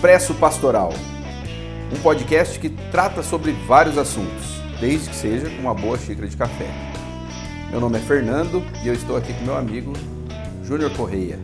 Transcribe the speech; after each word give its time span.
Expresso 0.00 0.32
Pastoral, 0.32 0.94
um 1.94 2.00
podcast 2.00 2.58
que 2.58 2.70
trata 2.90 3.22
sobre 3.22 3.52
vários 3.52 3.98
assuntos, 3.98 4.46
desde 4.80 5.10
que 5.10 5.14
seja 5.14 5.50
com 5.50 5.60
uma 5.60 5.74
boa 5.74 5.98
xícara 5.98 6.26
de 6.26 6.34
café. 6.38 6.70
Meu 7.70 7.80
nome 7.80 7.98
é 7.98 8.00
Fernando 8.00 8.62
e 8.82 8.88
eu 8.88 8.94
estou 8.94 9.14
aqui 9.14 9.34
com 9.34 9.44
meu 9.44 9.58
amigo 9.58 9.92
Júnior 10.64 10.90
Correia. 10.92 11.38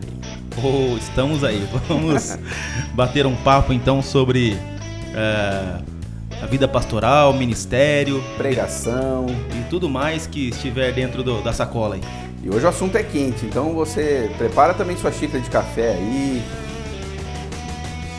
Oh, 0.57 0.97
estamos 0.97 1.43
aí. 1.43 1.69
Vamos 1.87 2.35
bater 2.95 3.27
um 3.27 3.35
papo 3.35 3.73
então 3.73 4.01
sobre 4.01 4.57
é, 5.13 5.79
a 6.41 6.45
vida 6.47 6.67
pastoral, 6.67 7.33
ministério, 7.33 8.23
pregação 8.37 9.27
e 9.55 9.69
tudo 9.69 9.87
mais 9.87 10.25
que 10.25 10.49
estiver 10.49 10.91
dentro 10.93 11.21
do, 11.21 11.43
da 11.43 11.53
sacola 11.53 11.93
aí. 11.93 12.01
E 12.43 12.49
hoje 12.49 12.65
o 12.65 12.69
assunto 12.69 12.95
é 12.95 13.03
quente, 13.03 13.45
então 13.45 13.75
você 13.75 14.31
prepara 14.35 14.73
também 14.73 14.97
sua 14.97 15.11
xícara 15.11 15.43
de 15.43 15.49
café 15.51 15.91
aí, 15.91 16.41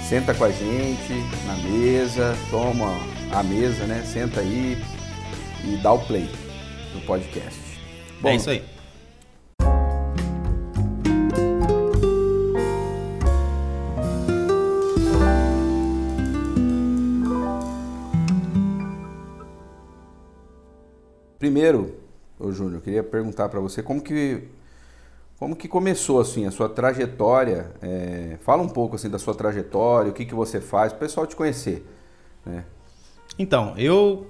senta 0.09 0.33
com 0.33 0.45
a 0.45 0.51
gente 0.51 1.13
na 1.45 1.55
mesa, 1.69 2.35
toma 2.51 2.97
a 3.31 3.43
mesa, 3.43 3.85
né? 3.85 4.03
Senta 4.07 4.41
aí 4.41 4.83
e 5.63 5.77
dá 5.83 5.93
o 5.93 5.99
play 5.99 6.27
do 6.95 7.05
podcast. 7.05 7.79
Bom, 8.23 8.31
é 8.31 8.37
isso 8.37 8.49
aí. 8.49 8.65
Primeiro, 21.39 21.95
ô 22.39 22.51
Júnior, 22.51 22.77
eu 22.77 22.81
queria 22.81 23.05
perguntar 23.05 23.51
para 23.51 23.61
você 23.61 23.83
como 23.83 24.01
que 24.01 24.49
como 25.39 25.55
que 25.55 25.69
começou 25.69 26.21
assim 26.21 26.47
a 26.47 26.51
sua 26.51 26.69
trajetória? 26.69 27.71
É, 27.81 28.37
fala 28.41 28.63
um 28.63 28.69
pouco 28.69 28.97
assim 28.97 29.09
da 29.09 29.19
sua 29.19 29.35
trajetória, 29.35 30.11
o 30.11 30.15
que 30.15 30.25
que 30.25 30.35
você 30.35 30.61
faz, 30.61 30.93
para 30.93 30.99
o 30.99 31.01
pessoal 31.01 31.27
te 31.27 31.37
conhecer, 31.37 31.87
né? 32.45 32.65
Então, 33.39 33.75
eu 33.77 34.27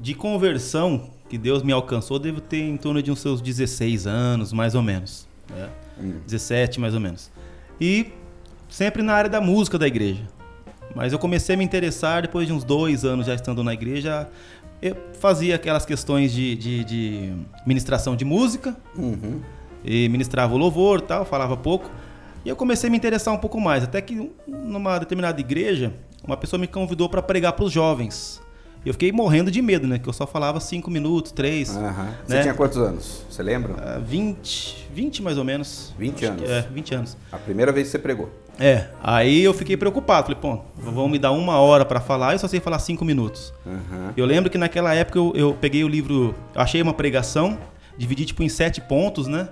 de 0.00 0.14
conversão 0.14 1.10
que 1.28 1.36
Deus 1.36 1.62
me 1.62 1.72
alcançou, 1.72 2.18
devo 2.18 2.40
ter 2.40 2.60
em 2.60 2.76
torno 2.76 3.02
de 3.02 3.10
uns 3.10 3.18
seus 3.20 3.40
16 3.40 4.06
anos, 4.06 4.52
mais 4.52 4.74
ou 4.76 4.82
menos, 4.82 5.26
né? 5.50 5.68
Hum. 6.00 6.20
17 6.24 6.78
mais 6.78 6.94
ou 6.94 7.00
menos. 7.00 7.30
E 7.80 8.12
sempre 8.68 9.02
na 9.02 9.14
área 9.14 9.28
da 9.28 9.40
música 9.40 9.76
da 9.76 9.86
igreja. 9.86 10.22
Mas 10.94 11.12
eu 11.12 11.18
comecei 11.18 11.54
a 11.54 11.58
me 11.58 11.64
interessar 11.64 12.22
depois 12.22 12.46
de 12.46 12.52
uns 12.52 12.64
dois 12.64 13.04
anos 13.04 13.26
já 13.26 13.34
estando 13.34 13.62
na 13.62 13.74
igreja 13.74 14.28
eu 14.80 14.96
fazia 15.18 15.56
aquelas 15.56 15.84
questões 15.84 16.32
de, 16.32 16.54
de, 16.54 16.84
de 16.84 17.32
ministração 17.66 18.14
de 18.14 18.24
música, 18.24 18.76
uhum. 18.96 19.40
E 19.84 20.08
ministrava 20.08 20.54
o 20.54 20.58
louvor 20.58 21.00
tal, 21.00 21.24
falava 21.24 21.56
pouco. 21.56 21.90
E 22.44 22.48
eu 22.48 22.56
comecei 22.56 22.88
a 22.88 22.90
me 22.90 22.96
interessar 22.96 23.34
um 23.34 23.38
pouco 23.38 23.60
mais, 23.60 23.84
até 23.84 24.00
que 24.00 24.30
numa 24.46 24.98
determinada 24.98 25.40
igreja, 25.40 25.92
uma 26.24 26.36
pessoa 26.36 26.58
me 26.58 26.66
convidou 26.66 27.08
para 27.08 27.22
pregar 27.22 27.52
para 27.52 27.64
os 27.64 27.72
jovens. 27.72 28.40
Eu 28.86 28.92
fiquei 28.92 29.10
morrendo 29.10 29.50
de 29.50 29.60
medo, 29.60 29.86
né? 29.86 29.98
Que 29.98 30.08
eu 30.08 30.12
só 30.12 30.26
falava 30.26 30.60
cinco 30.60 30.90
minutos, 30.90 31.32
três. 31.32 31.70
Uhum. 31.70 31.82
Né? 31.82 32.14
Você 32.26 32.42
tinha 32.42 32.54
quantos 32.54 32.78
anos? 32.78 33.24
Você 33.28 33.42
lembra? 33.42 33.72
Uh, 33.72 34.02
20, 34.02 34.88
20 34.94 35.22
mais 35.22 35.36
ou 35.36 35.44
menos. 35.44 35.92
20 35.98 36.24
anos? 36.24 36.48
É, 36.48 36.62
20 36.72 36.94
anos. 36.94 37.16
A 37.32 37.38
primeira 37.38 37.72
vez 37.72 37.88
que 37.88 37.92
você 37.92 37.98
pregou? 37.98 38.30
É, 38.58 38.86
aí 39.02 39.42
eu 39.42 39.52
fiquei 39.52 39.76
preocupado. 39.76 40.26
Falei, 40.26 40.40
pô, 40.40 40.60
vão 40.76 41.08
me 41.08 41.18
dar 41.18 41.32
uma 41.32 41.58
hora 41.58 41.84
para 41.84 42.00
falar, 42.00 42.32
eu 42.32 42.38
só 42.38 42.48
sei 42.48 42.60
falar 42.60 42.78
cinco 42.78 43.04
minutos. 43.04 43.52
Uhum. 43.66 44.12
Eu 44.16 44.26
lembro 44.26 44.50
que 44.50 44.58
naquela 44.58 44.94
época 44.94 45.18
eu, 45.18 45.32
eu 45.34 45.56
peguei 45.60 45.84
o 45.84 45.88
livro, 45.88 46.34
achei 46.54 46.80
uma 46.80 46.94
pregação, 46.94 47.58
dividi 47.96 48.24
tipo 48.24 48.42
em 48.42 48.48
sete 48.48 48.80
pontos, 48.80 49.26
né? 49.26 49.48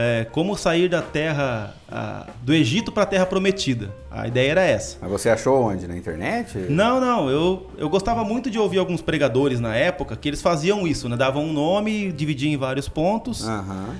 É, 0.00 0.24
como 0.30 0.56
sair 0.56 0.88
da 0.88 1.02
terra, 1.02 1.74
a, 1.90 2.28
do 2.42 2.54
Egito 2.54 2.92
para 2.92 3.02
a 3.02 3.06
terra 3.06 3.26
prometida. 3.26 3.92
A 4.08 4.28
ideia 4.28 4.52
era 4.52 4.62
essa. 4.62 4.96
Mas 5.00 5.10
você 5.10 5.28
achou 5.28 5.60
onde? 5.60 5.88
Na 5.88 5.96
internet? 5.96 6.56
Não, 6.68 7.00
não. 7.00 7.28
Eu, 7.28 7.68
eu 7.76 7.88
gostava 7.88 8.22
muito 8.22 8.48
de 8.48 8.60
ouvir 8.60 8.78
alguns 8.78 9.02
pregadores 9.02 9.58
na 9.58 9.74
época 9.74 10.14
que 10.14 10.28
eles 10.28 10.40
faziam 10.40 10.86
isso, 10.86 11.08
né? 11.08 11.16
Davam 11.16 11.42
um 11.42 11.52
nome, 11.52 12.12
dividiam 12.12 12.52
em 12.52 12.56
vários 12.56 12.88
pontos. 12.88 13.44
Uhum. 13.44 13.94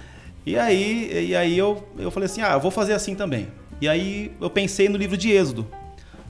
E 0.46 0.56
aí, 0.56 1.30
e 1.30 1.34
aí 1.34 1.58
eu, 1.58 1.82
eu 1.98 2.12
falei 2.12 2.26
assim, 2.26 2.42
ah, 2.42 2.52
eu 2.52 2.60
vou 2.60 2.70
fazer 2.70 2.92
assim 2.92 3.16
também. 3.16 3.48
E 3.80 3.88
aí 3.88 4.30
eu 4.40 4.48
pensei 4.48 4.88
no 4.88 4.96
livro 4.96 5.16
de 5.16 5.32
Êxodo. 5.32 5.66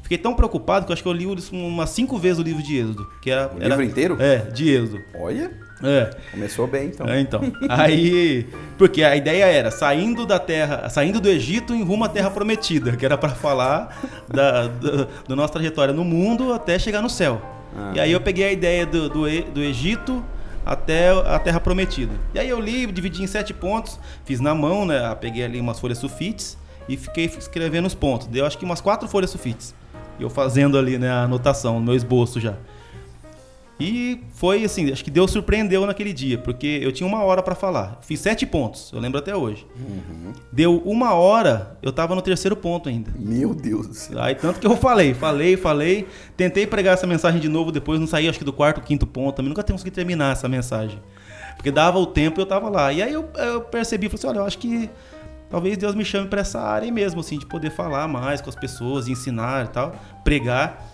Fiquei 0.08 0.16
tão 0.16 0.32
preocupado 0.32 0.86
que 0.86 0.91
eu 0.91 0.94
acho 0.94 1.02
que 1.02 1.08
eu 1.08 1.12
li 1.12 1.26
umas 1.52 1.91
cinco 1.91 2.16
vezes 2.16 2.38
o 2.38 2.42
livro 2.42 2.62
de 2.62 2.78
Êxodo. 2.78 3.06
Que 3.20 3.30
era, 3.30 3.52
o 3.54 3.58
era, 3.58 3.69
livro 3.69 3.82
inteiro? 3.82 4.16
É, 4.19 4.38
de 4.38 4.70
Êxodo. 4.70 5.02
Olha. 5.14 5.50
É. 5.84 6.10
Começou 6.30 6.66
bem, 6.66 6.86
então. 6.86 7.06
É, 7.06 7.20
então. 7.20 7.42
Aí, 7.69 8.46
porque 8.78 9.04
a 9.04 9.14
ideia 9.14 9.44
era 9.44 9.70
saindo 9.70 10.24
da 10.24 10.38
terra, 10.38 10.88
saindo 10.88 11.20
do 11.20 11.28
Egito 11.28 11.74
em 11.74 11.82
rumo 11.82 12.04
à 12.04 12.08
terra 12.08 12.30
prometida, 12.30 12.96
que 12.96 13.04
era 13.04 13.19
para 13.19 13.34
falar 13.34 14.00
da, 14.26 14.69
da, 14.69 15.08
da, 15.28 15.36
nossa 15.36 15.52
trajetória 15.52 15.92
no 15.92 16.04
mundo 16.04 16.54
até 16.54 16.78
chegar 16.78 17.02
no 17.02 17.10
céu. 17.10 17.42
Ah. 17.76 17.92
E 17.94 18.00
aí 18.00 18.10
eu 18.10 18.20
peguei 18.22 18.46
a 18.46 18.52
ideia 18.52 18.86
do, 18.86 19.10
do, 19.10 19.25
do 19.52 19.62
Egito 19.62 20.25
até 20.64 21.10
a 21.10 21.38
terra 21.38 21.60
prometida. 21.60 22.14
E 22.32 22.38
aí 22.38 22.48
eu 22.48 22.58
li, 22.58 22.86
dividi 22.86 23.22
em 23.22 23.26
sete 23.26 23.52
pontos, 23.52 24.00
fiz 24.25 24.40
na 24.40 24.54
mão, 24.54 24.86
né? 24.86 25.14
Peguei 25.20 25.44
ali 25.44 25.60
umas 25.60 25.78
folhas 25.78 25.98
sulfites 25.98 26.56
e 26.88 26.96
fiquei 26.96 27.26
escrevendo 27.26 27.84
os 27.84 27.94
pontos. 27.94 28.26
Deu 28.26 28.46
acho 28.46 28.56
que 28.56 28.64
umas 28.64 28.80
quatro 28.80 29.06
folhas 29.06 29.28
sulfites. 29.28 29.75
E 30.18 30.22
eu 30.22 30.30
fazendo 30.30 30.76
ali 30.78 30.98
né, 30.98 31.10
a 31.10 31.22
anotação, 31.22 31.78
no 31.78 31.86
meu 31.86 31.94
esboço 31.94 32.40
já. 32.40 32.54
E 33.80 34.24
foi 34.34 34.64
assim, 34.64 34.90
acho 34.90 35.04
que 35.04 35.10
Deus 35.10 35.30
surpreendeu 35.30 35.86
naquele 35.86 36.12
dia, 36.12 36.36
porque 36.36 36.80
eu 36.82 36.90
tinha 36.90 37.06
uma 37.06 37.22
hora 37.22 37.40
para 37.44 37.54
falar. 37.54 38.00
Fiz 38.02 38.18
sete 38.18 38.44
pontos, 38.44 38.90
eu 38.92 38.98
lembro 38.98 39.20
até 39.20 39.36
hoje. 39.36 39.64
Uhum. 39.78 40.32
Deu 40.50 40.78
uma 40.84 41.14
hora, 41.14 41.78
eu 41.80 41.92
tava 41.92 42.16
no 42.16 42.20
terceiro 42.20 42.56
ponto 42.56 42.88
ainda. 42.88 43.12
Meu 43.16 43.54
Deus 43.54 43.86
do 43.86 43.94
céu. 43.94 44.20
Aí 44.20 44.34
tanto 44.34 44.58
que 44.58 44.66
eu 44.66 44.76
falei, 44.76 45.14
falei, 45.14 45.56
falei. 45.56 46.08
Tentei 46.36 46.66
pregar 46.66 46.94
essa 46.94 47.06
mensagem 47.06 47.40
de 47.40 47.48
novo, 47.48 47.70
depois 47.70 48.00
não 48.00 48.06
saí, 48.08 48.28
acho 48.28 48.38
que 48.38 48.44
do 48.44 48.52
quarto, 48.52 48.80
quinto 48.80 49.06
ponto. 49.06 49.36
Também 49.36 49.50
nunca 49.50 49.62
consegui 49.62 49.92
terminar 49.92 50.32
essa 50.32 50.48
mensagem. 50.48 50.98
Porque 51.54 51.70
dava 51.70 51.98
o 51.98 52.06
tempo 52.06 52.40
e 52.40 52.42
eu 52.42 52.46
tava 52.46 52.68
lá. 52.68 52.92
E 52.92 53.00
aí 53.00 53.12
eu, 53.12 53.28
eu 53.36 53.60
percebi, 53.60 54.08
falei 54.08 54.18
assim, 54.18 54.26
olha, 54.26 54.38
eu 54.38 54.46
acho 54.46 54.58
que 54.58 54.90
talvez 55.50 55.76
Deus 55.76 55.94
me 55.94 56.04
chame 56.04 56.28
para 56.28 56.41
essa 56.41 56.60
área 56.60 56.91
mesmo, 56.91 57.20
assim, 57.20 57.38
de 57.38 57.47
poder 57.47 57.70
falar 57.70 58.06
mais 58.09 58.41
com 58.41 58.48
as 58.48 58.56
pessoas, 58.56 59.09
ensinar 59.09 59.66
e 59.66 59.69
tal, 59.69 59.94
pregar. 60.22 60.86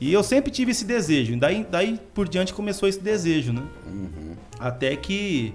E 0.00 0.12
eu 0.12 0.22
sempre 0.22 0.50
tive 0.50 0.72
esse 0.72 0.84
desejo. 0.84 1.38
Daí, 1.38 1.64
daí 1.70 2.00
por 2.12 2.28
diante 2.28 2.52
começou 2.52 2.88
esse 2.88 3.00
desejo, 3.00 3.52
né? 3.52 3.62
Uhum. 3.86 4.34
Até 4.58 4.96
que 4.96 5.54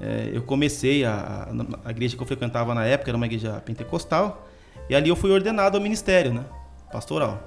é, 0.00 0.30
eu 0.32 0.42
comecei 0.42 1.04
a, 1.04 1.48
a, 1.84 1.90
igreja 1.90 2.16
que 2.16 2.22
eu 2.22 2.26
frequentava 2.26 2.74
na 2.74 2.84
época 2.84 3.10
era 3.10 3.16
uma 3.16 3.26
igreja 3.26 3.62
pentecostal 3.64 4.46
e 4.90 4.94
ali 4.94 5.08
eu 5.08 5.16
fui 5.16 5.30
ordenado 5.30 5.76
ao 5.76 5.82
ministério, 5.82 6.34
né? 6.34 6.44
Pastoral. 6.92 7.40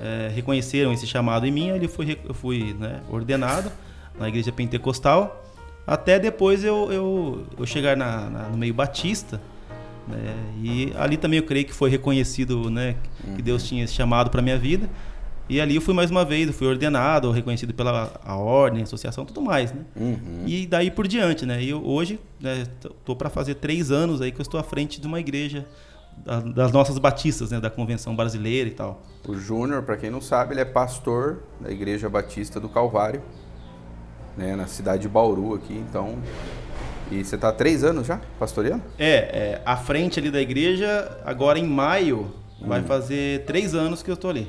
É, 0.00 0.30
reconheceram 0.34 0.92
esse 0.92 1.06
chamado 1.06 1.46
em 1.46 1.50
mim, 1.50 1.70
ali 1.70 1.84
eu 1.84 1.90
fui, 1.90 2.18
eu 2.24 2.34
fui 2.34 2.74
né, 2.78 3.00
ordenado 3.10 3.70
na 4.18 4.28
igreja 4.28 4.50
pentecostal. 4.50 5.44
Até 5.86 6.18
depois 6.18 6.64
eu, 6.64 6.92
eu, 6.92 7.46
eu 7.58 7.66
chegar 7.66 7.96
na, 7.96 8.30
na, 8.30 8.42
no 8.48 8.56
meio 8.56 8.74
batista 8.74 9.40
né? 10.08 10.34
E 10.62 10.92
ali 10.96 11.16
também 11.16 11.38
eu 11.38 11.44
creio 11.44 11.64
que 11.64 11.72
foi 11.72 11.90
reconhecido, 11.90 12.70
né, 12.70 12.96
uhum. 13.26 13.36
que 13.36 13.42
Deus 13.42 13.62
tinha 13.62 13.86
chamado 13.86 14.30
para 14.30 14.42
minha 14.42 14.58
vida. 14.58 14.88
E 15.48 15.60
ali 15.60 15.76
eu 15.76 15.80
fui 15.80 15.94
mais 15.94 16.10
uma 16.10 16.26
vez, 16.26 16.46
eu 16.46 16.52
fui 16.52 16.66
ordenado, 16.66 17.30
reconhecido 17.30 17.72
pela 17.72 18.20
a 18.22 18.36
ordem, 18.36 18.80
a 18.80 18.84
associação, 18.84 19.24
tudo 19.24 19.40
mais, 19.40 19.72
né? 19.72 19.80
Uhum. 19.96 20.44
E 20.46 20.66
daí 20.66 20.90
por 20.90 21.08
diante, 21.08 21.46
né? 21.46 21.62
E 21.62 21.70
eu, 21.70 21.82
hoje, 21.82 22.20
né, 22.38 22.64
tô 23.02 23.16
para 23.16 23.30
fazer 23.30 23.54
três 23.54 23.90
anos 23.90 24.20
aí 24.20 24.30
que 24.30 24.38
eu 24.38 24.42
estou 24.42 24.60
à 24.60 24.62
frente 24.62 25.00
de 25.00 25.06
uma 25.06 25.18
igreja 25.18 25.66
das 26.54 26.72
nossas 26.72 26.98
batistas, 26.98 27.50
né, 27.50 27.60
da 27.60 27.70
convenção 27.70 28.14
brasileira 28.14 28.68
e 28.68 28.72
tal. 28.72 29.02
O 29.26 29.34
Júnior, 29.34 29.82
para 29.82 29.96
quem 29.96 30.10
não 30.10 30.20
sabe, 30.20 30.52
ele 30.52 30.60
é 30.60 30.64
pastor 30.64 31.42
da 31.60 31.70
Igreja 31.70 32.08
Batista 32.08 32.58
do 32.58 32.68
Calvário, 32.68 33.22
né, 34.36 34.56
na 34.56 34.66
cidade 34.66 35.02
de 35.02 35.08
Bauru 35.08 35.54
aqui. 35.54 35.74
Então, 35.74 36.18
e 37.10 37.24
você 37.24 37.34
está 37.34 37.48
há 37.48 37.52
três 37.52 37.84
anos 37.84 38.06
já 38.06 38.20
pastoreando? 38.38 38.82
É, 38.98 39.12
é, 39.12 39.62
à 39.64 39.76
frente 39.76 40.18
ali 40.18 40.30
da 40.30 40.40
igreja, 40.40 41.18
agora 41.24 41.58
em 41.58 41.66
maio, 41.66 42.32
hum. 42.60 42.68
vai 42.68 42.82
fazer 42.82 43.44
três 43.44 43.74
anos 43.74 44.02
que 44.02 44.10
eu 44.10 44.14
estou 44.14 44.30
ali. 44.30 44.48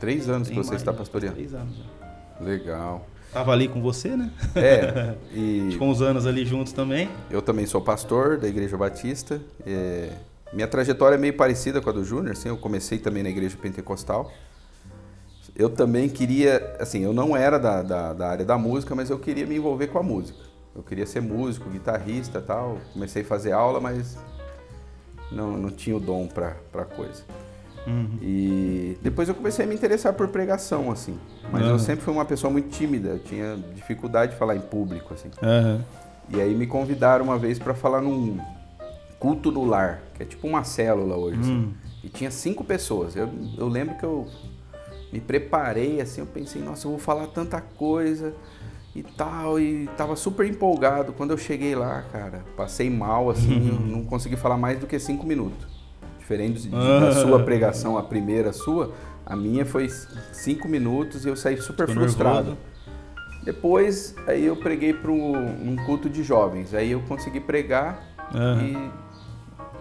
Três 0.00 0.28
anos 0.28 0.48
em 0.48 0.52
que 0.52 0.56
você 0.56 0.70
maio, 0.70 0.78
está 0.78 0.92
pastoreando? 0.92 1.36
Três 1.36 1.54
anos 1.54 1.76
já. 1.76 2.44
Legal. 2.44 3.06
Tava 3.32 3.52
ali 3.52 3.66
com 3.66 3.80
você, 3.80 4.16
né? 4.16 4.30
É. 4.54 5.14
E 5.34 5.76
com 5.76 5.90
uns 5.90 6.00
anos 6.00 6.26
ali 6.26 6.44
juntos 6.44 6.72
também. 6.72 7.08
Eu 7.30 7.42
também 7.42 7.66
sou 7.66 7.80
pastor 7.80 8.38
da 8.38 8.46
Igreja 8.46 8.76
Batista. 8.76 9.40
É... 9.66 10.10
Minha 10.52 10.68
trajetória 10.68 11.16
é 11.16 11.18
meio 11.18 11.36
parecida 11.36 11.80
com 11.80 11.90
a 11.90 11.92
do 11.92 12.04
Júnior, 12.04 12.32
assim, 12.32 12.48
eu 12.48 12.56
comecei 12.56 12.98
também 12.98 13.24
na 13.24 13.28
Igreja 13.28 13.56
Pentecostal. 13.60 14.30
Eu 15.56 15.68
também 15.68 16.08
queria, 16.08 16.76
assim, 16.78 17.02
eu 17.02 17.12
não 17.12 17.36
era 17.36 17.58
da, 17.58 17.82
da, 17.82 18.12
da 18.12 18.28
área 18.28 18.44
da 18.44 18.56
música, 18.56 18.94
mas 18.94 19.10
eu 19.10 19.18
queria 19.18 19.46
me 19.46 19.56
envolver 19.56 19.88
com 19.88 19.98
a 19.98 20.02
música. 20.02 20.38
Eu 20.74 20.82
queria 20.82 21.06
ser 21.06 21.20
músico, 21.20 21.70
guitarrista 21.70 22.40
tal. 22.40 22.78
Comecei 22.92 23.22
a 23.22 23.24
fazer 23.24 23.52
aula, 23.52 23.80
mas 23.80 24.18
não, 25.30 25.56
não 25.56 25.70
tinha 25.70 25.96
o 25.96 26.00
dom 26.00 26.26
para 26.26 26.56
a 26.74 26.84
coisa. 26.84 27.22
Uhum. 27.86 28.18
E 28.20 28.98
depois 29.02 29.28
eu 29.28 29.34
comecei 29.34 29.64
a 29.64 29.68
me 29.68 29.74
interessar 29.74 30.12
por 30.14 30.28
pregação, 30.28 30.90
assim. 30.90 31.18
Mas 31.52 31.62
uhum. 31.62 31.70
eu 31.70 31.78
sempre 31.78 32.04
fui 32.04 32.12
uma 32.12 32.24
pessoa 32.24 32.50
muito 32.50 32.70
tímida, 32.70 33.10
eu 33.10 33.18
tinha 33.18 33.56
dificuldade 33.74 34.32
de 34.32 34.38
falar 34.38 34.56
em 34.56 34.60
público, 34.60 35.12
assim. 35.12 35.30
Uhum. 35.42 35.80
E 36.30 36.40
aí 36.40 36.54
me 36.54 36.66
convidaram 36.66 37.24
uma 37.24 37.38
vez 37.38 37.58
para 37.58 37.74
falar 37.74 38.00
num 38.00 38.38
culto 39.18 39.52
no 39.52 39.64
lar, 39.64 40.02
que 40.14 40.22
é 40.22 40.26
tipo 40.26 40.46
uma 40.46 40.64
célula 40.64 41.16
hoje, 41.16 41.40
assim. 41.40 41.52
Hum. 41.52 41.74
E 42.02 42.08
tinha 42.08 42.30
cinco 42.30 42.64
pessoas. 42.64 43.14
Eu, 43.14 43.28
eu 43.56 43.68
lembro 43.68 43.96
que 43.96 44.04
eu 44.04 44.26
me 45.12 45.20
preparei, 45.20 46.00
assim, 46.00 46.20
eu 46.20 46.26
pensei, 46.26 46.60
nossa, 46.62 46.86
eu 46.86 46.90
vou 46.90 46.98
falar 46.98 47.26
tanta 47.28 47.60
coisa 47.60 48.34
e 48.94 49.02
tal, 49.02 49.58
e 49.58 49.88
tava 49.96 50.14
super 50.14 50.46
empolgado. 50.46 51.12
Quando 51.12 51.32
eu 51.32 51.38
cheguei 51.38 51.74
lá, 51.74 52.02
cara, 52.12 52.44
passei 52.56 52.88
mal, 52.88 53.28
assim, 53.28 53.58
não 53.86 54.04
consegui 54.04 54.36
falar 54.36 54.56
mais 54.56 54.78
do 54.78 54.86
que 54.86 54.98
cinco 54.98 55.26
minutos. 55.26 55.66
Diferente 56.18 56.68
da 56.68 57.12
sua 57.12 57.42
pregação, 57.42 57.98
a 57.98 58.02
primeira 58.02 58.52
sua, 58.52 58.94
a 59.26 59.36
minha 59.36 59.66
foi 59.66 59.88
cinco 60.32 60.68
minutos 60.68 61.24
e 61.24 61.28
eu 61.28 61.36
saí 61.36 61.56
super 61.56 61.88
frustrado. 61.88 62.50
Nervoso. 62.50 62.74
Depois, 63.44 64.14
aí 64.26 64.46
eu 64.46 64.56
preguei 64.56 64.94
para 64.94 65.10
um 65.10 65.76
culto 65.84 66.08
de 66.08 66.22
jovens. 66.22 66.72
Aí 66.72 66.92
eu 66.92 67.00
consegui 67.02 67.40
pregar 67.40 68.02
uhum. 68.32 68.90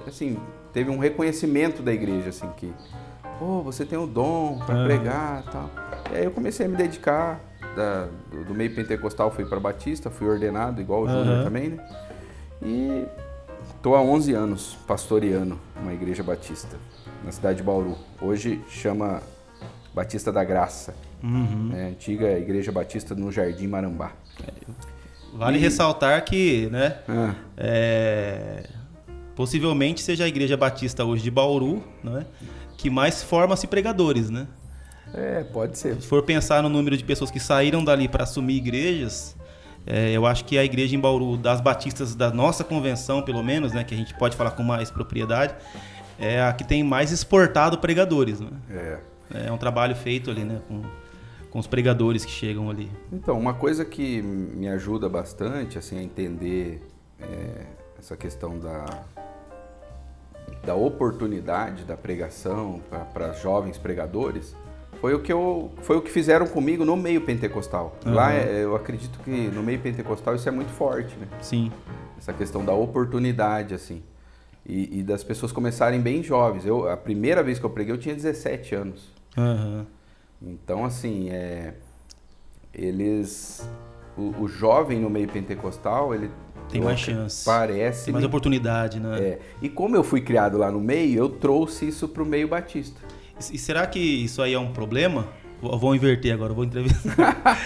e, 0.06 0.10
assim, 0.10 0.38
teve 0.74 0.90
um 0.90 0.98
reconhecimento 0.98 1.82
da 1.82 1.94
igreja, 1.94 2.30
assim, 2.30 2.50
que, 2.58 2.74
pô, 3.40 3.46
oh, 3.46 3.62
você 3.62 3.86
tem 3.86 3.98
o 3.98 4.06
dom 4.06 4.60
para 4.66 4.76
uhum. 4.76 4.86
pregar 4.86 5.44
tal. 5.44 5.70
E 6.12 6.18
aí 6.18 6.26
eu 6.26 6.32
comecei 6.32 6.66
a 6.66 6.70
me 6.70 6.76
dedicar. 6.76 7.40
Da, 7.76 8.08
do, 8.32 8.46
do, 8.46 8.54
meio 8.54 8.74
pentecostal 8.76 9.32
fui 9.32 9.46
para 9.46 9.60
Batista, 9.60 10.10
fui 10.10 10.28
ordenado, 10.28 10.80
igual 10.80 11.02
o 11.02 11.06
uhum. 11.06 11.12
Júnior 11.12 11.44
também, 11.44 11.70
né? 11.70 11.90
E 12.62 13.06
tô 13.82 13.96
há 13.96 14.02
11 14.02 14.34
anos 14.34 14.78
pastoreando 14.88 15.60
uma 15.82 15.92
igreja 15.94 16.24
batista 16.24 16.78
na 17.24 17.32
cidade 17.32 17.58
de 17.58 17.64
Bauru. 17.64 17.98
Hoje 18.22 18.62
chama 18.70 19.22
Batista 19.94 20.32
da 20.32 20.44
Graça. 20.44 20.96
Uhum. 21.24 21.72
É, 21.74 21.90
antiga 21.90 22.38
Igreja 22.38 22.72
Batista 22.72 23.16
no 23.16 23.32
Jardim 23.32 23.68
Marambá. 23.68 24.12
É, 24.46 24.52
vale 25.34 25.58
e... 25.58 25.62
ressaltar 25.62 26.24
que, 26.26 26.68
né? 26.70 26.98
Ah. 27.08 27.36
É, 27.56 28.68
possivelmente 29.36 30.02
seja 30.02 30.26
a 30.26 30.28
Igreja 30.28 30.58
Batista 30.58 31.06
hoje 31.06 31.24
de 31.24 31.32
Bauru, 31.32 31.82
né? 32.04 32.26
Que 32.78 32.90
mais 32.90 33.24
forma-se 33.24 33.68
pregadores, 33.68 34.30
né? 34.30 34.48
É, 35.14 35.44
pode 35.44 35.78
ser. 35.78 36.02
Se 36.02 36.08
for 36.08 36.24
pensar 36.24 36.64
no 36.64 36.70
número 36.70 36.98
de 36.98 37.04
pessoas 37.04 37.30
que 37.30 37.40
saíram 37.40 37.84
dali 37.84 38.08
para 38.08 38.24
assumir 38.24 38.56
igrejas, 38.56 39.36
é, 39.86 40.12
eu 40.12 40.26
acho 40.26 40.46
que 40.46 40.58
a 40.58 40.64
igreja 40.64 40.96
em 40.96 41.00
Bauru, 41.00 41.38
das 41.38 41.62
batistas 41.62 42.16
da 42.16 42.32
nossa 42.32 42.64
convenção, 42.64 43.22
pelo 43.22 43.44
menos, 43.44 43.74
né, 43.74 43.84
que 43.84 43.94
a 43.94 43.98
gente 43.98 44.14
pode 44.16 44.36
falar 44.36 44.52
com 44.52 44.64
mais 44.64 44.90
propriedade, 44.90 45.56
é 46.18 46.42
a 46.42 46.54
que 46.54 46.64
tem 46.64 46.84
mais 46.84 47.12
exportado 47.12 47.78
pregadores. 47.78 48.40
Né? 48.40 48.50
É. 48.70 49.00
É 49.46 49.52
um 49.52 49.58
trabalho 49.58 49.96
feito 49.96 50.30
ali, 50.30 50.44
né? 50.44 50.62
Com, 50.68 50.82
com 51.50 51.60
os 51.60 51.68
pregadores 51.68 52.26
que 52.26 52.32
chegam 52.32 52.70
ali. 52.70 52.92
Então, 53.12 53.38
uma 53.38 53.54
coisa 53.54 53.86
que 53.86 54.22
me 54.22 54.68
ajuda 54.68 55.08
bastante 55.08 55.78
assim, 55.78 56.00
a 56.00 56.04
entender 56.04 56.82
é, 57.20 57.66
essa 58.00 58.18
questão 58.18 58.60
da, 58.60 58.86
da 60.66 60.76
oportunidade 60.76 61.84
da 61.84 61.96
pregação 61.96 62.82
para 63.14 63.34
jovens 63.34 63.78
pregadores 63.78 64.56
foi 65.04 65.14
o 65.14 65.20
que 65.20 65.34
eu 65.34 65.70
foi 65.82 65.98
o 65.98 66.02
que 66.02 66.10
fizeram 66.10 66.48
comigo 66.48 66.86
no 66.86 66.96
meio 66.96 67.20
pentecostal. 67.20 67.94
Uhum. 68.06 68.14
Lá 68.14 68.32
é, 68.32 68.64
eu 68.64 68.74
acredito 68.74 69.20
que 69.20 69.30
no 69.50 69.62
meio 69.62 69.78
pentecostal 69.80 70.34
isso 70.34 70.48
é 70.48 70.52
muito 70.52 70.72
forte, 70.72 71.14
né? 71.18 71.28
Sim. 71.42 71.70
Essa 72.18 72.32
questão 72.32 72.64
da 72.64 72.72
oportunidade 72.72 73.74
assim. 73.74 74.02
E, 74.66 75.00
e, 75.00 75.04
das 75.04 75.22
pessoas 75.22 75.52
começarem 75.52 76.00
bem 76.00 76.24
jovens. 76.24 76.66
Eu, 76.66 76.90
a 76.90 76.96
primeira 76.96 77.44
vez 77.44 77.60
que 77.60 77.66
eu 77.66 77.70
preguei 77.70 77.94
eu 77.94 77.98
tinha 77.98 78.16
17 78.16 78.76
anos. 78.76 79.12
Uhum. 79.36 79.86
Então, 80.42 80.86
assim, 80.86 81.30
é, 81.32 81.74
eles. 82.74 83.70
O, 84.18 84.44
o, 84.44 84.48
jovem 84.48 85.02
no 85.02 85.10
meio 85.10 85.28
pentecostal, 85.28 86.16
ele. 86.16 86.32
Tem 86.70 86.80
mais 86.80 87.02
chance. 87.02 87.44
Parece. 87.44 88.06
Tem 88.06 88.14
mais 88.14 88.24
oportunidade, 88.24 89.02
né? 89.02 89.20
É. 89.20 89.40
E 89.62 89.68
como 89.68 89.98
eu 89.98 90.04
fui 90.04 90.22
criado 90.22 90.58
lá 90.58 90.72
no 90.72 90.80
meio, 90.80 91.20
eu 91.20 91.28
trouxe 91.28 91.90
isso 91.90 92.08
para 92.08 92.24
o 92.24 92.26
meio 92.26 92.48
batista. 92.48 93.02
E 93.52 93.58
será 93.58 93.86
que 93.88 94.00
isso 94.00 94.42
aí 94.42 94.54
é 94.54 94.60
um 94.60 94.72
problema? 94.72 95.28
Vou 95.62 95.96
inverter 95.96 96.34
agora, 96.34 96.54
vou 96.54 96.66
entrevistar. 96.66 97.58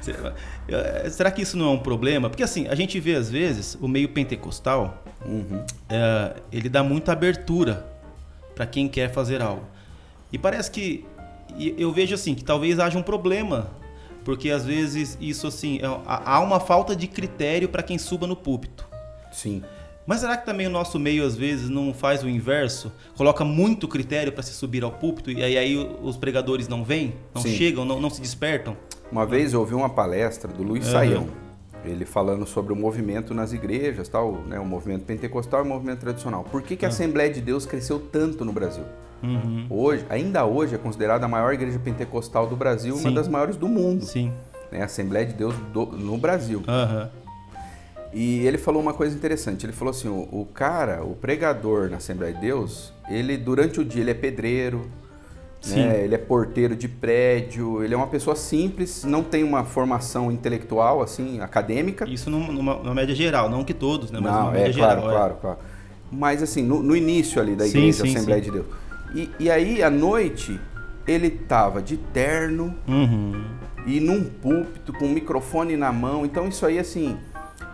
será 1.10 1.30
que 1.30 1.42
isso 1.42 1.56
não 1.56 1.66
é 1.66 1.70
um 1.70 1.78
problema? 1.78 2.30
Porque 2.30 2.42
assim, 2.42 2.66
a 2.66 2.74
gente 2.74 2.98
vê 2.98 3.14
às 3.14 3.30
vezes 3.30 3.76
o 3.80 3.86
meio 3.86 4.08
pentecostal, 4.08 5.04
uhum. 5.24 5.62
é, 5.88 6.36
ele 6.50 6.70
dá 6.70 6.82
muita 6.82 7.12
abertura 7.12 7.86
para 8.54 8.66
quem 8.66 8.88
quer 8.88 9.12
fazer 9.12 9.42
algo. 9.42 9.64
E 10.32 10.38
parece 10.38 10.70
que 10.70 11.04
eu 11.76 11.92
vejo 11.92 12.14
assim 12.14 12.34
que 12.34 12.42
talvez 12.42 12.78
haja 12.78 12.98
um 12.98 13.02
problema, 13.02 13.70
porque 14.24 14.50
às 14.50 14.64
vezes 14.64 15.18
isso 15.20 15.46
assim 15.46 15.78
é, 15.78 16.00
há 16.06 16.40
uma 16.40 16.58
falta 16.58 16.96
de 16.96 17.06
critério 17.06 17.68
para 17.68 17.82
quem 17.82 17.98
suba 17.98 18.26
no 18.26 18.34
púlpito. 18.34 18.86
Sim. 19.30 19.62
Mas 20.06 20.20
será 20.20 20.36
que 20.36 20.44
também 20.44 20.66
o 20.66 20.70
nosso 20.70 20.98
meio 20.98 21.24
às 21.24 21.36
vezes 21.36 21.68
não 21.68 21.94
faz 21.94 22.22
o 22.22 22.28
inverso? 22.28 22.92
Coloca 23.16 23.44
muito 23.44 23.86
critério 23.86 24.32
para 24.32 24.42
se 24.42 24.52
subir 24.52 24.82
ao 24.82 24.90
púlpito 24.90 25.30
e 25.30 25.42
aí, 25.42 25.56
aí 25.56 25.76
os 26.02 26.16
pregadores 26.16 26.66
não 26.66 26.82
vêm, 26.82 27.14
não 27.34 27.42
Sim. 27.42 27.54
chegam, 27.54 27.84
não, 27.84 28.00
não, 28.00 28.10
se 28.10 28.20
despertam? 28.20 28.76
Uma 29.10 29.24
vez 29.24 29.52
eu 29.52 29.60
ouvi 29.60 29.74
uma 29.74 29.90
palestra 29.90 30.50
do 30.52 30.62
Luiz 30.62 30.86
uhum. 30.86 30.92
Saião, 30.92 31.26
ele 31.84 32.04
falando 32.04 32.46
sobre 32.46 32.72
o 32.72 32.76
movimento 32.76 33.32
nas 33.32 33.52
igrejas, 33.52 34.08
tal, 34.08 34.32
né, 34.46 34.58
o 34.58 34.64
movimento 34.64 35.04
pentecostal 35.04 35.60
e 35.60 35.66
o 35.66 35.68
movimento 35.68 36.00
tradicional. 36.00 36.44
Por 36.44 36.62
que, 36.62 36.76
que 36.76 36.84
a 36.84 36.88
uhum. 36.88 36.94
Assembleia 36.94 37.32
de 37.32 37.40
Deus 37.40 37.64
cresceu 37.64 38.00
tanto 38.00 38.44
no 38.44 38.52
Brasil? 38.52 38.84
Uhum. 39.22 39.66
Hoje, 39.70 40.04
ainda 40.10 40.44
hoje 40.44 40.74
é 40.74 40.78
considerada 40.78 41.26
a 41.26 41.28
maior 41.28 41.52
igreja 41.54 41.78
pentecostal 41.78 42.48
do 42.48 42.56
Brasil, 42.56 42.96
Sim. 42.96 43.02
uma 43.02 43.12
das 43.12 43.28
maiores 43.28 43.56
do 43.56 43.68
mundo. 43.68 44.04
Sim. 44.04 44.32
Né? 44.70 44.82
A 44.82 44.86
Assembleia 44.86 45.26
de 45.26 45.34
Deus 45.34 45.54
do, 45.72 45.86
no 45.86 46.18
Brasil. 46.18 46.62
Uhum. 46.66 47.21
E 48.12 48.46
ele 48.46 48.58
falou 48.58 48.82
uma 48.82 48.92
coisa 48.92 49.16
interessante. 49.16 49.64
Ele 49.64 49.72
falou 49.72 49.90
assim: 49.90 50.08
o, 50.08 50.28
o, 50.30 50.46
cara, 50.52 51.02
o 51.04 51.14
pregador 51.14 51.90
na 51.90 51.96
Assembleia 51.96 52.34
de 52.34 52.40
Deus, 52.40 52.92
ele 53.08 53.36
durante 53.36 53.80
o 53.80 53.84
dia 53.84 54.02
ele 54.02 54.10
é 54.10 54.14
pedreiro, 54.14 54.90
né? 55.66 56.04
ele 56.04 56.14
é 56.14 56.18
porteiro 56.18 56.76
de 56.76 56.88
prédio, 56.88 57.82
ele 57.82 57.94
é 57.94 57.96
uma 57.96 58.08
pessoa 58.08 58.36
simples, 58.36 59.04
não 59.04 59.22
tem 59.22 59.42
uma 59.42 59.64
formação 59.64 60.30
intelectual 60.30 61.00
assim 61.00 61.40
acadêmica. 61.40 62.08
Isso 62.08 62.28
numa, 62.28 62.74
numa 62.74 62.94
média 62.94 63.14
geral, 63.14 63.48
não 63.48 63.64
que 63.64 63.72
todos, 63.72 64.10
né? 64.10 64.20
Mas 64.20 64.32
não, 64.32 64.40
numa 64.40 64.52
média 64.52 64.68
é, 64.68 64.72
geral. 64.72 65.02
Claro, 65.02 65.08
é. 65.08 65.12
claro, 65.12 65.34
claro. 65.40 65.58
Mas 66.10 66.42
assim, 66.42 66.62
no, 66.62 66.82
no 66.82 66.94
início 66.94 67.40
ali 67.40 67.56
da 67.56 67.66
igreja, 67.66 68.04
sim, 68.04 68.10
sim, 68.10 68.16
Assembleia 68.16 68.42
sim. 68.42 68.50
de 68.50 68.56
Deus 68.58 68.82
e, 69.14 69.30
e 69.38 69.50
aí, 69.50 69.82
à 69.82 69.90
noite, 69.90 70.58
ele 71.06 71.30
tava 71.30 71.82
de 71.82 71.96
terno 71.96 72.74
uhum. 72.88 73.44
e 73.86 74.00
num 74.00 74.24
púlpito 74.24 74.92
com 74.92 75.06
um 75.06 75.12
microfone 75.12 75.76
na 75.76 75.92
mão. 75.92 76.24
Então, 76.24 76.48
isso 76.48 76.64
aí, 76.64 76.78
assim, 76.78 77.18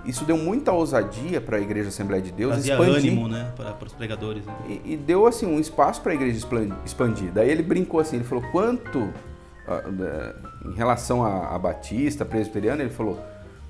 isso 0.05 0.25
deu 0.25 0.37
muita 0.37 0.73
ousadia 0.73 1.41
para 1.41 1.57
a 1.57 1.61
Igreja 1.61 1.89
Assembleia 1.89 2.23
de 2.23 2.33
Deus 2.33 2.55
Fazia 2.55 2.75
expandir. 2.75 2.97
ânimo, 2.97 3.29
né, 3.29 3.53
para, 3.57 3.73
para 3.73 3.87
os 3.87 3.93
pregadores. 3.93 4.45
Né? 4.47 4.55
E, 4.69 4.93
e, 4.95 4.97
deu, 4.97 5.27
assim, 5.27 5.47
um 5.47 5.59
espaço 5.61 6.01
para 6.01 6.13
a 6.13 6.15
igreja 6.15 6.47
expandir. 6.85 7.31
Daí 7.33 7.51
ele 7.51 7.63
brincou 7.63 8.01
assim, 8.01 8.17
ele 8.17 8.25
falou, 8.25 8.45
quanto, 8.51 8.99
uh, 8.99 9.09
uh, 9.09 10.71
em 10.71 10.75
relação 10.75 11.25
a, 11.25 11.55
a 11.55 11.59
Batista, 11.59 12.25
presbiteriana, 12.25 12.83
ele 12.83 12.93
falou, 12.93 13.19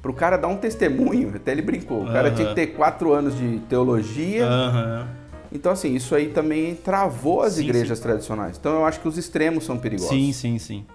para 0.00 0.10
o 0.10 0.14
cara 0.14 0.36
dar 0.36 0.48
um 0.48 0.56
testemunho, 0.56 1.32
até 1.34 1.52
ele 1.52 1.62
brincou, 1.62 2.04
o 2.04 2.06
cara 2.06 2.28
uhum. 2.28 2.34
tinha 2.34 2.48
que 2.48 2.54
ter 2.54 2.68
quatro 2.68 3.12
anos 3.12 3.36
de 3.36 3.58
teologia... 3.68 4.46
Uhum 4.46 5.18
então, 5.50 5.72
assim, 5.72 5.94
isso 5.94 6.14
aí 6.14 6.28
também 6.28 6.74
travou 6.74 7.42
as 7.42 7.54
sim, 7.54 7.64
igrejas 7.64 7.98
sim. 7.98 8.04
tradicionais. 8.04 8.58
Então, 8.58 8.76
eu 8.76 8.84
acho 8.84 9.00
que 9.00 9.08
os 9.08 9.16
extremos 9.16 9.64
são 9.64 9.78
perigosos. 9.78 10.10
Sim, 10.10 10.32
sim, 10.32 10.58
sim. 10.58 10.86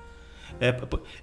É, 0.59 0.75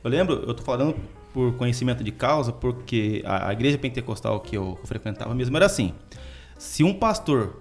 eu 0.02 0.10
lembro, 0.10 0.44
eu 0.46 0.54
tô 0.54 0.62
falando 0.62 0.96
por 1.32 1.54
conhecimento 1.54 2.02
de 2.02 2.10
causa, 2.10 2.52
porque 2.52 3.22
a, 3.24 3.48
a 3.48 3.52
igreja 3.52 3.78
pentecostal 3.78 4.40
que 4.40 4.56
eu, 4.56 4.78
eu 4.80 4.86
frequentava 4.86 5.34
mesmo 5.34 5.56
era 5.56 5.66
assim: 5.66 5.94
se 6.58 6.84
um 6.84 6.92
pastor 6.92 7.56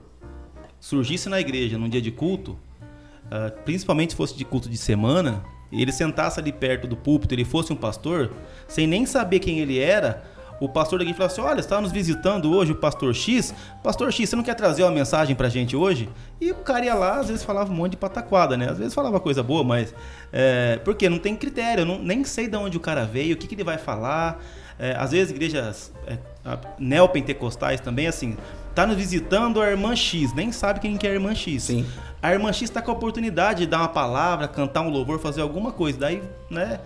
surgisse 0.79 1.29
na 1.29 1.39
igreja 1.39 1.77
num 1.77 1.89
dia 1.89 2.01
de 2.01 2.11
culto, 2.11 2.51
uh, 2.51 3.51
principalmente 3.63 4.11
se 4.11 4.15
fosse 4.15 4.37
de 4.37 4.45
culto 4.45 4.69
de 4.69 4.77
semana, 4.77 5.43
e 5.71 5.81
ele 5.81 5.91
sentasse 5.91 6.39
ali 6.39 6.51
perto 6.51 6.87
do 6.87 6.95
púlpito, 6.95 7.33
ele 7.33 7.45
fosse 7.45 7.71
um 7.71 7.75
pastor, 7.75 8.31
sem 8.67 8.87
nem 8.87 9.05
saber 9.05 9.39
quem 9.39 9.59
ele 9.59 9.79
era, 9.79 10.23
o 10.59 10.67
pastor 10.67 10.99
daqui 10.99 11.13
falou 11.13 11.27
assim: 11.27 11.41
Olha, 11.41 11.59
está 11.59 11.79
nos 11.79 11.91
visitando 11.91 12.51
hoje 12.51 12.71
o 12.71 12.75
pastor 12.75 13.13
X. 13.13 13.53
Pastor 13.83 14.11
X, 14.11 14.29
você 14.29 14.35
não 14.35 14.43
quer 14.43 14.55
trazer 14.55 14.83
uma 14.83 14.91
mensagem 14.91 15.35
pra 15.35 15.49
gente 15.49 15.75
hoje? 15.75 16.09
E 16.39 16.51
o 16.51 16.55
cara 16.55 16.85
ia 16.85 16.95
lá, 16.95 17.19
às 17.19 17.27
vezes 17.27 17.43
falava 17.43 17.71
um 17.71 17.75
monte 17.75 17.91
de 17.91 17.97
pataquada, 17.97 18.57
né? 18.57 18.69
Às 18.69 18.77
vezes 18.77 18.93
falava 18.93 19.19
coisa 19.19 19.41
boa, 19.41 19.63
mas. 19.63 19.93
É, 20.31 20.79
porque 20.83 21.09
não 21.09 21.19
tem 21.19 21.35
critério, 21.35 21.81
eu 21.81 21.85
não, 21.85 21.99
nem 21.99 22.23
sei 22.23 22.47
de 22.47 22.57
onde 22.57 22.77
o 22.77 22.79
cara 22.79 23.05
veio, 23.05 23.35
o 23.35 23.37
que, 23.37 23.47
que 23.47 23.55
ele 23.55 23.63
vai 23.63 23.77
falar. 23.77 24.41
É, 24.77 24.95
às 24.95 25.11
vezes 25.11 25.31
igrejas 25.31 25.91
é, 26.07 26.17
neopentecostais 26.77 27.81
também, 27.81 28.07
assim, 28.07 28.37
tá 28.73 28.87
nos 28.87 28.95
visitando 28.95 29.61
a 29.61 29.69
irmã 29.69 29.93
X, 29.93 30.33
nem 30.33 30.53
sabe 30.53 30.79
quem 30.79 30.95
que 30.95 31.05
é 31.05 31.09
a 31.09 31.13
irmã 31.13 31.35
X. 31.35 31.63
Sim. 31.63 31.85
A 32.21 32.31
irmã 32.31 32.51
X 32.53 32.63
está 32.63 32.81
com 32.81 32.91
a 32.91 32.93
oportunidade 32.93 33.59
de 33.59 33.67
dar 33.67 33.79
uma 33.79 33.89
palavra, 33.89 34.47
cantar 34.47 34.81
um 34.81 34.89
louvor, 34.89 35.19
fazer 35.19 35.41
alguma 35.41 35.71
coisa. 35.71 35.99
Daí, 35.99 36.21
né? 36.49 36.79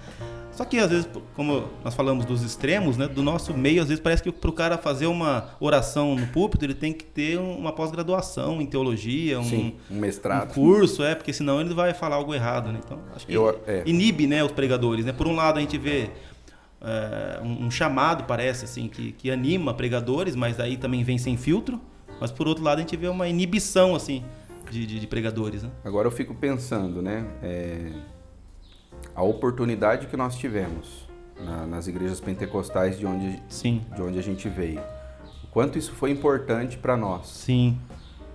Só 0.56 0.64
que 0.66 0.78
às 0.78 0.90
vezes, 0.90 1.10
como 1.36 1.64
nós 1.84 1.96
falamos 1.96 2.26
dos 2.26 2.44
extremos, 2.44 2.96
né, 2.96 3.08
do 3.08 3.24
nosso 3.24 3.54
meio, 3.54 3.82
às 3.82 3.88
vezes 3.88 4.02
parece 4.02 4.22
que 4.22 4.32
para 4.32 4.50
o 4.50 4.54
cara 4.54 4.78
fazer 4.78 5.08
uma 5.08 5.50
oração 5.60 6.16
no 6.16 6.28
púlpito, 6.28 6.64
ele 6.64 6.76
tem 6.76 6.94
que 6.94 7.04
ter 7.04 7.40
uma 7.40 7.72
pós-graduação 7.72 8.62
em 8.62 8.66
teologia, 8.66 9.40
um, 9.40 9.44
Sim, 9.44 9.76
um 9.90 10.00
mestrado. 10.00 10.52
Um 10.52 10.54
curso, 10.54 11.04
é, 11.04 11.16
porque 11.16 11.34
senão 11.34 11.60
ele 11.60 11.74
vai 11.74 11.94
falar 11.94 12.18
algo 12.18 12.34
errado. 12.36 12.72
Né? 12.72 12.80
Então, 12.86 13.00
acho 13.16 13.26
que 13.26 13.34
Eu, 13.34 13.62
é. 13.66 13.82
inibe 13.86 14.28
né, 14.28 14.44
os 14.44 14.52
pregadores. 14.52 15.06
Né? 15.06 15.12
Por 15.12 15.28
um 15.28 15.36
lado, 15.36 15.58
a 15.58 15.62
gente 15.62 15.78
vê 15.78 16.12
é, 16.82 17.40
um, 17.42 17.66
um, 17.66 17.72
chamado, 17.72 18.26
parece, 18.26 18.66
assim, 18.66 18.88
que, 18.88 19.12
que 19.14 19.32
anima 19.32 19.74
pregadores, 19.74 20.36
mas 20.36 20.60
aí 20.60 20.78
também 20.78 21.04
vem 21.04 21.18
sem 21.18 21.36
filtro. 21.36 21.82
Mas 22.22 22.32
por 22.32 22.48
outro 22.48 22.64
lado, 22.64 22.78
a 22.78 22.82
gente 22.82 22.96
vê 22.96 23.08
uma 23.08 23.28
inibição, 23.28 23.96
assim, 23.96 24.24
de, 24.70 24.86
de, 24.86 25.00
de 25.00 25.08
pregadores. 25.08 25.64
Né? 25.64 25.72
Agora 25.84 26.08
eu 26.08 26.12
fico 26.12 26.36
pensando, 26.36 27.02
né? 27.02 27.26
É, 27.42 27.92
a 29.16 29.24
oportunidade 29.24 30.08
que 30.08 30.18
nós 30.18 30.36
tivemos 30.36 31.08
na, 31.40 31.66
nas 31.66 31.88
igrejas 31.88 32.20
pentecostais 32.20 32.98
de 32.98 33.06
onde, 33.06 33.42
Sim. 33.48 33.86
de 33.96 34.02
onde 34.02 34.18
a 34.20 34.22
gente 34.22 34.50
veio. 34.50 34.82
O 35.44 35.48
quanto 35.48 35.78
isso 35.78 35.92
foi 35.94 36.12
importante 36.12 36.78
para 36.78 36.98
nós. 36.98 37.28
Sim. 37.28 37.80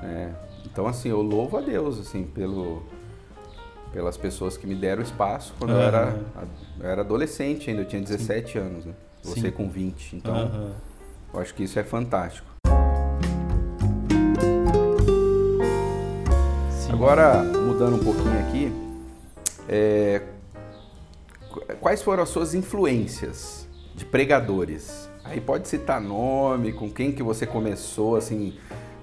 É, 0.01 0.31
então, 0.65 0.87
assim, 0.87 1.09
eu 1.09 1.21
louvo 1.21 1.57
a 1.57 1.61
Deus, 1.61 1.99
assim, 1.99 2.25
pelo, 2.25 2.83
pelas 3.93 4.17
pessoas 4.17 4.57
que 4.57 4.67
me 4.67 4.75
deram 4.75 5.03
espaço 5.03 5.53
quando 5.59 5.73
eu, 5.73 5.81
era, 5.81 6.21
eu 6.79 6.89
era 6.89 7.01
adolescente 7.01 7.71
ainda, 7.71 7.83
eu 7.83 7.87
tinha 7.87 8.01
17 8.01 8.53
Sim. 8.53 8.59
anos, 8.59 8.85
né? 8.85 8.95
Você 9.23 9.41
Sim. 9.41 9.51
com 9.51 9.69
20. 9.69 10.17
Então, 10.17 10.35
uhum. 10.35 10.73
eu 11.35 11.41
acho 11.41 11.53
que 11.55 11.65
isso 11.65 11.79
é 11.79 11.83
fantástico. 11.83 12.47
Sim. 16.71 16.93
Agora, 16.93 17.43
mudando 17.43 17.97
um 17.97 18.05
pouquinho 18.05 18.39
aqui, 18.39 18.73
é, 19.69 20.23
quais 21.81 22.03
foram 22.03 22.23
as 22.23 22.29
suas 22.29 22.55
influências 22.55 23.69
de 23.95 24.05
pregadores? 24.05 25.09
Aí 25.25 25.41
pode 25.41 25.69
citar 25.69 26.01
nome, 26.01 26.73
com 26.73 26.91
quem 26.91 27.13
que 27.13 27.23
você 27.23 27.47
começou, 27.47 28.17
assim, 28.17 28.55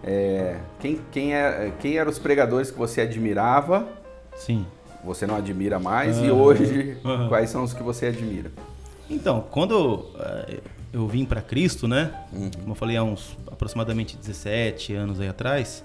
é, 0.04 0.58
quem, 0.80 1.00
quem, 1.12 1.36
é, 1.36 1.72
quem 1.80 1.98
eram 1.98 2.10
os 2.10 2.20
pregadores 2.20 2.72
que 2.72 2.78
você 2.78 3.02
admirava? 3.02 3.88
Sim. 4.36 4.66
Você 5.04 5.28
não 5.28 5.36
admira 5.36 5.80
mais 5.80 6.18
uhum. 6.18 6.26
e 6.26 6.32
hoje 6.32 6.98
uhum. 7.06 7.28
quais 7.28 7.50
são 7.50 7.64
os 7.64 7.74
que 7.74 7.84
você 7.84 8.08
admira? 8.08 8.52
Então, 9.10 9.46
quando 9.52 9.74
uh, 9.74 10.62
eu 10.92 11.08
vim 11.08 11.26
para 11.26 11.42
Cristo, 11.42 11.88
né? 11.88 12.12
Uhum. 12.34 12.50
Como 12.52 12.72
eu 12.72 12.76
falei 12.76 12.98
há 12.98 13.04
uns 13.04 13.38
aproximadamente 13.52 14.18
17 14.18 14.94
anos 14.94 15.20
aí 15.20 15.28
atrás, 15.28 15.84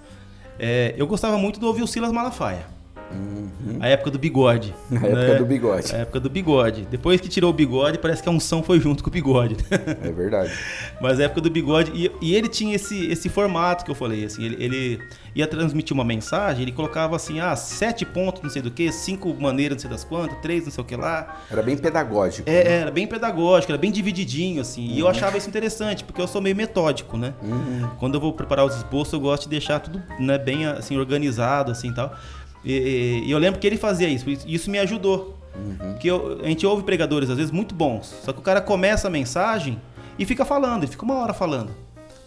é, 0.59 0.95
eu 0.97 1.07
gostava 1.07 1.37
muito 1.37 1.59
de 1.59 1.67
ouvir 1.67 1.83
o 1.83 1.87
Silas 1.87 2.13
Malafaia. 2.13 2.67
Uhum. 3.13 3.79
A 3.81 3.89
época 3.89 4.11
do 4.11 4.19
bigode. 4.19 4.75
A 4.91 4.95
né? 4.95 5.23
época 5.25 5.39
do 5.39 5.47
bigode. 5.47 5.95
A 5.95 5.99
época 5.99 6.21
do 6.21 6.31
bigode. 6.31 6.87
Depois 6.91 7.21
que 7.21 7.29
tirou 7.29 7.51
o 7.51 7.53
bigode, 7.53 7.99
parece 7.99 8.23
que 8.23 8.29
a 8.29 8.33
unção 8.33 8.63
foi 8.63 8.81
junto 8.81 9.03
com 9.03 9.11
o 9.11 9.13
bigode. 9.13 9.57
É 10.03 10.13
verdade. 10.13 10.53
Mas 11.01 11.19
a 11.21 11.25
época 11.25 11.41
do 11.41 11.51
bigode. 11.51 11.91
E, 11.95 12.11
e, 12.23 12.35
ele 12.35 12.49
tinha 12.49 12.75
esse, 12.75 13.07
esse 13.11 13.29
formato 13.29 13.85
que 13.85 13.91
eu 13.91 13.95
falei. 13.95 14.25
Assim, 14.25 14.45
ele, 14.45 14.63
ele, 14.63 15.03
ia 15.35 15.47
transmitir 15.47 15.93
uma 15.95 16.05
mensagem, 16.05 16.63
ele 16.63 16.73
colocava 16.73 17.17
assim: 17.17 17.41
ah, 17.41 17.55
sete 17.57 18.05
pontos, 18.05 18.43
não 18.43 18.51
sei 18.51 18.63
do 18.63 18.71
que, 18.71 18.91
cinco 18.93 19.35
maneiras, 19.35 19.77
não 19.77 19.81
sei 19.81 19.91
das 19.91 20.05
quantas, 20.05 20.39
três, 20.41 20.65
não 20.65 20.71
sei 20.71 20.83
o 20.83 20.87
que 20.87 20.97
lá. 20.97 21.41
Era 21.51 21.63
bem 21.63 21.77
pedagógico. 21.77 22.49
É, 22.49 22.65
né? 22.65 22.71
era 22.79 22.91
bem 22.91 23.07
pedagógico, 23.07 23.73
era 23.73 23.81
bem 23.81 23.91
divididinho, 23.91 24.61
assim. 24.61 24.89
Uhum. 24.89 24.95
E 24.95 24.99
eu 24.99 25.05
uhum. 25.07 25.11
achava 25.11 25.37
isso 25.37 25.49
interessante, 25.49 26.05
porque 26.05 26.21
eu 26.21 26.29
sou 26.29 26.41
meio 26.41 26.57
metódico, 26.57 27.17
né? 27.17 27.35
Uhum. 27.43 27.89
Quando 27.99 28.15
eu 28.15 28.21
vou 28.21 28.33
preparar 28.33 28.65
os 28.65 28.77
esboços, 28.77 29.13
eu 29.13 29.21
gosto 29.21 29.45
de 29.45 29.51
deixar 29.51 29.81
tudo 29.81 30.03
né, 30.19 30.39
bem 30.39 30.67
assim, 30.67 30.97
organizado, 30.97 31.73
assim 31.73 31.93
tal. 31.93 32.17
E, 32.65 33.23
e, 33.25 33.31
eu 33.31 33.39
lembro 33.39 33.61
que 33.61 33.67
ele 33.67 33.77
fazia 33.77 34.09
isso, 34.09 34.29
isso 34.47 34.71
me 34.71 34.79
ajudou. 34.79 35.37
Uhum. 35.55 35.93
Porque 35.93 36.11
eu, 36.11 36.41
a 36.43 36.47
gente 36.47 36.67
ouve 36.67 36.83
pregadores, 36.83 37.29
às 37.31 37.37
vezes, 37.37 37.51
muito 37.51 37.75
bons. 37.75 38.15
Só 38.23 38.33
que 38.33 38.39
o 38.39 38.43
cara 38.43 38.61
começa 38.61 39.09
a 39.09 39.11
mensagem 39.11 39.81
e 40.19 40.25
fica 40.25 40.45
falando, 40.45 40.83
ele 40.83 40.91
fica 40.93 41.05
uma 41.05 41.15
hora 41.15 41.33
falando. 41.33 41.71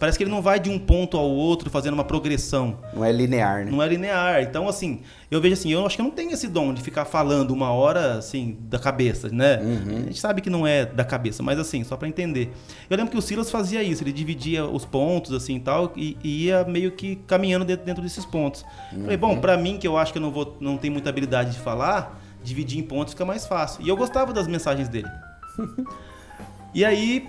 Parece 0.04 0.18
que 0.18 0.24
ele 0.24 0.30
não 0.30 0.42
vai 0.42 0.60
de 0.60 0.68
um 0.68 0.78
ponto 0.78 1.16
ao 1.16 1.30
outro 1.30 1.70
fazendo 1.70 1.94
uma 1.94 2.04
progressão. 2.04 2.76
Não 2.92 3.02
é 3.02 3.10
linear, 3.10 3.64
né? 3.64 3.70
Não 3.70 3.82
é 3.82 3.88
linear. 3.88 4.42
Então, 4.42 4.68
assim, 4.68 5.00
eu 5.30 5.40
vejo 5.40 5.54
assim, 5.54 5.72
eu 5.72 5.86
acho 5.86 5.96
que 5.96 6.02
eu 6.02 6.04
não 6.04 6.12
tenho 6.12 6.30
esse 6.30 6.46
dom 6.46 6.74
de 6.74 6.82
ficar 6.82 7.06
falando 7.06 7.52
uma 7.52 7.72
hora, 7.72 8.18
assim, 8.18 8.58
da 8.68 8.78
cabeça, 8.78 9.30
né? 9.30 9.58
Uhum. 9.62 9.96
A 9.96 10.00
gente 10.02 10.20
sabe 10.20 10.42
que 10.42 10.50
não 10.50 10.66
é 10.66 10.84
da 10.84 11.06
cabeça, 11.06 11.42
mas 11.42 11.58
assim, 11.58 11.82
só 11.84 11.96
para 11.96 12.06
entender. 12.06 12.52
Eu 12.90 12.98
lembro 12.98 13.12
que 13.12 13.16
o 13.16 13.22
Silas 13.22 13.50
fazia 13.50 13.82
isso, 13.82 14.02
ele 14.02 14.12
dividia 14.12 14.66
os 14.66 14.84
pontos, 14.84 15.32
assim, 15.32 15.58
tal, 15.58 15.90
e, 15.96 16.18
e 16.22 16.44
ia 16.48 16.64
meio 16.64 16.92
que 16.92 17.16
caminhando 17.26 17.64
dentro, 17.64 17.86
dentro 17.86 18.02
desses 18.02 18.26
pontos. 18.26 18.62
Uhum. 18.92 19.04
Falei, 19.04 19.16
bom, 19.16 19.40
para 19.40 19.56
mim, 19.56 19.78
que 19.78 19.88
eu 19.88 19.96
acho 19.96 20.12
que 20.12 20.18
eu 20.18 20.22
não, 20.22 20.30
vou, 20.30 20.54
não 20.60 20.76
tenho 20.76 20.92
muita 20.92 21.08
habilidade 21.08 21.52
de 21.52 21.60
falar, 21.60 22.20
dividir 22.42 22.78
em 22.78 22.82
pontos 22.82 23.14
fica 23.14 23.24
mais 23.24 23.46
fácil. 23.46 23.82
E 23.82 23.88
eu 23.88 23.96
gostava 23.96 24.34
das 24.34 24.46
mensagens 24.46 24.86
dele. 24.86 25.08
e 26.74 26.84
aí, 26.84 27.26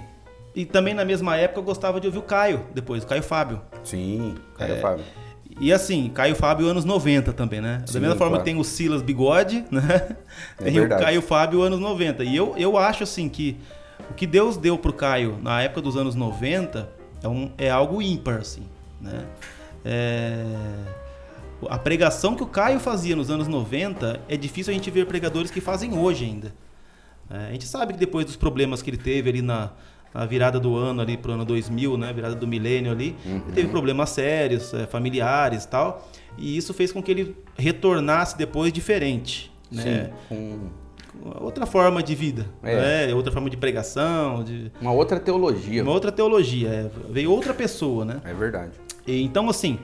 e 0.55 0.65
também 0.65 0.93
na 0.93 1.03
mesma 1.03 1.35
época 1.35 1.59
eu 1.59 1.63
gostava 1.63 1.99
de 1.99 2.07
ouvir 2.07 2.19
o 2.19 2.23
Caio, 2.23 2.65
depois, 2.73 3.03
o 3.03 3.07
Caio 3.07 3.21
Fábio. 3.21 3.61
Sim, 3.83 4.35
Caio 4.57 4.75
é, 4.75 4.79
Fábio. 4.79 5.05
E 5.59 5.71
assim, 5.71 6.09
Caio 6.09 6.35
Fábio 6.35 6.67
anos 6.67 6.85
90 6.85 7.33
também, 7.33 7.59
né? 7.59 7.83
Sim, 7.85 7.93
da 7.93 7.99
mesma 7.99 8.15
forma 8.15 8.37
claro. 8.37 8.45
tem 8.45 8.57
o 8.57 8.63
Silas 8.63 9.01
Bigode, 9.01 9.65
né? 9.69 10.15
É 10.59 10.63
tem 10.63 10.73
verdade. 10.73 11.01
o 11.01 11.05
Caio 11.05 11.21
Fábio 11.21 11.61
anos 11.61 11.79
90. 11.79 12.23
E 12.23 12.35
eu, 12.35 12.55
eu 12.57 12.77
acho 12.77 13.03
assim 13.03 13.27
que 13.27 13.57
o 14.09 14.13
que 14.13 14.25
Deus 14.25 14.55
deu 14.55 14.77
pro 14.77 14.93
Caio 14.93 15.37
na 15.41 15.61
época 15.61 15.81
dos 15.81 15.97
anos 15.97 16.15
90 16.15 16.89
é, 17.21 17.27
um, 17.27 17.51
é 17.57 17.69
algo 17.69 18.01
ímpar, 18.01 18.39
assim, 18.39 18.63
né? 19.01 19.25
É... 19.83 20.43
A 21.69 21.77
pregação 21.77 22.35
que 22.35 22.43
o 22.43 22.47
Caio 22.47 22.79
fazia 22.79 23.15
nos 23.15 23.29
anos 23.29 23.47
90 23.47 24.21
é 24.27 24.37
difícil 24.37 24.71
a 24.71 24.73
gente 24.73 24.91
ver 24.91 25.05
pregadores 25.05 25.49
que 25.49 25.61
fazem 25.61 25.97
hoje 25.97 26.25
ainda. 26.25 26.53
É, 27.29 27.47
a 27.47 27.51
gente 27.51 27.65
sabe 27.65 27.93
que 27.93 27.99
depois 27.99 28.25
dos 28.25 28.35
problemas 28.35 28.81
que 28.81 28.89
ele 28.89 28.97
teve 28.97 29.29
ali 29.29 29.41
na, 29.41 29.71
a 30.15 30.25
virada 30.25 30.59
do 30.59 30.75
ano 30.77 31.01
ali 31.01 31.17
pro 31.17 31.33
ano 31.33 31.43
2000, 31.43 31.97
né? 31.97 32.13
Virada 32.13 32.35
do 32.35 32.47
milênio 32.47 32.91
ali. 32.91 33.15
Uhum. 33.25 33.41
Ele 33.47 33.51
teve 33.53 33.67
problemas 33.67 34.09
sérios, 34.11 34.73
é, 34.73 34.87
familiares 34.87 35.65
tal. 35.65 36.09
E 36.37 36.55
isso 36.55 36.73
fez 36.73 36.91
com 36.91 37.03
que 37.03 37.11
ele 37.11 37.35
retornasse 37.57 38.37
depois 38.37 38.71
diferente, 38.71 39.51
né? 39.71 40.11
Sim, 40.29 40.29
com 40.29 40.59
outra 41.41 41.65
forma 41.65 42.03
de 42.03 42.13
vida, 42.13 42.45
é. 42.61 43.07
né? 43.07 43.13
outra 43.13 43.31
forma 43.31 43.49
de 43.49 43.55
pregação, 43.55 44.43
de 44.43 44.71
uma 44.81 44.91
outra 44.91 45.17
teologia, 45.19 45.81
uma 45.81 45.93
outra 45.93 46.11
teologia, 46.11 46.67
é. 46.69 46.89
veio 47.09 47.31
outra 47.31 47.53
pessoa, 47.53 48.03
né? 48.03 48.21
É 48.25 48.33
verdade. 48.33 48.71
E, 49.07 49.23
então 49.23 49.49
assim, 49.49 49.79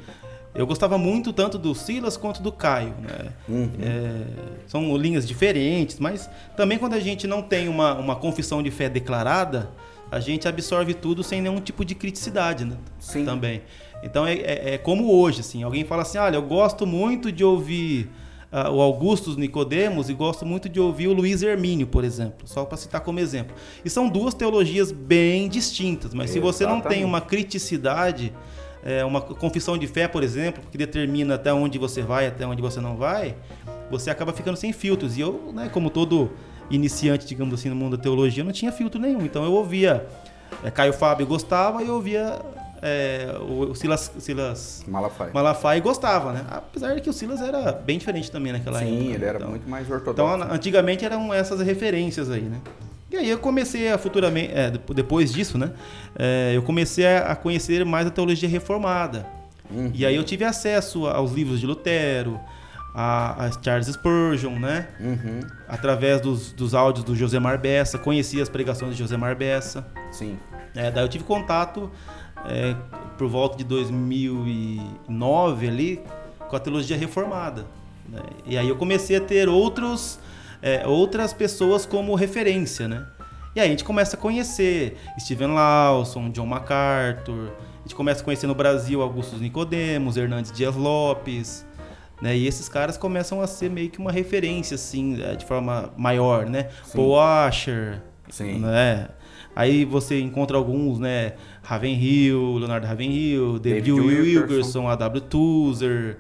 eu 0.54 0.68
gostava 0.68 0.98
muito 0.98 1.32
tanto 1.32 1.58
do 1.58 1.74
Silas 1.74 2.18
quanto 2.18 2.42
do 2.42 2.52
Caio, 2.52 2.94
né? 3.02 3.32
Uhum. 3.48 3.70
É, 3.82 4.24
são 4.68 4.98
linhas 4.98 5.26
diferentes, 5.26 6.00
mas 6.00 6.30
também 6.58 6.78
quando 6.78 6.94
a 6.94 7.00
gente 7.00 7.26
não 7.26 7.42
tem 7.42 7.70
uma, 7.70 7.94
uma 7.94 8.16
confissão 8.16 8.62
de 8.62 8.70
fé 8.70 8.90
declarada, 8.90 9.70
a 10.12 10.20
gente 10.20 10.48
absorve 10.48 10.94
tudo 10.94 11.24
sem 11.24 11.42
nenhum 11.42 11.62
tipo 11.62 11.86
de 11.86 11.96
criticidade, 11.96 12.66
né? 12.66 12.76
Sim. 13.00 13.24
Também. 13.24 13.62
Então 14.04 14.28
é, 14.28 14.34
é, 14.34 14.74
é 14.74 14.78
como 14.78 15.10
hoje, 15.12 15.40
assim, 15.40 15.64
alguém 15.64 15.86
fala 15.86 16.02
assim, 16.02 16.18
olha, 16.18 16.36
eu 16.36 16.42
gosto 16.42 16.86
muito 16.86 17.32
de 17.32 17.44
ouvir 17.44 18.10
uh, 18.52 18.70
o 18.70 18.82
Augustus 18.82 19.38
Nicodemos 19.38 20.10
e 20.10 20.14
gosto 20.14 20.46
muito 20.46 20.68
de 20.68 20.80
ouvir 20.80 21.08
o 21.08 21.14
Luiz 21.14 21.42
Hermínio, 21.42 21.88
por 21.88 22.04
exemplo, 22.04 22.46
só 22.46 22.66
para 22.66 22.78
citar 22.78 23.02
como 23.02 23.20
exemplo. 23.20 23.56
E 23.86 23.90
são 23.90 24.10
duas 24.10 24.34
teologias 24.34 24.92
bem 24.92 25.48
distintas, 25.48 26.14
mas 26.14 26.32
Exatamente. 26.32 26.54
se 26.54 26.60
você 26.60 26.66
não 26.66 26.82
tem 26.82 27.06
uma 27.06 27.22
criticidade, 27.22 28.34
é, 28.84 29.06
uma 29.06 29.22
confissão 29.22 29.78
de 29.78 29.88
fé, 29.88 30.08
por 30.08 30.24
exemplo, 30.24 30.62
que 30.70 30.78
determina 30.78 31.36
até 31.36 31.54
onde 31.54 31.78
você 31.78 32.02
vai, 32.02 32.28
até 32.28 32.46
onde 32.46 32.62
você 32.62 32.82
não 32.82 32.98
vai, 32.98 33.36
você 33.90 34.10
acaba 34.10 34.34
ficando 34.34 34.58
sem 34.58 34.74
filtros. 34.74 35.18
E 35.18 35.22
eu, 35.22 35.52
né, 35.54 35.70
como 35.70 35.90
todo 35.90 36.32
iniciante, 36.72 37.26
digamos 37.26 37.54
assim, 37.54 37.70
no 37.70 37.76
mundo 37.76 37.98
da 37.98 38.04
teologia, 38.04 38.44
não 38.44 38.52
tinha 38.52 38.72
filtro 38.72 39.00
nenhum. 39.00 39.24
Então 39.26 39.44
eu 39.44 39.54
ouvia 39.54 40.06
é, 40.64 40.72
Caio 40.72 40.94
Fábio 40.94 41.26
gostava 41.26 41.84
e 41.84 41.88
eu 41.88 41.96
ouvia 41.96 42.40
é, 42.82 43.36
o, 43.40 43.76
Silas, 43.76 44.12
Silas 44.20 44.84
Malafaia. 44.88 45.32
Malafaia 45.34 45.78
e 45.78 45.82
gostava, 45.82 46.34
né? 46.34 46.46
Apesar 46.50 46.96
de 46.96 47.02
que 47.02 47.10
o 47.10 47.14
Silas 47.14 47.42
era 47.42 47.72
bem 47.72 47.98
diferente 47.98 48.32
também 48.32 48.52
naquela 48.52 48.80
Sim, 48.80 48.86
época. 48.86 49.02
Sim, 49.02 49.10
ele 49.10 49.18
né? 49.20 49.28
era 49.28 49.38
então, 49.38 49.50
muito 49.50 49.70
mais 49.70 49.90
ortodoxo. 49.90 50.36
Então, 50.36 50.54
antigamente 50.54 51.06
eram 51.06 51.34
essas 51.34 51.62
referências 51.62 52.30
aí, 52.30 52.42
né? 52.42 52.60
E 53.12 53.18
aí 53.18 53.30
eu 53.30 53.38
comecei 53.38 53.92
a 53.92 53.98
futuramente, 53.98 54.52
é, 54.54 54.72
depois 54.96 55.34
disso, 55.34 55.58
né? 55.58 55.72
É, 56.18 56.54
eu 56.56 56.64
comecei 56.64 57.06
a 57.06 57.36
conhecer 57.36 57.86
mais 57.86 58.08
a 58.08 58.10
teologia 58.10 58.48
reformada. 58.48 59.28
Uhum. 59.70 59.92
E 59.94 60.06
aí 60.06 60.16
eu 60.16 60.24
tive 60.24 60.44
acesso 60.44 61.08
aos 61.08 61.32
livros 61.32 61.60
de 61.60 61.68
Lutero, 61.68 62.40
a, 62.94 63.46
a 63.46 63.52
Charles 63.62 63.88
Spurgeon, 63.88 64.60
né? 64.60 64.88
Uhum. 65.00 65.40
Através 65.68 66.22
dos, 66.22 66.52
dos 66.52 66.74
áudios 66.74 67.04
do 67.04 67.16
José 67.16 67.40
Bessa, 67.58 67.98
conheci 67.98 68.42
as 68.42 68.50
pregações 68.50 68.96
de 68.96 69.00
José 69.00 69.18
Bessa. 69.36 69.88
Sim. 70.12 70.38
É, 70.76 70.92
daí 70.92 71.04
eu 71.04 71.10
tive 71.10 71.24
contato 71.24 71.92
é, 72.46 72.76
por 73.18 73.28
volta 73.28 73.58
de 73.58 73.64
2009 73.64 75.68
ali 75.68 76.02
com 76.50 76.56
a 76.56 76.60
teologia 76.60 76.98
reformada. 76.98 77.66
Né? 78.08 78.20
E 78.46 78.58
aí 78.58 78.68
eu 78.68 78.76
comecei 78.76 79.16
a 79.16 79.22
ter 79.22 79.48
outros, 79.48 80.20
é, 80.62 80.86
outras 80.86 81.34
pessoas 81.34 81.86
como 81.86 82.14
referência, 82.16 82.88
né? 82.88 83.06
E 83.54 83.60
aí 83.60 83.68
a 83.68 83.70
gente 83.70 83.84
começa 83.84 84.16
a 84.16 84.20
conhecer 84.20 84.98
Steven 85.20 85.54
Lawson, 85.54 86.30
John 86.30 86.46
MacArthur, 86.46 87.52
a 87.80 87.82
gente 87.84 87.96
começa 87.96 88.22
a 88.22 88.24
conhecer 88.24 88.48
no 88.48 88.56
Brasil 88.56 89.02
Augustus 89.02 89.42
Nicodemos, 89.42 90.16
Hernandes 90.16 90.54
Dias 90.54 90.76
Lopes, 90.76 91.66
né? 92.22 92.38
E 92.38 92.48
esses 92.48 92.70
caras 92.70 92.98
começam 92.98 93.42
a 93.42 93.48
ser 93.48 93.70
meio 93.70 93.90
que 93.90 94.00
uma 94.00 94.12
referência, 94.12 94.76
assim, 94.76 95.22
é, 95.22 95.36
de 95.36 95.46
forma 95.46 95.92
maior, 95.98 96.46
né? 96.46 96.70
Sim. 96.84 96.98
Paul 96.98 97.10
Washer, 97.10 98.02
Sim. 98.30 98.60
né? 98.60 99.10
Aí 99.56 99.84
você 99.84 100.20
encontra 100.20 100.56
alguns, 100.56 101.00
né? 101.00 101.34
Ravenhill, 101.64 102.58
Leonardo 102.58 102.88
Ravenhill, 102.88 103.60
David, 103.60 103.92
David 103.92 104.08
Wilkerson, 104.08 104.88
A.W. 104.88 105.22
Tozer, 105.22 106.18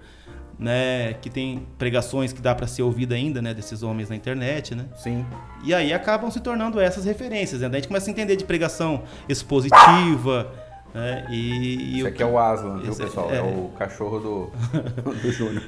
né? 0.60 1.13
Que 1.13 1.29
tem 1.29 1.65
pregações 1.77 2.34
que 2.34 2.41
dá 2.41 2.53
para 2.53 2.67
ser 2.67 2.81
ouvida 2.81 3.15
ainda, 3.15 3.41
né? 3.41 3.53
Desses 3.53 3.84
homens 3.84 4.10
na 4.10 4.15
internet, 4.15 4.75
né? 4.75 4.86
Sim. 4.96 5.25
E 5.63 5.74
aí 5.74 5.93
acabam 5.93 6.29
se 6.29 6.41
tornando 6.41 6.79
essas 6.79 7.05
referências, 7.05 7.62
né? 7.62 7.70
Daí 7.70 7.77
a 7.77 7.81
gente 7.81 7.88
começa 7.88 8.10
a 8.10 8.12
entender 8.12 8.36
de 8.36 8.43
pregação 8.43 9.03
expositiva, 9.29 10.51
É, 10.93 11.25
e, 11.31 11.95
e 11.95 12.00
Esse 12.00 12.07
aqui 12.10 12.21
é 12.21 12.25
o 12.25 12.38
Aslan, 12.38 12.79
viu, 12.79 12.91
Esse 12.91 13.01
é- 13.01 13.05
pessoal? 13.05 13.31
É, 13.31 13.38
é. 13.38 13.41
o 13.41 13.69
cachorro 13.79 14.19
do, 14.19 14.51
do 15.21 15.31
Júnior. 15.31 15.63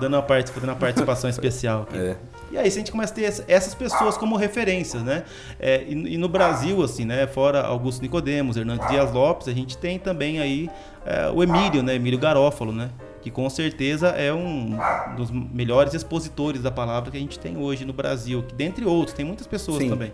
dando 0.00 0.14
uma, 0.14 0.22
part- 0.22 0.52
dando 0.54 0.64
uma 0.68 0.76
participação 0.76 1.28
especial 1.28 1.82
aqui. 1.82 1.96
É. 1.98 2.16
E 2.52 2.58
aí, 2.58 2.66
a 2.68 2.70
gente 2.70 2.92
começa 2.92 3.12
a 3.12 3.16
ter 3.16 3.22
ess- 3.22 3.44
essas 3.48 3.74
pessoas 3.74 4.16
como 4.16 4.36
referências, 4.36 5.02
né? 5.02 5.24
É, 5.58 5.82
e, 5.82 6.14
e 6.14 6.16
no 6.18 6.28
Brasil, 6.28 6.80
assim, 6.82 7.04
né? 7.04 7.26
Fora 7.26 7.62
Augusto 7.62 8.02
Nicodemos, 8.02 8.56
Hernando 8.56 8.86
Dias 8.88 9.10
Lopes, 9.12 9.48
a 9.48 9.52
gente 9.52 9.76
tem 9.76 9.98
também 9.98 10.38
aí 10.38 10.70
é, 11.04 11.28
o 11.34 11.42
Emílio, 11.42 11.82
né? 11.82 11.94
Emílio 11.96 12.18
Garófalo, 12.18 12.70
né? 12.72 12.90
Que 13.20 13.30
com 13.30 13.48
certeza 13.50 14.08
é 14.08 14.32
um 14.32 14.78
dos 15.16 15.30
melhores 15.30 15.94
expositores 15.94 16.62
da 16.62 16.70
palavra 16.70 17.10
que 17.10 17.16
a 17.16 17.20
gente 17.20 17.38
tem 17.38 17.56
hoje 17.56 17.84
no 17.84 17.92
Brasil. 17.92 18.42
Que, 18.42 18.54
dentre 18.54 18.84
outros, 18.84 19.16
tem 19.16 19.24
muitas 19.24 19.46
pessoas 19.46 19.78
Sim. 19.78 19.88
também. 19.88 20.12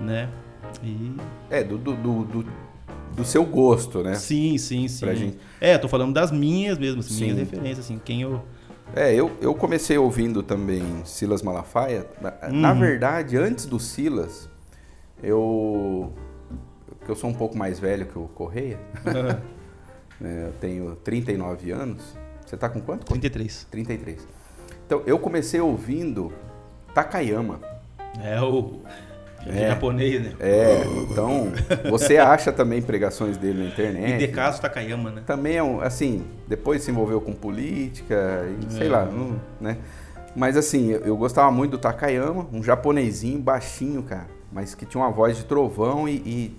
Né? 0.00 0.28
E... 0.82 1.12
É, 1.50 1.62
do, 1.64 1.76
do, 1.76 1.94
do, 1.94 2.24
do- 2.24 2.46
do 3.14 3.24
seu 3.24 3.44
gosto, 3.44 4.02
né? 4.02 4.14
Sim, 4.14 4.56
sim, 4.58 4.88
sim. 4.88 5.00
Pra 5.04 5.14
gente. 5.14 5.38
É, 5.60 5.76
tô 5.78 5.88
falando 5.88 6.12
das 6.14 6.30
minhas 6.30 6.78
mesmo, 6.78 7.00
assim, 7.00 7.22
minhas 7.24 7.38
referências, 7.38 7.80
assim, 7.86 8.00
quem 8.04 8.22
eu. 8.22 8.42
É, 8.94 9.14
eu, 9.14 9.30
eu 9.40 9.54
comecei 9.54 9.96
ouvindo 9.98 10.42
também 10.42 10.82
Silas 11.04 11.42
Malafaia. 11.42 12.06
Na, 12.20 12.32
na 12.50 12.72
Uhum. 12.72 12.78
verdade, 12.80 13.36
antes 13.36 13.66
do 13.66 13.78
Silas, 13.78 14.48
eu. 15.22 16.12
Porque 16.98 17.10
eu 17.10 17.16
sou 17.16 17.30
um 17.30 17.34
pouco 17.34 17.56
mais 17.56 17.78
velho 17.78 18.06
que 18.06 18.18
o 18.18 18.24
Correia, 18.28 18.78
né? 20.20 20.46
eu 20.48 20.52
tenho 20.60 20.96
39 20.96 21.70
anos. 21.70 22.16
Você 22.44 22.56
tá 22.56 22.68
com 22.68 22.80
quanto? 22.80 23.06
33. 23.06 23.66
33. 23.70 24.26
Então, 24.86 25.02
eu 25.06 25.18
comecei 25.18 25.60
ouvindo 25.60 26.32
Takayama. 26.92 27.60
É 28.22 28.40
o. 28.40 28.80
É. 29.46 29.68
japonês, 29.68 30.22
né? 30.22 30.32
É, 30.38 30.82
então, 31.10 31.52
você 31.90 32.18
acha 32.18 32.52
também 32.52 32.82
pregações 32.82 33.36
dele 33.36 33.60
na 33.62 33.68
internet. 33.68 34.14
Hidekazu 34.22 34.60
Takayama, 34.60 35.10
né? 35.10 35.22
Também 35.26 35.56
é 35.56 35.62
um, 35.62 35.80
assim, 35.80 36.24
depois 36.46 36.82
se 36.82 36.90
envolveu 36.90 37.20
com 37.20 37.32
política 37.32 38.46
e 38.68 38.72
sei 38.72 38.86
É. 38.86 38.90
lá, 38.90 39.04
não- 39.06 39.40
né? 39.60 39.78
Mas 40.36 40.56
assim, 40.56 40.90
eu, 40.90 41.16
gostava 41.16 41.50
muito 41.50 41.72
do 41.72 41.78
Takayama, 41.78 42.46
um 42.52 42.62
japonesinho 42.62 43.38
baixinho, 43.40 44.02
cara, 44.02 44.26
mas 44.52 44.74
que 44.74 44.84
tinha 44.86 45.02
uma 45.02 45.10
voz 45.10 45.36
de 45.36 45.44
trovão 45.44 46.08
e, 46.08 46.16
e 46.18 46.56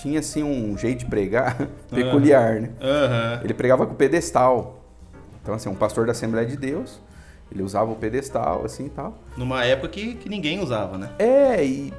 tinha 0.00 0.20
assim 0.20 0.42
um 0.42 0.76
jeito 0.78 1.00
de 1.00 1.06
pregar 1.06 1.56
peculiar, 1.90 2.60
né? 2.60 2.70
Aham. 2.80 3.40
Ele 3.42 3.54
pregava 3.54 3.86
com 3.86 3.94
pedestal. 3.94 4.84
Então 5.42 5.54
assim, 5.54 5.68
um 5.68 5.74
pastor 5.74 6.04
da 6.06 6.12
Assembleia 6.12 6.46
de 6.46 6.56
Deus, 6.56 7.00
ele 7.50 7.62
usava 7.62 7.90
o 7.90 7.96
pedestal 7.96 8.64
assim 8.64 8.86
e 8.86 8.90
tal. 8.90 9.16
Numa 9.36 9.64
época 9.64 9.88
que, 9.88 10.14
que 10.14 10.28
ninguém 10.28 10.60
usava, 10.62 10.96
né? 10.98 11.08
É, 11.18 11.64
e, 11.64 11.92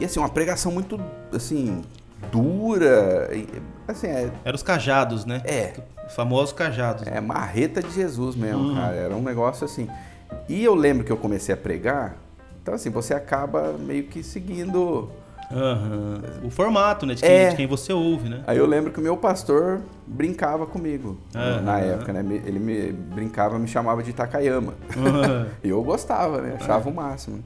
e 0.00 0.04
assim, 0.04 0.18
uma 0.18 0.28
pregação 0.28 0.72
muito 0.72 1.00
assim 1.32 1.82
dura, 2.32 3.30
assim, 3.86 4.06
é, 4.06 4.30
Eram 4.44 4.54
os 4.56 4.62
cajados, 4.62 5.24
né? 5.24 5.42
é 5.44 5.72
Os 6.06 6.14
famosos 6.14 6.52
cajados. 6.52 7.06
É 7.06 7.20
marreta 7.20 7.82
de 7.82 7.90
Jesus 7.90 8.34
mesmo, 8.36 8.68
Uhum. 8.68 8.74
cara. 8.74 8.94
Era 8.96 9.14
um 9.14 9.22
negócio 9.22 9.64
assim. 9.64 9.88
E 10.48 10.62
eu 10.64 10.74
lembro 10.74 11.04
que 11.04 11.12
eu 11.12 11.16
comecei 11.16 11.54
a 11.54 11.56
pregar. 11.58 12.16
Então, 12.62 12.74
assim, 12.74 12.90
você 12.90 13.12
acaba 13.14 13.74
meio 13.78 14.04
que 14.04 14.22
seguindo. 14.22 15.10
Aham. 15.52 16.22
O 16.42 16.50
formato, 16.50 17.04
né? 17.06 17.14
De 17.14 17.22
quem, 17.22 17.30
É. 17.30 17.48
de 17.50 17.56
quem 17.56 17.66
você 17.66 17.92
ouve, 17.92 18.28
né? 18.28 18.42
Aí 18.46 18.56
eu 18.56 18.66
lembro 18.66 18.90
que 18.90 18.98
o 18.98 19.02
meu 19.02 19.16
pastor 19.16 19.80
brincava 20.06 20.66
comigo 20.66 21.18
Aham. 21.34 21.60
na 21.60 21.78
época, 21.80 22.12
né? 22.12 22.20
Ele 22.44 22.58
me 22.58 22.90
brincava, 22.92 23.58
me 23.58 23.68
chamava 23.68 24.02
de 24.02 24.12
Takayama. 24.12 24.74
Aham. 24.96 25.46
E 25.62 25.68
eu 25.68 25.82
gostava, 25.82 26.40
né? 26.40 26.56
Achava 26.58 26.88
o 26.88 26.94
máximo. 26.94 27.42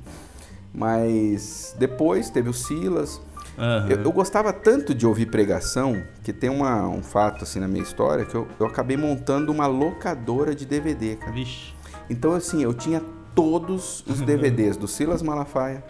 Mas 0.73 1.75
depois 1.79 2.31
teve 2.31 2.49
o 2.49 2.55
Silas. 2.55 3.21
Aham. 3.59 3.87
Eu, 3.89 4.03
eu 4.03 4.13
gostava 4.13 4.53
tanto 4.53 4.95
de 4.95 5.07
ouvir 5.07 5.27
pregação 5.27 6.03
que 6.23 6.33
tem 6.33 6.49
uma- 6.49 6.87
um 6.89 7.03
fato 7.03 7.43
assim 7.45 7.59
na 7.59 7.67
minha 7.67 7.83
história 7.83 8.25
que 8.25 8.35
eu, 8.35 8.47
eu 8.61 8.67
acabei 8.67 8.97
montando 8.97 9.51
uma 9.51 9.67
locadora 9.67 10.55
de 10.55 10.65
DVD, 10.65 11.17
cara. 11.17 11.33
Vixe. 11.33 11.73
Então, 12.09 12.33
assim, 12.35 12.63
eu 12.63 12.73
tinha 12.73 13.03
todos 13.35 14.05
os 14.07 14.21
DVDs 14.23 14.77
do 14.77 14.87
Silas 14.87 15.23
Malafaia 15.23 15.83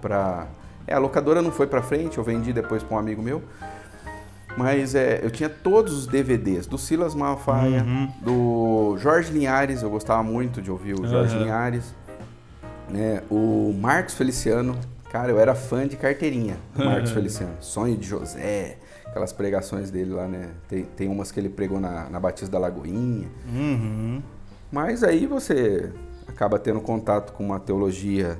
pra... 0.00 0.46
É, 0.86 0.94
a 0.94 0.98
locadora 0.98 1.40
não 1.40 1.52
foi 1.52 1.66
pra 1.66 1.82
frente, 1.82 2.18
eu 2.18 2.24
vendi 2.24 2.52
depois 2.52 2.82
pra 2.82 2.96
um 2.96 2.98
amigo 2.98 3.22
meu. 3.22 3.42
Mas 4.56 4.94
é, 4.96 5.20
eu 5.22 5.30
tinha 5.30 5.48
todos 5.48 5.92
os 5.96 6.06
DVDs 6.08 6.66
do 6.66 6.76
Silas 6.76 7.14
Malafaia, 7.14 7.84
Uhum. 7.84 8.10
do 8.20 8.96
Jorge 8.98 9.32
Linhares, 9.32 9.80
eu 9.82 9.88
gostava 9.88 10.22
muito 10.24 10.60
de 10.60 10.70
ouvir 10.70 10.94
o 10.98 11.06
Jorge 11.06 11.34
Aham. 11.36 11.44
Linhares. 11.44 11.94
Né? 12.92 13.22
O 13.30 13.72
Marcos 13.78 14.14
Feliciano, 14.14 14.76
cara, 15.10 15.30
eu 15.30 15.38
era 15.38 15.54
fã 15.54 15.86
de 15.86 15.96
carteirinha 15.96 16.56
do 16.74 16.82
Marcos 16.84 17.10
Feliciano. 17.12 17.52
Sonho 17.60 17.96
de 17.96 18.06
José, 18.06 18.76
aquelas 19.06 19.32
pregações 19.32 19.90
dele 19.90 20.10
lá, 20.12 20.26
né? 20.26 20.50
Tem, 20.68 20.84
tem 20.84 21.08
umas 21.08 21.30
que 21.30 21.38
ele 21.40 21.48
pregou 21.48 21.80
na, 21.80 22.08
na 22.10 22.18
Batista 22.20 22.50
da 22.50 22.58
Lagoinha. 22.58 23.28
Uhum. 23.54 24.22
Mas 24.72 25.02
aí 25.02 25.26
você 25.26 25.90
acaba 26.28 26.58
tendo 26.58 26.80
contato 26.80 27.32
com 27.32 27.44
uma 27.44 27.58
teologia 27.58 28.38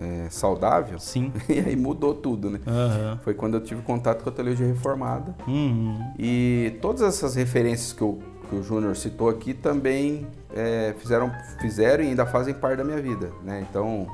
é, 0.00 0.28
saudável 0.30 0.98
Sim. 0.98 1.32
e 1.48 1.58
aí 1.60 1.76
mudou 1.76 2.14
tudo, 2.14 2.48
né? 2.50 2.60
Aham. 2.66 3.18
Foi 3.22 3.34
quando 3.34 3.54
eu 3.54 3.60
tive 3.60 3.82
contato 3.82 4.22
com 4.22 4.30
a 4.30 4.32
teologia 4.32 4.66
reformada 4.66 5.34
Uhum. 5.46 5.98
e 6.18 6.76
todas 6.80 7.02
essas 7.02 7.34
referências 7.34 7.92
que 7.92 8.02
o, 8.02 8.18
que 8.48 8.56
o 8.56 8.62
Júnior 8.62 8.96
citou 8.96 9.28
aqui 9.28 9.52
também 9.54 10.26
é, 10.54 10.94
fizeram, 10.98 11.32
fizeram 11.60 12.04
e 12.04 12.08
ainda 12.08 12.26
fazem 12.26 12.54
parte 12.54 12.78
da 12.78 12.84
minha 12.84 13.00
vida, 13.00 13.30
né? 13.42 13.64
Então, 13.68 14.06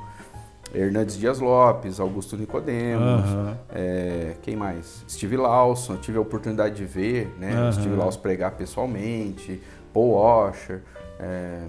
Hernandes 0.74 1.16
Dias 1.16 1.38
Lopes, 1.40 2.00
Augusto 2.00 2.36
Nicodemos, 2.36 3.30
Aham. 3.30 3.58
é, 3.70 4.36
quem 4.42 4.56
mais? 4.56 5.04
Steve 5.08 5.36
Lawson, 5.36 5.96
tive 5.96 6.18
a 6.18 6.20
oportunidade 6.20 6.74
de 6.74 6.84
ver, 6.84 7.34
né? 7.38 7.68
O 7.68 7.72
Steve 7.72 7.94
Lawson 7.94 8.20
pregar 8.20 8.52
pessoalmente, 8.52 9.62
Paul 9.92 10.12
Washer, 10.12 10.82
é, 11.18 11.62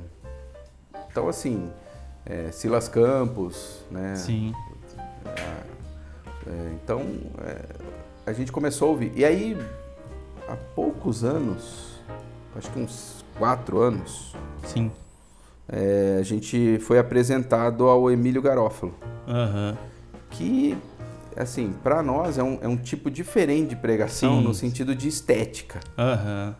então 1.09 1.29
assim, 1.29 1.71
é, 2.25 2.51
Silas 2.51 2.87
Campos, 2.87 3.83
né? 3.89 4.15
Sim. 4.15 4.53
É, 6.45 6.71
então 6.73 7.01
é, 7.39 7.65
a 8.25 8.33
gente 8.33 8.51
começou 8.51 8.89
a 8.89 8.91
ouvir. 8.91 9.11
E 9.15 9.23
aí, 9.23 9.57
há 10.47 10.55
poucos 10.75 11.23
anos, 11.23 11.99
acho 12.55 12.69
que 12.71 12.79
uns 12.79 13.16
quatro 13.37 13.79
anos, 13.79 14.33
Sim. 14.63 14.91
é, 15.69 16.17
a 16.19 16.23
gente 16.23 16.79
foi 16.79 16.99
apresentado 16.99 17.85
ao 17.87 18.09
Emílio 18.11 18.41
Garófalo, 18.41 18.93
Aham. 19.27 19.77
que, 20.29 20.77
assim, 21.35 21.73
para 21.83 22.01
nós 22.01 22.37
é 22.37 22.43
um, 22.43 22.57
é 22.61 22.67
um 22.67 22.77
tipo 22.77 23.09
diferente 23.11 23.69
de 23.69 23.75
pregação 23.75 24.37
Sim. 24.39 24.43
no 24.43 24.53
sentido 24.53 24.95
de 24.95 25.07
estética. 25.07 25.79
Aham. 25.97 26.55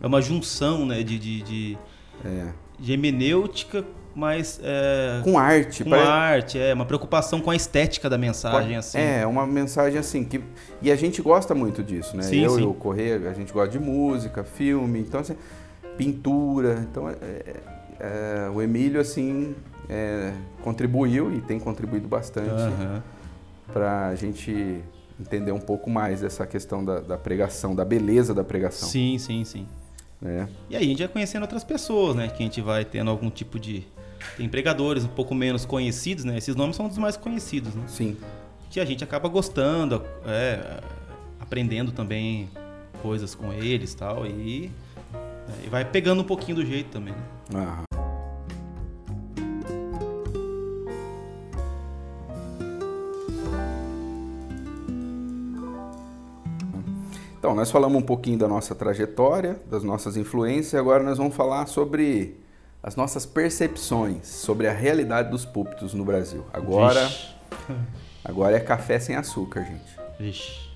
É 0.00 0.06
uma 0.06 0.20
junção, 0.20 0.84
né? 0.84 1.02
De, 1.02 1.18
de, 1.18 1.42
de, 1.42 1.78
É, 2.24 2.46
de 2.78 2.92
hermenêutica, 2.92 3.84
mas 4.14 4.58
é, 4.62 5.20
com 5.22 5.38
arte. 5.38 5.84
com 5.84 5.90
pare- 5.90 6.02
arte, 6.08 6.58
é 6.58 6.74
uma 6.74 6.84
preocupação 6.84 7.40
com 7.40 7.50
a 7.50 7.56
estética 7.56 8.10
da 8.10 8.18
mensagem, 8.18 8.76
assim. 8.76 8.98
É, 8.98 9.24
uma 9.26 9.46
mensagem 9.46 9.98
assim 9.98 10.24
que 10.24 10.40
e 10.82 10.90
a 10.90 10.96
gente 10.96 11.22
gosta 11.22 11.54
muito 11.54 11.82
disso, 11.84 12.16
né? 12.16 12.24
Sim, 12.24 12.40
Eu 12.42 12.50
sim. 12.56 12.62
e 12.62 12.66
o 12.66 12.74
Correia, 12.74 13.30
a 13.30 13.32
gente 13.32 13.52
gosta 13.52 13.70
de 13.70 13.78
música, 13.78 14.42
filme, 14.42 14.98
então 15.00 15.20
assim, 15.20 15.36
pintura, 15.96 16.86
então 16.90 17.08
é, 17.08 17.12
é, 17.20 17.56
é, 18.00 18.50
o 18.50 18.60
Emílio 18.60 19.00
assim 19.00 19.54
é, 19.88 20.32
contribuiu 20.62 21.34
e 21.34 21.40
tem 21.40 21.58
contribuído 21.58 22.08
bastante 22.08 22.50
Aham. 22.50 23.02
para 23.72 24.08
a 24.08 24.14
gente 24.14 24.82
entender 25.20 25.52
um 25.52 25.60
pouco 25.60 25.88
mais 25.88 26.20
dessa 26.20 26.46
questão 26.46 26.84
da, 26.84 27.00
da 27.00 27.18
pregação, 27.18 27.74
da 27.74 27.84
beleza 27.84 28.34
da 28.34 28.42
pregação, 28.42 28.88
Sim, 28.88 29.18
sim, 29.18 29.44
sim. 29.44 29.66
né? 30.20 30.48
E 30.68 30.76
aí 30.76 30.84
a 30.84 30.86
gente 30.86 30.98
vai 30.98 31.08
conhecendo 31.08 31.42
outras 31.42 31.62
pessoas, 31.64 32.16
né? 32.16 32.28
Que 32.28 32.42
a 32.42 32.46
gente 32.46 32.60
vai 32.60 32.84
tendo 32.84 33.10
algum 33.10 33.30
tipo 33.30 33.58
de. 33.58 33.86
Tem 34.36 34.48
pregadores 34.48 35.04
um 35.04 35.08
pouco 35.08 35.34
menos 35.34 35.64
conhecidos, 35.64 36.24
né? 36.24 36.38
Esses 36.38 36.54
nomes 36.54 36.76
são 36.76 36.88
dos 36.88 36.98
mais 36.98 37.16
conhecidos, 37.16 37.74
né? 37.74 37.84
Sim. 37.86 38.16
Que 38.70 38.80
a 38.80 38.84
gente 38.84 39.04
acaba 39.04 39.28
gostando, 39.28 40.02
é, 40.24 40.80
aprendendo 41.40 41.92
também 41.92 42.48
coisas 43.02 43.34
com 43.34 43.52
eles 43.52 43.94
tal, 43.94 44.24
e 44.26 44.70
tal. 45.46 45.56
E 45.64 45.68
vai 45.68 45.84
pegando 45.84 46.22
um 46.22 46.24
pouquinho 46.24 46.56
do 46.56 46.66
jeito 46.66 46.90
também, 46.90 47.14
né? 47.14 47.22
Aham. 47.54 47.84
Então, 57.38 57.54
nós 57.56 57.70
falamos 57.70 57.98
um 58.00 58.04
pouquinho 58.06 58.38
da 58.38 58.46
nossa 58.46 58.74
trajetória, 58.74 59.60
das 59.68 59.82
nossas 59.82 60.16
influências, 60.16 60.74
e 60.74 60.76
agora 60.76 61.02
nós 61.02 61.18
vamos 61.18 61.34
falar 61.34 61.66
sobre 61.66 62.40
as 62.82 62.94
nossas 62.96 63.26
percepções 63.26 64.26
sobre 64.28 64.66
a 64.68 64.72
realidade 64.72 65.30
dos 65.30 65.44
púlpitos 65.44 65.92
no 65.94 66.04
Brasil. 66.04 66.44
Agora, 66.52 67.04
Vixe. 67.04 67.34
agora 68.24 68.56
é 68.56 68.60
café 68.60 68.98
sem 68.98 69.16
açúcar, 69.16 69.64
gente. 69.64 69.98
Vixe. 70.18 70.70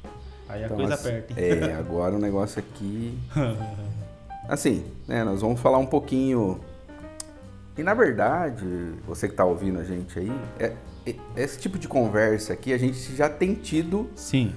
Aí 0.48 0.62
a 0.62 0.66
Então, 0.66 0.76
coisa 0.76 0.94
assim, 0.94 1.09
aperta, 1.09 1.40
hein? 1.40 1.70
É, 1.70 1.74
agora 1.79 2.14
o 2.16 2.18
negócio 2.18 2.59
aqui. 2.59 3.16
Assim, 4.48 4.85
né, 5.09 5.24
nós 5.24 5.40
vamos 5.40 5.61
falar 5.61 5.78
um 5.78 5.87
pouquinho. 5.87 6.61
E 7.76 7.82
na 7.82 7.94
verdade, 7.94 8.64
você 9.06 9.26
que 9.26 9.35
está 9.35 9.44
ouvindo 9.44 9.78
a 9.80 9.85
gente 9.85 10.18
aí, 10.18 10.32
é- 10.59 10.72
é- 11.06 11.14
esse 11.37 11.59
tipo 11.59 11.78
de 11.78 11.87
conversa 11.88 12.52
aqui 12.52 12.72
a 12.72 12.78
gente 12.78 12.96
já 13.14 13.28
tem 13.28 13.54
tido 13.54 14.09
Sim. 14.14 14.52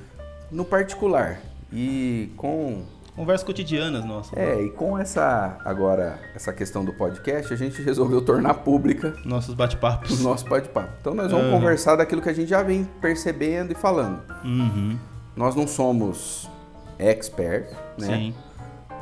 no 0.51 0.63
particular. 0.63 1.39
E 1.71 2.31
com 2.37 2.83
Conversas 3.15 3.43
cotidianas, 3.45 4.05
nossa. 4.05 4.33
é, 4.39 4.61
e 4.63 4.69
com 4.69 4.97
essa 4.97 5.57
agora 5.65 6.17
essa 6.33 6.53
questão 6.53 6.85
do 6.85 6.93
podcast, 6.93 7.53
a 7.53 7.57
gente 7.57 7.81
resolveu 7.81 8.21
tornar 8.21 8.53
pública 8.55 9.13
Nossos 9.25 9.53
bate-papos. 9.53 10.21
nosso 10.21 10.47
bate-papo. 10.47 10.93
Então 11.01 11.13
nós 11.13 11.29
vamos 11.29 11.47
Aham. 11.47 11.55
conversar 11.59 11.97
daquilo 11.97 12.21
que 12.21 12.29
a 12.29 12.33
gente 12.33 12.47
já 12.47 12.63
vem 12.63 12.85
percebendo 13.01 13.73
e 13.73 13.75
falando. 13.75 14.21
Uhum. 14.45 14.97
Nós 15.35 15.53
não 15.55 15.67
somos 15.67 16.49
expert, 16.97 17.69
né? 17.97 18.07
Sim. 18.07 18.33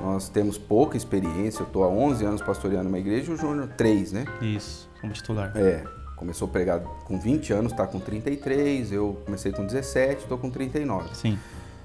Nós 0.02 0.30
temos 0.30 0.58
pouca 0.58 0.96
experiência. 0.98 1.62
Eu 1.64 1.68
tô 1.68 1.84
há 1.84 1.88
11 1.88 2.24
anos 2.26 2.42
pastoreando 2.42 2.88
uma 2.88 3.00
igreja 3.00 3.32
e 3.32 3.34
o 3.34 3.38
Júnior 3.38 3.68
3, 3.76 4.12
né? 4.12 4.26
Isso, 4.42 4.90
como 5.02 5.12
titular. 5.14 5.52
É, 5.56 5.84
começou 6.16 6.48
a 6.48 6.52
pregar 6.52 6.80
com 6.80 7.20
20 7.20 7.52
anos, 7.54 7.72
tá 7.74 7.86
com 7.88 8.00
33, 8.00 8.92
eu 8.92 9.18
comecei 9.26 9.52
com 9.52 9.66
17, 9.66 10.26
tô 10.28 10.38
com 10.38 10.50
39. 10.50 11.10
Sim. 11.16 11.38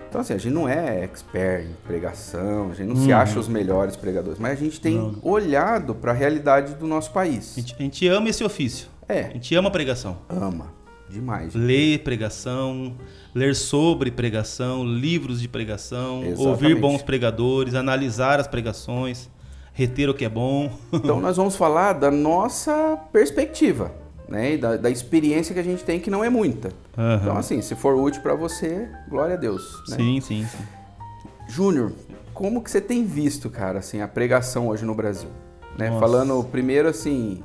Então 0.08 0.20
assim, 0.20 0.34
a 0.34 0.38
gente 0.38 0.52
não 0.52 0.68
é 0.68 1.02
expert 1.04 1.64
em 1.64 1.72
pregação, 1.86 2.70
a 2.70 2.74
gente 2.74 2.88
não 2.88 2.96
se 2.96 3.10
Uhum. 3.10 3.16
acha 3.16 3.38
os 3.40 3.48
melhores 3.48 3.96
pregadores, 3.96 4.38
mas 4.38 4.52
a 4.52 4.62
gente 4.62 4.78
tem 4.78 4.96
Não. 4.98 5.18
olhado 5.22 5.94
para 5.94 6.10
a 6.12 6.14
realidade 6.14 6.74
do 6.74 6.86
nosso 6.86 7.12
país. 7.12 7.54
A 7.56 7.60
gente, 7.60 7.74
a 7.78 7.82
gente 7.82 8.08
ama 8.08 8.28
esse 8.28 8.44
ofício. 8.44 8.88
A 9.08 9.14
É, 9.14 9.30
gente 9.30 9.54
ama 9.54 9.68
a 9.68 9.72
pregação. 9.72 10.18
ama 10.28 10.66
demais. 11.12 11.54
Ler 11.54 12.00
pregação, 12.00 12.96
ler 13.34 13.54
sobre 13.54 14.10
pregação, 14.10 14.84
livros 14.84 15.40
de 15.40 15.48
pregação, 15.48 16.24
Exatamente. 16.24 16.46
ouvir 16.46 16.74
bons 16.80 17.02
pregadores, 17.02 17.74
analisar 17.74 18.40
as 18.40 18.46
pregações, 18.46 19.28
reter 19.72 20.08
o 20.08 20.14
que 20.14 20.24
é 20.24 20.28
bom. 20.28 20.72
Então 20.92 21.20
nós 21.20 21.36
vamos 21.36 21.56
falar 21.56 21.94
da 21.94 22.10
nossa 22.10 22.98
perspectiva, 23.12 23.92
né? 24.28 24.54
E 24.54 24.58
da, 24.58 24.76
da 24.76 24.90
experiência 24.90 25.54
que 25.54 25.60
a 25.60 25.64
gente 25.64 25.84
tem, 25.84 26.00
que 26.00 26.10
não 26.10 26.24
é 26.24 26.30
muita. 26.30 26.72
Aham. 26.96 27.20
Então 27.22 27.36
assim, 27.36 27.60
se 27.62 27.74
for 27.74 27.94
útil 27.94 28.22
para 28.22 28.34
você, 28.34 28.88
glória 29.08 29.34
a 29.34 29.38
Deus. 29.38 29.82
Né? 29.88 29.96
Sim, 29.96 30.20
sim, 30.20 30.46
sim. 30.46 30.64
Júnior, 31.48 31.92
como 32.32 32.62
que 32.62 32.70
você 32.70 32.80
tem 32.80 33.04
visto, 33.04 33.50
cara, 33.50 33.78
assim, 33.78 34.00
a 34.00 34.08
pregação 34.08 34.68
hoje 34.68 34.84
no 34.84 34.94
Brasil? 34.94 35.28
Né? 35.76 35.90
Falando 35.98 36.42
primeiro 36.44 36.88
assim, 36.88 37.42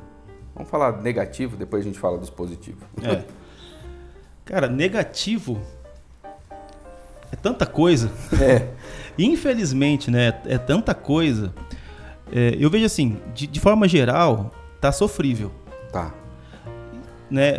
vamos 0.53 0.69
falar 0.69 1.01
negativo, 1.01 1.55
depois 1.55 1.83
a 1.83 1.87
gente 1.87 1.99
fala 1.99 2.17
dos 2.17 2.29
positivos. 2.29 2.83
É. 3.01 3.23
Cara, 4.47 4.67
negativo 4.67 5.61
é 7.31 7.35
tanta 7.35 7.65
coisa. 7.65 8.09
É, 8.41 8.69
Infelizmente, 9.19 10.09
né? 10.09 10.33
É 10.45 10.57
tanta 10.57 10.93
coisa. 10.93 11.53
É, 12.31 12.55
eu 12.59 12.69
vejo 12.69 12.85
assim, 12.85 13.17
de, 13.33 13.45
de 13.47 13.59
forma 13.59 13.87
geral, 13.87 14.51
tá 14.79 14.91
sofrível. 14.91 15.51
tá. 15.91 16.13
Né? 17.29 17.55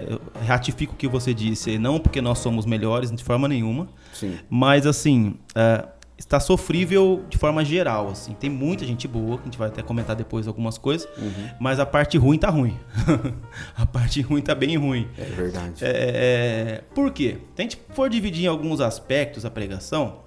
Ratifico 0.47 0.95
o 0.95 0.97
que 0.97 1.07
você 1.07 1.35
disse, 1.35 1.79
não 1.79 2.01
porque 2.01 2.23
nós 2.23 2.39
somos 2.39 2.65
melhores 2.65 3.11
de 3.11 3.23
forma 3.23 3.47
nenhuma, 3.47 3.87
Sim. 4.15 4.39
mas 4.49 4.87
assim, 4.87 5.35
é, 5.55 5.85
está 6.19 6.41
sofrível 6.41 7.25
de 7.31 7.39
forma 7.39 7.65
geral. 7.65 8.09
Assim. 8.09 8.35
Tem 8.35 8.51
muita 8.51 8.85
gente 8.85 9.07
boa, 9.07 9.37
que 9.37 9.43
a 9.43 9.45
gente 9.45 9.59
vai 9.59 9.69
até 9.69 9.83
comentar 9.83 10.17
depois 10.17 10.49
algumas 10.49 10.77
coisas, 10.77 11.09
Uhum. 11.17 11.49
mas 11.61 11.79
a 11.79 11.87
parte 11.87 12.19
ruim 12.19 12.37
tá 12.39 12.51
ruim. 12.51 12.77
a 13.77 13.87
parte 13.87 14.21
ruim 14.21 14.43
tá 14.43 14.55
bem 14.55 14.77
ruim. 14.77 15.09
É 15.17 15.25
verdade. 15.25 15.85
É, 15.85 15.89
é, 15.91 16.85
por 16.95 17.13
quê? 17.13 17.39
Se 17.55 17.61
a 17.61 17.63
gente 17.63 17.79
for 17.91 18.11
dividir 18.11 18.45
em 18.45 18.49
alguns 18.49 18.81
aspectos 18.81 19.45
a 19.45 19.51
pregação, 19.51 20.21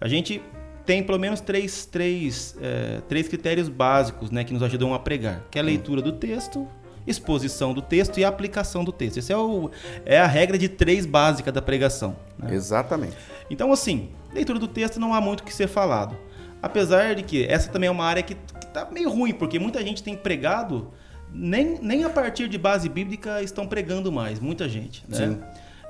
a 0.00 0.06
gente 0.06 0.42
tem 0.84 1.02
pelo 1.02 1.18
menos 1.18 1.40
três, 1.40 1.86
três, 1.86 2.56
é, 2.60 3.00
três 3.08 3.28
critérios 3.28 3.68
básicos 3.68 4.30
né, 4.30 4.44
que 4.44 4.52
nos 4.52 4.62
ajudam 4.62 4.92
a 4.92 4.98
pregar, 4.98 5.44
que 5.50 5.58
é 5.58 5.62
a 5.62 5.64
leitura 5.64 6.02
do 6.02 6.12
texto, 6.12 6.66
exposição 7.10 7.74
do 7.74 7.82
texto 7.82 8.18
e 8.18 8.24
aplicação 8.24 8.82
do 8.84 8.92
texto. 8.92 9.18
Essa 9.18 9.32
é, 9.32 9.36
o- 9.36 9.70
é 10.06 10.18
a 10.18 10.26
regra 10.26 10.56
de 10.56 10.68
três 10.68 11.04
básica 11.04 11.50
da 11.52 11.60
pregação. 11.60 12.16
né? 12.38 12.54
Exatamente. 12.54 13.16
Então, 13.50 13.72
assim, 13.72 14.08
leitura 14.32 14.58
do 14.58 14.68
texto 14.68 14.98
não 15.00 15.12
há 15.12 15.20
muito 15.20 15.40
o 15.40 15.42
que 15.44 15.52
ser 15.54 15.66
falado. 15.68 16.16
Apesar 16.62 17.14
de 17.14 17.22
que 17.22 17.44
essa 17.46 17.68
também 17.70 17.88
é 17.88 17.90
uma 17.90 18.04
área 18.04 18.22
que, 18.22 18.34
que 18.34 18.66
tá 18.68 18.86
meio 18.90 19.10
ruim, 19.10 19.32
porque 19.32 19.58
muita 19.58 19.82
gente 19.82 20.02
tem 20.02 20.14
pregado, 20.16 20.90
nem, 21.32 21.78
nem 21.80 22.04
a 22.04 22.10
partir 22.10 22.48
de 22.48 22.56
base 22.58 22.88
bíblica 22.88 23.42
estão 23.42 23.66
pregando 23.66 24.10
mais, 24.12 24.38
muita 24.38 24.68
gente. 24.68 25.02
Né? 25.08 25.16
Sim. 25.16 25.40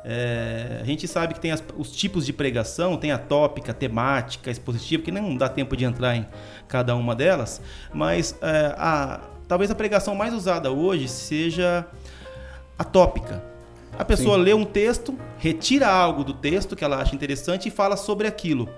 É, 0.03 0.79
a 0.81 0.85
gente 0.85 1.07
sabe 1.07 1.35
que 1.35 1.41
tem 1.41 1.51
as- 1.53 1.63
os 1.77 1.93
tipos 1.93 2.25
de 2.25 2.33
pregação, 2.33 2.97
tem 2.97 3.13
a 3.13 3.19
tópica, 3.19 3.73
a 3.73 3.75
temática, 3.75 4.49
a 4.49 4.53
expositiva, 4.53 5.03
que 5.03 5.11
não 5.13 5.37
dá 5.37 5.49
tempo 5.49 5.77
de 5.77 5.85
entrar 5.85 6.17
em 6.17 6.25
cada 6.67 6.97
uma 6.97 7.15
delas, 7.15 7.61
mas 7.93 8.35
é, 8.41 8.75
a- 8.79 9.21
talvez 9.51 9.69
a 9.69 9.75
pregação 9.75 10.15
mais 10.15 10.33
usada 10.33 10.71
hoje 10.71 11.09
seja 11.09 11.85
a 12.79 12.85
tópica. 12.85 13.43
A 13.99 14.05
pessoa 14.05 14.37
lê 14.37 14.55
um 14.55 14.65
texto, 14.65 15.19
retira 15.39 15.89
algo 15.89 16.23
do 16.23 16.33
texto 16.33 16.77
que 16.77 16.85
ela 16.85 16.99
acha 16.99 17.17
interessante 17.17 17.67
e 17.67 17.71
fala 17.71 17.97
sobre 17.97 18.29
aquilo. 18.29 18.69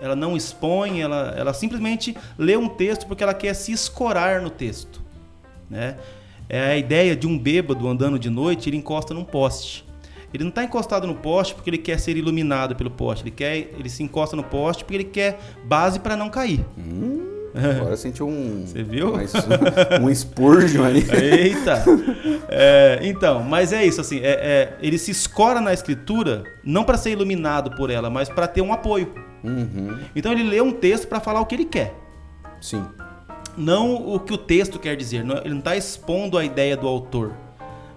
Ela 0.00 0.14
não 0.14 0.36
expõe, 0.36 1.00
ela, 1.00 1.34
ela 1.36 1.52
simplesmente 1.52 2.16
lê 2.38 2.56
um 2.56 2.68
texto 2.68 3.08
porque 3.08 3.24
ela 3.24 3.34
quer 3.34 3.54
se 3.54 3.72
escorar 3.72 4.40
no 4.40 4.50
texto. 4.50 5.02
Né? 5.68 5.96
É 6.48 6.60
a 6.60 6.76
ideia 6.76 7.16
de 7.16 7.26
um 7.26 7.36
bêbado 7.36 7.88
andando 7.88 8.16
de 8.16 8.30
noite, 8.30 8.70
ele 8.70 8.76
encosta 8.76 9.12
num 9.12 9.24
poste. 9.24 9.84
Ele 10.32 10.44
não 10.44 10.50
está 10.50 10.62
encostado 10.62 11.08
no 11.08 11.16
poste 11.16 11.56
porque 11.56 11.70
ele 11.70 11.78
quer 11.78 11.98
ser 11.98 12.16
iluminado 12.16 12.76
pelo 12.76 12.88
poste. 12.88 13.24
Ele, 13.24 13.32
quer, 13.32 13.56
ele 13.56 13.88
se 13.88 14.04
encosta 14.04 14.36
no 14.36 14.44
poste 14.44 14.84
porque 14.84 14.96
ele 14.96 15.04
quer 15.04 15.40
base 15.64 15.98
para 15.98 16.16
não 16.16 16.30
cair. 16.30 16.64
Hum, 16.78 17.39
agora 17.54 17.92
eu 17.92 17.96
senti 17.96 18.22
um. 18.22 18.64
Você 18.66 18.82
viu? 18.82 19.12
mais- 19.12 19.32
um 20.00 20.14
Spurgeon 20.14 20.84
aí. 20.84 21.04
Eita! 21.10 21.84
É, 22.48 22.98
então, 23.02 23.42
mas 23.42 23.72
é 23.72 23.84
isso, 23.84 24.00
assim, 24.00 24.18
é- 24.20 24.28
é, 24.30 24.76
ele 24.80 24.98
se 24.98 25.10
escora 25.10 25.60
na 25.60 25.72
escritura 25.72 26.44
não 26.64 26.84
para 26.84 26.96
ser 26.96 27.10
iluminado 27.10 27.70
por 27.76 27.90
ela, 27.90 28.08
mas 28.10 28.28
para 28.28 28.46
ter 28.46 28.60
um 28.62 28.72
apoio. 28.72 29.12
Uhum. 29.42 29.98
Então 30.14 30.32
ele 30.32 30.42
lê 30.44 30.60
um 30.60 30.72
texto 30.72 31.06
para 31.08 31.18
falar 31.20 31.40
o 31.40 31.46
que 31.46 31.54
ele 31.54 31.64
quer, 31.64 31.94
Sim. 32.60 32.84
não 33.56 33.94
o 34.14 34.20
que 34.20 34.32
o 34.32 34.38
texto 34.38 34.78
quer 34.78 34.96
dizer. 34.96 35.24
Não- 35.24 35.38
ele 35.38 35.50
não 35.50 35.58
está 35.60 35.74
expondo 35.76 36.36
a 36.38 36.44
ideia 36.44 36.76
do 36.76 36.86
autor. 36.86 37.32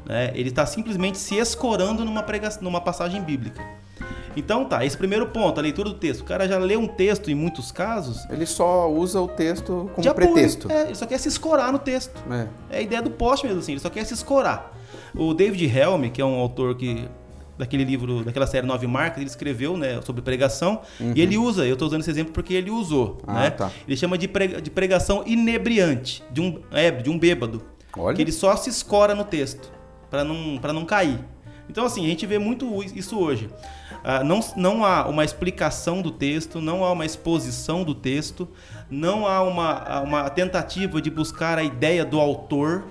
né? 0.05 0.31
Ele 0.35 0.49
está 0.49 0.65
simplesmente 0.65 1.17
se 1.17 1.35
escorando 1.37 2.03
numa, 2.03 2.21
prega, 2.23 2.49
numa 2.61 2.81
passagem 2.81 3.21
bíblica. 3.21 3.61
Então 4.35 4.65
tá, 4.65 4.83
esse 4.85 4.97
primeiro 4.97 5.27
ponto, 5.27 5.59
a 5.59 5.61
leitura 5.61 5.89
do 5.89 5.95
texto. 5.95 6.21
O 6.21 6.23
cara 6.25 6.47
já 6.47 6.57
lê 6.57 6.75
um 6.75 6.87
texto 6.87 7.29
em 7.29 7.35
muitos 7.35 7.71
casos. 7.71 8.25
Ele 8.29 8.45
só 8.45 8.89
usa 8.91 9.21
o 9.21 9.27
texto 9.27 9.89
como 9.93 10.09
apoio. 10.09 10.13
pretexto. 10.33 10.71
É, 10.71 10.85
ele 10.85 10.95
só 10.95 11.05
quer 11.05 11.17
se 11.19 11.27
escorar 11.27 11.71
no 11.71 11.79
texto. 11.79 12.21
É. 12.31 12.47
É 12.69 12.77
a 12.79 12.81
ideia 12.81 13.01
do 13.01 13.11
poste 13.11 13.45
mesmo, 13.45 13.59
assim, 13.61 13.73
ele 13.73 13.79
só 13.81 13.89
quer 13.89 14.03
se 14.05 14.13
escorar. 14.13 14.73
O 15.15 15.33
David 15.33 15.65
Helm, 15.65 16.09
que 16.09 16.21
é 16.21 16.25
um 16.25 16.35
autor 16.39 16.75
que 16.75 17.07
daquele 17.55 17.83
livro, 17.83 18.23
daquela 18.23 18.47
série 18.47 18.65
Nove 18.65 18.87
Marcas, 18.87 19.17
ele 19.19 19.27
escreveu, 19.29 19.77
né, 19.77 20.01
sobre 20.01 20.23
pregação, 20.23 20.81
e 20.99 21.21
ele 21.21 21.37
usa, 21.37 21.63
eu 21.67 21.73
estou 21.73 21.87
usando 21.87 22.01
esse 22.01 22.09
exemplo 22.09 22.33
porque 22.33 22.51
ele 22.55 22.71
usou, 22.71 23.19
Ah, 23.27 23.33
né? 23.41 23.49
tá. 23.51 23.69
Ele 23.87 23.95
chama 23.95 24.17
de, 24.17 24.27
prega- 24.27 24.59
de 24.59 24.71
pregação 24.71 25.23
inebriante, 25.25 26.23
de 26.31 26.41
um 26.41 26.59
ébrio, 26.71 27.03
de 27.03 27.09
um 27.11 27.19
bêbado, 27.19 27.61
Olha. 27.95 28.15
que 28.15 28.21
ele 28.23 28.31
só 28.31 28.55
se 28.55 28.71
escora 28.71 29.13
no 29.13 29.23
texto, 29.23 29.71
para 30.09 30.23
não, 30.23 30.57
pra 30.57 30.73
não 30.73 30.83
cair. 30.83 31.19
Então, 31.69 31.85
assim, 31.85 32.05
a 32.05 32.09
gente 32.09 32.25
vê 32.25 32.37
muito 32.37 32.83
isso 32.83 33.17
hoje. 33.17 33.49
Ah, 34.03 34.23
não, 34.23 34.41
não 34.57 34.83
há 34.83 35.07
uma 35.07 35.23
explicação 35.23 36.01
do 36.01 36.11
texto, 36.11 36.59
não 36.59 36.83
há 36.83 36.91
uma 36.91 37.05
exposição 37.05 37.83
do 37.83 37.95
texto, 37.95 38.47
não 38.89 39.25
há 39.25 39.41
uma, 39.41 40.01
uma 40.01 40.29
tentativa 40.29 41.01
de 41.01 41.09
buscar 41.09 41.57
a 41.57 41.63
ideia 41.63 42.03
do 42.03 42.19
autor, 42.19 42.83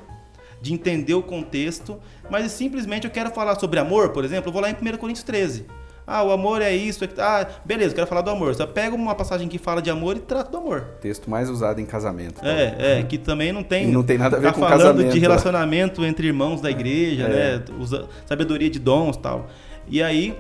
de 0.61 0.73
entender 0.73 1.15
o 1.15 1.23
contexto, 1.23 2.01
mas 2.31 2.51
simplesmente 2.53 3.05
eu 3.05 3.11
quero 3.11 3.31
falar 3.31 3.59
sobre 3.59 3.79
amor, 3.79 4.11
por 4.11 4.25
exemplo, 4.25 4.49
eu 4.49 4.53
vou 4.53 4.63
lá 4.63 4.71
em 4.71 4.75
1 4.75 4.97
Coríntios 4.97 5.25
13. 5.25 5.67
Ah, 6.07 6.23
o 6.23 6.33
amor 6.33 6.61
é 6.63 6.75
isso. 6.75 7.05
é 7.05 7.07
que- 7.07 7.21
Ah, 7.21 7.47
beleza, 7.65 7.91
eu 7.91 7.95
quero 7.95 8.07
falar 8.07 8.23
do 8.23 8.31
amor. 8.31 8.55
Só 8.55 8.67
pega 8.67 8.95
uma 8.95 9.15
passagem 9.15 9.49
que 9.49 9.57
fala 9.59 9.81
de 9.81 9.89
amor 9.91 10.17
e 10.17 10.21
trata 10.21 10.51
do 10.51 10.59
amor. 10.59 10.83
Texto 11.01 11.31
mais 11.31 11.49
usado 11.49 11.81
em 11.81 11.87
casamento. 11.87 12.41
tá? 12.41 12.49
É, 12.49 12.99
é, 12.99 13.03
que 13.03 13.17
também 13.19 13.53
não 13.53 13.63
tem. 13.63 13.85
E 13.89 13.93
não 13.93 14.03
tem 14.03 14.19
nada 14.19 14.37
a 14.37 14.41
ver 14.41 14.47
tá 14.49 14.53
com 14.53 14.61
falando 14.61 14.79
casamento, 14.79 15.09
de 15.13 15.21
né? 15.21 15.21
relacionamento 15.21 16.05
entre 16.05 16.27
irmãos 16.27 16.61
da 16.61 16.71
igreja, 16.71 17.25
É. 17.25 17.59
né? 17.59 17.65
Usa 17.79 18.07
sabedoria 18.27 18.69
de 18.69 18.79
dons 18.79 19.17
e 19.17 19.19
tal. 19.21 19.47
E 19.89 20.03
aí, 20.03 20.37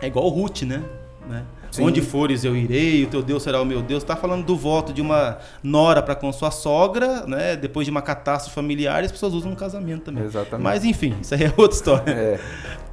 é 0.00 0.06
igual 0.06 0.26
o 0.26 0.28
Ruth, 0.28 0.62
né? 0.62 0.82
né? 1.28 1.44
Sim. 1.70 1.84
Onde 1.84 2.00
fores 2.00 2.44
eu 2.44 2.56
irei, 2.56 3.04
o 3.04 3.08
teu 3.08 3.22
Deus 3.22 3.42
será 3.42 3.60
o 3.60 3.64
meu 3.64 3.82
Deus. 3.82 4.02
Tá 4.02 4.16
falando 4.16 4.42
do 4.46 4.56
voto 4.56 4.90
de 4.90 5.02
uma 5.02 5.36
nora 5.62 6.00
para 6.02 6.14
com 6.14 6.32
sua 6.32 6.50
sogra, 6.50 7.26
né? 7.26 7.56
Depois 7.56 7.84
de 7.84 7.90
uma 7.90 8.00
catástrofe 8.00 8.54
familiar, 8.54 9.04
as 9.04 9.12
pessoas 9.12 9.34
usam 9.34 9.50
no 9.50 9.56
casamento 9.56 10.04
também. 10.04 10.24
Exatamente. 10.24 10.64
Mas 10.64 10.84
enfim, 10.84 11.14
isso 11.20 11.34
aí 11.34 11.44
é 11.44 11.52
outra 11.58 11.76
história. 11.76 12.10
É. 12.10 12.40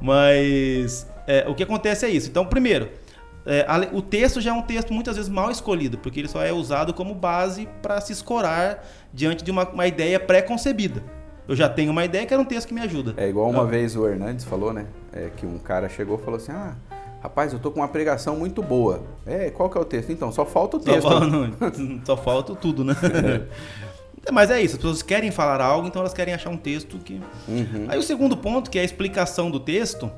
Mas 0.00 1.06
é, 1.26 1.44
o 1.48 1.54
que 1.54 1.62
acontece 1.62 2.04
é 2.06 2.08
isso. 2.10 2.28
Então, 2.28 2.44
primeiro, 2.46 2.88
é, 3.44 3.64
o 3.92 4.02
texto 4.02 4.40
já 4.40 4.50
é 4.50 4.54
um 4.54 4.62
texto 4.62 4.92
muitas 4.92 5.16
vezes 5.16 5.30
mal 5.30 5.50
escolhido, 5.50 5.98
porque 5.98 6.20
ele 6.20 6.28
só 6.28 6.42
é 6.42 6.52
usado 6.52 6.92
como 6.94 7.14
base 7.14 7.68
para 7.82 8.00
se 8.00 8.12
escorar 8.12 8.84
diante 9.12 9.44
de 9.44 9.50
uma, 9.50 9.68
uma 9.68 9.86
ideia 9.86 10.18
pré-concebida. 10.18 11.02
Eu 11.48 11.54
já 11.54 11.68
tenho 11.68 11.92
uma 11.92 12.04
ideia 12.04 12.26
que 12.26 12.34
era 12.34 12.42
um 12.42 12.46
texto 12.46 12.66
que 12.68 12.74
me 12.74 12.80
ajuda. 12.80 13.14
É 13.16 13.28
igual 13.28 13.48
uma 13.48 13.62
Ah. 13.62 13.66
vez 13.66 13.94
o 13.94 14.06
Hernandes 14.06 14.44
falou, 14.44 14.72
né? 14.72 14.86
É, 15.12 15.30
que 15.36 15.46
um 15.46 15.58
cara 15.58 15.88
chegou 15.88 16.18
e 16.18 16.22
falou 16.24 16.38
assim: 16.38 16.50
Ah, 16.50 16.74
rapaz, 17.22 17.52
eu 17.52 17.60
tô 17.60 17.70
com 17.70 17.78
uma 17.78 17.86
pregação 17.86 18.34
muito 18.36 18.60
boa. 18.60 19.02
É, 19.24 19.48
qual 19.50 19.70
que 19.70 19.78
é 19.78 19.80
o 19.80 19.84
texto? 19.84 20.10
Então, 20.10 20.32
só 20.32 20.44
falta 20.44 20.76
o 20.76 20.80
Só, 20.82 20.92
texto. 20.92 21.08
fal- 21.08 21.20
não, 21.20 21.52
só 22.04 22.16
falta 22.16 22.52
tudo, 22.56 22.82
né? 22.84 22.96
Mas 24.32 24.50
é 24.50 24.60
isso, 24.60 24.74
as 24.74 24.78
pessoas 24.82 25.02
querem 25.02 25.30
falar 25.30 25.60
algo, 25.60 25.86
então 25.86 26.00
elas 26.02 26.12
querem 26.12 26.34
achar 26.34 26.50
um 26.50 26.56
texto 26.56 26.98
que. 26.98 27.20
Uhum. 27.46 27.86
Aí 27.88 27.96
o 27.96 28.02
segundo 28.02 28.36
ponto, 28.36 28.68
que 28.68 28.76
é 28.76 28.82
a 28.82 28.84
explicação 28.84 29.48
do 29.48 29.60
texto, 29.60 30.10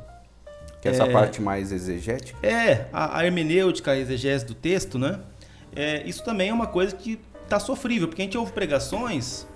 Que 0.91 1.01
é 1.01 1.05
essa 1.05 1.13
parte 1.13 1.41
mais 1.41 1.73
exegética? 1.73 2.39
É, 2.47 2.87
a, 2.93 3.19
a 3.19 3.25
hermenêutica, 3.27 3.93
a 3.93 3.99
exegese 3.99 4.45
do 4.45 4.55
texto, 4.55 4.99
né? 4.99 5.21
É, 5.75 6.03
isso 6.07 6.25
também 6.25 6.51
é 6.51 6.53
uma 6.53 6.67
coisa 6.67 6.95
que 6.95 7.19
está 7.45 7.59
sofrível, 7.59 8.09
porque 8.09 8.23
a 8.23 8.25
gente 8.25 8.37
ouve 8.37 8.53
pregações 8.53 9.47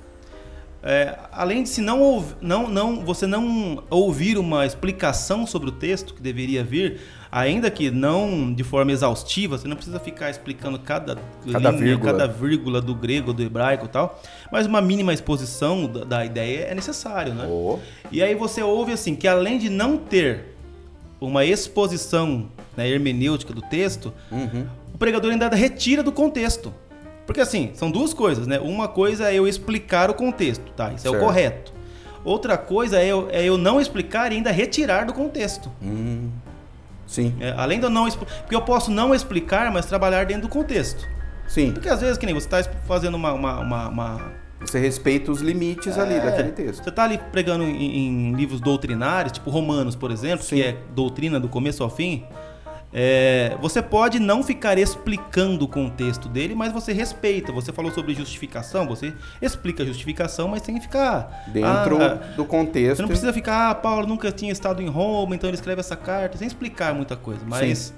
é, 0.85 1.17
além 1.31 1.63
de 1.63 1.69
se 1.69 1.81
não, 1.81 2.25
não, 2.41 2.69
não 2.69 3.05
você 3.05 3.25
não 3.25 3.85
ouvir 3.89 4.37
uma 4.37 4.67
explicação 4.67 5.47
sobre 5.47 5.69
o 5.69 5.73
texto 5.73 6.13
que 6.13 6.21
deveria 6.21 6.65
vir, 6.65 7.01
ainda 7.31 7.71
que 7.71 7.89
não 7.89 8.53
de 8.53 8.65
forma 8.65 8.91
exaustiva, 8.91 9.57
você 9.57 9.69
não 9.69 9.77
precisa 9.77 10.01
ficar 10.01 10.29
explicando 10.29 10.81
cada, 10.81 11.17
cada, 11.53 11.71
linha, 11.71 11.85
vírgula. 11.85 12.13
cada 12.13 12.27
vírgula 12.27 12.81
do 12.81 12.97
grego, 12.97 13.33
do 13.33 13.45
hebraico 13.45 13.85
e 13.85 13.89
tal, 13.89 14.21
mas 14.51 14.67
uma 14.67 14.81
mínima 14.83 15.15
exposição 15.15 15.87
da, 15.87 16.03
da 16.03 16.25
ideia 16.27 16.65
é 16.65 16.75
necessário, 16.75 17.33
né? 17.33 17.47
Oh. 17.49 17.79
E 18.11 18.21
aí 18.21 18.35
você 18.35 18.61
ouve 18.61 18.91
assim 18.91 19.15
que 19.15 19.29
além 19.29 19.59
de 19.59 19.71
não 19.71 19.97
ter 19.97 20.52
uma 21.27 21.45
exposição 21.45 22.49
né, 22.77 22.89
hermenêutica 22.89 23.53
do 23.53 23.63
texto, 23.63 24.13
uhum. 24.31 24.67
o 24.95 24.99
pregador 24.99 25.31
ainda 25.31 25.49
retira 25.49 26.03
do 26.03 26.13
contexto. 26.13 26.73
Porque 27.27 27.41
assim, 27.41 27.71
são 27.75 27.91
duas 27.91 28.13
coisas, 28.13 28.47
né? 28.47 28.59
Uma 28.59 28.89
coisa 28.89 29.31
é 29.31 29.35
eu 29.35 29.47
explicar 29.47 30.11
o 30.11 30.15
contexto, 30.15 30.73
tá? 30.73 30.93
Isso 30.93 31.03
certo. 31.03 31.15
é 31.15 31.19
o 31.19 31.21
correto. 31.21 31.73
Outra 32.25 32.57
coisa 32.57 33.01
é 33.01 33.07
eu, 33.07 33.29
é 33.31 33.45
eu 33.45 33.57
não 33.57 33.81
explicar 33.81 34.33
e 34.33 34.37
ainda 34.37 34.51
retirar 34.51 35.07
do 35.07 35.13
contexto. 35.13 35.71
Hum, 35.81 36.31
sim. 37.07 37.35
É, 37.41 37.53
além 37.57 37.79
de 37.79 37.87
eu 37.87 37.91
não 37.91 38.09
Porque 38.11 38.55
eu 38.55 38.63
posso 38.63 38.91
não 38.91 39.15
explicar, 39.15 39.71
mas 39.73 39.87
trabalhar 39.87 40.27
dentro 40.27 40.43
do 40.43 40.49
contexto. 40.49 41.07
Sim. 41.49 41.73
Porque 41.73 41.89
às 41.89 42.01
vezes, 42.01 42.19
que 42.19 42.27
nem 42.27 42.35
você 42.35 42.47
está 42.47 42.63
fazendo 42.87 43.15
uma, 43.15 43.33
uma, 43.33 43.61
uma, 43.61 43.89
uma... 43.89 44.33
Você 44.65 44.79
respeita 44.79 45.31
os 45.31 45.41
limites 45.41 45.97
é, 45.97 46.01
ali 46.01 46.21
daquele 46.21 46.53
texto. 46.53 46.83
Você 46.83 46.89
está 46.89 47.05
ali 47.05 47.19
pregando 47.31 47.65
em, 47.65 48.31
em, 48.31 48.33
livros 48.35 48.61
doutrinários, 48.61 49.33
tipo 49.33 49.51
Romanos, 49.51 49.97
por 49.97 50.11
exemplo, 50.11 50.45
Sim. 50.45 50.57
que 50.57 50.63
é 50.63 50.77
doutrina 50.95 51.39
do 51.39 51.49
começo 51.49 51.83
ao 51.83 51.91
fim. 51.91 52.25
É, 52.95 53.57
você 53.61 53.81
pode 53.81 54.21
não 54.21 54.43
ficar 54.43 54.77
explicando 54.77 55.65
o 55.65 55.69
contexto 55.69 56.29
dele, 56.29 56.55
mas 56.55 56.73
você 56.73 56.93
respeita. 56.93 57.51
Você 57.51 57.73
falou 57.73 57.91
sobre 57.91 58.15
justificação, 58.15 58.87
você 58.87 59.15
explica 59.41 59.83
a 59.83 59.87
justificação, 59.87 60.49
mas 60.49 60.61
tem 60.61 60.75
que 60.75 60.83
ficar 60.83 61.45
dentro 61.49 62.03
ah, 62.03 62.21
do 62.37 62.45
contexto. 62.45 62.97
Você 62.97 63.03
não 63.03 63.09
precisa 63.09 63.33
ficar, 63.33 63.71
ah, 63.71 63.75
Paulo 63.75 64.07
nunca 64.07 64.31
tinha 64.31 64.53
estado 64.53 64.83
em 64.83 64.89
Roma, 64.89 65.35
então 65.35 65.49
ele 65.49 65.57
escreve 65.57 65.81
essa 65.81 65.97
carta, 65.97 66.37
sem 66.37 66.47
explicar 66.47 66.95
muita 66.95 67.17
coisa. 67.17 67.41
Mas 67.47 67.95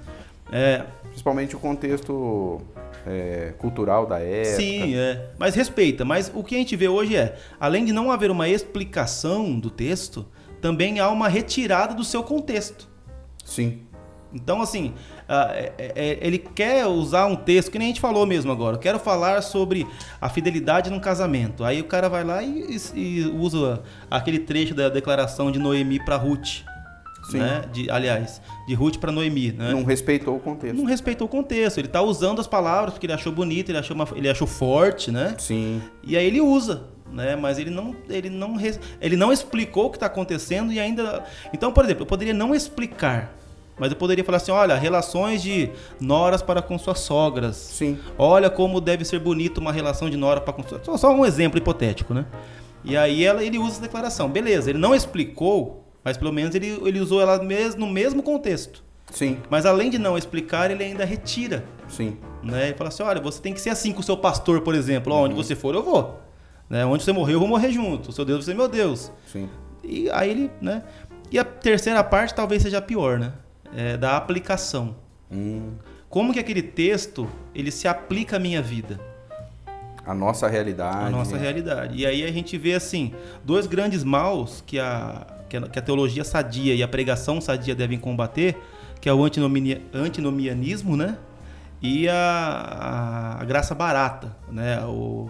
é, 0.51 0.85
principalmente 1.03 1.55
o 1.55 1.59
contexto 1.59 2.61
é, 3.05 3.53
cultural 3.57 4.05
da 4.05 4.19
época. 4.19 4.55
Sim, 4.55 4.95
é. 4.95 5.29
Mas 5.37 5.55
respeita. 5.55 6.03
Mas 6.05 6.31
o 6.33 6.43
que 6.43 6.55
a 6.55 6.57
gente 6.57 6.75
vê 6.75 6.87
hoje 6.87 7.15
é, 7.15 7.35
além 7.59 7.85
de 7.85 7.91
não 7.91 8.11
haver 8.11 8.31
uma 8.31 8.47
explicação 8.47 9.59
do 9.59 9.69
texto, 9.69 10.25
também 10.61 10.99
há 10.99 11.09
uma 11.09 11.27
retirada 11.27 11.93
do 11.93 12.03
seu 12.03 12.23
contexto. 12.23 12.87
Sim. 13.43 13.81
Então, 14.33 14.61
assim, 14.61 14.93
é, 15.29 15.71
é, 15.77 16.17
ele 16.21 16.37
quer 16.37 16.85
usar 16.87 17.25
um 17.25 17.37
texto, 17.37 17.71
que 17.71 17.79
nem 17.79 17.87
a 17.87 17.89
gente 17.89 18.01
falou 18.01 18.25
mesmo 18.25 18.51
agora. 18.51 18.75
Eu 18.75 18.79
quero 18.79 18.99
falar 18.99 19.41
sobre 19.41 19.87
a 20.19 20.27
fidelidade 20.27 20.89
num 20.89 20.99
casamento. 20.99 21.63
Aí 21.63 21.79
o 21.79 21.85
cara 21.85 22.09
vai 22.09 22.23
lá 22.23 22.43
e, 22.43 22.77
e 22.93 23.25
usa 23.27 23.81
aquele 24.11 24.39
trecho 24.39 24.75
da 24.75 24.89
declaração 24.89 25.51
de 25.51 25.57
Noemi 25.57 26.03
para 26.03 26.17
Ruth. 26.17 26.63
Sim. 27.29 27.39
Né? 27.39 27.63
De, 27.71 27.89
aliás, 27.89 28.41
de 28.67 28.73
Ruth 28.73 28.97
para 28.97 29.11
Noemi. 29.11 29.51
Né? 29.51 29.71
Não 29.71 29.83
respeitou 29.83 30.35
o 30.35 30.39
contexto. 30.39 30.75
Não 30.75 30.85
respeitou 30.85 31.27
o 31.27 31.29
contexto. 31.29 31.77
Ele 31.77 31.87
está 31.87 32.01
usando 32.01 32.39
as 32.39 32.47
palavras 32.47 32.93
porque 32.93 33.05
ele 33.05 33.13
achou 33.13 33.31
bonito, 33.31 33.69
ele 33.69 33.77
achou, 33.77 33.95
uma, 33.95 34.07
ele 34.15 34.29
achou 34.29 34.47
forte, 34.47 35.11
né? 35.11 35.35
Sim. 35.37 35.81
E 36.03 36.15
aí 36.15 36.25
ele 36.25 36.41
usa. 36.41 36.83
Né? 37.11 37.35
Mas 37.35 37.57
ele 37.57 37.69
não, 37.69 37.95
ele 38.09 38.29
não, 38.29 38.55
ele 38.99 39.15
não 39.15 39.31
explicou 39.31 39.85
o 39.85 39.89
que 39.89 39.97
está 39.97 40.07
acontecendo 40.07 40.71
e 40.71 40.79
ainda. 40.79 41.23
Então, 41.53 41.71
por 41.71 41.83
exemplo, 41.85 42.03
eu 42.03 42.07
poderia 42.07 42.33
não 42.33 42.53
explicar 42.53 43.35
mas 43.77 43.91
eu 43.91 43.97
poderia 43.97 44.23
falar 44.23 44.37
assim, 44.37 44.51
olha, 44.51 44.75
relações 44.75 45.41
de 45.41 45.69
noras 45.99 46.41
para 46.41 46.61
com 46.61 46.77
suas 46.77 46.99
sogras. 46.99 47.57
Sim. 47.57 47.99
Olha 48.17 48.49
como 48.49 48.79
deve 48.79 49.03
ser 49.03 49.19
bonito 49.19 49.57
uma 49.57 49.71
relação 49.71 50.09
de 50.09 50.15
nora 50.15 50.39
para 50.39 50.53
com 50.53 50.63
suas... 50.63 50.85
Só, 50.85 50.95
só 50.97 51.13
um 51.13 51.25
exemplo 51.25 51.57
hipotético, 51.57 52.13
né? 52.13 52.25
E 52.83 52.95
aí 52.95 53.23
ela, 53.23 53.43
ele 53.43 53.57
usa 53.57 53.71
essa 53.71 53.81
declaração. 53.81 54.29
Beleza, 54.29 54.69
ele 54.69 54.79
não 54.79 54.95
explicou, 54.95 55.84
mas 56.05 56.15
pelo 56.15 56.31
menos 56.31 56.55
ele, 56.55 56.79
ele 56.85 57.01
usou 57.01 57.19
ela 57.19 57.43
mes, 57.43 57.75
no 57.75 57.87
mesmo 57.87 58.23
contexto. 58.23 58.81
Sim. 59.11 59.39
Mas 59.49 59.65
além 59.65 59.89
de 59.89 59.99
não 59.99 60.17
explicar, 60.17 60.71
ele 60.71 60.83
ainda 60.83 61.03
retira. 61.03 61.65
Sim. 61.89 62.17
Né? 62.41 62.67
Ele 62.67 62.77
fala 62.77 62.87
assim, 62.87 63.03
olha, 63.03 63.19
você 63.19 63.41
tem 63.41 63.53
que 63.53 63.59
ser 63.59 63.71
assim 63.71 63.91
com 63.91 63.99
o 63.99 64.03
seu 64.03 64.15
pastor, 64.15 64.61
por 64.61 64.75
exemplo. 64.75 65.13
Uhum. 65.13 65.23
Onde 65.23 65.33
você 65.33 65.55
for, 65.55 65.75
eu 65.75 65.83
vou. 65.83 66.21
Né? 66.69 66.85
Onde 66.85 67.03
você 67.03 67.11
morrer, 67.11 67.33
eu 67.33 67.39
vou 67.39 67.47
morrer 67.47 67.71
junto. 67.71 68.09
O 68.09 68.13
seu 68.13 68.23
Deus 68.23 68.45
vai 68.45 68.53
ser 68.53 68.57
meu 68.57 68.67
Deus. 68.67 69.11
Sim. 69.27 69.49
E 69.83 70.09
aí 70.11 70.29
ele, 70.29 70.51
né? 70.61 70.83
E 71.31 71.37
a 71.37 71.43
terceira 71.43 72.03
parte 72.03 72.33
talvez 72.33 72.61
seja 72.61 72.77
a 72.77 72.81
pior, 72.81 73.19
né? 73.19 73.33
é, 73.75 73.97
da 73.97 74.17
aplicação. 74.17 74.95
Hum. 75.31 75.73
Como 76.09 76.33
que 76.33 76.39
aquele 76.39 76.61
texto 76.61 77.29
ele 77.53 77.71
se 77.71 77.87
aplica 77.87 78.37
à 78.37 78.39
minha 78.39 78.61
vida? 78.61 78.99
A 80.05 80.13
nossa 80.13 80.47
realidade. 80.47 81.07
A 81.07 81.09
nossa 81.09 81.35
realidade. 81.35 81.97
E 81.97 82.05
aí 82.05 82.23
a 82.23 82.31
gente 82.31 82.57
vê 82.57 82.73
assim 82.73 83.13
dois 83.43 83.65
grandes 83.65 84.03
maus 84.03 84.63
que 84.65 84.79
a, 84.79 85.25
que 85.71 85.79
a, 85.79 85.81
teologia 85.81 86.23
sadia 86.23 86.73
e 86.73 86.83
a 86.83 86.87
pregação 86.87 87.39
sadia 87.41 87.75
devem 87.75 87.99
combater, 87.99 88.57
que 88.99 89.09
é 89.09 89.13
o 89.13 89.23
antinomia, 89.23 89.81
antinomianismo, 89.93 90.95
né? 90.95 91.17
E 91.81 92.07
a, 92.07 92.15
a, 92.15 93.41
a 93.41 93.45
graça 93.45 93.75
barata, 93.75 94.35
né? 94.51 94.83
O, 94.85 95.29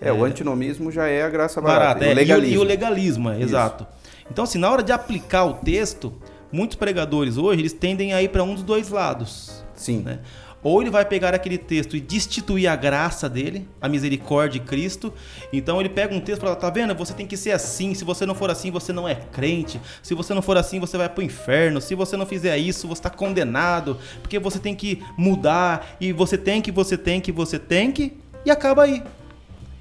é, 0.00 0.08
é, 0.08 0.12
o 0.12 0.24
antinomismo 0.24 0.90
já 0.90 1.06
é 1.06 1.22
a 1.22 1.28
graça 1.28 1.60
barata. 1.60 2.00
barata 2.00 2.04
é, 2.04 2.12
o 2.12 2.14
legalismo. 2.14 2.54
E, 2.54 2.58
o, 2.58 2.60
e 2.60 2.64
o 2.64 2.66
legalismo, 2.66 3.30
é, 3.30 3.40
exato. 3.40 3.86
Então, 4.30 4.44
assim, 4.44 4.58
na 4.58 4.70
hora 4.70 4.82
de 4.82 4.92
aplicar 4.92 5.44
o 5.44 5.54
texto, 5.54 6.12
muitos 6.50 6.76
pregadores 6.76 7.36
hoje, 7.36 7.60
eles 7.60 7.72
tendem 7.72 8.12
a 8.12 8.22
ir 8.22 8.28
para 8.28 8.42
um 8.42 8.54
dos 8.54 8.62
dois 8.62 8.88
lados. 8.88 9.64
Sim. 9.74 10.02
Né? 10.02 10.18
Ou 10.62 10.80
ele 10.80 10.90
vai 10.90 11.04
pegar 11.04 11.34
aquele 11.34 11.58
texto 11.58 11.96
e 11.96 12.00
destituir 12.00 12.68
a 12.68 12.76
graça 12.76 13.28
dele, 13.28 13.68
a 13.80 13.88
misericórdia 13.88 14.60
de 14.60 14.66
Cristo. 14.66 15.12
Então 15.52 15.80
ele 15.80 15.88
pega 15.88 16.14
um 16.14 16.20
texto 16.20 16.38
e 16.38 16.44
fala: 16.44 16.54
tá 16.54 16.70
vendo? 16.70 16.94
Você 16.94 17.12
tem 17.12 17.26
que 17.26 17.36
ser 17.36 17.50
assim. 17.50 17.94
Se 17.94 18.04
você 18.04 18.24
não 18.24 18.34
for 18.34 18.48
assim, 18.48 18.70
você 18.70 18.92
não 18.92 19.08
é 19.08 19.16
crente. 19.16 19.80
Se 20.02 20.14
você 20.14 20.32
não 20.32 20.42
for 20.42 20.56
assim, 20.56 20.78
você 20.78 20.96
vai 20.96 21.08
para 21.08 21.20
o 21.20 21.24
inferno. 21.24 21.80
Se 21.80 21.94
você 21.96 22.16
não 22.16 22.24
fizer 22.24 22.56
isso, 22.58 22.86
você 22.86 23.00
está 23.00 23.10
condenado. 23.10 23.98
Porque 24.20 24.38
você 24.38 24.60
tem 24.60 24.74
que 24.74 25.02
mudar. 25.16 25.96
E 26.00 26.12
você 26.12 26.38
tem 26.38 26.62
que, 26.62 26.70
você 26.70 26.96
tem 26.96 27.20
que, 27.20 27.32
você 27.32 27.58
tem 27.58 27.90
que. 27.90 28.16
E 28.44 28.50
acaba 28.50 28.84
aí. 28.84 29.02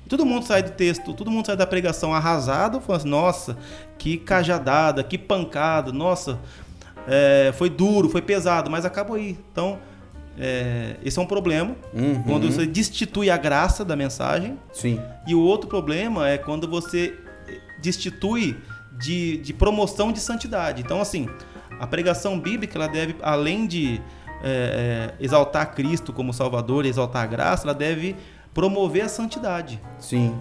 Todo 0.10 0.26
mundo 0.26 0.46
sai 0.46 0.62
do 0.62 0.72
texto, 0.72 1.14
todo 1.14 1.32
mundo 1.32 1.46
sai 1.46 1.56
da 1.56 1.66
pregação 1.66 2.14
arrasado, 2.14 2.82
falando 2.82 3.00
assim, 3.00 3.10
nossa, 3.10 3.58
que 3.98 4.18
cajadada, 4.18 5.02
que 5.06 5.18
pancada, 5.18 5.94
nossa, 5.94 6.38
é, 7.08 7.54
foi 7.58 7.70
duro, 7.70 8.10
foi 8.10 8.22
pesado, 8.22 8.70
mas 8.70 8.84
acabou 8.84 9.16
aí. 9.16 9.38
Então, 9.52 9.80
é, 10.38 10.96
esse 11.04 11.20
é 11.20 11.22
um 11.22 11.26
problema, 11.26 11.76
uhum. 11.94 12.24
quando 12.24 12.52
você 12.52 12.66
destitui 12.66 13.30
a 13.30 13.38
graça 13.38 13.84
da 13.84 13.96
mensagem. 13.96 14.58
Sim. 14.72 15.00
E 15.28 15.36
o 15.36 15.42
outro 15.42 15.68
problema 15.68 16.30
é 16.30 16.38
quando 16.38 16.68
você 16.68 17.18
destitui 17.82 18.58
de, 18.98 19.38
de 19.38 19.54
promoção 19.54 20.12
de 20.12 20.20
santidade. 20.20 20.82
Então, 20.82 21.02
assim, 21.02 21.28
a 21.80 21.88
pregação 21.88 22.40
bíblica, 22.40 22.78
ela 22.78 22.88
deve, 22.88 23.16
além 23.22 23.66
de 23.66 24.02
é, 24.44 25.14
é 25.20 25.24
exaltar 25.24 25.74
Cristo 25.74 26.14
como 26.14 26.34
Salvador 26.34 26.86
exaltar 26.86 27.24
a 27.24 27.28
graça, 27.28 27.64
ela 27.64 27.74
deve 27.74 28.16
promover 28.54 29.04
a 29.04 29.10
santidade. 29.10 29.82
Sim. 30.00 30.36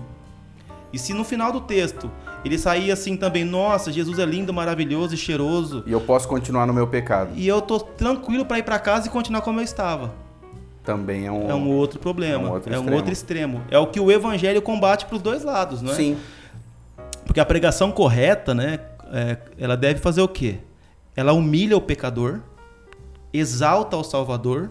E 0.92 0.98
se 0.98 1.12
no 1.12 1.24
final 1.24 1.52
do 1.52 1.60
texto 1.60 2.10
ele 2.44 2.58
sair 2.58 2.90
assim 2.90 3.16
também, 3.16 3.44
nossa, 3.44 3.92
Jesus 3.92 4.18
é 4.18 4.24
lindo, 4.24 4.52
maravilhoso 4.52 5.14
e 5.14 5.16
cheiroso. 5.16 5.82
E 5.86 5.92
eu 5.92 6.00
posso 6.00 6.26
continuar 6.26 6.66
no 6.66 6.72
meu 6.72 6.86
pecado. 6.86 7.32
E 7.34 7.46
eu 7.46 7.60
tô 7.60 7.78
tranquilo 7.80 8.44
para 8.44 8.58
ir 8.58 8.62
para 8.62 8.78
casa 8.78 9.08
e 9.08 9.10
continuar 9.10 9.42
como 9.42 9.60
eu 9.60 9.64
estava. 9.64 10.12
Também 10.82 11.26
é 11.26 11.32
um, 11.32 11.50
é 11.50 11.54
um 11.54 11.68
outro 11.68 11.98
problema. 11.98 12.44
É 12.44 12.50
um 12.50 12.52
outro, 12.52 12.74
é 12.74 12.80
um 12.80 12.92
outro 12.94 13.12
extremo. 13.12 13.62
É 13.70 13.78
o 13.78 13.86
que 13.86 14.00
o 14.00 14.10
evangelho 14.10 14.62
combate 14.62 15.04
para 15.04 15.16
os 15.16 15.22
dois 15.22 15.44
lados, 15.44 15.82
não 15.82 15.92
é? 15.92 15.94
Sim. 15.94 16.16
Porque 17.26 17.38
a 17.38 17.44
pregação 17.44 17.92
correta, 17.92 18.54
né, 18.54 18.80
é, 19.12 19.36
ela 19.58 19.76
deve 19.76 20.00
fazer 20.00 20.22
o 20.22 20.28
quê? 20.28 20.58
Ela 21.14 21.32
humilha 21.32 21.76
o 21.76 21.80
pecador, 21.80 22.40
exalta 23.32 23.96
o 23.96 24.02
Salvador 24.02 24.70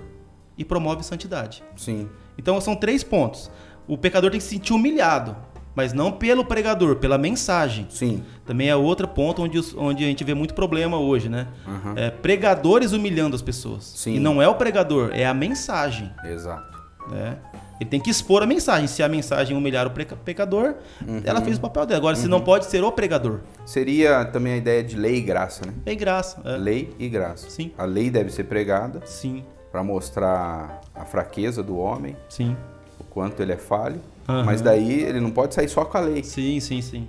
e 0.58 0.66
promove 0.66 1.04
santidade. 1.04 1.64
Sim. 1.78 2.10
Então 2.38 2.60
são 2.60 2.76
três 2.76 3.04
pontos. 3.04 3.52
O 3.88 3.98
pecador 3.98 4.32
tem 4.32 4.40
que 4.40 4.44
se 4.44 4.50
sentir 4.50 4.74
humilhado, 4.74 5.36
mas 5.76 5.94
não 5.94 6.12
pelo 6.12 6.44
pregador, 6.44 6.96
pela 6.98 7.18
mensagem. 7.18 7.88
Sim. 7.90 8.24
Também 8.46 8.70
é 8.70 8.76
outro 8.76 9.08
ponto 9.08 9.44
onde, 9.44 9.60
onde 9.78 10.04
a 10.04 10.08
gente 10.08 10.24
vê 10.24 10.34
muito 10.34 10.54
problema 10.54 10.98
hoje, 10.98 11.30
né? 11.30 11.48
Uhum. 11.68 11.94
É, 11.96 12.10
pregadores 12.10 12.92
humilhando 12.92 13.36
as 13.36 13.42
pessoas. 13.42 13.86
Sim. 13.96 14.16
E 14.16 14.20
não 14.20 14.42
é 14.42 14.48
o 14.48 14.56
pregador, 14.56 15.12
é 15.14 15.26
a 15.26 15.34
mensagem. 15.34 16.12
Exato. 16.24 16.78
Né? 17.10 17.38
Ele 17.80 17.90
tem 17.90 18.00
que 18.00 18.10
expor 18.10 18.44
a 18.44 18.46
mensagem. 18.46 18.88
Se 18.88 19.02
a 19.02 19.08
mensagem 19.08 19.56
humilhar 19.56 19.88
o 19.88 19.92
pecador, 19.92 20.76
uhum. 21.08 21.22
ela 21.24 21.42
fez 21.42 21.58
o 21.58 21.62
papel 21.62 21.86
dela. 21.86 22.00
Agora, 22.00 22.16
uhum. 22.18 22.22
se 22.22 22.28
não 22.28 22.42
pode 22.42 22.66
ser 22.66 22.84
o 22.84 22.92
pregador. 22.92 23.40
Seria 23.66 24.26
também 24.26 24.54
a 24.54 24.58
ideia 24.58 24.84
de 24.84 24.98
lei 24.98 25.16
e 25.16 25.22
graça, 25.22 25.66
né? 25.66 25.74
Lei 25.86 25.96
e 25.96 25.98
graça. 25.98 26.42
É. 26.44 26.58
Lei 26.58 26.94
e 27.00 27.08
graça. 27.08 27.50
Sim. 27.50 27.72
A 27.78 27.86
lei 27.86 28.10
deve 28.10 28.30
ser 28.32 28.44
pregada. 28.44 29.02
Sim 29.06 29.44
para 29.72 29.84
mostrar 29.84 30.82
a 30.94 31.06
fraqueza 31.06 31.62
do 31.62 31.78
homem, 31.78 32.16
sim. 32.28 32.56
o 33.00 33.04
quanto 33.04 33.42
ele 33.42 33.54
é 33.54 33.58
falho. 33.58 34.02
Uhum. 34.30 34.46
Mas 34.46 34.62
daí 34.62 35.02
ele 35.02 35.20
não 35.20 35.32
pode 35.32 35.56
sair 35.56 35.68
só 35.68 35.84
com 35.84 35.98
a 35.98 36.02
lei. 36.02 36.24
Sim, 36.24 36.60
sim, 36.60 36.82
sim. 36.82 37.08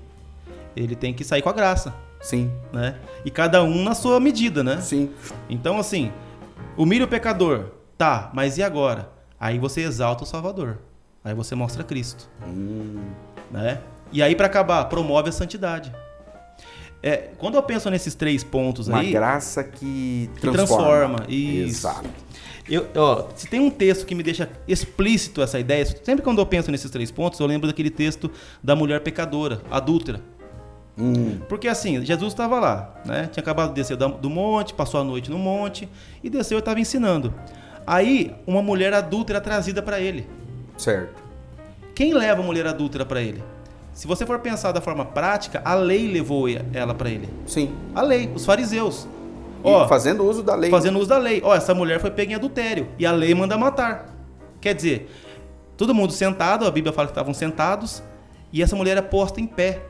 Ele 0.75 0.97
tem 0.97 1.13
que 1.13 1.23
sair 1.23 1.43
com 1.43 1.51
a 1.51 1.53
graça. 1.53 1.95
Sim. 2.21 2.51
Né? 2.73 2.97
E 3.25 3.31
cada 3.31 3.63
um 3.63 3.83
na 3.85 3.95
sua 3.95 4.19
medida, 4.19 4.65
né? 4.65 4.81
Sim. 4.81 5.11
Então, 5.49 5.79
assim, 5.79 6.11
humilha 6.77 7.05
o 7.05 7.09
pecador. 7.09 7.67
Tá, 7.99 8.31
mas 8.33 8.57
e 8.57 8.63
agora? 8.63 9.11
Aí 9.39 9.59
você 9.59 9.83
exalta 9.83 10.25
o 10.25 10.27
Salvador. 10.27 10.79
Aí 11.23 11.35
você 11.35 11.55
mostra 11.55 11.85
Cristo. 11.85 12.29
Hum. 12.47 13.03
Né? 13.51 13.81
E 14.11 14.23
aí, 14.23 14.35
para 14.35 14.47
acabar, 14.47 14.85
promove 14.87 15.29
a 15.29 15.33
santidade. 15.33 15.93
É, 17.03 17.31
quando 17.39 17.55
eu 17.55 17.63
penso 17.63 17.89
nesses 17.89 18.15
três 18.15 18.45
pontos 18.45 18.89
Uma 18.89 19.01
aí. 19.01 19.11
graça 19.11 19.65
que 19.65 20.29
que 20.35 20.41
transforma. 20.41 21.19
transforma. 21.19 21.27
Isso. 21.29 21.87
Exato. 21.87 22.09
Eu, 22.69 22.87
ó, 22.95 23.25
se 23.35 23.49
tem 23.49 23.59
um 23.59 23.71
texto 23.71 24.07
que 24.07 24.15
me 24.15 24.23
deixa 24.23 24.49
explícito 24.69 25.43
essa 25.43 25.59
ideia, 25.59 25.85
sempre 26.05 26.23
quando 26.23 26.39
eu 26.41 26.47
penso 26.47 26.71
nesses 26.71 26.91
três 26.91 27.11
pontos, 27.11 27.41
eu 27.41 27.47
lembro 27.47 27.67
daquele 27.67 27.91
texto 27.91 28.31
da 28.63 28.77
mulher 28.77 29.01
pecadora, 29.01 29.61
adúltera. 29.71 30.21
Hum. 30.97 31.39
Porque 31.49 31.67
assim, 31.67 32.05
Jesus 32.05 32.33
estava 32.33 32.61
lá, 32.61 32.95
né? 33.05 33.29
Tinha 33.33 33.43
acabado 33.43 33.71
de 33.71 33.75
descer 33.77 33.97
do 33.97 34.31
monte, 34.31 34.75
passou 34.75 35.01
a 35.01 35.05
noite 35.05 35.31
no 35.31 35.39
monte 35.39 35.89
e 36.23 36.29
desceu 36.29 36.59
e 36.59 36.61
estava 36.61 36.79
ensinando. 36.79 37.33
Aí, 37.87 38.35
uma 38.47 38.63
mulher 38.63 38.93
adúltera 38.93 39.41
trazida 39.41 39.83
para 39.83 39.99
ele. 39.99 40.27
Certo. 40.77 41.23
Quem 41.95 42.15
leva 42.15 42.41
a 42.41 42.45
mulher 42.45 42.67
adúltera 42.67 43.05
para 43.05 43.21
ele? 43.21 43.43
Se 43.93 44.07
você 44.07 44.25
for 44.25 44.39
pensar 44.39 44.73
da 44.73 44.81
forma 44.81 45.05
prática, 45.05 45.61
a 45.65 45.75
lei 45.75 46.11
levou 46.11 46.47
ela 46.73 46.95
para 46.95 47.11
ele. 47.11 47.29
Sim. 47.47 47.71
A 47.95 48.03
lei, 48.03 48.31
os 48.35 48.45
fariseus. 48.47 49.07
E 49.63 49.69
Ó, 49.69 49.87
fazendo 49.89 50.25
uso 50.25 50.43
da 50.43 50.55
lei. 50.55 50.71
fazendo 50.71 50.99
uso 50.99 51.09
da 51.09 51.19
lei. 51.19 51.41
Ó, 51.45 51.55
essa 51.55 51.75
mulher 51.75 52.01
foi 52.01 52.11
pega 52.11 52.33
em 52.33 52.35
adultério 52.35 52.89
e 52.99 53.05
a 53.05 53.13
lei 53.13 53.35
manda 53.35 53.59
matar. 53.59 54.07
Quer 54.61 54.75
dizer, 54.75 55.11
todo 55.77 55.95
mundo 55.95 56.13
sentado, 56.13 56.65
a 56.67 56.71
Bíblia 56.71 56.93
fala 56.93 57.09
que 57.09 57.13
estavam 57.13 57.35
sentados 57.35 58.03
e 58.53 58.63
essa 58.63 58.75
mulher 58.75 58.97
é 58.97 59.03
posta 59.03 59.41
em 59.41 59.47
pé. 59.47 59.81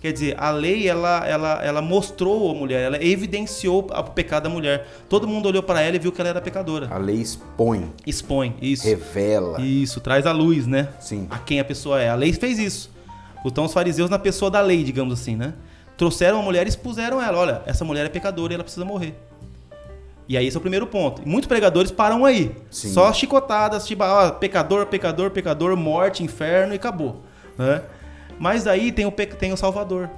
Quer 0.00 0.12
dizer, 0.12 0.34
a 0.36 0.50
lei 0.50 0.88
ela, 0.88 1.24
ela, 1.24 1.62
ela 1.62 1.80
mostrou 1.80 2.50
a 2.50 2.54
mulher, 2.54 2.82
ela 2.82 3.04
evidenciou 3.04 3.86
o 3.88 4.02
pecado 4.10 4.42
da 4.44 4.48
mulher. 4.48 4.88
Todo 5.08 5.28
mundo 5.28 5.46
olhou 5.46 5.62
para 5.62 5.80
ela 5.80 5.94
e 5.94 5.98
viu 6.00 6.10
que 6.10 6.20
ela 6.20 6.30
era 6.30 6.40
pecadora. 6.40 6.88
A 6.90 6.98
lei 6.98 7.14
expõe, 7.20 7.92
Expõe 8.04 8.56
isso. 8.60 8.84
revela. 8.84 9.60
Isso, 9.60 10.00
traz 10.00 10.26
à 10.26 10.32
luz, 10.32 10.66
né? 10.66 10.88
Sim. 10.98 11.28
A 11.30 11.38
quem 11.38 11.60
a 11.60 11.64
pessoa 11.64 12.02
é. 12.02 12.08
A 12.08 12.16
lei 12.16 12.32
fez 12.32 12.58
isso. 12.58 12.90
Então 13.44 13.64
os 13.64 13.72
fariseus 13.72 14.08
na 14.08 14.18
pessoa 14.18 14.50
da 14.50 14.60
lei, 14.60 14.84
digamos 14.84 15.20
assim, 15.20 15.36
né? 15.36 15.54
Trouxeram 15.96 16.40
a 16.40 16.42
mulher 16.42 16.66
e 16.66 16.68
expuseram 16.68 17.20
ela. 17.20 17.38
Olha, 17.38 17.62
essa 17.66 17.84
mulher 17.84 18.06
é 18.06 18.08
pecadora 18.08 18.52
e 18.52 18.54
ela 18.54 18.64
precisa 18.64 18.84
morrer. 18.84 19.14
E 20.28 20.36
aí 20.36 20.46
esse 20.46 20.56
é 20.56 20.58
o 20.58 20.60
primeiro 20.60 20.86
ponto. 20.86 21.26
Muitos 21.28 21.48
pregadores 21.48 21.90
param 21.90 22.24
aí. 22.24 22.54
Sim. 22.70 22.92
Só 22.92 23.12
chicotadas, 23.12 23.86
tipo, 23.86 24.04
ó, 24.04 24.30
pecador, 24.30 24.86
pecador, 24.86 25.30
pecador, 25.30 25.76
morte, 25.76 26.22
inferno 26.22 26.72
e 26.72 26.76
acabou. 26.76 27.20
Né? 27.58 27.82
Mas 28.38 28.66
aí 28.66 28.90
tem 28.92 29.04
o, 29.04 29.10
tem 29.10 29.52
o 29.52 29.56
Salvador. 29.56 30.08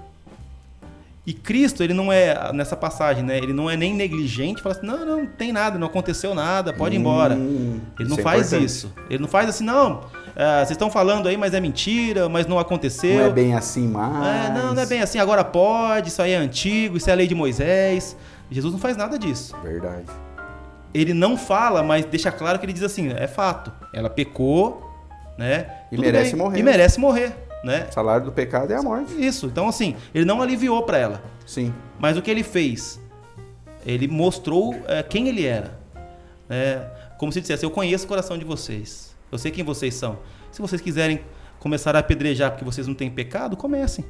E 1.27 1.33
Cristo, 1.33 1.83
ele 1.83 1.95
não 1.95 2.13
é, 2.13 2.53
nessa 2.53 2.77
passagem, 2.77 3.25
né? 3.25 3.39
Ele 3.39 3.55
não 3.55 3.71
é 3.71 3.77
nem 3.77 3.95
negligente, 3.95 4.61
fala 4.61 4.77
assim, 4.77 4.87
não, 4.87 4.99
não, 5.07 5.17
não 5.21 5.27
tem 5.27 5.53
nada, 5.53 5.79
não 5.79 5.87
aconteceu 5.87 6.35
nada, 6.35 6.71
pode 6.73 6.95
ir 6.95 6.99
embora. 6.99 7.35
Hum, 7.35 7.81
Ele 7.99 8.11
não 8.11 8.19
é 8.19 8.23
faz 8.23 8.49
importante. 8.49 8.67
isso. 8.67 8.93
Ele 9.09 9.19
não 9.21 9.29
faz 9.29 9.49
assim, 9.49 9.65
não. 9.65 10.05
É, 10.37 10.59
vocês 10.59 10.70
estão 10.70 10.90
falando 10.90 11.29
aí, 11.29 11.37
mas 11.37 11.55
é 11.55 11.61
mentira, 11.61 12.29
mas 12.29 12.47
não 12.47 12.59
aconteceu. 12.59 13.20
Não 13.20 13.27
é 13.27 13.31
bem 13.31 13.55
assim 13.55 13.87
mais. 13.87 14.49
É, 14.49 14.53
não, 14.53 14.75
não 14.75 14.83
é 14.83 14.87
bem 14.87 15.01
assim. 15.01 15.18
Agora 15.18 15.44
pode, 15.44 16.09
isso 16.09 16.20
aí 16.20 16.33
é 16.33 16.37
antigo, 16.37 16.97
isso 16.97 17.09
é 17.09 17.12
a 17.12 17.16
lei 17.16 17.27
de 17.29 17.35
Moisés. 17.35 18.16
Jesus 18.51 18.73
não 18.73 18.81
faz 18.81 18.97
nada 18.97 19.18
disso. 19.18 19.55
Verdade. 19.62 20.07
Ele 20.92 21.14
não 21.14 21.37
fala, 21.37 21.83
mas 21.83 22.05
deixa 22.05 22.33
claro 22.33 22.59
que 22.59 22.66
ele 22.66 22.73
diz 22.73 22.83
assim: 22.83 23.12
é 23.16 23.27
fato. 23.29 23.73
Ela 23.92 24.11
pecou, 24.11 24.90
né? 25.38 25.66
E 25.90 25.97
tudo 25.97 26.05
merece 26.05 26.31
bem, 26.31 26.38
morrer. 26.38 26.59
E 26.59 26.62
merece 26.62 27.01
morrer, 27.01 27.37
né? 27.62 27.87
O 27.90 27.94
salário 27.94 28.27
do 28.27 28.33
pecado 28.33 28.73
é 28.73 28.77
a 28.77 28.83
morte. 28.83 29.14
Isso. 29.25 29.47
Então, 29.47 29.68
assim, 29.68 29.94
ele 30.12 30.25
não 30.25 30.42
aliviou 30.42 30.83
para 30.83 30.99
ela. 30.99 31.23
Sim. 31.47 31.73
Mas 31.99 32.16
o 32.16 32.23
que 32.23 32.31
ele 32.31 32.42
fez? 32.42 33.01
Ele 33.87 34.09
mostrou 34.09 34.75
é, 34.88 35.03
quem 35.03 35.29
ele 35.29 35.47
era. 35.47 35.79
É, 36.51 36.81
como 37.18 37.33
se 37.33 37.40
dissesse, 37.40 37.64
eu 37.64 37.70
conheço 37.70 38.05
o 38.05 38.09
coração 38.09 38.37
de 38.37 38.44
vocês. 38.44 39.13
Eu 39.35 39.38
sei 39.38 39.51
quem 39.51 39.64
vocês 39.64 39.94
são. 39.94 40.20
Se 40.53 40.62
vocês 40.62 40.81
quiserem 40.81 41.18
começar 41.59 41.97
a 41.97 41.99
apedrejar 41.99 42.53
porque 42.53 42.64
vocês 42.64 42.87
não 42.87 42.94
têm 42.94 43.11
pecado, 43.11 43.57
comecem. 43.57 44.05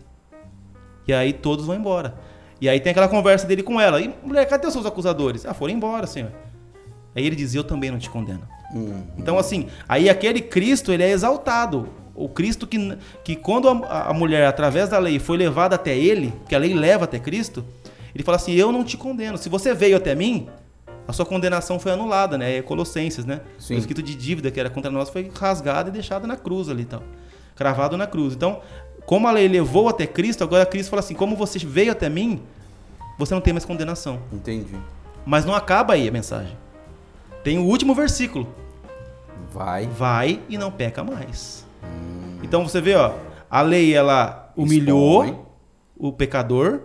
E 1.09 1.15
aí 1.15 1.33
todos 1.33 1.65
vão 1.65 1.75
embora. 1.75 2.15
E 2.61 2.69
aí 2.69 2.79
tem 2.79 2.91
aquela 2.91 3.09
conversa 3.09 3.47
dele 3.47 3.63
com 3.63 3.81
ela. 3.81 4.03
E, 4.03 4.15
mulher, 4.23 4.45
cadê 4.45 4.67
os 4.67 4.75
seus 4.75 4.85
acusadores? 4.85 5.47
Ah, 5.47 5.55
foram 5.55 5.73
embora, 5.73 6.07
senhor. 6.07 6.31
Aí 7.17 7.25
ele 7.25 7.35
diz, 7.35 7.55
eu 7.55 7.65
também 7.65 7.91
não 7.91 7.99
te 7.99 8.11
condeno. 8.11 8.43
Hum. 8.75 9.03
Então, 9.17 9.39
assim, 9.39 9.69
aí 9.89 10.11
aquele 10.11 10.43
Cristo, 10.43 10.93
ele 10.93 11.03
é 11.03 11.09
exaltado. 11.09 11.89
O 12.15 12.29
Cristo 12.29 12.67
que, 12.67 12.99
que 13.25 13.35
quando 13.35 13.67
a, 13.67 14.11
a 14.11 14.13
mulher, 14.13 14.47
através 14.47 14.91
da 14.91 14.99
lei, 14.99 15.19
foi 15.19 15.39
levada 15.39 15.75
até 15.75 15.97
ele, 15.97 16.35
que 16.47 16.55
a 16.55 16.59
lei 16.59 16.75
leva 16.75 17.05
até 17.05 17.19
Cristo, 17.19 17.65
ele 18.15 18.23
fala 18.23 18.37
assim, 18.37 18.53
eu 18.53 18.71
não 18.71 18.85
te 18.85 18.99
condeno. 18.99 19.39
Se 19.39 19.49
você 19.49 19.73
veio 19.73 19.97
até 19.97 20.15
mim, 20.15 20.49
a 21.07 21.13
sua 21.13 21.27
condenação 21.27 21.79
foi 21.79 21.93
anulada, 21.93 22.39
né? 22.39 22.57
É 22.57 22.63
Colossenses, 22.63 23.25
né? 23.25 23.41
Sim. 23.59 23.75
O 23.75 23.79
escrito 23.79 24.03
de 24.03 24.15
dívida 24.15 24.51
que 24.51 24.59
era 24.59 24.71
contra 24.71 24.91
nós 24.91 25.11
foi 25.11 25.31
rasgado 25.39 25.91
e 25.91 25.93
deixado 25.93 26.27
na 26.27 26.37
cruz 26.37 26.69
ali, 26.69 26.83
então. 26.83 27.03
Cravado 27.55 27.97
na 27.97 28.07
cruz. 28.07 28.35
Então, 28.35 28.61
como 29.07 29.29
a 29.29 29.31
lei 29.31 29.47
levou 29.47 29.89
até 29.89 30.07
Cristo, 30.07 30.43
agora 30.43 30.65
Cristo 30.65 30.91
fala 30.91 31.01
assim, 31.01 31.15
como 31.15 31.37
você 31.37 31.59
veio 31.59 31.93
até 31.93 32.09
mim, 32.09 32.43
você 33.19 33.35
não 33.35 33.41
tem 33.41 33.53
mais 33.53 33.65
condenação. 33.65 34.21
Entendi. 34.33 34.75
Mas 35.27 35.45
não 35.45 35.55
acaba 35.55 35.95
aí 35.95 36.09
a 36.09 36.13
mensagem. 36.13 36.57
Tem 37.43 37.59
o 37.59 37.65
último 37.65 37.95
versículo. 37.95 38.49
Vai. 39.53 39.87
vai 39.87 40.41
e 40.49 40.59
não 40.59 40.71
peca 40.71 41.05
mais. 41.05 41.65
Então 42.43 42.67
você 42.67 42.81
vê, 42.81 42.95
ó, 42.95 43.13
a 43.51 43.61
lei 43.63 43.95
ela 43.95 44.53
humilhou 44.57 45.25
Expõe. 45.25 45.45
o 45.97 46.13
pecador, 46.13 46.81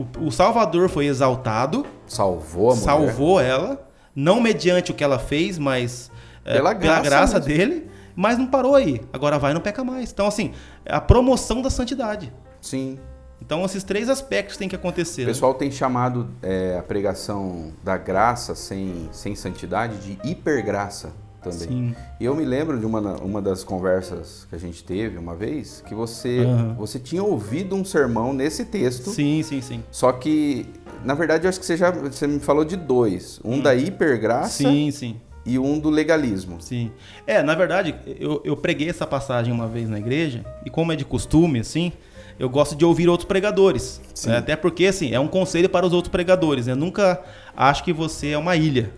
o, 0.00 0.26
o 0.26 0.30
Salvador 0.32 0.88
foi 0.88 1.06
exaltado, 1.06 1.84
Salvou 2.06 2.70
a 2.70 2.74
mulher. 2.74 2.84
salvou 2.84 3.40
ela, 3.40 3.86
não 4.14 4.40
mediante 4.40 4.90
o 4.90 4.94
que 4.94 5.04
ela 5.04 5.18
fez, 5.18 5.58
mas 5.58 6.10
é, 6.44 6.54
Pela 6.54 6.72
graça 6.72 7.38
mesmo. 7.38 7.40
dele, 7.40 7.90
mas 8.16 8.38
não 8.38 8.46
parou 8.46 8.74
aí. 8.74 9.00
Agora 9.12 9.38
vai 9.38 9.50
e 9.50 9.54
não 9.54 9.60
peca 9.60 9.84
mais. 9.84 10.10
Então 10.10 10.26
assim, 10.26 10.52
é 10.84 10.94
a 10.94 11.00
promoção 11.00 11.60
da 11.60 11.68
santidade. 11.68 12.32
Sim. 12.60 12.98
Então 13.42 13.64
esses 13.64 13.84
três 13.84 14.08
aspectos 14.08 14.56
têm 14.56 14.68
que 14.68 14.76
acontecer. 14.76 15.22
O 15.22 15.26
né? 15.26 15.32
pessoal 15.32 15.54
tem 15.54 15.70
chamado 15.70 16.30
é, 16.42 16.76
a 16.78 16.82
pregação 16.82 17.72
da 17.82 17.96
graça 17.96 18.54
sem, 18.54 19.08
sem 19.12 19.34
santidade 19.34 19.98
de 19.98 20.30
hipergraça 20.30 21.12
também. 21.42 21.58
Sim. 21.68 21.94
E 22.18 22.24
eu 22.24 22.34
me 22.34 22.44
lembro 22.44 22.78
de 22.78 22.86
uma, 22.86 23.00
uma 23.16 23.40
das 23.42 23.64
conversas 23.64 24.46
que 24.48 24.54
a 24.54 24.58
gente 24.58 24.82
teve 24.84 25.18
uma 25.18 25.34
vez, 25.34 25.82
que 25.86 25.94
você, 25.94 26.40
Aham. 26.46 26.74
você 26.78 26.98
tinha 26.98 27.22
ouvido 27.22 27.74
um 27.74 27.84
sermão 27.84 28.32
nesse 28.32 28.64
texto, 28.64 29.10
Sim, 29.10 29.42
sim, 29.42 29.60
sim. 29.60 29.82
só 29.90 30.12
que, 30.12 30.66
na 31.04 31.14
verdade, 31.14 31.44
eu 31.44 31.48
acho 31.48 31.58
que 31.58 31.66
você 31.66 31.76
já 31.76 31.90
você 31.90 32.26
me 32.26 32.40
falou 32.40 32.64
de 32.64 32.76
dois. 32.76 33.40
Um 33.44 33.60
da 33.60 33.74
hipergraça 33.74 34.62
Hum. 34.68 34.72
Sim, 34.72 34.90
sim. 34.90 35.16
e 35.46 35.58
um 35.58 35.78
do 35.78 35.88
legalismo. 35.90 36.60
Sim. 36.60 36.90
É, 37.26 37.42
na 37.42 37.54
verdade, 37.54 37.94
eu, 38.18 38.40
eu 38.44 38.56
preguei 38.56 38.88
essa 38.90 39.06
passagem 39.06 39.52
uma 39.52 39.66
vez 39.66 39.88
na 39.88 39.98
igreja, 39.98 40.44
e 40.64 40.70
como 40.70 40.92
é 40.92 40.96
de 40.96 41.04
costume, 41.04 41.60
assim, 41.60 41.92
eu 42.38 42.48
gosto 42.48 42.74
de 42.74 42.84
ouvir 42.84 43.08
outros 43.08 43.26
pregadores. 43.26 44.00
Né? 44.26 44.36
Até 44.38 44.56
porque, 44.56 44.86
assim, 44.86 45.12
é 45.12 45.20
um 45.20 45.28
conselho 45.28 45.68
para 45.68 45.86
os 45.86 45.92
outros 45.92 46.10
pregadores. 46.10 46.66
Né? 46.66 46.74
Nunca 46.74 47.22
acho 47.56 47.84
que 47.84 47.92
você 47.92 48.28
é 48.28 48.38
uma 48.38 48.56
ilha. 48.56 48.90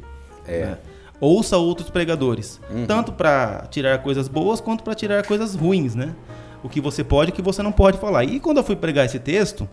É. 0.46 0.66
né? 0.66 0.78
Ouça 1.22 1.56
outros 1.56 1.88
pregadores. 1.88 2.60
Uhum. 2.68 2.84
Tanto 2.84 3.12
para 3.12 3.68
tirar 3.70 3.96
coisas 3.98 4.26
boas, 4.26 4.60
quanto 4.60 4.82
para 4.82 4.92
tirar 4.92 5.24
coisas 5.24 5.54
ruins, 5.54 5.94
né? 5.94 6.16
O 6.64 6.68
que 6.68 6.80
você 6.80 7.04
pode 7.04 7.30
e 7.30 7.32
o 7.32 7.34
que 7.36 7.40
você 7.40 7.62
não 7.62 7.70
pode 7.70 7.96
falar. 7.98 8.24
E 8.24 8.40
quando 8.40 8.56
eu 8.56 8.64
fui 8.64 8.74
pregar 8.74 9.06
esse 9.06 9.20
texto, 9.20 9.68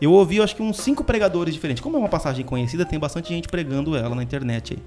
eu 0.00 0.10
ouvi, 0.10 0.38
eu 0.38 0.42
acho 0.42 0.56
que 0.56 0.62
uns 0.62 0.78
cinco 0.78 1.04
pregadores 1.04 1.54
diferentes. 1.54 1.80
Como 1.80 1.96
é 1.96 2.00
uma 2.00 2.08
passagem 2.08 2.44
conhecida, 2.44 2.84
tem 2.84 2.98
bastante 2.98 3.28
gente 3.28 3.46
pregando 3.46 3.96
ela 3.96 4.12
na 4.16 4.24
internet 4.24 4.74
aí. 4.74 4.82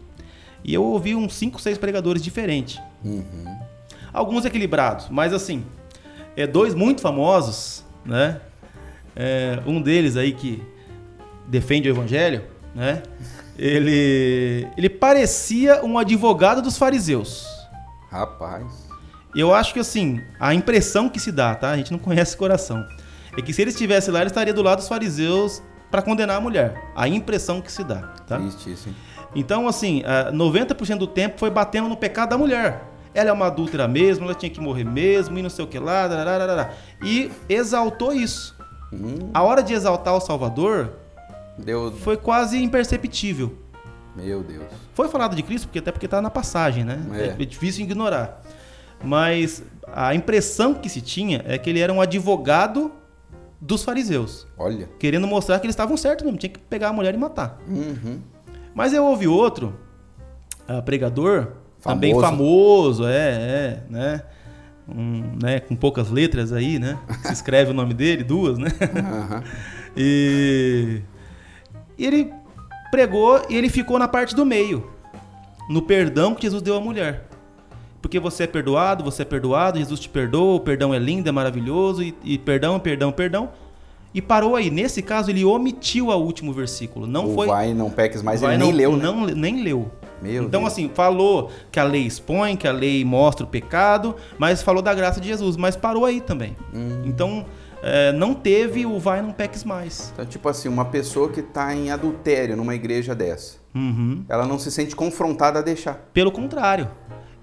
E 0.65 0.73
eu 0.73 0.83
ouvi 0.83 1.15
uns 1.15 1.33
cinco, 1.33 1.61
seis 1.61 1.77
pregadores 1.77 2.21
diferentes. 2.21 2.77
Uhum. 3.01 3.57
Alguns 4.11 4.43
equilibrados, 4.43 5.07
mas 5.09 5.31
assim, 5.31 5.63
é, 6.35 6.45
dois 6.45 6.75
muito 6.75 6.99
famosos, 6.99 7.85
né? 8.05 8.41
É, 9.15 9.59
um 9.65 9.81
deles 9.81 10.17
aí 10.17 10.33
que 10.33 10.61
defende 11.47 11.87
o 11.87 11.91
evangelho, 11.93 12.43
né? 12.75 13.01
Ele, 13.57 14.67
ele 14.77 14.89
parecia 14.89 15.83
um 15.83 15.97
advogado 15.97 16.61
dos 16.61 16.77
fariseus. 16.77 17.45
Rapaz. 18.11 18.85
Eu 19.35 19.53
acho 19.53 19.73
que 19.73 19.79
assim, 19.79 20.21
a 20.39 20.53
impressão 20.53 21.09
que 21.09 21.19
se 21.19 21.31
dá, 21.31 21.55
tá? 21.55 21.71
A 21.71 21.77
gente 21.77 21.91
não 21.91 21.99
conhece 21.99 22.35
o 22.35 22.37
coração. 22.37 22.85
É 23.37 23.41
que 23.41 23.51
se 23.53 23.61
ele 23.61 23.71
estivesse 23.71 24.09
lá, 24.11 24.19
ele 24.19 24.29
estaria 24.29 24.53
do 24.53 24.61
lado 24.61 24.79
dos 24.79 24.87
fariseus 24.87 25.61
para 25.91 26.01
condenar 26.01 26.37
a 26.37 26.41
mulher. 26.41 26.81
A 26.95 27.07
impressão 27.07 27.61
que 27.61 27.71
se 27.71 27.83
dá, 27.83 28.01
tá? 28.27 28.37
Triste 28.37 28.71
isso, 28.71 28.89
hein? 28.89 28.95
Então, 29.35 29.67
assim, 29.67 30.01
ah, 30.05 30.31
90% 30.31 30.97
do 30.97 31.07
tempo 31.07 31.37
foi 31.37 31.49
batendo 31.49 31.89
no 31.89 31.97
pecado 31.97 32.29
da 32.29 32.37
mulher. 32.37 32.83
Ela 33.13 33.29
é 33.29 33.33
uma 33.33 33.47
adúltera 33.47 33.87
mesmo, 33.87 34.25
ela 34.25 34.33
tinha 34.33 34.49
que 34.49 34.59
morrer 34.61 34.83
mesmo, 34.85 35.37
e 35.37 35.41
não 35.41 35.49
sei 35.49 35.63
o 35.63 35.67
que 35.67 35.79
lá, 35.79 36.07
dararara. 36.07 36.73
e 37.03 37.29
exaltou 37.49 38.13
isso. 38.13 38.55
Hum, 38.91 39.29
A 39.33 39.41
hora 39.43 39.61
de 39.61 39.73
exaltar 39.73 40.13
o 40.15 40.21
Salvador 40.21 40.93
deu. 41.57 41.91
foi 41.91 42.17
quase 42.17 42.61
imperceptível. 42.61 43.55
Meu 44.15 44.41
Deus. 44.41 44.63
Foi 44.93 45.09
falado 45.09 45.35
de 45.35 45.43
Cristo, 45.43 45.67
porque 45.67 45.79
até 45.79 45.91
porque 45.91 46.05
está 46.05 46.21
na 46.21 46.29
passagem, 46.29 46.83
né? 46.83 46.99
É. 47.13 47.41
É. 47.41 47.45
difícil 47.45 47.83
ignorar. 47.83 48.41
Mas 49.03 49.61
a 49.87 50.15
impressão 50.15 50.73
que 50.73 50.87
se 50.87 51.01
tinha 51.01 51.43
é 51.45 51.57
que 51.57 51.69
ele 51.69 51.79
era 51.79 51.91
um 51.91 51.99
advogado 51.99 52.91
dos 53.59 53.83
fariseus. 53.83 54.47
Olha. 54.57 54.89
Querendo 54.99 55.27
mostrar 55.27 55.59
que 55.59 55.65
eles 55.65 55.73
estavam 55.73 55.97
certos 55.97 56.23
mesmo, 56.23 56.37
tinha 56.37 56.49
que 56.49 56.59
pegar 56.59 56.89
a 56.89 56.93
mulher 56.93 57.13
e 57.13 57.17
matar. 57.17 57.59
Uhum. 57.67 58.21
Mas 58.73 58.93
eu 58.93 59.05
ouvi 59.05 59.27
outro, 59.27 59.73
uh, 60.69 60.81
pregador, 60.83 61.53
famoso. 61.79 61.83
também 61.83 62.19
famoso, 62.19 63.07
é, 63.07 63.31
é, 63.31 63.83
né? 63.89 64.23
Um, 64.87 65.37
né? 65.41 65.59
Com 65.59 65.75
poucas 65.75 66.09
letras 66.09 66.53
aí, 66.53 66.77
né? 66.77 66.97
Se 67.25 67.33
escreve 67.33 67.71
o 67.71 67.73
nome 67.73 67.93
dele, 67.93 68.23
duas, 68.23 68.57
né? 68.57 68.69
Uhum. 68.69 69.43
e, 69.97 71.01
e 71.97 72.05
ele 72.05 72.33
pregou 72.91 73.41
e 73.49 73.55
ele 73.55 73.69
ficou 73.69 73.99
na 73.99 74.07
parte 74.07 74.35
do 74.35 74.45
meio, 74.45 74.89
no 75.69 75.81
perdão 75.81 76.33
que 76.35 76.43
Jesus 76.43 76.61
deu 76.61 76.75
à 76.75 76.81
mulher. 76.81 77.27
Porque 78.01 78.19
você 78.19 78.43
é 78.43 78.47
perdoado, 78.47 79.03
você 79.03 79.23
é 79.23 79.25
perdoado, 79.25 79.79
Jesus 79.79 79.99
te 79.99 80.07
perdoa, 80.07 80.55
o 80.55 80.59
perdão 80.59 80.93
é 80.93 80.99
lindo, 80.99 81.27
é 81.27 81.31
maravilhoso, 81.31 82.03
e, 82.03 82.15
e 82.23 82.37
perdão, 82.37 82.79
perdão, 82.79 83.11
perdão. 83.11 83.49
E 84.13 84.21
parou 84.21 84.55
aí. 84.55 84.69
Nesse 84.69 85.01
caso, 85.01 85.29
ele 85.29 85.43
omitiu 85.43 86.07
o 86.07 86.15
último 86.15 86.53
versículo. 86.53 87.05
Não 87.05 87.31
o 87.31 87.33
foi. 87.33 87.47
Vai, 87.47 87.73
não 87.73 87.89
peques 87.89 88.21
mais, 88.21 88.43
ele 88.43 88.57
nem 88.57 88.69
não, 88.69 88.77
leu. 88.77 88.95
Né? 88.95 89.03
Não, 89.03 89.25
nem 89.25 89.63
leu. 89.63 89.91
Meu 90.21 90.43
então, 90.43 90.61
Deus. 90.61 90.71
assim, 90.71 90.89
falou 90.93 91.51
que 91.71 91.79
a 91.79 91.83
lei 91.83 92.03
expõe, 92.03 92.55
que 92.55 92.67
a 92.67 92.71
lei 92.71 93.03
mostra 93.03 93.43
o 93.45 93.49
pecado, 93.49 94.15
mas 94.37 94.61
falou 94.61 94.81
da 94.81 94.93
graça 94.93 95.19
de 95.19 95.27
Jesus, 95.27 95.57
mas 95.57 95.75
parou 95.75 96.05
aí 96.05 96.21
também. 96.21 96.55
Hum. 96.73 97.01
Então, 97.03 97.45
é, 97.87 98.11
não 98.11 98.33
teve 98.33 98.83
o 98.83 98.97
vai, 98.97 99.21
não 99.21 99.31
peques 99.31 99.63
mais. 99.63 100.09
Então, 100.11 100.25
tipo 100.25 100.49
assim, 100.49 100.67
uma 100.67 100.85
pessoa 100.85 101.29
que 101.29 101.39
está 101.39 101.71
em 101.75 101.91
adultério 101.91 102.57
numa 102.57 102.73
igreja 102.73 103.13
dessa, 103.13 103.57
uhum. 103.75 104.25
ela 104.27 104.47
não 104.47 104.57
se 104.57 104.71
sente 104.71 104.95
confrontada 104.95 105.59
a 105.59 105.61
deixar. 105.61 105.93
Pelo 106.11 106.31
contrário. 106.31 106.89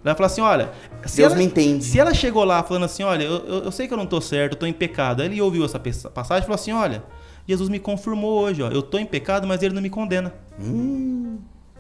Ela 0.04 0.16
fala 0.16 0.26
assim, 0.26 0.40
olha... 0.40 0.72
Se 1.06 1.18
Deus 1.18 1.30
ela, 1.30 1.38
me 1.38 1.44
entende. 1.44 1.84
Se 1.84 2.00
ela 2.00 2.12
chegou 2.12 2.42
lá 2.42 2.60
falando 2.64 2.82
assim, 2.82 3.04
olha, 3.04 3.22
eu, 3.22 3.46
eu, 3.46 3.64
eu 3.66 3.70
sei 3.70 3.86
que 3.86 3.92
eu 3.92 3.96
não 3.96 4.02
estou 4.02 4.20
certo, 4.20 4.54
eu 4.54 4.56
estou 4.56 4.68
em 4.68 4.72
pecado. 4.72 5.22
Aí 5.22 5.28
ele 5.28 5.40
ouviu 5.40 5.64
essa 5.64 5.78
passagem 5.78 6.42
e 6.42 6.46
falou 6.46 6.56
assim, 6.56 6.72
olha, 6.72 7.04
Jesus 7.46 7.68
me 7.68 7.78
confirmou 7.78 8.40
hoje, 8.40 8.64
ó, 8.64 8.68
eu 8.68 8.80
estou 8.80 8.98
em 8.98 9.06
pecado, 9.06 9.46
mas 9.46 9.62
ele 9.62 9.72
não 9.72 9.80
me 9.80 9.90
condena. 9.90 10.34
Hum, 10.60 11.38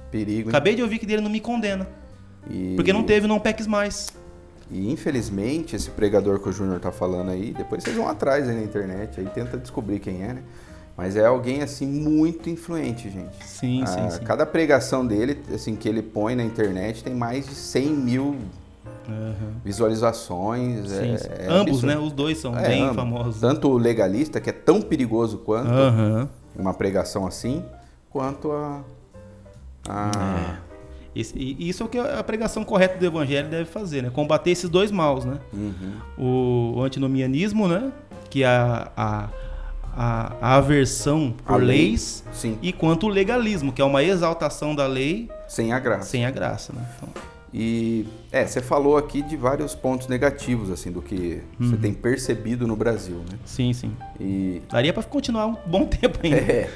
perigo. 0.08 0.50
Hein? 0.50 0.54
Acabei 0.54 0.76
de 0.76 0.82
ouvir 0.82 1.00
que 1.00 1.06
ele 1.06 1.20
não 1.20 1.30
me 1.30 1.40
condena. 1.40 1.88
E... 2.48 2.74
Porque 2.76 2.92
não 2.92 3.02
teve, 3.02 3.26
não 3.26 3.40
peques 3.40 3.66
mais. 3.66 4.06
E 4.70 4.90
infelizmente, 4.90 5.76
esse 5.76 5.90
pregador 5.90 6.38
que 6.40 6.48
o 6.48 6.52
Júnior 6.52 6.80
tá 6.80 6.90
falando 6.90 7.30
aí, 7.30 7.52
depois 7.52 7.82
vocês 7.82 7.96
vão 7.96 8.08
atrás 8.08 8.48
aí 8.48 8.54
na 8.54 8.62
internet, 8.62 9.20
aí 9.20 9.26
tenta 9.26 9.56
descobrir 9.58 9.98
quem 9.98 10.22
é, 10.22 10.34
né? 10.34 10.42
Mas 10.96 11.16
é 11.16 11.24
alguém 11.24 11.62
assim 11.62 11.86
muito 11.86 12.50
influente, 12.50 13.10
gente. 13.10 13.44
Sim, 13.46 13.82
ah, 13.82 13.86
sim, 13.86 14.10
sim. 14.10 14.24
Cada 14.24 14.44
pregação 14.44 15.06
dele, 15.06 15.38
assim, 15.52 15.74
que 15.74 15.88
ele 15.88 16.02
põe 16.02 16.34
na 16.34 16.42
internet 16.42 17.02
tem 17.02 17.14
mais 17.14 17.46
de 17.46 17.54
100 17.54 17.88
mil 17.88 18.36
uhum. 19.08 19.54
visualizações. 19.64 20.90
Sim, 20.90 21.14
é, 21.14 21.18
sim. 21.18 21.28
é 21.30 21.46
ambos, 21.48 21.82
absurdo. 21.82 21.86
né? 21.86 21.98
Os 21.98 22.12
dois 22.12 22.38
são 22.38 22.56
é, 22.58 22.68
bem 22.68 22.82
ambos. 22.82 22.96
famosos. 22.96 23.40
Tanto 23.40 23.68
o 23.68 23.78
legalista, 23.78 24.40
que 24.40 24.50
é 24.50 24.52
tão 24.52 24.82
perigoso 24.82 25.38
quanto 25.38 25.70
uhum. 25.70 26.28
uma 26.56 26.74
pregação 26.74 27.26
assim, 27.26 27.64
quanto 28.10 28.52
a. 28.52 28.82
a... 29.88 30.58
É. 31.14 31.18
Isso, 31.20 31.34
isso 31.36 31.82
é 31.82 31.86
o 31.86 31.88
que 31.88 31.98
a 31.98 32.22
pregação 32.22 32.64
correta 32.64 32.98
do 32.98 33.04
evangelho 33.04 33.48
deve 33.48 33.66
fazer, 33.66 34.02
né? 34.02 34.10
Combater 34.10 34.50
esses 34.50 34.68
dois 34.70 34.90
maus, 34.90 35.24
né? 35.24 35.38
Uhum. 35.52 35.92
O, 36.16 36.72
o 36.78 36.82
antinomianismo, 36.82 37.68
né? 37.68 37.92
Que 38.30 38.42
é 38.42 38.46
a, 38.46 38.90
a, 38.96 39.28
a, 39.94 40.32
a 40.40 40.56
aversão 40.56 41.34
por 41.44 41.54
A 41.54 41.56
lei, 41.56 41.88
leis. 41.88 42.24
E 42.62 42.72
quanto 42.72 43.06
o 43.06 43.08
legalismo, 43.08 43.72
que 43.72 43.82
é 43.82 43.84
uma 43.84 44.02
exaltação 44.02 44.74
da 44.74 44.86
lei 44.86 45.28
Sem 45.46 45.72
a 45.72 45.78
graça. 45.78 46.08
sem 46.08 46.24
a 46.24 46.30
graça, 46.30 46.72
né? 46.72 46.82
Então, 46.96 47.08
E 47.54 48.06
é, 48.30 48.46
você 48.46 48.62
falou 48.62 48.96
aqui 48.96 49.20
de 49.20 49.36
vários 49.36 49.74
pontos 49.74 50.08
negativos, 50.08 50.70
assim, 50.70 50.90
do 50.90 51.02
que 51.02 51.42
você 51.60 51.76
tem 51.76 51.92
percebido 51.92 52.66
no 52.66 52.74
Brasil, 52.74 53.16
né? 53.30 53.38
sim, 53.44 53.72
sim. 53.74 53.94
E 54.18 54.62
Daria 54.70 54.92
para 54.92 55.02
continuar 55.02 55.46
um 55.46 55.56
bom 55.66 55.84
tempo 55.86 56.18
ainda. 56.22 56.38
é, 56.38 56.70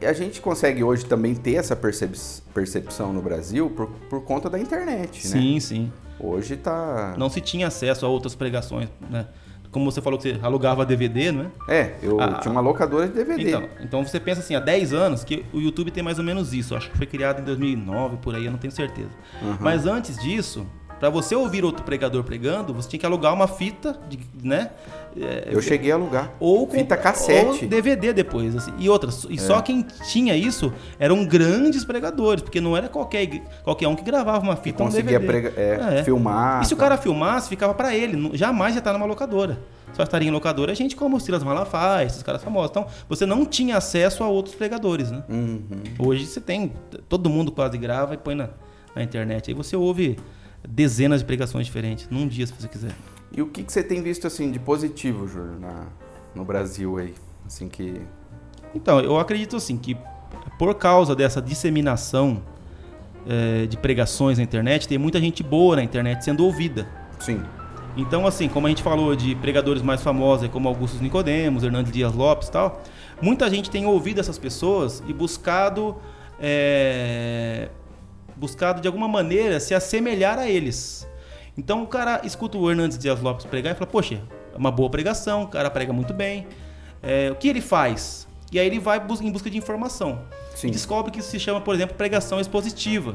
e 0.00 0.06
a 0.06 0.12
gente 0.12 0.40
consegue 0.40 0.82
hoje 0.82 1.04
também 1.04 1.34
ter 1.34 1.54
essa 1.54 1.76
percep 1.76 2.16
percepção 2.52 3.12
no 3.12 3.22
Brasil 3.22 3.70
por, 3.70 3.86
por 4.08 4.24
conta 4.24 4.50
da 4.50 4.58
internet, 4.58 5.28
né? 5.28 5.40
Sim, 5.40 5.60
sim. 5.60 5.92
Hoje 6.18 6.56
tá. 6.56 7.14
Não 7.16 7.30
se 7.30 7.40
tinha 7.40 7.68
acesso 7.68 8.04
a 8.04 8.08
outras 8.08 8.34
pregações, 8.34 8.88
né? 9.08 9.26
Como 9.70 9.90
você 9.90 10.00
falou 10.02 10.18
que 10.18 10.28
você 10.32 10.38
alugava 10.42 10.84
DVD, 10.84 11.30
não 11.30 11.50
é? 11.68 11.74
É, 11.80 11.94
eu 12.02 12.20
Ah, 12.20 12.34
tinha 12.40 12.50
uma 12.50 12.60
locadora 12.60 13.06
de 13.06 13.14
DVD. 13.14 13.48
Então, 13.50 13.68
então 13.80 14.04
você 14.04 14.18
pensa 14.18 14.40
assim, 14.40 14.54
há 14.54 14.60
10 14.60 14.92
anos 14.92 15.22
que 15.22 15.44
o 15.52 15.60
YouTube 15.60 15.90
tem 15.92 16.02
mais 16.02 16.18
ou 16.18 16.24
menos 16.24 16.52
isso. 16.52 16.74
Acho 16.74 16.90
que 16.90 16.96
foi 16.96 17.06
criado 17.06 17.40
em 17.40 17.44
2009, 17.44 18.16
por 18.16 18.34
aí, 18.34 18.46
eu 18.46 18.50
não 18.50 18.58
tenho 18.58 18.72
certeza. 18.72 19.10
Uhum. 19.40 19.56
Mas 19.60 19.86
antes 19.86 20.16
disso, 20.20 20.66
para 21.00 21.08
você 21.10 21.34
ouvir 21.34 21.64
outro 21.64 21.82
pregador 21.82 22.22
pregando, 22.22 22.72
você 22.74 22.88
tinha 22.88 23.00
que 23.00 23.06
alugar 23.06 23.32
uma 23.34 23.48
fita, 23.48 23.98
de, 24.08 24.18
né? 24.42 24.70
É, 25.20 25.48
eu 25.50 25.60
cheguei 25.60 25.90
a 25.90 25.96
alugar. 25.96 26.30
ou 26.38 26.68
Fita 26.70 26.96
cassete. 26.96 27.64
ou 27.64 27.68
DVD 27.68 28.12
depois, 28.12 28.54
assim. 28.54 28.72
E 28.78 28.88
outras. 28.88 29.24
E 29.28 29.34
É. 29.34 29.38
só 29.38 29.60
quem 29.60 29.82
tinha 30.08 30.36
isso 30.36 30.72
eram 31.00 31.24
grandes 31.24 31.84
pregadores, 31.84 32.42
porque 32.42 32.60
não 32.60 32.76
era 32.76 32.88
qualquer, 32.88 33.26
qualquer 33.64 33.88
um 33.88 33.96
que 33.96 34.04
gravava 34.04 34.38
uma 34.44 34.54
Que 34.54 34.62
fita 34.64 34.82
um 34.84 34.86
conseguia 34.86 35.18
DVD. 35.18 35.26
prega- 35.50 35.60
é, 35.60 35.98
É. 35.98 36.04
filmar. 36.04 36.62
E 36.62 36.66
se 36.66 36.74
o 36.74 36.76
tá? 36.76 36.84
cara 36.84 36.96
filmasse, 36.96 37.48
ficava 37.48 37.74
pra 37.74 37.92
ele. 37.92 38.30
Jamais 38.36 38.76
ia 38.76 38.78
estar 38.78 38.92
numa 38.92 39.06
locadora. 39.06 39.58
Só 39.94 40.04
estaria 40.04 40.28
em 40.28 40.30
locadora 40.30 40.70
a 40.70 40.74
gente 40.76 40.94
como 40.94 41.16
o 41.16 41.20
Silas 41.20 41.42
Malafaia, 41.42 42.06
esses 42.06 42.22
caras 42.22 42.44
famosos. 42.44 42.70
Então, 42.70 42.86
você 43.08 43.26
não 43.26 43.44
tinha 43.44 43.76
acesso 43.78 44.22
a 44.22 44.28
outros 44.28 44.54
pregadores, 44.54 45.10
né? 45.10 45.24
Uhum. 45.28 45.60
Hoje 45.98 46.26
você 46.26 46.40
tem, 46.40 46.72
todo 47.08 47.28
mundo 47.28 47.50
quase 47.50 47.76
grava 47.76 48.14
e 48.14 48.16
põe 48.16 48.36
na, 48.36 48.50
na 48.94 49.02
internet. 49.02 49.50
Aí 49.50 49.54
você 49.54 49.74
ouve 49.74 50.16
dezenas 50.68 51.20
de 51.20 51.26
pregações 51.26 51.66
diferentes, 51.66 52.08
num 52.10 52.26
dia, 52.26 52.46
se 52.46 52.52
você 52.52 52.68
quiser. 52.68 52.94
E 53.32 53.42
o 53.42 53.46
que, 53.46 53.62
que 53.62 53.72
você 53.72 53.82
tem 53.82 54.02
visto 54.02 54.26
assim 54.26 54.50
de 54.50 54.58
positivo, 54.58 55.26
Júlio, 55.26 55.58
na, 55.58 55.86
no 56.34 56.44
Brasil 56.44 56.98
aí? 56.98 57.14
Assim 57.46 57.68
que. 57.68 58.00
Então, 58.74 59.00
eu 59.00 59.18
acredito 59.18 59.56
assim 59.56 59.76
que 59.76 59.96
por 60.58 60.74
causa 60.74 61.14
dessa 61.14 61.40
disseminação 61.40 62.42
eh, 63.26 63.66
de 63.66 63.76
pregações 63.76 64.38
na 64.38 64.44
internet, 64.44 64.88
tem 64.88 64.96
muita 64.96 65.20
gente 65.20 65.42
boa 65.42 65.76
na 65.76 65.82
internet 65.82 66.24
sendo 66.24 66.44
ouvida. 66.44 66.88
Sim. 67.18 67.42
Então, 67.96 68.26
assim, 68.26 68.48
como 68.48 68.66
a 68.66 68.70
gente 68.70 68.82
falou 68.82 69.14
de 69.14 69.34
pregadores 69.34 69.82
mais 69.82 70.02
famosos, 70.02 70.48
como 70.48 70.68
Augusto 70.68 71.02
Nicodemos, 71.02 71.62
Hernandes 71.62 71.92
Dias 71.92 72.14
Lopes 72.14 72.48
e 72.48 72.52
tal, 72.52 72.82
muita 73.20 73.50
gente 73.50 73.68
tem 73.68 73.84
ouvido 73.84 74.20
essas 74.20 74.38
pessoas 74.38 75.02
e 75.06 75.12
buscado, 75.12 75.96
é, 76.40 77.68
buscado 78.40 78.80
de 78.80 78.88
alguma 78.88 79.06
maneira 79.06 79.60
se 79.60 79.74
assemelhar 79.74 80.38
a 80.38 80.48
eles. 80.48 81.06
Então 81.56 81.82
o 81.82 81.86
cara 81.86 82.22
escuta 82.24 82.56
o 82.56 82.70
Hernandes 82.70 82.98
Dias 82.98 83.20
Lopes 83.20 83.44
pregar 83.44 83.74
e 83.74 83.74
fala, 83.76 83.86
poxa, 83.86 84.22
é 84.52 84.56
uma 84.56 84.70
boa 84.70 84.88
pregação, 84.88 85.42
o 85.42 85.48
cara 85.48 85.70
prega 85.70 85.92
muito 85.92 86.14
bem. 86.14 86.46
É, 87.02 87.30
o 87.30 87.34
que 87.34 87.48
ele 87.48 87.60
faz? 87.60 88.26
E 88.50 88.58
aí 88.58 88.66
ele 88.66 88.78
vai 88.78 88.98
em 88.98 89.30
busca 89.30 89.50
de 89.50 89.58
informação. 89.58 90.22
Sim. 90.54 90.68
E 90.68 90.70
descobre 90.70 91.12
que 91.12 91.20
isso 91.20 91.30
se 91.30 91.38
chama, 91.38 91.60
por 91.60 91.74
exemplo, 91.74 91.94
pregação 91.94 92.40
expositiva. 92.40 93.14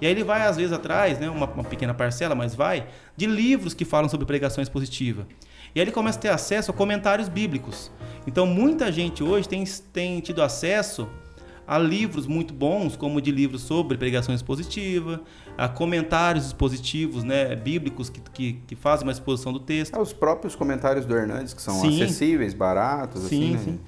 E 0.00 0.06
aí 0.06 0.12
ele 0.12 0.24
vai, 0.24 0.42
às 0.42 0.56
vezes, 0.56 0.72
atrás, 0.72 1.18
né, 1.18 1.30
uma, 1.30 1.46
uma 1.46 1.64
pequena 1.64 1.94
parcela, 1.94 2.34
mas 2.34 2.54
vai, 2.54 2.86
de 3.16 3.26
livros 3.26 3.74
que 3.74 3.84
falam 3.84 4.08
sobre 4.08 4.26
pregação 4.26 4.62
expositiva. 4.62 5.26
E 5.74 5.80
aí 5.80 5.84
ele 5.84 5.92
começa 5.92 6.18
a 6.18 6.22
ter 6.22 6.28
acesso 6.28 6.70
a 6.70 6.74
comentários 6.74 7.28
bíblicos. 7.28 7.90
Então 8.26 8.46
muita 8.46 8.90
gente 8.90 9.22
hoje 9.22 9.48
tem, 9.48 9.64
tem 9.92 10.20
tido 10.20 10.42
acesso 10.42 11.08
a 11.66 11.78
livros 11.78 12.26
muito 12.26 12.52
bons, 12.52 12.96
como 12.96 13.20
de 13.20 13.30
livros 13.30 13.62
sobre 13.62 13.96
pregação 13.96 14.34
expositiva, 14.34 15.20
a 15.56 15.68
comentários 15.68 16.46
expositivos, 16.46 17.24
né, 17.24 17.54
bíblicos 17.56 18.08
que, 18.10 18.20
que, 18.32 18.52
que 18.66 18.76
fazem 18.76 19.06
uma 19.06 19.12
exposição 19.12 19.52
do 19.52 19.60
texto. 19.60 19.94
É, 19.96 20.00
os 20.00 20.12
próprios 20.12 20.54
comentários 20.54 21.06
do 21.06 21.16
Hernandes, 21.16 21.54
que 21.54 21.62
são 21.62 21.74
Sim. 21.74 22.02
acessíveis, 22.02 22.54
baratos, 22.54 23.22
Sim, 23.22 23.26
assim, 23.26 23.52
né? 23.52 23.58
sim. 23.64 23.80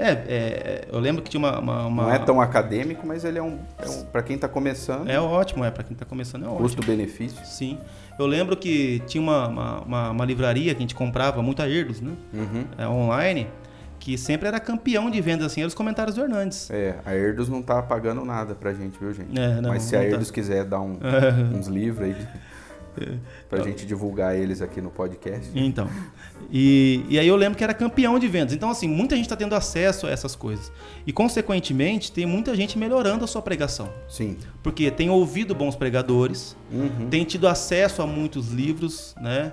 É, 0.00 0.10
é, 0.12 0.88
eu 0.92 1.00
lembro 1.00 1.22
que 1.22 1.28
tinha 1.28 1.40
uma... 1.40 1.58
uma- 1.58 1.86
uma- 1.86 2.02
Não 2.04 2.12
é 2.12 2.18
tão 2.20 2.40
acadêmico, 2.40 3.04
mas 3.04 3.24
ele 3.24 3.36
é 3.36 3.42
um. 3.42 3.58
É 3.78 3.88
um 3.88 4.04
para 4.04 4.22
quem 4.22 4.36
está 4.36 4.46
começando, 4.48 5.10
É 5.10 5.18
ótimo, 5.20 5.64
é, 5.64 5.72
para 5.72 5.82
quem 5.82 5.92
está 5.94 6.06
começando 6.06 6.44
é 6.44 6.46
ótimo. 6.46 6.60
custo-benefício. 6.62 7.44
Sim. 7.44 7.76
Eu 8.16 8.24
lembro 8.24 8.56
que 8.56 9.02
tinha 9.08 9.20
uma, 9.20 9.48
uma, 9.48 9.80
uma- 9.80 10.10
uma 10.12 10.24
livraria 10.24 10.72
que 10.72 10.78
a 10.78 10.80
gente 10.82 10.94
comprava 10.94 11.42
muito 11.42 11.60
a 11.62 11.68
Erdos, 11.68 12.00
né? 12.00 12.12
Uhum. 12.32 12.64
É, 12.78 12.86
online, 12.86 13.48
que 13.98 14.16
sempre 14.18 14.48
era 14.48 14.58
campeão 14.60 15.10
de 15.10 15.20
vendas, 15.20 15.46
assim, 15.48 15.60
eram 15.60 15.68
os 15.68 15.74
comentários 15.74 16.14
do 16.16 16.22
Hernandes. 16.22 16.70
É, 16.70 16.96
a 17.04 17.14
Erdos 17.14 17.48
não 17.48 17.60
tá 17.62 17.82
pagando 17.82 18.24
nada 18.24 18.54
pra 18.54 18.72
gente, 18.72 18.98
viu, 18.98 19.12
gente? 19.12 19.38
É, 19.38 19.60
não, 19.60 19.70
Mas 19.70 19.82
se 19.82 19.96
a 19.96 20.00
não 20.00 20.06
tá. 20.06 20.12
Erdos 20.12 20.30
quiser 20.30 20.64
dar 20.64 20.80
um- 20.80 20.98
uns 21.56 21.66
livros 21.66 22.04
aí 22.06 22.16
É. 23.00 23.14
pra 23.48 23.62
gente 23.62 23.86
divulgar 23.86 24.34
eles 24.36 24.60
aqui 24.60 24.80
no 24.80 24.90
podcast. 24.90 25.50
Então. 25.54 25.88
E, 26.50 27.04
e 27.08 27.18
aí 27.18 27.28
eu 27.28 27.36
lembro 27.36 27.56
que 27.56 27.62
era 27.62 27.74
campeão 27.74 28.18
de 28.18 28.26
vendas. 28.26 28.52
Então, 28.54 28.70
assim, 28.70 28.88
muita 28.88 29.14
gente 29.14 29.26
está 29.26 29.36
tendo 29.36 29.54
acesso 29.54 30.06
a 30.06 30.10
essas 30.10 30.34
coisas. 30.34 30.72
E, 31.06 31.12
consequentemente, 31.12 32.10
tem 32.10 32.26
muita 32.26 32.54
gente 32.56 32.78
melhorando 32.78 33.24
a 33.24 33.26
sua 33.28 33.42
pregação. 33.42 33.88
Sim. 34.08 34.36
Porque 34.62 34.90
tem 34.90 35.10
ouvido 35.10 35.54
bons 35.54 35.76
pregadores, 35.76 36.56
Uhum. 36.72 37.08
tem 37.08 37.24
tido 37.24 37.46
acesso 37.46 38.02
a 38.02 38.06
muitos 38.06 38.50
livros, 38.52 39.14
né? 39.20 39.52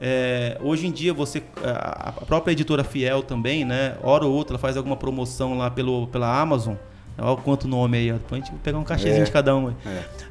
É, 0.00 0.58
hoje 0.60 0.86
em 0.86 0.92
dia 0.92 1.14
você 1.14 1.42
a 1.64 2.10
a 2.10 2.12
própria 2.26 2.52
editora 2.52 2.84
Fiel 2.84 3.22
também, 3.22 3.64
né? 3.64 3.94
Hora 4.02 4.26
ou 4.26 4.32
outra 4.32 4.54
ela 4.54 4.58
faz 4.58 4.76
alguma 4.76 4.96
promoção 4.96 5.56
lá 5.56 5.70
pelo, 5.70 6.06
pela 6.08 6.38
Amazon, 6.40 6.74
Olha 7.18 7.36
quanto 7.38 7.66
nome 7.66 7.96
aí, 7.96 8.12
ó. 8.12 8.14
Depois 8.16 8.42
a 8.42 8.44
gente 8.44 8.54
pegar 8.58 8.76
um 8.78 8.84
cachezinho 8.84 9.22
É. 9.22 9.24
de 9.24 9.30
cada 9.30 9.56
um. 9.56 9.68
aí. 9.68 9.74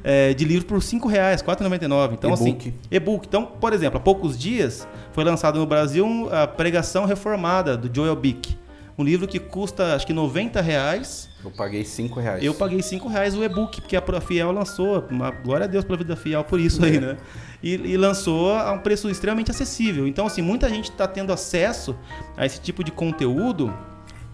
É. 0.04 0.30
É, 0.30 0.34
de 0.34 0.44
livros 0.44 0.64
por 0.68 0.80
5 0.80 1.08
reais, 1.08 1.40
R$ 1.40 1.46
4,99. 1.48 2.12
Então, 2.12 2.32
assim, 2.32 2.56
e-book. 2.90 3.26
Então, 3.26 3.44
por 3.44 3.72
exemplo, 3.72 3.96
há 3.98 4.00
poucos 4.00 4.38
dias 4.38 4.86
foi 5.12 5.24
lançado 5.24 5.58
no 5.58 5.66
Brasil 5.66 6.28
a 6.30 6.46
Pregação 6.46 7.04
Reformada, 7.04 7.76
do 7.76 7.90
Joel 7.92 8.14
Bick. 8.14 8.56
Um 8.96 9.02
livro 9.02 9.26
que 9.26 9.40
custa, 9.40 9.94
acho 9.96 10.06
que 10.06 10.12
90 10.12 10.60
reais. 10.60 11.28
Eu 11.46 11.52
paguei 11.52 11.84
5 11.84 12.18
reais. 12.20 12.44
Eu 12.44 12.54
paguei 12.54 12.82
5 12.82 13.08
reais 13.08 13.34
o 13.36 13.44
e-book, 13.44 13.80
porque 13.80 13.96
a 13.96 14.20
Fiel 14.20 14.50
lançou. 14.50 15.04
Uma, 15.08 15.30
glória 15.30 15.64
a 15.64 15.66
Deus 15.68 15.84
pela 15.84 15.96
vida 15.96 16.16
Fiel 16.16 16.42
por 16.42 16.58
isso 16.58 16.84
aí, 16.84 16.98
né? 16.98 17.16
E, 17.62 17.74
e 17.74 17.96
lançou 17.96 18.52
a 18.52 18.72
um 18.72 18.78
preço 18.78 19.08
extremamente 19.08 19.50
acessível. 19.50 20.06
Então, 20.06 20.26
assim, 20.26 20.42
muita 20.42 20.68
gente 20.68 20.90
está 20.90 21.06
tendo 21.06 21.32
acesso 21.32 21.96
a 22.36 22.44
esse 22.44 22.60
tipo 22.60 22.84
de 22.84 22.90
conteúdo 22.90 23.72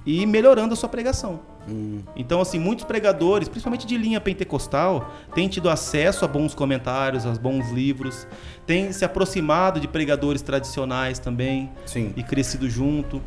e 0.04 0.26
melhorando 0.26 0.74
a 0.74 0.76
sua 0.76 0.88
pregação. 0.88 1.40
Hum, 1.68 2.00
Então, 2.16 2.40
assim, 2.40 2.58
muitos 2.58 2.84
pregadores, 2.84 3.48
principalmente 3.48 3.86
de 3.86 3.96
linha 3.96 4.20
pentecostal, 4.20 5.14
têm 5.34 5.48
tido 5.48 5.70
acesso 5.70 6.24
a 6.24 6.28
bons 6.28 6.54
comentários, 6.54 7.24
a 7.24 7.30
bons 7.32 7.70
livros, 7.70 8.26
têm 8.66 8.92
se 8.92 9.04
aproximado 9.04 9.78
de 9.78 9.86
pregadores 9.86 10.42
tradicionais 10.42 11.18
também 11.18 11.70
sim. 11.86 12.12
e 12.16 12.22
crescido 12.22 12.68
junto. 12.68 13.22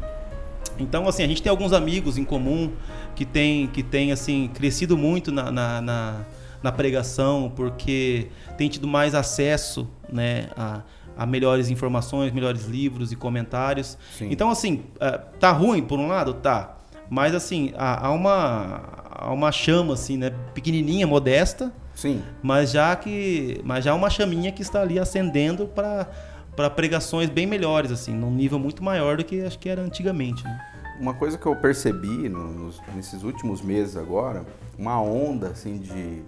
Então, 0.79 1.07
assim, 1.07 1.23
a 1.23 1.27
gente 1.27 1.41
tem 1.41 1.49
alguns 1.49 1.73
amigos 1.73 2.17
em 2.17 2.23
comum 2.23 2.71
que 3.15 3.25
têm, 3.25 3.67
que 3.67 3.81
tem, 3.81 4.11
assim, 4.11 4.49
crescido 4.53 4.97
muito 4.97 5.31
na, 5.31 5.51
na, 5.51 5.81
na, 5.81 6.25
na 6.61 6.71
pregação, 6.71 7.51
porque 7.55 8.27
tem 8.57 8.67
tido 8.67 8.87
mais 8.87 9.15
acesso, 9.15 9.87
né, 10.11 10.49
a, 10.57 10.81
a 11.17 11.25
melhores 11.25 11.69
informações, 11.69 12.31
melhores 12.33 12.65
livros 12.65 13.11
e 13.11 13.15
comentários. 13.15 13.97
Sim. 14.17 14.27
Então, 14.31 14.49
assim, 14.49 14.83
eh, 14.99 15.21
tá 15.39 15.51
ruim 15.51 15.81
por 15.81 15.99
um 15.99 16.07
lado? 16.07 16.33
Tá. 16.33 16.77
Mas, 17.09 17.33
assim, 17.33 17.71
há, 17.77 18.07
há 18.07 18.11
uma, 18.11 18.81
há 19.11 19.31
uma 19.31 19.51
chama, 19.51 19.93
assim, 19.93 20.17
né, 20.17 20.31
pequenininha, 20.53 21.07
modesta, 21.07 21.71
Sim. 21.93 22.21
mas 22.43 22.71
já 22.71 22.93
que 22.95 23.61
mas 23.63 23.85
já 23.85 23.93
uma 23.93 24.09
chaminha 24.09 24.51
que 24.51 24.61
está 24.61 24.81
ali 24.81 24.99
acendendo 24.99 25.65
para 25.65 26.07
para 26.55 26.69
pregações 26.69 27.29
bem 27.29 27.45
melhores 27.45 27.91
assim 27.91 28.13
num 28.13 28.31
nível 28.31 28.57
muito 28.59 28.83
maior 28.83 29.17
do 29.17 29.23
que 29.23 29.41
acho 29.41 29.59
que 29.59 29.67
era 29.69 29.81
antigamente 29.81 30.43
né? 30.43 30.59
Uma 30.99 31.13
coisa 31.13 31.37
que 31.37 31.45
eu 31.45 31.55
percebi 31.57 32.29
no- 32.29 32.53
nos- 32.53 32.81
nesses 32.95 33.21
últimos 33.23 33.61
meses 33.61 33.97
agora, 33.97 34.45
uma 34.79 35.01
onda 35.01 35.47
assim 35.49 35.77
de. 35.77 36.21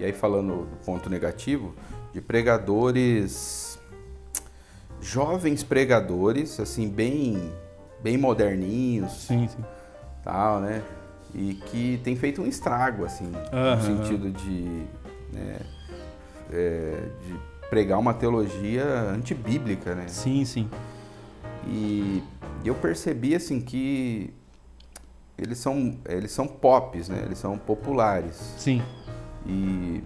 E 0.00 0.04
aí 0.04 0.12
falando 0.12 0.66
do 0.68 0.76
ponto 0.84 1.08
negativo, 1.08 1.72
de 2.12 2.20
pregadores. 2.20 3.78
Jovens 5.00 5.62
pregadores, 5.62 6.58
assim, 6.58 6.88
bem, 6.88 7.52
bem 8.02 8.16
moderninhos, 8.16 9.12
sim 9.12 9.46
sim 9.46 9.62
tal, 10.24 10.60
né? 10.60 10.82
E 11.34 11.54
que 11.66 12.00
tem 12.02 12.16
feito 12.16 12.40
um 12.42 12.46
estrago, 12.46 13.04
assim, 13.04 13.30
Aham. 13.52 13.76
no 13.76 13.82
sentido 13.82 14.30
de, 14.30 14.84
né, 15.32 15.58
é, 16.50 17.08
de 17.26 17.38
pregar 17.70 17.98
uma 17.98 18.14
teologia 18.14 18.84
antibíblica, 19.10 19.94
né? 19.94 20.06
sim 20.08 20.44
sim 20.44 20.68
E 21.66 22.22
eu 22.64 22.74
percebi 22.74 23.34
assim 23.34 23.60
que 23.60 24.32
eles 25.36 25.58
são 25.58 25.98
eles 26.08 26.30
são 26.30 26.46
pops, 26.46 27.08
né? 27.08 27.22
Eles 27.24 27.38
são 27.38 27.58
populares 27.58 28.54
sim 28.56 28.82
e, 29.46 30.02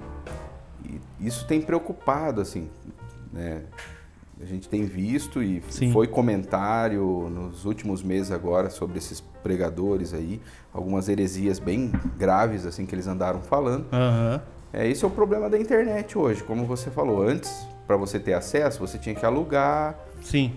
e 0.84 1.00
isso 1.20 1.46
tem 1.46 1.60
preocupado 1.60 2.40
assim, 2.40 2.68
né? 3.32 3.62
A 4.40 4.44
gente 4.44 4.68
tem 4.68 4.84
visto 4.84 5.42
e 5.42 5.60
Sim. 5.68 5.92
foi 5.92 6.06
comentário 6.06 7.28
nos 7.28 7.64
últimos 7.64 8.04
meses 8.04 8.30
agora 8.30 8.70
sobre 8.70 8.98
esses 8.98 9.20
pregadores 9.42 10.14
aí, 10.14 10.40
algumas 10.72 11.08
heresias 11.08 11.58
bem 11.58 11.90
graves 12.16 12.64
assim 12.64 12.86
que 12.86 12.94
eles 12.94 13.08
andaram 13.08 13.42
falando. 13.42 13.86
Aham. 13.92 14.40
É, 14.72 14.86
esse 14.86 15.04
é 15.04 15.08
o 15.08 15.10
problema 15.10 15.48
da 15.48 15.58
internet 15.58 16.16
hoje, 16.18 16.42
como 16.42 16.64
você 16.66 16.90
falou. 16.90 17.22
Antes, 17.22 17.66
para 17.86 17.96
você 17.96 18.18
ter 18.20 18.34
acesso, 18.34 18.78
você 18.78 18.98
tinha 18.98 19.14
que 19.14 19.24
alugar, 19.24 19.98
sim 20.22 20.52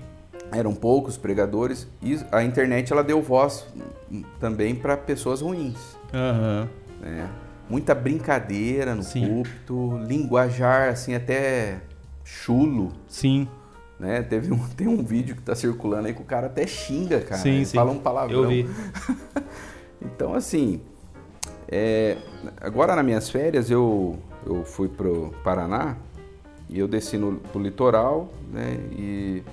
eram 0.54 0.74
poucos 0.76 1.16
pregadores 1.18 1.88
e 2.02 2.20
a 2.30 2.44
internet 2.44 2.92
ela 2.92 3.04
deu 3.04 3.22
voz 3.22 3.66
também 4.40 4.76
para 4.76 4.98
pessoas 4.98 5.40
ruins, 5.40 5.78
Aham. 6.14 6.68
né? 7.00 7.30
Muita 7.70 7.96
brincadeira 7.96 8.94
no 8.94 9.02
Sim. 9.02 9.28
púlpito, 9.28 9.98
linguajar 10.06 10.90
assim 10.90 11.16
até 11.16 11.80
chulo, 12.26 12.92
sim 13.08 13.48
né? 13.98 14.22
Teve 14.24 14.52
um, 14.52 14.58
tem 14.76 14.88
um 14.88 15.04
vídeo 15.04 15.36
que 15.36 15.42
tá 15.42 15.56
circulando 15.56 16.08
aí 16.08 16.14
que 16.14 16.22
o 16.22 16.26
cara 16.26 16.48
até 16.48 16.68
xinga, 16.68 17.22
cara. 17.22 17.40
sim 17.42 17.50
Ele 17.58 17.66
sim 17.66 17.78
Fala 17.78 17.92
um 17.92 18.00
palavrão. 18.00 18.44
eu 18.44 18.50
vi 18.50 18.68
Então, 20.02 20.34
assim, 20.34 20.82
é, 21.72 22.18
agora 22.60 22.96
nas 22.96 23.06
minhas 23.06 23.30
férias 23.30 23.72
eu, 23.72 24.20
eu 24.46 24.66
fui 24.66 24.90
pro 24.90 25.34
Paraná 25.42 25.96
e 26.70 26.78
eu 26.78 26.88
desci 26.88 27.18
no, 27.18 27.38
pro 27.38 27.62
litoral, 27.62 28.30
né? 28.52 28.78
E 28.92 29.44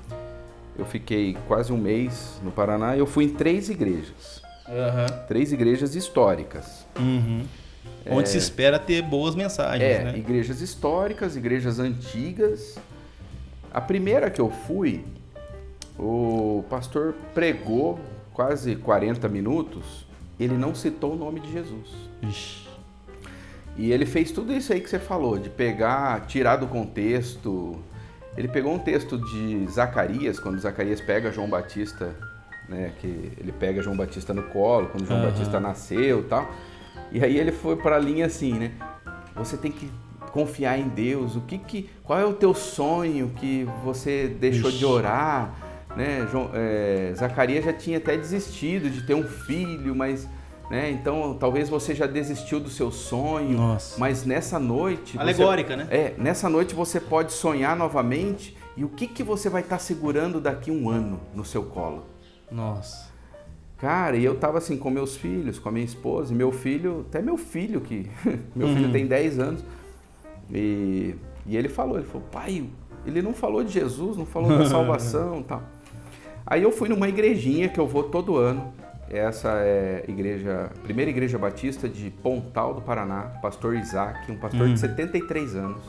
eu 0.77 0.85
fiquei 0.85 1.37
quase 1.47 1.73
um 1.73 1.77
mês 1.77 2.41
no 2.43 2.51
Paraná 2.51 2.97
e 2.97 2.99
eu 2.99 3.07
fui 3.07 3.25
em 3.25 3.29
três 3.29 3.69
igrejas. 3.69 4.43
Aham. 4.69 5.07
Três 5.29 5.53
igrejas 5.53 5.95
históricas. 5.95 6.85
Uhum. 6.99 7.45
onde 8.11 8.29
se 8.29 8.39
espera 8.39 8.79
ter 8.79 9.03
boas 9.03 9.35
mensagens 9.35 9.83
É, 9.83 10.05
né 10.05 10.19
igrejas 10.19 10.61
históricas, 10.61 11.37
igrejas 11.37 11.79
antigas. 11.79 12.79
A 13.73 13.81
primeira 13.81 14.29
que 14.29 14.41
eu 14.41 14.51
fui, 14.51 15.05
o 15.97 16.65
pastor 16.69 17.15
pregou 17.33 17.99
quase 18.33 18.75
40 18.77 19.29
minutos, 19.29 20.08
ele 20.39 20.57
não 20.57 20.75
citou 20.75 21.15
o 21.15 21.17
nome 21.17 21.41
de 21.41 21.53
Jesus. 21.53 21.89
Ixi. 22.23 22.69
E 23.77 23.93
ele 23.93 24.05
fez 24.05 24.33
tudo 24.33 24.53
isso 24.53 24.73
aí 24.73 24.81
que 24.81 24.91
você 24.91 24.99
falou, 24.99 25.39
de 25.39 25.49
pegar, 25.49 26.27
tirar 26.27 26.57
do 26.57 26.67
contexto. 26.67 27.77
Ele 28.37 28.49
pegou 28.49 28.75
um 28.75 28.79
texto 28.79 29.17
de 29.17 29.67
Zacarias, 29.71 30.41
quando 30.41 30.59
Zacarias 30.59 31.01
pega 31.01 31.31
João 31.31 31.49
Batista, 31.49 32.15
né, 32.69 32.93
que 33.01 33.33
ele 33.39 33.53
pega 33.53 33.81
João 33.81 33.97
Batista 33.97 34.35
no 34.35 34.43
colo, 34.45 34.89
quando 34.89 35.07
João 35.07 35.21
Aham. 35.21 35.31
Batista 35.31 35.61
nasceu, 35.61 36.21
e 36.21 36.25
tal. 36.25 36.51
E 37.13 37.25
aí 37.25 37.39
ele 37.39 37.53
foi 37.53 37.77
para 37.77 37.97
a 37.97 37.99
linha 37.99 38.27
assim, 38.27 38.53
né? 38.53 38.73
Você 39.37 39.57
tem 39.57 39.71
que 39.71 39.89
confiar 40.33 40.79
em 40.79 40.89
Deus. 40.89 41.37
O 41.37 41.41
que 41.43 41.57
que, 41.59 41.89
qual 42.03 42.19
é 42.19 42.25
o 42.25 42.35
teu 42.35 42.53
sonho 42.53 43.31
que 43.37 43.67
você 43.85 44.29
deixou 44.29 44.71
Ixi. 44.71 44.79
de 44.79 44.85
orar, 44.85 45.55
né? 45.99 46.27
João, 46.31 46.51
é, 46.55 47.13
Zacarias 47.17 47.65
já 47.65 47.73
tinha 47.73 47.99
até 47.99 48.17
desistido 48.17 48.89
de 48.89 49.03
ter 49.03 49.15
um 49.15 49.25
filho, 49.25 49.95
mas 49.95 50.27
né? 50.71 50.91
Então, 50.91 51.35
talvez 51.41 51.69
você 51.71 51.95
já 51.95 52.07
desistiu 52.07 52.61
do 52.61 52.69
seu 52.69 52.91
sonho, 52.91 53.57
Nossa. 53.57 53.99
mas 53.99 54.25
nessa 54.27 54.59
noite. 54.59 55.13
você- 55.15 55.19
Alegórica, 55.19 55.75
né? 55.75 55.87
É, 55.91 56.15
nessa 56.19 56.47
noite 56.51 56.75
você 56.75 57.01
pode 57.01 57.33
sonhar 57.33 57.75
novamente 57.75 58.55
e 58.77 58.85
o 58.85 58.89
que, 58.91 59.07
que 59.07 59.23
você 59.23 59.49
vai 59.49 59.63
estar 59.63 59.79
segurando 59.79 60.43
daqui 60.43 60.71
um 60.71 60.91
ano 60.91 61.21
no 61.35 61.43
seu 61.43 61.63
colo? 61.63 62.05
Nossa. 62.53 63.09
Cara, 63.79 64.17
e 64.19 64.25
eu 64.25 64.35
tava 64.35 64.59
assim 64.59 64.77
com 64.77 64.91
meus 64.91 65.17
filhos, 65.17 65.59
com 65.59 65.71
a 65.71 65.73
minha 65.73 65.87
esposa, 65.87 66.35
e 66.35 66.37
meu 66.37 66.53
filho, 66.53 67.07
até 67.09 67.23
meu 67.23 67.39
filho, 67.39 67.81
que 67.81 68.07
meu 68.55 68.69
filho 68.69 68.87
Uhum. 68.89 68.93
tem 68.93 69.07
10 69.07 69.39
anos, 69.39 69.65
e, 70.53 71.15
e 71.47 71.57
ele 71.57 71.69
falou, 71.71 71.97
ele 71.97 72.07
falou, 72.07 72.27
pai, 72.31 72.65
ele 73.07 73.23
não 73.23 73.33
falou 73.33 73.63
de 73.65 73.73
Jesus, 73.73 74.17
não 74.19 74.27
falou 74.27 74.51
da 74.59 74.65
salvação 74.69 75.41
e 75.41 75.45
tal. 75.45 75.63
Aí 76.51 76.63
eu 76.63 76.73
fui 76.73 76.89
numa 76.89 77.09
igrejinha 77.09 77.69
que 77.69 77.79
eu 77.79 77.87
vou 77.87 78.05
todo 78.05 78.37
ano. 78.37 78.73
Essa 79.11 79.49
é 79.61 80.05
a 80.07 80.11
igreja, 80.11 80.71
primeira 80.83 81.11
igreja 81.11 81.39
batista 81.39 81.89
de 81.89 82.11
Pontal 82.11 82.75
do 82.75 82.81
Paraná, 82.83 83.23
pastor 83.43 83.75
Isaac, 83.77 84.31
um 84.31 84.37
pastor 84.37 84.67
Hum. 84.69 84.75
de 84.75 84.81
73 84.81 85.55
anos. 85.57 85.83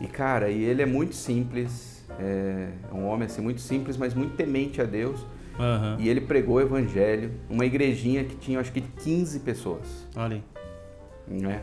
E 0.00 0.06
cara, 0.06 0.48
e 0.48 0.62
ele 0.62 0.80
é 0.82 0.86
muito 0.86 1.14
simples, 1.16 2.04
é 2.20 2.68
um 2.92 3.04
homem 3.06 3.26
assim 3.26 3.40
muito 3.42 3.60
simples, 3.60 3.96
mas 3.96 4.14
muito 4.14 4.36
temente 4.36 4.80
a 4.80 4.84
Deus. 4.84 5.24
Aham. 5.58 5.96
E 5.98 6.08
ele 6.08 6.20
pregou 6.20 6.56
o 6.56 6.60
evangelho, 6.60 7.32
uma 7.50 7.64
igrejinha 7.66 8.22
que 8.24 8.36
tinha 8.36 8.60
acho 8.60 8.70
que 8.70 8.80
15 8.80 9.40
pessoas, 9.40 10.06
Olha 10.16 10.36
aí. 10.36 10.42
né? 11.40 11.60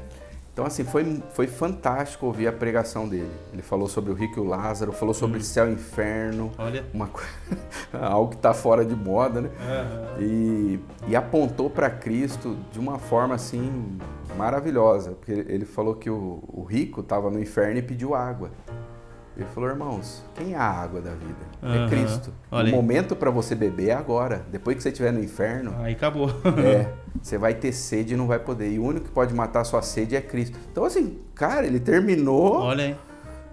Então 0.56 0.66
assim, 0.66 0.86
foi, 0.86 1.22
foi 1.32 1.48
fantástico 1.48 2.26
ouvir 2.26 2.48
a 2.48 2.54
pregação 2.54 3.10
dele. 3.10 3.30
Ele 3.52 3.62
falou 3.62 3.90
sobre 3.90 4.10
o 4.10 4.16
rico 4.16 4.40
e 4.40 4.42
o 4.42 4.46
Lázaro, 4.46 4.94
falou 4.94 5.14
sobre 5.14 5.44
céu 5.44 5.68
e 5.68 5.74
inferno, 5.74 6.50
Olha. 6.58 6.86
uma 6.94 7.10
algo 7.92 8.30
que 8.30 8.38
está 8.38 8.54
fora 8.54 8.86
de 8.86 8.96
moda, 8.96 9.42
né? 9.42 9.50
Aham. 9.60 10.22
E, 10.22 10.80
e 11.10 11.14
apontou 11.14 11.70
para 11.70 11.90
Cristo 11.90 12.58
de 12.72 12.80
uma 12.80 12.98
forma 12.98 13.36
assim 13.36 14.00
maravilhosa, 14.38 15.12
porque 15.12 15.34
ele 15.34 15.66
falou 15.66 15.94
que 15.94 16.10
o, 16.10 16.42
o 16.48 16.64
rico 16.64 17.02
estava 17.02 17.30
no 17.30 17.38
inferno 17.38 17.80
e 17.80 17.82
pediu 17.82 18.16
água. 18.16 18.50
Ele 19.38 19.46
falou, 19.54 19.70
irmãos, 19.70 20.24
quem 20.34 20.54
é 20.54 20.58
a 20.58 20.64
água 20.64 21.02
da 21.02 21.12
vida? 21.12 21.36
Aham. 21.62 21.86
É 21.86 21.90
Cristo. 21.90 22.32
Olha 22.50 22.64
o 22.66 22.68
aí. 22.68 22.72
momento 22.74 23.16
para 23.16 23.30
você 23.30 23.54
beber 23.54 23.90
é 23.90 23.94
agora. 23.94 24.46
Depois 24.50 24.78
que 24.78 24.84
você 24.84 24.90
estiver 24.90 25.12
no 25.12 25.22
inferno, 25.22 25.76
Aí 25.80 25.94
acabou. 25.94 26.30
é, 26.64 26.88
você 27.22 27.38
vai 27.38 27.54
ter 27.54 27.74
sede 27.74 28.14
e 28.14 28.18
não 28.18 28.28
vai 28.28 28.40
poder. 28.40 28.72
E 28.72 28.80
o 28.80 28.84
único 28.86 29.08
que 29.08 29.12
pode 29.12 29.34
matar 29.34 29.62
a 29.62 29.64
sua 29.66 29.82
sede 29.82 30.16
é 30.16 30.22
Cristo. 30.22 30.58
Então, 30.72 30.86
assim, 30.86 31.20
cara, 31.34 31.66
ele 31.68 31.80
terminou. 31.82 32.62
Olha 32.62 32.86
aí. 32.86 32.96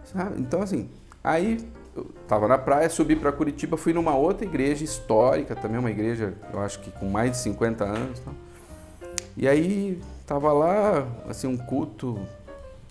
Sabe? 0.05 0.41
Então, 0.41 0.63
assim, 0.63 0.89
aí 1.25 1.59
eu 1.97 2.05
tava 2.29 2.47
na 2.47 2.59
praia, 2.59 2.89
subi 2.89 3.17
para 3.17 3.33
Curitiba, 3.33 3.77
fui 3.77 3.93
numa 3.93 4.15
outra 4.15 4.47
igreja 4.47 4.85
histórica, 4.85 5.57
também 5.57 5.79
uma 5.81 5.91
igreja, 5.91 6.35
eu 6.53 6.61
acho 6.61 6.79
que 6.81 6.91
com 6.93 7.07
mais 7.07 7.33
de 7.33 7.37
50 7.39 7.85
anos. 7.85 8.19
e 8.19 8.23
tal. 8.23 8.35
E 9.37 9.49
aí 9.49 10.01
tava 10.27 10.53
lá, 10.53 11.07
assim, 11.29 11.47
um 11.49 11.57
culto 11.57 12.19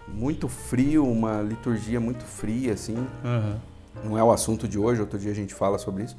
muito 0.07 0.47
frio, 0.47 1.05
uma 1.05 1.41
liturgia 1.41 1.99
muito 1.99 2.23
fria, 2.23 2.73
assim. 2.73 3.07
Aham. 3.23 3.59
Não 4.03 4.17
é 4.17 4.23
o 4.23 4.31
assunto 4.31 4.67
de 4.67 4.79
hoje, 4.79 5.01
outro 5.01 5.19
dia 5.19 5.31
a 5.31 5.35
gente 5.35 5.53
fala 5.53 5.77
sobre 5.77 6.03
isso. 6.03 6.17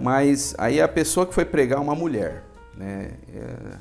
Mas 0.00 0.54
aí 0.58 0.80
a 0.80 0.88
pessoa 0.88 1.26
que 1.26 1.34
foi 1.34 1.44
pregar 1.44 1.80
uma 1.80 1.94
mulher, 1.94 2.42
né? 2.76 3.12
É, 3.34 3.76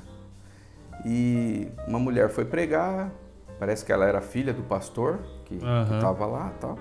E 1.05 1.67
uma 1.88 1.99
mulher 1.99 2.30
foi 2.30 2.45
pregar, 2.45 3.11
parece 3.59 3.86
que 3.86 3.91
ela 3.91 4.05
era 4.05 4.21
filha 4.21 4.53
do 4.53 4.63
pastor 4.63 5.19
que 5.45 5.59
Aham. 5.63 5.95
estava 5.95 6.26
lá 6.26 6.51
tal. 6.59 6.78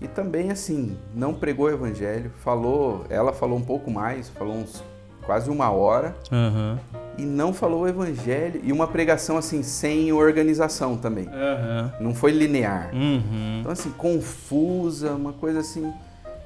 E 0.00 0.08
também, 0.08 0.50
assim, 0.50 0.96
não 1.14 1.32
pregou 1.34 1.66
o 1.66 1.70
evangelho, 1.70 2.30
falou, 2.40 3.04
ela 3.08 3.32
falou 3.32 3.56
um 3.58 3.64
pouco 3.64 3.90
mais, 3.90 4.28
falou 4.28 4.54
uns 4.54 4.82
quase 5.24 5.48
uma 5.50 5.70
hora 5.70 6.14
Aham. 6.30 6.78
E 7.18 7.22
não 7.22 7.52
falou 7.52 7.82
o 7.82 7.88
evangelho 7.88 8.60
e 8.64 8.72
uma 8.72 8.86
pregação 8.86 9.36
assim 9.36 9.62
sem 9.62 10.12
organização 10.12 10.96
também. 10.96 11.28
Aham. 11.28 11.92
Não 12.00 12.14
foi 12.14 12.32
linear. 12.32 12.90
Uhum. 12.94 13.58
Então 13.60 13.72
assim, 13.72 13.90
confusa, 13.90 15.12
uma 15.12 15.32
coisa 15.32 15.60
assim. 15.60 15.92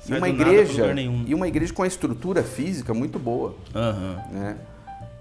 E 0.09 0.14
uma 0.14 0.29
igreja 0.29 0.95
nenhum. 0.95 1.25
e 1.27 1.35
uma 1.35 1.49
igreja 1.49 1.73
com 1.73 1.83
a 1.83 1.87
estrutura 1.87 2.43
física 2.43 2.95
muito 2.95 3.19
boa, 3.19 3.55
Aham. 3.75 4.16
né? 4.31 4.57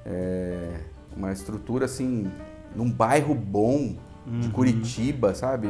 É, 0.05 0.79
uma 1.15 1.31
estrutura 1.31 1.85
assim 1.85 2.27
num 2.75 2.89
bairro 2.89 3.33
bom 3.35 3.95
Uhum. 4.29 4.41
de 4.41 4.49
Curitiba, 4.49 5.33
sabe? 5.33 5.69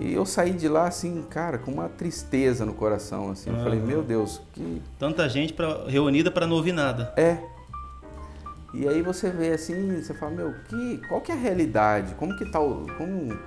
E 0.00 0.12
eu 0.12 0.26
saí 0.26 0.50
de 0.52 0.66
lá 0.66 0.88
assim, 0.88 1.22
cara, 1.30 1.58
com 1.58 1.70
uma 1.70 1.88
tristeza 1.88 2.66
no 2.66 2.72
coração, 2.74 3.30
assim. 3.30 3.50
Eu 3.50 3.56
falei, 3.62 3.78
meu 3.78 4.02
Deus, 4.02 4.40
que 4.52 4.82
Tanta 4.98 5.28
gente 5.28 5.52
pra, 5.52 5.84
reunida 5.86 6.28
para 6.28 6.44
não 6.44 6.56
ouvir 6.56 6.72
nada. 6.72 7.12
é. 7.16 7.38
E 8.74 8.88
aí 8.88 9.02
você 9.02 9.28
vê 9.30 9.52
assim, 9.52 10.00
você 10.00 10.14
fala, 10.14 10.32
meu, 10.32 10.54
que, 10.66 10.98
qual 11.06 11.20
que 11.20 11.30
é 11.30 11.34
a 11.34 11.38
realidade? 11.38 12.14
Como 12.14 12.34
que 12.36 12.50
tá 12.50 12.58
o, 12.58 12.86
como, 12.96 13.38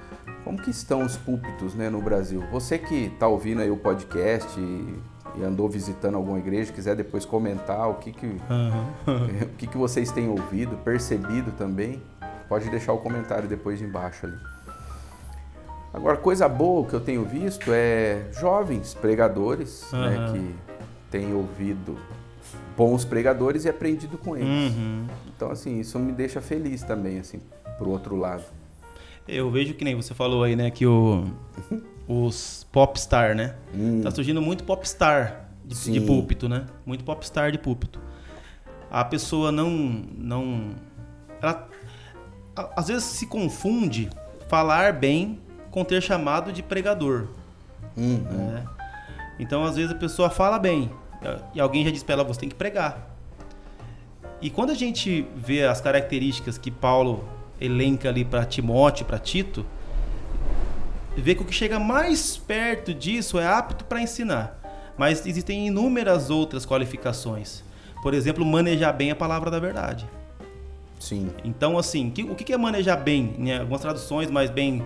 como 0.43 0.61
que 0.61 0.69
estão 0.69 1.03
os 1.03 1.17
púlpitos, 1.17 1.73
né, 1.73 1.89
no 1.89 1.99
Brasil? 1.99 2.43
Você 2.51 2.77
que 2.77 3.09
tá 3.19 3.27
ouvindo 3.27 3.61
aí 3.61 3.71
o 3.71 3.77
podcast 3.77 4.59
e, 4.59 4.99
e 5.37 5.43
andou 5.43 5.67
visitando 5.67 6.15
alguma 6.15 6.37
igreja, 6.37 6.71
quiser 6.71 6.95
depois 6.95 7.25
comentar 7.25 7.89
o 7.89 7.95
que 7.95 8.11
que, 8.11 8.37
Aham. 8.49 8.85
o 9.41 9.55
que 9.57 9.65
que 9.65 9.77
vocês 9.77 10.11
têm 10.11 10.29
ouvido, 10.29 10.77
percebido 10.77 11.51
também, 11.53 12.03
pode 12.47 12.69
deixar 12.69 12.93
o 12.93 12.99
comentário 12.99 13.49
depois 13.49 13.79
de 13.79 13.85
embaixo 13.85 14.27
ali. 14.27 14.37
Agora, 15.91 16.17
coisa 16.17 16.47
boa 16.47 16.85
que 16.85 16.93
eu 16.93 16.99
tenho 16.99 17.23
visto 17.25 17.71
é 17.73 18.27
jovens 18.33 18.93
pregadores, 18.93 19.89
né, 19.91 20.17
Aham. 20.17 20.33
que 20.33 20.55
têm 21.09 21.33
ouvido 21.33 21.97
bons 22.75 23.05
pregadores 23.05 23.65
e 23.65 23.69
aprendido 23.69 24.17
com 24.17 24.35
eles. 24.35 24.47
Uhum. 24.73 25.07
Então, 25.35 25.51
assim, 25.51 25.79
isso 25.79 25.97
me 25.99 26.11
deixa 26.11 26.41
feliz 26.41 26.83
também, 26.83 27.19
assim, 27.19 27.41
pro 27.77 27.89
outro 27.89 28.15
lado. 28.15 28.43
Eu 29.27 29.49
vejo 29.49 29.73
que 29.73 29.83
nem 29.83 29.95
você 29.95 30.13
falou 30.13 30.43
aí, 30.43 30.55
né, 30.55 30.69
que 30.69 30.85
o, 30.85 31.25
os 32.07 32.67
popstar, 32.71 33.35
né? 33.35 33.55
Hum, 33.73 34.01
Tá 34.01 34.11
surgindo 34.11 34.41
muito 34.41 34.63
popstar 34.63 35.49
de, 35.63 35.91
de 35.91 36.01
púlpito, 36.01 36.47
né? 36.47 36.65
Muito 36.85 37.03
popstar 37.03 37.51
de 37.51 37.57
púlpito. 37.57 37.99
A 38.91 39.03
pessoa 39.03 39.51
não. 39.51 39.69
não 40.17 40.75
ela, 41.41 41.67
às 42.75 42.87
vezes 42.87 43.03
se 43.03 43.25
confunde 43.25 44.09
falar 44.47 44.93
bem 44.93 45.39
com 45.71 45.83
ter 45.83 46.01
chamado 46.01 46.53
de 46.53 46.61
pregador. 46.61 47.27
hum, 47.97 48.19
né? 48.19 48.65
Então, 49.37 49.65
às 49.65 49.75
vezes, 49.75 49.91
a 49.91 49.95
pessoa 49.95 50.29
fala 50.29 50.57
bem 50.57 50.89
e 51.53 51.59
alguém 51.59 51.83
já 51.83 51.91
diz 51.91 52.03
para 52.03 52.13
ela: 52.13 52.23
você 52.23 52.39
tem 52.39 52.49
que 52.49 52.55
pregar. 52.55 53.15
E 54.41 54.49
quando 54.49 54.71
a 54.71 54.75
gente 54.75 55.25
vê 55.35 55.63
as 55.65 55.81
características 55.81 56.57
que 56.57 56.69
Paulo 56.69 57.27
elenca 57.59 58.09
ali 58.09 58.25
para 58.25 58.45
Timóteo, 58.45 59.05
para 59.05 59.17
Tito, 59.17 59.65
vê 61.15 61.33
que 61.33 61.41
o 61.41 61.45
que 61.45 61.53
chega 61.53 61.79
mais 61.79 62.37
perto 62.37 62.93
disso 62.93 63.39
é 63.39 63.47
apto 63.47 63.85
para 63.85 64.01
ensinar. 64.01 64.59
Mas 64.97 65.25
existem 65.25 65.67
inúmeras 65.67 66.29
outras 66.29 66.65
qualificações. 66.65 67.63
Por 68.01 68.13
exemplo, 68.13 68.45
manejar 68.45 68.93
bem 68.93 69.11
a 69.11 69.15
palavra 69.15 69.49
da 69.49 69.59
verdade. 69.59 70.07
sim. 70.99 71.29
Então, 71.43 71.77
assim, 71.77 72.13
o 72.29 72.35
que 72.35 72.53
é 72.53 72.57
manejar 72.57 72.97
bem? 72.97 73.35
Em 73.37 73.57
algumas 73.57 73.81
traduções 73.81 74.29
mais 74.29 74.49
bem 74.49 74.85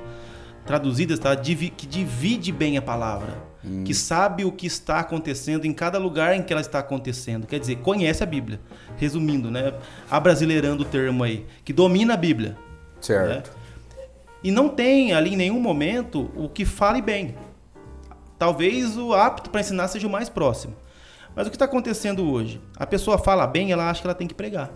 traduzidas, 0.65 1.19
tá? 1.19 1.35
Que 1.35 1.85
divide 1.85 2.51
bem 2.51 2.77
a 2.77 2.81
palavra. 2.81 3.48
Que 3.83 3.93
sabe 3.93 4.45
o 4.45 4.51
que 4.51 4.65
está 4.65 4.99
acontecendo 4.99 5.65
em 5.65 5.73
cada 5.73 5.97
lugar 5.99 6.33
em 6.33 6.41
que 6.41 6.53
ela 6.53 6.61
está 6.61 6.79
acontecendo. 6.79 7.45
Quer 7.45 7.59
dizer, 7.59 7.77
conhece 7.77 8.23
a 8.23 8.25
Bíblia. 8.25 8.59
Resumindo, 8.95 9.51
né? 9.51 9.73
Abrasileirando 10.09 10.83
o 10.83 10.85
termo 10.85 11.23
aí. 11.23 11.45
Que 11.65 11.73
domina 11.73 12.13
a 12.13 12.17
Bíblia. 12.17 12.57
Certo. 13.01 13.51
E 14.41 14.49
não 14.51 14.69
tem 14.69 15.11
ali 15.11 15.33
em 15.33 15.37
nenhum 15.37 15.59
momento 15.59 16.31
o 16.35 16.47
que 16.47 16.63
fale 16.63 17.01
bem. 17.01 17.35
Talvez 18.37 18.97
o 18.97 19.13
apto 19.13 19.49
para 19.49 19.59
ensinar 19.59 19.89
seja 19.89 20.07
o 20.07 20.09
mais 20.09 20.29
próximo. 20.29 20.73
Mas 21.35 21.45
o 21.45 21.49
que 21.49 21.57
está 21.57 21.65
acontecendo 21.65 22.29
hoje? 22.29 22.61
A 22.77 22.87
pessoa 22.87 23.17
fala 23.17 23.45
bem, 23.45 23.71
ela 23.71 23.89
acha 23.89 24.01
que 24.01 24.07
ela 24.07 24.15
tem 24.15 24.27
que 24.27 24.33
pregar. 24.33 24.71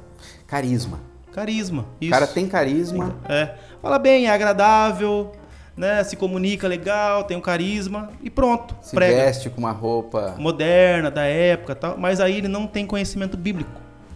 Carisma. 0.45 0.99
Carisma. 1.31 1.83
O 1.83 2.03
Isso. 2.03 2.11
cara 2.11 2.27
tem 2.27 2.47
carisma. 2.47 3.17
É. 3.27 3.55
Fala 3.81 3.97
bem, 3.97 4.27
é 4.27 4.29
agradável, 4.29 5.31
né? 5.75 6.03
Se 6.03 6.15
comunica 6.15 6.67
legal, 6.67 7.23
tem 7.23 7.35
um 7.37 7.41
carisma 7.41 8.11
e 8.21 8.29
pronto. 8.29 8.75
Se 8.81 8.95
prega. 8.95 9.15
veste 9.25 9.49
com 9.49 9.59
uma 9.59 9.71
roupa. 9.71 10.35
Moderna, 10.37 11.09
da 11.09 11.23
época 11.23 11.75
tal. 11.75 11.97
Mas 11.97 12.19
aí 12.19 12.37
ele 12.37 12.47
não 12.47 12.67
tem 12.67 12.85
conhecimento 12.85 13.35
bíblico. 13.37 13.71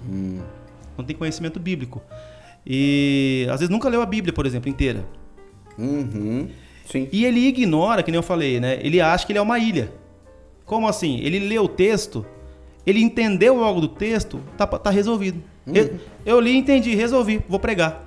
Hum, 0.10 0.40
Não 0.98 1.04
tem 1.06 1.16
conhecimento 1.16 1.60
bíblico. 1.60 2.02
E 2.66 3.48
às 3.50 3.60
vezes 3.60 3.70
nunca 3.70 3.88
leu 3.90 4.02
a 4.02 4.06
Bíblia, 4.06 4.34
por 4.34 4.46
exemplo, 4.46 4.70
inteira. 4.70 5.06
uhum, 5.78 6.50
sim. 6.90 7.08
E 7.12 7.26
ele 7.26 7.48
ignora, 7.48 8.04
que 8.04 8.12
nem 8.12 8.18
eu 8.18 8.24
falei, 8.24 8.60
né? 8.60 8.78
Ele 8.82 9.00
acha 9.00 9.26
que 9.26 9.32
ele 9.32 9.40
é 9.40 9.42
uma 9.42 9.58
ilha. 9.60 9.92
Como 10.66 10.88
assim? 10.88 11.20
Ele 11.22 11.40
lê 11.40 11.58
o 11.60 11.68
texto, 11.68 12.26
ele 12.86 13.02
entendeu 13.02 13.64
algo 13.64 13.80
do 13.80 13.88
texto, 13.88 14.42
tá, 14.58 14.68
tá 14.68 14.90
resolvido. 14.90 15.42
Eu, 15.66 15.96
eu 16.26 16.40
li, 16.40 16.56
entendi, 16.58 16.94
resolvi, 16.96 17.42
vou 17.48 17.60
pregar. 17.60 18.06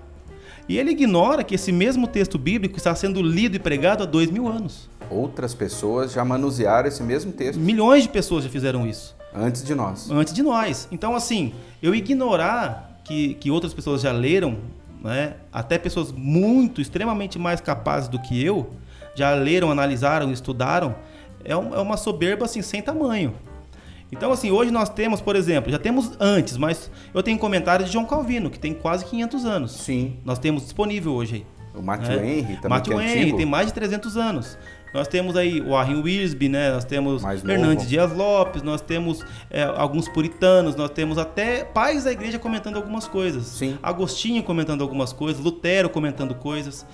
E 0.70 0.78
ele 0.78 0.92
ignora 0.92 1.42
que 1.42 1.56
esse 1.56 1.72
mesmo 1.72 2.06
texto 2.06 2.38
bíblico 2.38 2.76
está 2.76 2.94
sendo 2.94 3.20
lido 3.20 3.56
e 3.56 3.58
pregado 3.58 4.04
há 4.04 4.06
dois 4.06 4.30
mil 4.30 4.46
anos. 4.46 4.88
Outras 5.10 5.52
pessoas 5.52 6.12
já 6.12 6.24
manusearam 6.24 6.86
esse 6.86 7.02
mesmo 7.02 7.32
texto 7.32 7.58
Milhões 7.58 8.04
de 8.04 8.08
pessoas 8.08 8.44
já 8.44 8.50
fizeram 8.50 8.86
isso 8.86 9.16
antes 9.34 9.64
de 9.64 9.74
nós. 9.74 10.08
antes 10.12 10.32
de 10.32 10.44
nós. 10.44 10.86
Então, 10.92 11.16
assim, 11.16 11.52
eu 11.82 11.92
ignorar 11.92 13.00
que, 13.02 13.34
que 13.34 13.50
outras 13.50 13.74
pessoas 13.74 14.00
já 14.02 14.12
leram, 14.12 14.58
né? 15.02 15.34
Até 15.52 15.76
pessoas 15.76 16.12
muito, 16.12 16.80
extremamente 16.80 17.36
mais 17.36 17.60
capazes 17.60 18.08
do 18.08 18.20
que 18.20 18.40
eu, 18.40 18.70
já 19.16 19.34
leram, 19.34 19.72
analisaram, 19.72 20.30
estudaram, 20.30 20.94
é, 21.44 21.56
um- 21.56 21.74
é 21.74 21.80
uma 21.80 21.96
soberba, 21.96 22.44
assim, 22.44 22.62
sem 22.62 22.80
tamanho. 22.80 23.34
Então, 24.12 24.32
assim, 24.32 24.50
hoje 24.50 24.70
nós 24.70 24.88
temos, 24.88 25.20
por 25.20 25.36
exemplo, 25.36 25.70
já 25.70 25.78
temos 25.78 26.12
antes, 26.18 26.56
mas 26.56 26.90
eu 27.14 27.22
tenho 27.22 27.38
comentários 27.38 27.88
de 27.88 27.92
João 27.92 28.04
Calvino, 28.04 28.50
que 28.50 28.58
tem 28.58 28.74
quase 28.74 29.04
500 29.04 29.44
anos. 29.44 29.72
Sim. 29.72 30.16
Nós 30.24 30.38
temos 30.38 30.64
disponível 30.64 31.12
hoje 31.12 31.36
aí. 31.36 31.46
O 31.74 31.82
Matthew 31.82 32.16
né? 32.16 32.38
Henry 32.38 32.56
também 32.56 32.68
Matthew 32.68 32.96
que 32.96 33.02
é 33.02 33.06
Henry 33.06 33.20
antigo. 33.20 33.36
tem 33.36 33.46
mais 33.46 33.66
de 33.68 33.74
300 33.74 34.16
anos. 34.16 34.58
Nós 34.92 35.06
temos 35.06 35.36
aí 35.36 35.60
o 35.60 35.70
Warren 35.70 36.02
Wilsby, 36.02 36.48
né? 36.48 36.72
Nós 36.72 36.84
temos 36.84 37.22
Mais 37.22 37.44
Hernandes 37.44 37.84
novo. 37.84 37.86
Dias 37.86 38.12
Lopes, 38.12 38.62
nós 38.62 38.80
temos 38.80 39.24
é, 39.48 39.62
alguns 39.62 40.08
puritanos, 40.08 40.74
nós 40.74 40.90
temos 40.90 41.16
até 41.16 41.62
pais 41.62 42.04
da 42.04 42.12
igreja 42.12 42.40
comentando 42.40 42.76
algumas 42.76 43.06
coisas. 43.06 43.46
Sim. 43.46 43.78
Agostinho 43.80 44.42
comentando 44.42 44.82
algumas 44.82 45.12
coisas, 45.12 45.42
Lutero 45.42 45.88
comentando 45.88 46.34
coisas. 46.34 46.84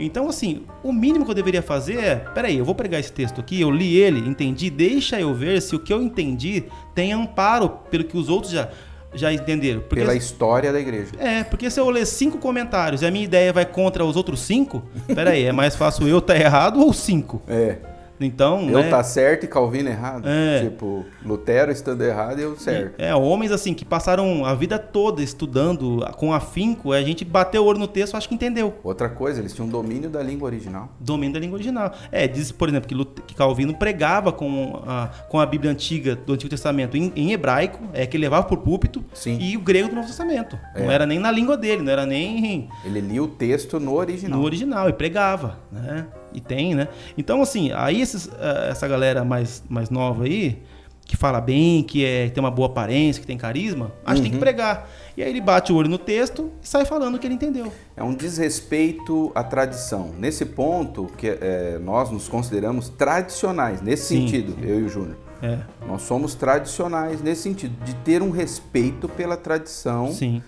Então, 0.00 0.28
assim, 0.28 0.62
o 0.82 0.92
mínimo 0.92 1.24
que 1.24 1.30
eu 1.30 1.34
deveria 1.34 1.62
fazer 1.62 1.98
é: 1.98 2.16
peraí, 2.16 2.56
eu 2.58 2.64
vou 2.64 2.74
pregar 2.74 2.98
esse 2.98 3.12
texto 3.12 3.40
aqui, 3.40 3.60
eu 3.60 3.70
li 3.70 3.96
ele, 3.96 4.26
entendi, 4.28 4.70
deixa 4.70 5.20
eu 5.20 5.34
ver 5.34 5.60
se 5.60 5.76
o 5.76 5.78
que 5.78 5.92
eu 5.92 6.02
entendi 6.02 6.64
tem 6.94 7.12
amparo 7.12 7.68
pelo 7.90 8.04
que 8.04 8.16
os 8.16 8.28
outros 8.28 8.52
já, 8.52 8.68
já 9.14 9.32
entenderam. 9.32 9.80
Porque 9.80 9.96
Pela 9.96 10.14
história 10.14 10.72
da 10.72 10.80
igreja. 10.80 11.12
é, 11.18 11.44
porque 11.44 11.70
se 11.70 11.78
eu 11.78 11.88
ler 11.90 12.06
cinco 12.06 12.38
comentários 12.38 13.02
e 13.02 13.06
a 13.06 13.10
minha 13.10 13.24
ideia 13.24 13.52
vai 13.52 13.66
contra 13.66 14.04
os 14.04 14.16
outros 14.16 14.40
cinco, 14.40 14.82
peraí, 15.14 15.44
é 15.44 15.52
mais 15.52 15.76
fácil 15.76 16.08
eu 16.08 16.18
estar 16.18 16.36
errado 16.36 16.80
ou 16.80 16.92
cinco? 16.92 17.42
É. 17.46 17.76
Então, 18.20 18.68
Eu 18.68 18.80
né, 18.82 18.90
tá 18.90 19.02
certo 19.02 19.44
e 19.44 19.48
Calvino 19.48 19.88
errado. 19.88 20.28
É. 20.28 20.60
Tipo, 20.64 21.04
Lutero 21.24 21.72
estando 21.72 22.02
errado 22.02 22.38
e 22.38 22.42
eu 22.42 22.56
certo. 22.56 23.00
é, 23.00 23.14
homens 23.14 23.50
assim 23.50 23.72
que 23.72 23.84
passaram 23.84 24.44
a 24.44 24.54
vida 24.54 24.78
toda 24.78 25.22
estudando 25.22 26.06
com 26.16 26.32
afinco, 26.32 26.92
a 26.92 27.00
gente 27.02 27.24
bateu 27.24 27.62
o 27.62 27.66
olho 27.66 27.78
no 27.78 27.88
texto, 27.88 28.16
acho 28.16 28.28
que 28.28 28.34
entendeu. 28.34 28.74
Outra 28.84 29.08
coisa, 29.08 29.40
eles 29.40 29.54
tinham 29.54 29.68
domínio 29.68 30.10
da 30.10 30.22
língua 30.22 30.46
original. 30.46 30.88
Domínio 31.00 31.34
da 31.34 31.40
língua 31.40 31.56
original. 31.56 31.92
É, 32.12 32.28
diz, 32.28 32.52
por 32.52 32.68
exemplo, 32.68 32.88
que, 32.88 32.94
Lut- 32.94 33.22
que 33.26 33.34
Calvino 33.34 33.74
pregava 33.74 34.30
com 34.32 34.82
a, 34.86 35.08
com 35.28 35.40
a 35.40 35.46
Bíblia 35.46 35.70
antiga 35.70 36.14
do 36.14 36.32
Antigo 36.34 36.50
Testamento 36.50 36.96
em, 36.96 37.12
em 37.16 37.32
hebraico, 37.32 37.78
é 37.92 38.06
que 38.06 38.16
ele 38.16 38.24
levava 38.24 38.46
por 38.46 38.58
púlpito, 38.58 39.02
Sim. 39.14 39.38
e 39.40 39.56
o 39.56 39.60
grego 39.60 39.88
do 39.88 39.94
Novo 39.94 40.06
Testamento. 40.08 40.58
Não 40.76 40.90
É. 40.90 40.94
era 40.94 41.06
nem 41.06 41.18
na 41.18 41.30
língua 41.30 41.56
dele, 41.56 41.82
não 41.82 41.90
era 41.92 42.04
nem 42.04 42.68
Ele 42.84 43.00
lia 43.00 43.22
o 43.22 43.28
texto 43.28 43.80
no 43.80 43.94
original. 43.94 44.38
No 44.38 44.44
original, 44.44 44.88
e 44.88 44.92
pregava, 44.92 45.58
né? 45.72 46.06
E 46.32 46.40
tem, 46.40 46.74
né? 46.74 46.88
Então, 47.16 47.42
assim, 47.42 47.70
aí 47.72 48.00
esses, 48.00 48.28
eh, 48.38 48.68
essa 48.70 48.86
galera 48.88 49.24
mais, 49.24 49.62
mais 49.68 49.90
nova 49.90 50.24
aí, 50.24 50.62
que 51.04 51.16
fala 51.16 51.40
bem, 51.40 51.82
que 51.82 52.04
é, 52.04 52.28
tem 52.28 52.40
uma 52.40 52.52
boa 52.52 52.68
aparência, 52.68 53.20
que 53.20 53.26
tem 53.26 53.36
carisma, 53.36 53.90
acho 54.06 54.16
que 54.16 54.22
tem 54.22 54.30
que 54.30 54.36
Uhum. 54.36 54.40
pregar. 54.40 54.88
E 55.16 55.22
aí 55.24 55.28
ele 55.30 55.40
bate 55.40 55.72
o 55.72 55.76
olho 55.76 55.88
no 55.88 55.98
texto 55.98 56.52
e 56.62 56.68
sai 56.68 56.84
falando 56.84 57.16
o 57.16 57.18
que 57.18 57.26
ele 57.26 57.34
entendeu. 57.34 57.72
É 57.96 58.02
um 58.04 58.14
desrespeito 58.14 59.32
à 59.34 59.42
tradição. 59.42 60.10
Nesse 60.18 60.44
ponto, 60.46 61.06
que 61.18 61.26
é, 61.28 61.78
nós 61.82 62.10
nos 62.10 62.28
consideramos 62.28 62.88
tradicionais, 62.88 63.80
nesse 63.82 64.04
Sim, 64.06 64.20
sentido, 64.28 64.56
eu 64.64 64.80
e 64.80 64.82
o 64.84 64.88
Júnior. 64.88 65.16
É, 65.42 65.58
Nós 65.88 66.02
somos 66.02 66.34
tradicionais 66.34 67.22
nesse 67.22 67.42
sentido, 67.42 67.74
de 67.84 67.94
ter 67.96 68.22
um 68.22 68.30
respeito 68.30 69.08
pela 69.08 69.36
tradição, 69.38 70.12
sim. 70.12 70.42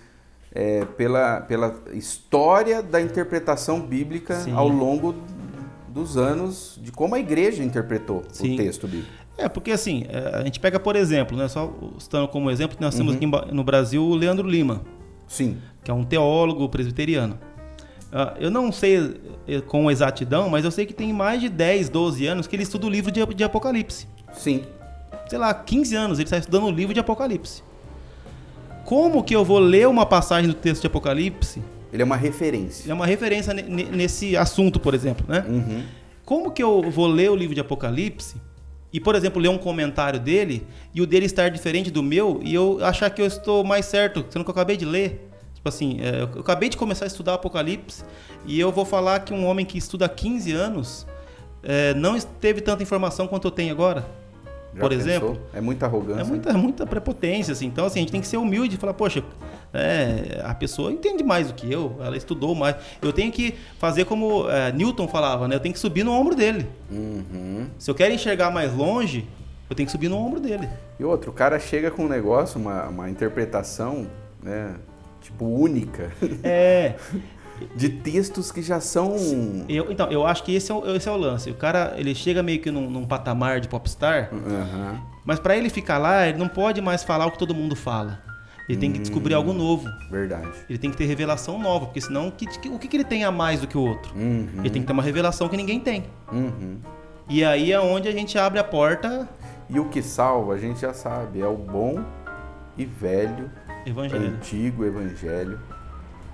é, 0.53 0.85
pela, 0.85 1.41
pela 1.41 1.75
história 1.93 2.81
da 2.83 3.01
interpretação 3.01 3.81
bíblica 3.81 4.35
Sim. 4.41 4.53
ao 4.53 4.67
longo 4.67 5.15
dos 5.93 6.17
anos, 6.17 6.79
de 6.81 6.91
como 6.91 7.15
a 7.15 7.19
igreja 7.19 7.63
interpretou 7.63 8.23
Sim. 8.31 8.53
o 8.55 8.57
texto 8.57 8.87
bíblico. 8.87 9.11
É, 9.37 9.47
porque 9.47 9.71
assim, 9.71 10.05
é, 10.09 10.35
a 10.35 10.43
gente 10.43 10.59
pega, 10.59 10.79
por 10.79 10.95
exemplo, 10.95 11.37
né, 11.37 11.47
só 11.47 11.71
citando 11.99 12.27
como 12.27 12.49
exemplo, 12.51 12.77
nós 12.79 12.93
Uhum. 12.93 12.99
temos 12.99 13.15
aqui 13.15 13.25
em 13.25 13.29
Ba- 13.29 13.47
no 13.51 13.63
Brasil 13.63 14.03
o 14.03 14.15
Leandro 14.15 14.47
Lima, 14.47 14.81
Sim. 15.27 15.57
que 15.83 15.89
é 15.89 15.93
um 15.93 16.03
teólogo 16.03 16.67
presbiteriano. 16.69 17.37
Ah, 18.11 18.35
eu 18.39 18.51
não 18.51 18.71
sei 18.71 19.19
eh, 19.47 19.59
com 19.61 19.89
exatidão, 19.89 20.47
mas 20.49 20.63
eu 20.63 20.69
sei 20.71 20.85
que 20.85 20.93
tem 20.93 21.11
mais 21.11 21.41
de 21.41 21.49
10, 21.49 21.89
12 21.89 22.27
anos 22.27 22.45
que 22.45 22.55
ele 22.55 22.61
estuda 22.63 22.85
o 22.85 22.89
livro 22.89 23.11
de, 23.11 23.25
de 23.25 23.43
Apocalipse. 23.43 24.07
Sim. 24.33 24.63
Sei 25.27 25.39
lá, 25.39 25.51
15 25.53 25.95
anos 25.95 26.19
ele 26.19 26.25
está 26.25 26.37
estudando 26.37 26.65
o 26.65 26.71
livro 26.71 26.93
de 26.93 26.99
Apocalipse. 26.99 27.63
Como 28.85 29.23
que 29.23 29.35
eu 29.35 29.43
vou 29.43 29.57
ler 29.59 29.87
uma 29.87 30.05
passagem 30.05 30.47
do 30.49 30.53
texto 30.55 30.81
de 30.81 30.87
Apocalipse? 30.87 31.61
Ele 31.93 32.01
é 32.01 32.05
uma 32.05 32.17
referência. 32.17 32.89
É 32.91 32.93
uma 32.93 33.05
referência 33.05 33.53
ne- 33.53 33.61
ne- 33.61 33.83
nesse 33.85 34.35
assunto, 34.35 34.79
por 34.79 34.93
exemplo, 34.95 35.25
né? 35.29 35.45
Uhum. 35.47 35.83
Como 36.25 36.51
que 36.51 36.63
eu 36.63 36.81
vou 36.89 37.05
ler 37.07 37.29
o 37.29 37.35
livro 37.35 37.53
de 37.53 37.61
Apocalipse 37.61 38.35
e, 38.91 38.99
por 38.99 39.13
exemplo, 39.15 39.41
ler 39.41 39.49
um 39.49 39.57
comentário 39.57 40.19
dele 40.19 40.65
e 40.93 41.01
o 41.01 41.05
dele 41.07 41.25
estar 41.27 41.49
diferente 41.49 41.91
do 41.91 42.01
meu 42.01 42.39
e 42.43 42.53
eu 42.53 42.83
achar 42.83 43.09
que 43.09 43.21
eu 43.21 43.25
estou 43.27 43.63
mais 43.63 43.85
certo, 43.85 44.25
sendo 44.29 44.43
que 44.43 44.49
eu 44.49 44.53
acabei 44.53 44.75
de 44.75 44.85
ler? 44.85 45.29
Tipo 45.53 45.69
assim, 45.69 45.99
é, 46.01 46.21
eu 46.35 46.41
acabei 46.41 46.67
de 46.67 46.75
começar 46.77 47.05
a 47.05 47.07
estudar 47.07 47.35
Apocalipse 47.35 48.03
e 48.45 48.59
eu 48.59 48.71
vou 48.71 48.83
falar 48.85 49.19
que 49.21 49.33
um 49.33 49.45
homem 49.45 49.65
que 49.65 49.77
estuda 49.77 50.05
há 50.05 50.09
15 50.09 50.51
anos 50.51 51.05
é, 51.61 51.93
não 51.93 52.19
teve 52.19 52.59
tanta 52.59 52.81
informação 52.83 53.27
quanto 53.27 53.47
eu 53.47 53.51
tenho 53.51 53.71
agora? 53.71 54.05
Já 54.73 54.79
por 54.79 54.89
pensou? 54.89 55.09
exemplo? 55.09 55.39
É 55.53 55.61
muita 55.61 55.85
arrogância. 55.85 56.21
É 56.21 56.23
muita, 56.23 56.53
muita 56.53 56.85
prepotência, 56.85 57.51
assim. 57.51 57.67
Então, 57.67 57.85
assim, 57.85 57.99
a 57.99 58.01
gente 58.01 58.11
tem 58.11 58.21
que 58.21 58.27
ser 58.27 58.37
humilde 58.37 58.75
e 58.75 58.77
falar, 58.77 58.93
poxa, 58.93 59.23
é, 59.73 60.41
a 60.43 60.53
pessoa 60.53 60.91
entende 60.91 61.23
mais 61.23 61.47
do 61.47 61.53
que 61.53 61.71
eu, 61.71 61.95
ela 62.01 62.17
estudou 62.17 62.55
mais. 62.55 62.75
Eu 63.01 63.13
tenho 63.13 63.31
que 63.31 63.55
fazer 63.77 64.05
como 64.05 64.49
é, 64.49 64.71
Newton 64.71 65.07
falava, 65.07 65.47
né? 65.47 65.55
Eu 65.55 65.59
tenho 65.59 65.73
que 65.73 65.79
subir 65.79 66.03
no 66.03 66.11
ombro 66.11 66.35
dele. 66.35 66.67
Uhum. 66.91 67.67
Se 67.77 67.89
eu 67.89 67.95
quero 67.95 68.13
enxergar 68.13 68.51
mais 68.51 68.73
longe, 68.73 69.27
eu 69.69 69.75
tenho 69.75 69.85
que 69.85 69.91
subir 69.91 70.09
no 70.09 70.17
ombro 70.17 70.39
dele. 70.39 70.67
E 70.99 71.03
outro, 71.03 71.31
o 71.31 71.33
cara 71.33 71.59
chega 71.59 71.89
com 71.89 72.05
um 72.05 72.09
negócio, 72.09 72.59
uma, 72.59 72.87
uma 72.87 73.09
interpretação, 73.09 74.07
né? 74.41 74.75
Tipo, 75.21 75.45
única, 75.45 76.11
É. 76.43 76.95
de 77.75 77.89
textos 77.89 78.51
que 78.51 78.61
já 78.61 78.79
são. 78.79 79.15
Eu, 79.69 79.91
então, 79.91 80.09
eu 80.11 80.25
acho 80.25 80.43
que 80.43 80.53
esse 80.55 80.71
é, 80.71 80.75
o, 80.75 80.95
esse 80.95 81.07
é 81.07 81.11
o 81.11 81.17
lance. 81.17 81.49
O 81.51 81.55
cara, 81.55 81.93
ele 81.97 82.13
chega 82.15 82.41
meio 82.43 82.59
que 82.59 82.69
num, 82.71 82.89
num 82.89 83.05
patamar 83.05 83.59
de 83.59 83.67
popstar, 83.67 84.29
Aham. 84.33 84.99
mas 85.25 85.39
pra 85.39 85.55
ele 85.57 85.69
ficar 85.69 85.97
lá, 85.97 86.27
ele 86.27 86.37
não 86.37 86.47
pode 86.47 86.81
mais 86.81 87.03
falar 87.03 87.25
o 87.27 87.31
que 87.31 87.37
todo 87.39 87.53
mundo 87.55 87.75
fala. 87.75 88.21
Ele 88.69 88.77
tem 88.79 88.91
que 88.93 88.99
descobrir 88.99 89.33
algo 89.33 89.51
novo. 89.51 89.89
Verdade. 90.09 90.47
Ele 90.69 90.79
tem 90.79 90.89
que 90.89 90.95
ter 90.95 91.05
revelação 91.05 91.59
nova, 91.59 91.85
porque 91.87 91.99
senão 91.99 92.31
que- 92.31 92.45
que- 92.47 92.69
o 92.69 92.79
que, 92.79 92.87
que 92.87 92.95
ele 92.95 93.03
tem 93.03 93.25
a 93.25 93.31
mais 93.31 93.59
do 93.59 93.67
que 93.67 93.77
o 93.77 93.81
outro? 93.81 94.15
Uhum. 94.15 94.47
Ele 94.59 94.69
tem 94.69 94.81
que 94.81 94.87
ter 94.87 94.93
uma 94.93 95.03
revelação 95.03 95.49
que 95.49 95.57
ninguém 95.57 95.81
tem. 95.81 96.05
Uhum. 96.31 96.77
E 97.27 97.43
aí 97.43 97.71
é 97.73 97.79
onde 97.79 98.07
a 98.07 98.11
gente 98.11 98.37
abre 98.37 98.59
a 98.59 98.63
porta 98.63 99.27
E 99.69 99.79
o 99.79 99.89
que 99.89 100.01
salva, 100.01 100.53
a 100.53 100.57
gente 100.57 100.79
já 100.79 100.93
sabe, 100.93 101.41
é 101.41 101.45
o 101.47 101.55
bom 101.57 102.03
e 102.77 102.85
velho, 102.85 103.49
evangelho. 103.85 104.27
antigo 104.27 104.85
evangelho. 104.85 105.59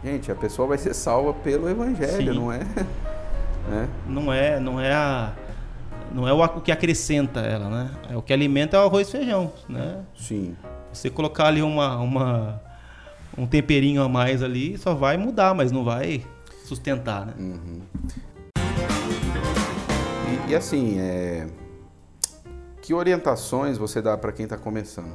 Gente, 0.03 0.31
a 0.31 0.35
pessoa 0.35 0.67
vai 0.67 0.77
ser 0.77 0.93
salva 0.93 1.33
pelo 1.33 1.69
evangelho, 1.69 2.33
Sim. 2.33 2.39
não 2.39 2.51
é? 2.51 2.59
né? 3.69 3.89
Não 4.07 4.33
é, 4.33 4.59
não 4.59 4.79
é 4.79 4.93
a 4.93 5.33
não 6.11 6.27
é 6.27 6.33
o, 6.33 6.61
que 6.61 6.71
acrescenta 6.71 7.39
ela, 7.39 7.69
né? 7.69 7.91
É 8.09 8.17
o 8.17 8.21
que 8.21 8.33
alimenta 8.33 8.77
é 8.77 8.79
o 8.79 8.83
arroz 8.83 9.07
e 9.07 9.11
feijão, 9.11 9.51
né? 9.67 10.01
Sim. 10.17 10.55
Você 10.91 11.09
colocar 11.09 11.45
ali 11.45 11.61
uma, 11.61 11.97
uma 11.97 12.61
um 13.37 13.45
temperinho 13.45 14.01
a 14.01 14.09
mais 14.09 14.41
ali, 14.41 14.77
só 14.77 14.93
vai 14.93 15.17
mudar, 15.17 15.53
mas 15.53 15.71
não 15.71 15.83
vai 15.83 16.25
sustentar, 16.65 17.25
né? 17.25 17.33
Uhum. 17.37 17.81
E, 20.47 20.51
e 20.51 20.55
assim, 20.55 20.99
é... 20.99 21.47
que 22.81 22.93
orientações 22.93 23.77
você 23.77 24.01
dá 24.01 24.17
para 24.17 24.31
quem 24.31 24.45
está 24.45 24.57
começando? 24.57 25.13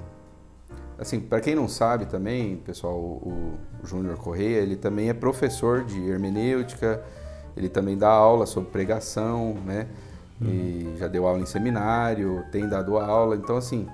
Assim, 0.98 1.20
para 1.20 1.40
quem 1.40 1.54
não 1.54 1.68
sabe 1.68 2.06
também, 2.06 2.56
pessoal, 2.56 2.94
o, 2.94 3.58
o 3.82 3.86
Júnior 3.86 4.16
Correia, 4.16 4.58
ele 4.58 4.76
também 4.76 5.08
é 5.08 5.14
professor 5.14 5.84
de 5.84 6.00
hermenêutica, 6.08 7.02
ele 7.56 7.68
também 7.68 7.96
dá 7.96 8.08
aula 8.08 8.46
sobre 8.46 8.70
pregação, 8.70 9.54
né? 9.64 9.88
E 10.42 10.94
já 10.98 11.08
deu 11.08 11.26
aula 11.26 11.40
em 11.40 11.46
seminário, 11.46 12.44
tem 12.52 12.68
dado 12.68 12.98
aula. 12.98 13.36
Então, 13.36 13.56
assim, 13.56 13.86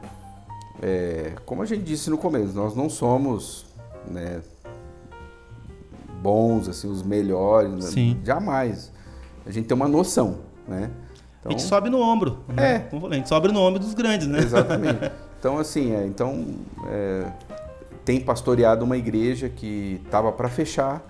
é, 0.83 1.35
como 1.45 1.63
a 1.63 1.67
gente 1.67 1.83
disse 1.83 2.11
no 2.11 2.19
começo, 2.19 2.55
nós 2.55 2.75
não 2.75 2.89
somos 2.89 3.67
né, 4.07 4.41
bons, 6.23 6.69
assim, 6.69 6.89
os 6.91 7.03
melhores, 7.03 7.73
né? 7.73 7.83
Sim. 7.83 8.21
jamais. 8.25 8.91
A 9.47 9.51
gente 9.51 9.67
tem 9.67 9.77
uma 9.77 9.89
noção, 9.89 10.39
né? 10.67 10.91
a 11.45 11.51
gente 11.51 11.63
sobe 11.63 11.89
no 11.89 12.01
ombro. 12.01 12.39
né? 12.49 12.75
É. 12.75 12.79
Como 12.81 12.97
eu 12.97 13.01
falei, 13.03 13.17
A 13.17 13.21
gente 13.21 13.29
sobe 13.29 13.49
no 13.49 13.61
ombro 13.61 13.79
dos 13.81 13.95
grandes, 13.95 14.27
né? 14.27 14.41
Exatamente. 14.41 15.11
Então, 15.41 15.57
assim, 15.57 15.95
é, 15.95 16.05
então, 16.05 16.55
é, 16.87 17.33
tem 18.05 18.21
pastoreado 18.21 18.85
uma 18.85 18.99
igreja 18.99 19.49
que 19.49 19.99
estava 20.05 20.31
para 20.31 20.51
fechar. 20.51 21.03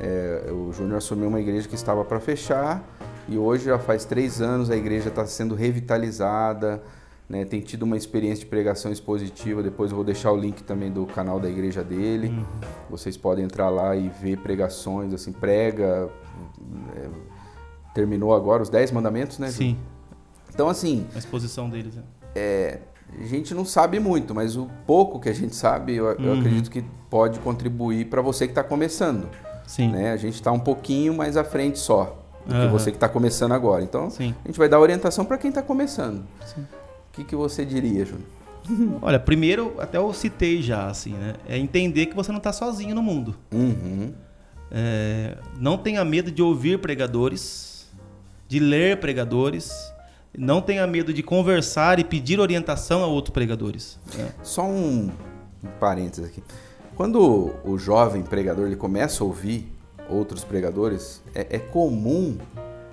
É, 0.00 0.50
o 0.50 0.72
Júnior 0.72 0.96
assumiu 0.96 1.28
uma 1.28 1.38
igreja 1.38 1.68
que 1.68 1.74
estava 1.74 2.02
para 2.02 2.18
fechar 2.18 2.82
e 3.28 3.36
hoje 3.36 3.66
já 3.66 3.78
faz 3.78 4.06
três 4.06 4.40
anos 4.40 4.70
a 4.70 4.76
igreja 4.76 5.10
está 5.10 5.24
sendo 5.26 5.54
revitalizada, 5.54 6.82
né, 7.28 7.44
tem 7.44 7.60
tido 7.60 7.82
uma 7.84 7.96
experiência 7.96 8.42
de 8.44 8.50
pregação 8.50 8.90
expositiva. 8.90 9.62
Depois 9.62 9.90
eu 9.90 9.96
vou 9.96 10.04
deixar 10.04 10.32
o 10.32 10.36
link 10.36 10.62
também 10.62 10.90
do 10.90 11.04
canal 11.04 11.38
da 11.38 11.48
igreja 11.48 11.84
dele. 11.84 12.28
Uhum. 12.28 12.44
Vocês 12.90 13.18
podem 13.18 13.44
entrar 13.44 13.68
lá 13.68 13.94
e 13.94 14.08
ver 14.08 14.38
pregações, 14.38 15.12
assim, 15.12 15.30
prega. 15.30 16.08
é, 16.96 17.08
terminou 17.94 18.34
agora 18.34 18.62
os 18.62 18.70
Dez 18.70 18.90
Mandamentos, 18.90 19.38
né? 19.38 19.48
Sim, 19.50 19.76
Então, 20.52 20.70
assim, 20.70 21.06
a 21.14 21.18
exposição 21.18 21.68
deles. 21.68 21.94
né? 21.96 22.02
é, 22.34 22.78
a 23.20 23.24
gente 23.26 23.54
não 23.54 23.64
sabe 23.64 23.98
muito, 24.00 24.34
mas 24.34 24.56
o 24.56 24.68
pouco 24.86 25.18
que 25.20 25.28
a 25.28 25.32
gente 25.34 25.54
sabe, 25.54 25.94
eu, 25.94 26.06
eu 26.12 26.32
Uhum. 26.32 26.38
acredito 26.40 26.70
que 26.70 26.82
pode 27.10 27.38
contribuir 27.40 28.06
para 28.06 28.20
você 28.22 28.46
que 28.46 28.52
está 28.52 28.64
começando. 28.64 29.28
Sim. 29.66 29.90
Né? 29.92 30.12
A 30.12 30.16
gente 30.16 30.34
está 30.34 30.50
um 30.52 30.58
pouquinho 30.58 31.14
mais 31.14 31.36
à 31.36 31.44
frente 31.44 31.78
só 31.78 32.18
do 32.46 32.50
que 32.54 32.60
Aham. 32.60 32.70
você 32.70 32.90
que 32.90 32.96
está 32.96 33.08
começando 33.08 33.52
agora. 33.52 33.82
Então, 33.84 34.10
Sim. 34.10 34.34
a 34.44 34.48
gente 34.48 34.58
vai 34.58 34.68
dar 34.68 34.80
orientação 34.80 35.24
para 35.24 35.38
quem 35.38 35.48
está 35.50 35.62
começando. 35.62 36.24
Sim. 36.44 36.62
O 36.62 37.12
que, 37.12 37.24
que 37.24 37.36
você 37.36 37.64
diria, 37.64 38.04
Júnior? 38.04 38.26
Olha, 39.02 39.18
primeiro, 39.18 39.74
até 39.78 39.98
eu 39.98 40.12
citei 40.12 40.62
já, 40.62 40.86
assim, 40.88 41.12
né? 41.12 41.34
É 41.48 41.58
entender 41.58 42.06
que 42.06 42.16
você 42.16 42.30
não 42.32 42.38
está 42.38 42.52
sozinho 42.52 42.94
no 42.94 43.02
mundo. 43.02 43.34
Uhum. 43.52 44.12
É, 44.70 45.36
não 45.58 45.76
tenha 45.76 46.04
medo 46.04 46.30
de 46.30 46.42
ouvir 46.42 46.78
pregadores, 46.78 47.86
de 48.48 48.58
ler 48.58 48.98
pregadores. 48.98 49.91
Não 50.36 50.60
tenha 50.62 50.86
medo 50.86 51.12
de 51.12 51.22
conversar 51.22 51.98
e 51.98 52.04
pedir 52.04 52.40
orientação 52.40 53.02
a 53.02 53.06
outros 53.06 53.32
pregadores. 53.32 53.98
né? 54.16 54.32
Só 54.42 54.64
um, 54.64 55.10
um 55.62 55.68
parênteses 55.78 56.24
aqui. 56.24 56.42
Quando 56.94 57.54
o 57.64 57.78
jovem 57.78 58.22
pregador 58.22 58.66
ele 58.66 58.76
começa 58.76 59.22
a 59.22 59.26
ouvir 59.26 59.70
outros 60.08 60.44
pregadores, 60.44 61.22
é, 61.34 61.46
é 61.56 61.58
comum 61.58 62.38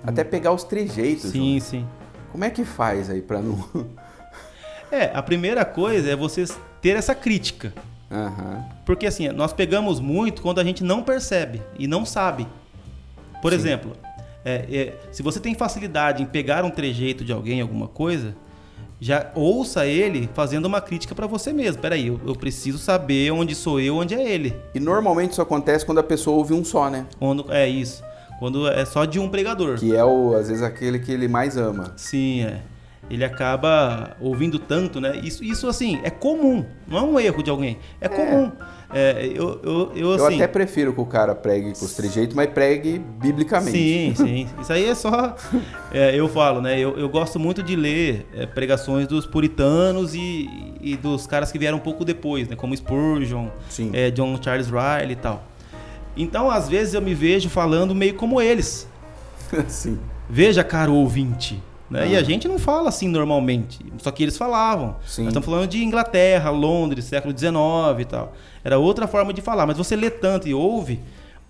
até 0.04 0.24
pegar 0.24 0.52
os 0.52 0.64
trejeitos. 0.64 1.30
Sim, 1.30 1.58
sim. 1.60 1.86
Como 2.32 2.44
é 2.44 2.50
que 2.50 2.64
faz 2.64 3.10
aí 3.10 3.20
para 3.22 3.40
não. 3.40 3.64
É, 4.92 5.04
a 5.14 5.22
primeira 5.22 5.64
coisa 5.64 6.10
é 6.10 6.16
você 6.16 6.44
ter 6.82 6.96
essa 6.96 7.14
crítica. 7.14 7.72
Aham. 8.10 8.64
Porque 8.84 9.06
assim, 9.06 9.28
nós 9.28 9.52
pegamos 9.52 10.00
muito 10.00 10.42
quando 10.42 10.58
a 10.58 10.64
gente 10.64 10.82
não 10.82 11.00
percebe 11.00 11.62
e 11.78 11.86
não 11.86 12.04
sabe. 12.04 12.44
Por 13.40 13.52
Sim. 13.52 13.58
exemplo, 13.58 13.92
é, 14.44 14.66
é, 14.70 14.94
se 15.12 15.22
você 15.22 15.38
tem 15.38 15.54
facilidade 15.54 16.22
em 16.22 16.26
pegar 16.26 16.64
um 16.64 16.70
trejeito 16.70 17.24
de 17.24 17.32
alguém, 17.32 17.60
alguma 17.60 17.88
coisa, 17.88 18.34
já 19.00 19.30
ouça 19.34 19.86
ele 19.86 20.28
fazendo 20.34 20.66
uma 20.66 20.80
crítica 20.80 21.14
para 21.14 21.26
você 21.26 21.52
mesmo. 21.52 21.80
Peraí, 21.80 22.06
eu, 22.06 22.20
eu 22.26 22.34
preciso 22.34 22.78
saber 22.78 23.30
onde 23.30 23.54
sou 23.54 23.80
eu, 23.80 23.96
onde 23.96 24.14
é 24.14 24.30
ele. 24.30 24.54
E 24.74 24.80
normalmente 24.80 25.32
isso 25.32 25.42
acontece 25.42 25.86
quando 25.86 25.98
a 25.98 26.02
pessoa 26.02 26.36
ouve 26.36 26.52
um 26.52 26.64
só, 26.64 26.90
né? 26.90 27.06
Quando, 27.18 27.50
é 27.50 27.66
isso. 27.68 28.02
Quando 28.38 28.68
é 28.68 28.84
só 28.84 29.04
de 29.04 29.18
um 29.18 29.28
pregador. 29.28 29.78
Que 29.78 29.94
é 29.94 30.04
o, 30.04 30.34
às 30.34 30.48
vezes 30.48 30.62
aquele 30.62 30.98
que 30.98 31.10
ele 31.10 31.28
mais 31.28 31.56
ama. 31.56 31.92
Sim, 31.96 32.42
é. 32.42 32.62
Ele 33.10 33.24
acaba 33.24 34.16
ouvindo 34.20 34.58
tanto, 34.58 35.00
né? 35.00 35.20
Isso, 35.22 35.42
isso 35.42 35.66
assim, 35.66 36.00
é 36.04 36.10
comum, 36.10 36.64
não 36.86 36.98
é 36.98 37.02
um 37.02 37.20
erro 37.20 37.42
de 37.42 37.50
alguém, 37.50 37.78
é, 38.00 38.08
comum. 38.08 38.52
É, 38.92 39.30
eu, 39.34 39.60
eu, 39.62 39.92
eu, 39.94 40.12
assim, 40.14 40.24
eu 40.24 40.34
até 40.34 40.48
prefiro 40.48 40.92
que 40.92 41.00
o 41.00 41.06
cara 41.06 41.32
pregue 41.34 41.78
com 41.78 41.84
os 41.84 41.94
trejeitos, 41.94 42.34
mas 42.34 42.50
pregue 42.50 42.98
biblicamente. 42.98 43.78
Sim, 43.78 44.14
sim. 44.16 44.48
Isso 44.60 44.72
aí 44.72 44.84
é 44.88 44.94
só. 44.94 45.36
É, 45.92 46.14
eu 46.14 46.28
falo, 46.28 46.60
né? 46.60 46.78
Eu, 46.78 46.96
eu 46.96 47.08
gosto 47.08 47.36
muito 47.40 47.64
de 47.64 47.74
ler 47.74 48.24
é, 48.32 48.46
pregações 48.46 49.08
dos 49.08 49.26
puritanos 49.26 50.14
e, 50.14 50.48
e 50.80 50.96
dos 50.96 51.26
caras 51.26 51.50
que 51.50 51.58
vieram 51.58 51.78
um 51.78 51.80
pouco 51.80 52.04
depois, 52.04 52.46
né? 52.46 52.54
Como 52.54 52.76
Spurgeon, 52.76 53.48
é, 53.92 54.08
John 54.12 54.40
Charles 54.40 54.68
Riley 54.68 55.12
e 55.12 55.16
tal. 55.16 55.44
Então, 56.16 56.48
às 56.48 56.68
vezes, 56.68 56.94
eu 56.94 57.02
me 57.02 57.12
vejo 57.12 57.48
falando 57.48 57.92
meio 57.92 58.14
como 58.14 58.40
eles. 58.40 58.86
sim. 59.66 59.98
Veja, 60.28 60.62
caro 60.62 60.94
ouvinte. 60.94 61.60
Né? 61.90 62.02
Ah. 62.02 62.06
E 62.06 62.16
a 62.16 62.22
gente 62.22 62.46
não 62.46 62.58
fala 62.58 62.88
assim 62.88 63.08
normalmente. 63.08 63.84
Só 63.98 64.10
que 64.10 64.22
eles 64.22 64.38
falavam. 64.38 64.96
Sim. 65.04 65.22
Nós 65.22 65.32
estamos 65.32 65.46
falando 65.46 65.68
de 65.68 65.82
Inglaterra, 65.82 66.50
Londres, 66.50 67.04
século 67.06 67.36
XIX 67.36 67.56
e 68.00 68.04
tal. 68.04 68.32
Era 68.62 68.78
outra 68.78 69.08
forma 69.08 69.32
de 69.32 69.40
falar. 69.40 69.66
Mas 69.66 69.76
você 69.76 69.96
lê 69.96 70.08
tanto 70.08 70.46
e 70.46 70.54
ouve, 70.54 71.00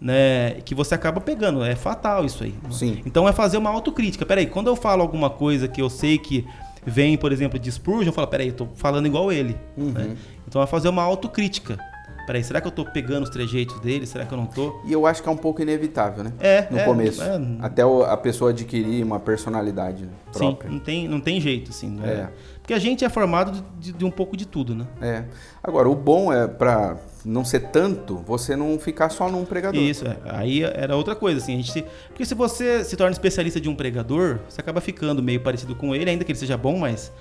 né, 0.01 0.53
que 0.65 0.75
você 0.75 0.95
acaba 0.95 1.21
pegando. 1.21 1.63
É 1.63 1.77
fatal 1.77 2.25
isso 2.25 2.43
aí. 2.43 2.55
Sim. 2.71 3.03
Então 3.05 3.29
é 3.29 3.33
fazer 3.33 3.59
uma 3.59 3.71
autocrítica. 3.71 4.25
Peraí, 4.25 4.47
quando 4.47 4.69
eu 4.69 4.77
falo 4.77 5.03
alguma 5.03 5.29
coisa 5.29 5.69
que 5.69 5.83
eu 5.83 5.91
sei 5.91 6.17
que 6.17 6.47
vem, 6.87 7.19
por 7.19 7.31
exemplo, 7.31 7.59
de 7.59 7.71
Spurgeon, 7.71 8.09
eu 8.09 8.13
falo, 8.13 8.27
peraí, 8.27 8.49
eu 8.49 8.55
tô 8.55 8.67
falando 8.75 9.07
igual 9.07 9.31
ele. 9.31 9.57
Uhum. 9.77 9.93
Né? 9.93 10.17
Então 10.49 10.63
é 10.63 10.67
fazer 10.67 10.89
uma 10.89 11.03
autocrítica 11.03 11.79
peraí, 12.27 12.43
será 12.43 12.61
que 12.61 12.67
eu 12.67 12.73
tô 12.73 12.85
pegando 12.85 13.25
os 13.25 13.31
trejeitos 13.31 13.79
dele? 13.81 14.07
Será 14.07 14.25
que 14.25 14.33
eu 14.33 14.39
não 14.39 14.47
tô? 14.47 14.81
E 14.85 14.93
eu 14.93 15.07
acho 15.07 15.23
que 15.23 15.29
é 15.29 15.33
um 15.33 15.37
pouco 15.37 15.61
inevitável, 15.63 16.25
né? 16.25 16.33
É. 16.39 16.67
No 16.71 16.79
é, 16.79 16.85
começo. 16.85 17.23
É, 17.23 17.41
até 17.61 17.83
a 17.83 18.17
pessoa 18.17 18.51
adquirir 18.51 19.05
uma 19.05 19.21
personalidade 19.21 20.09
própria. 20.33 20.69
Sim, 20.69 20.77
não 20.77 20.81
tem, 20.83 21.09
não 21.09 21.21
tem 21.21 21.41
jeito, 21.41 21.71
assim. 21.71 21.91
Né? 21.91 22.09
É. 22.09 22.29
Porque 22.61 22.75
a 22.75 22.79
gente 22.79 23.05
é 23.05 23.09
formado 23.09 23.65
de, 23.79 23.93
de, 23.93 24.05
um 24.05 24.11
pouco 24.11 24.37
de 24.37 24.47
tudo, 24.47 24.75
né? 24.75 24.87
É. 25.01 25.25
Agora, 25.63 25.89
o 25.89 25.95
bom 25.95 26.33
é 26.33 26.47
para 26.47 26.97
não 27.25 27.45
ser 27.45 27.69
tanto, 27.71 28.17
você 28.19 28.55
não 28.55 28.79
ficar 28.79 29.11
só 29.11 29.29
num 29.29 29.45
pregador. 29.45 29.81
Isso, 29.81 30.07
é. 30.07 30.17
aí 30.27 30.63
era 30.63 30.97
outra 30.97 31.15
coisa, 31.15 31.39
assim, 31.39 31.59
a 31.59 31.63
gente, 31.63 31.85
porque 32.09 32.25
se 32.25 32.35
você 32.35 32.85
se 32.85 32.97
torna 32.97 33.13
especialista 33.13 33.61
de 33.61 33.69
um 33.69 33.75
pregador, 33.75 34.39
você 34.49 34.61
acaba 34.61 34.81
ficando 34.81 35.23
meio 35.23 35.41
parecido 35.41 35.75
com 35.75 35.95
ele, 35.95 36.11
ainda 36.11 36.25
que 36.25 36.33
ele 36.33 36.39
seja 36.39 36.57
bom, 36.57 36.79
mas 36.79 37.13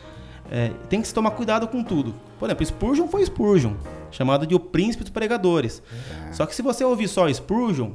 é, 0.51 0.71
tem 0.89 1.01
que 1.01 1.07
se 1.07 1.13
tomar 1.13 1.31
cuidado 1.31 1.67
com 1.67 1.83
tudo. 1.83 2.13
Por 2.39 2.45
exemplo, 2.47 2.65
Spurgeon 2.65 3.07
foi 3.07 3.25
Spurgeon, 3.25 3.73
chamado 4.11 4.47
de 4.47 4.55
o 4.55 4.59
príncipe 4.59 5.03
dos 5.03 5.11
pregadores. 5.11 5.81
É. 6.27 6.33
Só 6.33 6.45
que 6.45 6.55
se 6.55 6.61
você 6.61 6.83
ouvir 6.83 7.07
só 7.07 7.31
Spurgeon, 7.31 7.91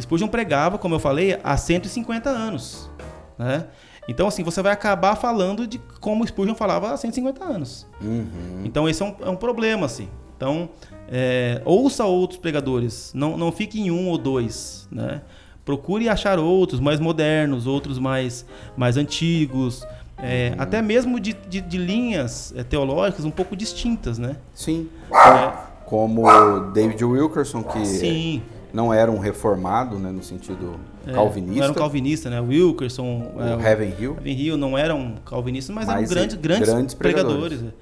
Spurgeon 0.00 0.28
pregava, 0.28 0.78
como 0.78 0.94
eu 0.94 0.98
falei, 0.98 1.38
há 1.42 1.56
150 1.56 2.30
anos. 2.30 2.90
Né? 3.38 3.66
Então, 4.08 4.26
assim, 4.26 4.42
você 4.42 4.60
vai 4.62 4.72
acabar 4.72 5.16
falando 5.16 5.66
de 5.66 5.78
como 6.00 6.26
Spurgeon 6.26 6.54
falava 6.54 6.92
há 6.92 6.96
150 6.96 7.44
anos. 7.44 7.86
Uhum. 8.00 8.62
Então, 8.64 8.88
esse 8.88 9.02
é 9.02 9.06
um, 9.06 9.14
é 9.20 9.30
um, 9.30 9.36
problema, 9.36 9.86
assim. 9.86 10.08
Então, 10.36 10.70
é, 11.08 11.62
ouça 11.64 12.04
outros 12.04 12.40
pregadores, 12.40 13.12
não, 13.14 13.36
não 13.36 13.52
fique 13.52 13.80
em 13.80 13.90
um 13.90 14.08
ou 14.08 14.18
dois, 14.18 14.88
né? 14.90 15.22
Procure 15.64 16.08
achar 16.08 16.40
outros 16.40 16.80
mais 16.80 16.98
modernos, 16.98 17.68
outros 17.68 17.96
mais, 17.96 18.44
mais 18.76 18.96
antigos, 18.96 19.86
é, 20.18 20.54
até 20.58 20.80
mesmo 20.80 21.18
de, 21.18 21.32
de, 21.48 21.60
de 21.60 21.78
linhas 21.78 22.52
é, 22.56 22.62
teológicas 22.62 23.24
um 23.24 23.30
pouco 23.30 23.56
distintas, 23.56 24.18
né? 24.18 24.36
Sim. 24.54 24.88
É. 25.12 25.52
Como 25.84 26.22
David 26.72 27.04
Wilkerson, 27.04 27.62
que 27.62 27.84
Sim. 27.84 28.42
não 28.72 28.94
era 28.94 29.10
um 29.10 29.18
reformado, 29.18 29.98
né, 29.98 30.10
no 30.10 30.22
sentido 30.22 30.76
é, 31.06 31.12
calvinista. 31.12 31.56
Não 31.56 31.64
era 31.64 31.72
um 31.72 31.74
calvinista, 31.74 32.30
né? 32.30 32.40
Wilkerson, 32.40 33.32
o 33.36 33.42
é, 33.42 33.70
Heaven 33.70 33.94
Hill. 33.98 34.16
Heaven 34.18 34.40
Hill 34.40 34.56
não 34.56 34.78
eram 34.78 35.16
calvinistas, 35.26 35.74
mas, 35.74 35.86
mas 35.86 35.96
eram 35.96 36.08
grandes, 36.08 36.36
grandes, 36.36 36.68
grandes 36.68 36.94
pregadores. 36.94 37.58
pregadores. 37.58 37.74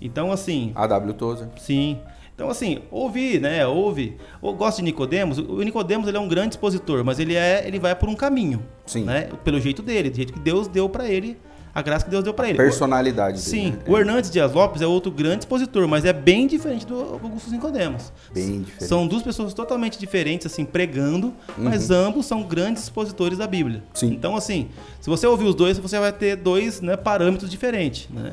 Então, 0.00 0.32
assim... 0.32 0.72
A.W. 0.74 1.14
Tozer. 1.14 1.48
Sim. 1.58 2.00
Então, 2.34 2.50
assim, 2.50 2.80
ouvi, 2.90 3.38
né? 3.38 3.64
Ouve. 3.66 4.16
Eu 4.42 4.52
gosto 4.54 4.78
de 4.78 4.84
Nicodemos. 4.84 5.38
O 5.38 5.62
Nicodemos 5.62 6.08
ele 6.08 6.16
é 6.16 6.20
um 6.20 6.26
grande 6.26 6.54
expositor, 6.54 7.04
mas 7.04 7.20
ele 7.20 7.36
é, 7.36 7.64
ele 7.64 7.78
vai 7.78 7.94
por 7.94 8.08
um 8.08 8.16
caminho, 8.16 8.62
Sim. 8.86 9.04
né? 9.04 9.28
Pelo 9.44 9.60
jeito 9.60 9.82
dele, 9.82 10.10
do 10.10 10.16
jeito 10.16 10.32
que 10.32 10.40
Deus 10.40 10.66
deu 10.66 10.88
para 10.88 11.08
ele 11.08 11.38
a 11.74 11.80
graça 11.80 12.04
que 12.04 12.10
Deus 12.10 12.22
deu 12.22 12.34
para 12.34 12.48
ele. 12.48 12.58
Personalidade 12.58 13.38
dele. 13.38 13.48
Sim, 13.48 13.70
né? 13.70 13.78
o 13.86 13.96
Hernandes 13.96 14.30
Dias 14.30 14.52
Lopes 14.52 14.82
é 14.82 14.86
outro 14.86 15.10
grande 15.10 15.40
expositor, 15.40 15.88
mas 15.88 16.04
é 16.04 16.12
bem 16.12 16.46
diferente 16.46 16.86
do 16.86 16.94
Augusto 16.94 17.50
Nicodemos. 17.50 18.12
Bem 18.32 18.62
diferente. 18.62 18.88
São 18.88 19.06
duas 19.06 19.22
pessoas 19.22 19.54
totalmente 19.54 19.98
diferentes, 19.98 20.46
assim, 20.46 20.64
pregando, 20.64 21.28
uhum. 21.28 21.64
mas 21.64 21.90
ambos 21.90 22.26
são 22.26 22.42
grandes 22.42 22.82
expositores 22.82 23.38
da 23.38 23.46
Bíblia. 23.46 23.82
Sim. 23.94 24.08
Então, 24.08 24.36
assim, 24.36 24.68
se 25.00 25.08
você 25.08 25.26
ouvir 25.26 25.44
os 25.44 25.54
dois, 25.54 25.78
você 25.78 25.98
vai 25.98 26.12
ter 26.12 26.36
dois 26.36 26.80
né, 26.80 26.96
parâmetros 26.96 27.50
diferentes, 27.50 28.08
né? 28.10 28.32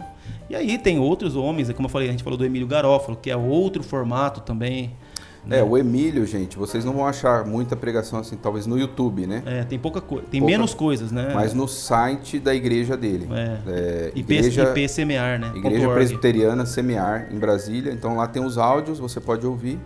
E 0.50 0.56
aí 0.56 0.78
tem 0.80 0.98
outros 0.98 1.36
homens, 1.36 1.72
como 1.74 1.86
eu 1.86 1.92
falei, 1.92 2.08
a 2.08 2.12
gente 2.12 2.24
falou 2.24 2.38
do 2.38 2.44
Emílio 2.44 2.68
Garófalo, 2.68 3.16
que 3.16 3.30
é 3.30 3.38
outro 3.38 3.84
formato 3.84 4.42
também. 4.42 4.92
É, 5.50 5.64
o 5.64 5.78
Emílio, 5.78 6.26
gente, 6.26 6.58
vocês 6.58 6.84
não 6.84 6.94
vão 6.94 7.08
achar 7.08 7.46
muita 7.46 7.76
pregação 7.76 8.20
assim, 8.20 8.36
talvez 8.36 8.68
no 8.68 8.78
YouTube, 8.78 9.26
né? 9.26 9.42
É, 9.46 9.64
tem 9.64 9.80
pouca 9.80 10.02
coisa, 10.02 10.26
tem 10.30 10.40
pouca, 10.40 10.52
menos 10.52 10.74
coisas, 10.74 11.12
né? 11.12 11.32
Mas 11.34 11.54
no 11.54 11.68
site 11.68 12.40
da 12.40 12.54
igreja 12.54 12.98
dele. 12.98 13.28
É. 13.32 13.60
é 13.68 14.12
IP, 14.16 14.34
igreja, 14.34 14.64
IP 14.70 14.90
Semear, 14.90 15.40
né? 15.40 15.52
Igreja 15.56 15.88
.org. 15.88 15.96
Presbiteriana 15.96 16.66
Semear, 16.66 17.30
em 17.32 17.38
Brasília. 17.38 17.92
Então 17.92 18.16
lá 18.16 18.28
tem 18.28 18.44
os 18.44 18.58
áudios, 18.58 19.00
você 19.00 19.20
pode 19.20 19.46
ouvir. 19.46 19.80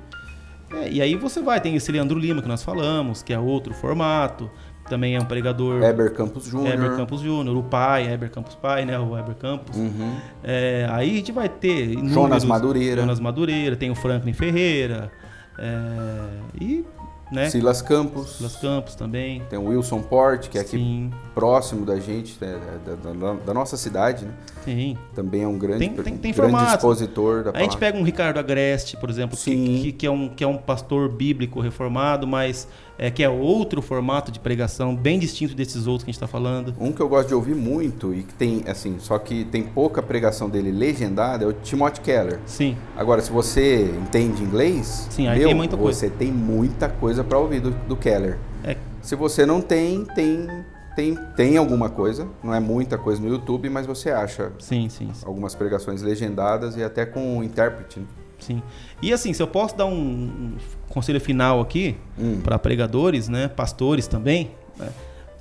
É, 0.74 0.90
e 0.90 1.02
aí 1.02 1.16
você 1.16 1.42
vai, 1.42 1.62
tem 1.62 1.76
esse 1.76 1.92
Leandro 1.92 2.18
Lima 2.18 2.42
que 2.42 2.48
nós 2.48 2.64
falamos, 2.64 3.22
que 3.22 3.32
é 3.32 3.40
outro 3.40 3.74
formato. 3.74 4.50
Também 4.90 5.16
é 5.16 5.20
um 5.20 5.26
pregador. 5.26 5.82
Heber 5.82 6.14
Campos 6.14 6.44
Júnior. 6.44 6.74
Heber 6.74 6.96
Campos 6.98 7.22
Júnior, 7.22 7.56
o 7.56 7.64
pai, 7.64 8.12
Heber 8.12 8.30
Campos 8.30 8.54
pai, 8.56 8.84
né? 8.84 9.00
O 9.00 9.18
Heber 9.18 9.36
Campos. 9.36 9.78
Uhum. 9.78 10.16
É, 10.44 10.86
aí 10.92 11.12
a 11.12 11.14
gente 11.14 11.32
vai 11.32 11.48
ter. 11.48 11.98
Jonas 12.10 12.44
Madureira. 12.44 13.02
Jonas 13.02 13.20
Madureira, 13.20 13.78
tem 13.78 13.90
o 13.90 13.96
Franklin 13.96 14.34
Ferreira. 14.34 15.10
É, 15.58 16.62
e 16.62 16.86
né? 17.32 17.50
Silas 17.50 17.82
Campos. 17.82 18.38
Silas 18.38 18.56
Campos 18.58 18.96
também. 18.96 19.42
Tem 19.50 19.58
o 19.58 19.66
Wilson 19.66 20.02
Port, 20.02 20.50
que 20.50 20.58
é 20.58 20.62
aqui 20.62 20.78
Sim. 20.78 21.12
Próximo 21.34 21.86
da 21.86 22.00
gente, 22.00 22.38
né? 22.40 22.60
da, 22.86 23.12
da, 23.12 23.34
da, 23.34 23.54
nossa 23.54 23.76
cidade, 23.76 24.26
né? 24.26 24.32
Sim. 24.64 24.98
Também 25.16 25.44
é 25.44 25.48
um 25.48 25.58
grande, 25.58 25.80
tem, 25.80 26.04
tem, 26.04 26.18
tem 26.18 26.34
grande 26.34 26.64
expositor 26.74 27.38
da 27.38 27.52
palavra. 27.52 27.60
A 27.60 27.64
gente 27.64 27.78
pega 27.78 27.98
um 27.98 28.04
Ricardo 28.04 28.38
Agreste, 28.38 28.98
por 28.98 29.10
exemplo, 29.10 29.38
que, 29.38 29.52
que, 29.56 29.92
que, 29.92 30.06
é 30.06 30.12
um, 30.12 30.30
que 30.30 30.44
é 30.44 30.48
um 30.48 30.58
pastor 30.58 31.10
bíblico 31.10 31.60
reformado, 31.60 32.28
mas 32.28 32.68
é, 32.98 33.10
que 33.10 33.24
é 33.24 33.30
outro 33.30 33.82
formato 33.82 34.32
de 34.32 34.40
pregação, 34.40 34.96
bem 34.96 35.18
distinto 35.18 35.56
desses 35.56 35.88
outros 35.88 36.04
que 36.04 36.12
a 36.12 36.14
gente 36.14 36.22
está 36.22 36.28
falando. 36.28 36.76
Um 36.80 36.92
que 36.92 37.02
eu 37.02 37.10
gosto 37.10 37.30
de 37.30 37.36
ouvir 37.36 37.56
muito 37.56 38.14
e 38.14 38.24
que 38.24 38.34
tem, 38.34 38.64
assim, 38.68 38.98
só 39.00 39.18
que 39.18 39.46
tem 39.46 39.64
pouca 39.64 40.02
pregação 40.02 40.50
dele 40.50 40.72
legendada 40.72 41.46
é 41.46 41.48
o 41.48 41.54
Timothy 41.54 42.02
Keller. 42.02 42.40
Sim. 42.46 42.78
Agora, 42.96 43.22
se 43.22 43.32
você 43.32 43.92
entende 44.02 44.44
inglês, 44.44 45.08
Sim, 45.10 45.28
aí 45.28 45.40
meu, 45.40 45.48
tem 45.48 45.56
muita 45.56 45.76
você 45.76 46.08
coisa. 46.08 46.20
tem 46.20 46.32
muita 46.32 46.90
coisa 46.90 47.24
para 47.24 47.38
ouvir 47.40 47.60
do, 47.60 47.72
do 47.72 47.96
Keller. 47.96 48.38
É. 48.64 48.78
Se 49.02 49.16
você 49.16 49.46
não 49.46 49.60
tem, 49.60 50.06
tem 50.16 50.48
tem, 50.96 51.16
tem 51.36 51.58
alguma 51.58 51.90
coisa, 51.90 52.28
não 52.44 52.54
é 52.54 52.60
muita 52.60 52.98
coisa 52.98 53.22
no 53.22 53.28
YouTube, 53.28 53.70
mas 53.70 53.86
você 53.86 54.12
acha 54.12 54.52
sim, 54.60 54.90
sim, 54.90 55.12
sim. 55.14 55.26
algumas 55.26 55.56
pregações 55.56 56.02
legendadas 56.02 56.76
e 56.76 56.84
até 56.84 57.06
com 57.06 57.38
um 57.38 57.44
intérprete. 57.44 58.00
Né? 58.00 58.06
Sim. 58.40 58.62
E 59.02 59.14
assim, 59.14 59.34
se 59.34 59.42
eu 59.42 59.48
posso 59.48 59.76
dar 59.76 59.86
um, 59.86 59.94
um 59.94 60.58
conselho 60.90 61.20
final 61.20 61.62
aqui 61.62 61.98
hum. 62.18 62.42
para 62.44 62.60
pregadores, 62.60 63.28
né, 63.28 63.48
pastores 63.48 64.08
também, 64.08 64.52
né, 64.78 64.90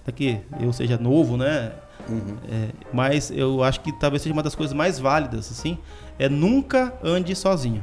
até 0.00 0.12
que 0.12 0.40
eu 0.61 0.72
seja 0.72 0.96
novo, 0.96 1.36
né, 1.36 1.72
uhum. 2.09 2.36
é, 2.50 2.68
mas 2.92 3.30
eu 3.30 3.62
acho 3.62 3.80
que 3.80 3.92
talvez 3.92 4.22
seja 4.22 4.32
uma 4.32 4.42
das 4.42 4.55
coisas 4.55 4.74
mais 4.74 4.98
válidas, 4.98 5.50
assim, 5.50 5.78
é 6.18 6.28
nunca 6.28 6.94
ande 7.03 7.34
sozinho. 7.34 7.82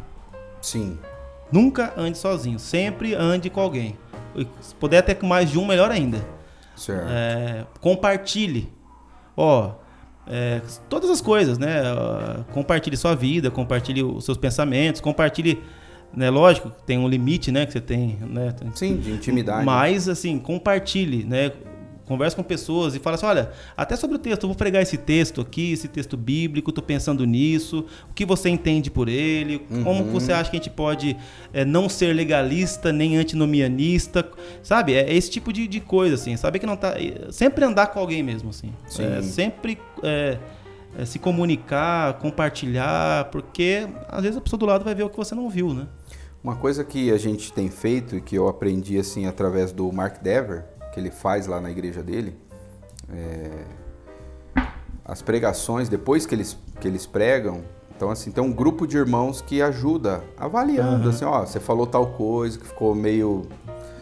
Sim. 0.61 0.97
Nunca 1.51 1.93
ande 1.97 2.17
sozinho, 2.17 2.59
sempre 2.59 3.13
ande 3.13 3.49
com 3.49 3.59
alguém. 3.59 3.97
Se 4.61 4.75
puder 4.75 4.99
até 4.99 5.15
com 5.15 5.25
mais 5.25 5.49
de 5.49 5.57
um, 5.57 5.65
melhor 5.65 5.91
ainda. 5.91 6.19
Certo. 6.79 7.07
É, 7.09 7.65
compartilhe. 7.81 8.69
Ó, 9.35 9.73
é, 10.25 10.61
todas 10.87 11.09
as 11.09 11.21
coisas, 11.21 11.57
né? 11.57 11.81
Compartilhe 12.53 12.95
sua 12.95 13.15
vida, 13.15 13.51
compartilhe 13.51 14.03
os 14.03 14.23
seus 14.23 14.37
pensamentos, 14.37 15.01
compartilhe, 15.01 15.61
né? 16.15 16.29
Lógico, 16.29 16.71
tem 16.85 16.97
um 16.97 17.07
limite, 17.07 17.51
né? 17.51 17.65
Que 17.65 17.73
você 17.73 17.81
tem, 17.81 18.17
né? 18.21 18.55
Sim, 18.75 18.97
de 18.97 19.11
intimidade. 19.11 19.65
Mas, 19.65 20.07
assim, 20.07 20.39
compartilhe, 20.39 21.23
né? 21.23 21.51
Conversa 22.09 22.35
com 22.35 22.41
pessoas 22.41 22.95
e 22.95 22.99
fala 22.99 23.15
assim: 23.15 23.27
olha, 23.27 23.51
até 23.77 23.95
sobre 23.95 24.15
o 24.15 24.19
texto, 24.19 24.43
eu 24.43 24.49
vou 24.49 24.55
pregar 24.57 24.81
esse 24.81 24.97
texto 24.97 25.39
aqui, 25.39 25.71
esse 25.73 25.87
texto 25.87 26.17
bíblico, 26.17 26.71
estou 26.71 26.83
pensando 26.83 27.23
nisso, 27.23 27.85
o 28.09 28.13
que 28.13 28.25
você 28.25 28.49
entende 28.49 28.89
por 28.89 29.07
ele, 29.07 29.61
uhum. 29.69 29.83
como 29.83 30.03
você 30.05 30.33
acha 30.33 30.49
que 30.49 30.57
a 30.57 30.59
gente 30.59 30.71
pode 30.71 31.15
é, 31.53 31.63
não 31.63 31.87
ser 31.87 32.13
legalista 32.13 32.91
nem 32.91 33.15
antinomianista, 33.15 34.27
sabe? 34.63 34.95
É, 34.95 35.13
esse 35.13 35.29
tipo 35.29 35.53
de, 35.53 35.67
de 35.67 35.79
coisa, 35.79 36.15
assim, 36.15 36.35
saber 36.35 36.57
que 36.57 36.65
não 36.65 36.75
tá. 36.75 36.95
Sempre 37.29 37.63
andar 37.63 37.87
com 37.87 37.99
alguém 37.99 38.23
mesmo, 38.23 38.49
assim. 38.49 38.73
É, 38.97 39.21
sempre. 39.21 39.77
É, 40.01 40.39
é, 40.97 41.05
se 41.05 41.19
comunicar, 41.19 42.15
compartilhar, 42.15 43.25
porque 43.25 43.87
às 44.07 44.23
vezes 44.23 44.37
a 44.37 44.41
pessoa 44.41 44.59
do 44.59 44.65
lado 44.65 44.83
vai 44.83 44.95
ver 44.95 45.03
o 45.03 45.09
que 45.09 45.17
você 45.17 45.35
não 45.35 45.47
viu, 45.47 45.71
né? 45.71 45.87
Uma 46.43 46.55
coisa 46.55 46.83
que 46.83 47.11
a 47.11 47.17
gente 47.17 47.53
tem 47.53 47.69
feito 47.69 48.15
e 48.15 48.21
que 48.21 48.35
eu 48.35 48.47
aprendi 48.47 48.97
assim 48.97 49.27
através 49.27 49.71
do 49.71 49.91
Mark 49.91 50.19
Dever, 50.23 50.65
que 50.93 50.99
ele 50.99 51.11
faz 51.11 51.47
lá 51.47 51.59
na 51.61 51.69
igreja 51.69 52.01
dele, 52.03 52.35
é, 53.11 53.49
as 55.05 55.21
pregações, 55.21 55.89
depois 55.89 56.25
que 56.25 56.35
eles, 56.35 56.57
que 56.79 56.87
eles 56.87 57.05
pregam, 57.05 57.61
então 57.95 58.09
assim, 58.09 58.31
tem 58.31 58.43
um 58.43 58.51
grupo 58.51 58.85
de 58.87 58.97
irmãos 58.97 59.41
que 59.41 59.61
ajuda, 59.61 60.23
avaliando, 60.37 61.01
Aham. 61.03 61.09
assim, 61.09 61.25
ó, 61.25 61.45
você 61.45 61.59
falou 61.59 61.85
tal 61.87 62.07
coisa 62.07 62.57
que 62.59 62.65
ficou 62.67 62.93
meio... 62.95 63.45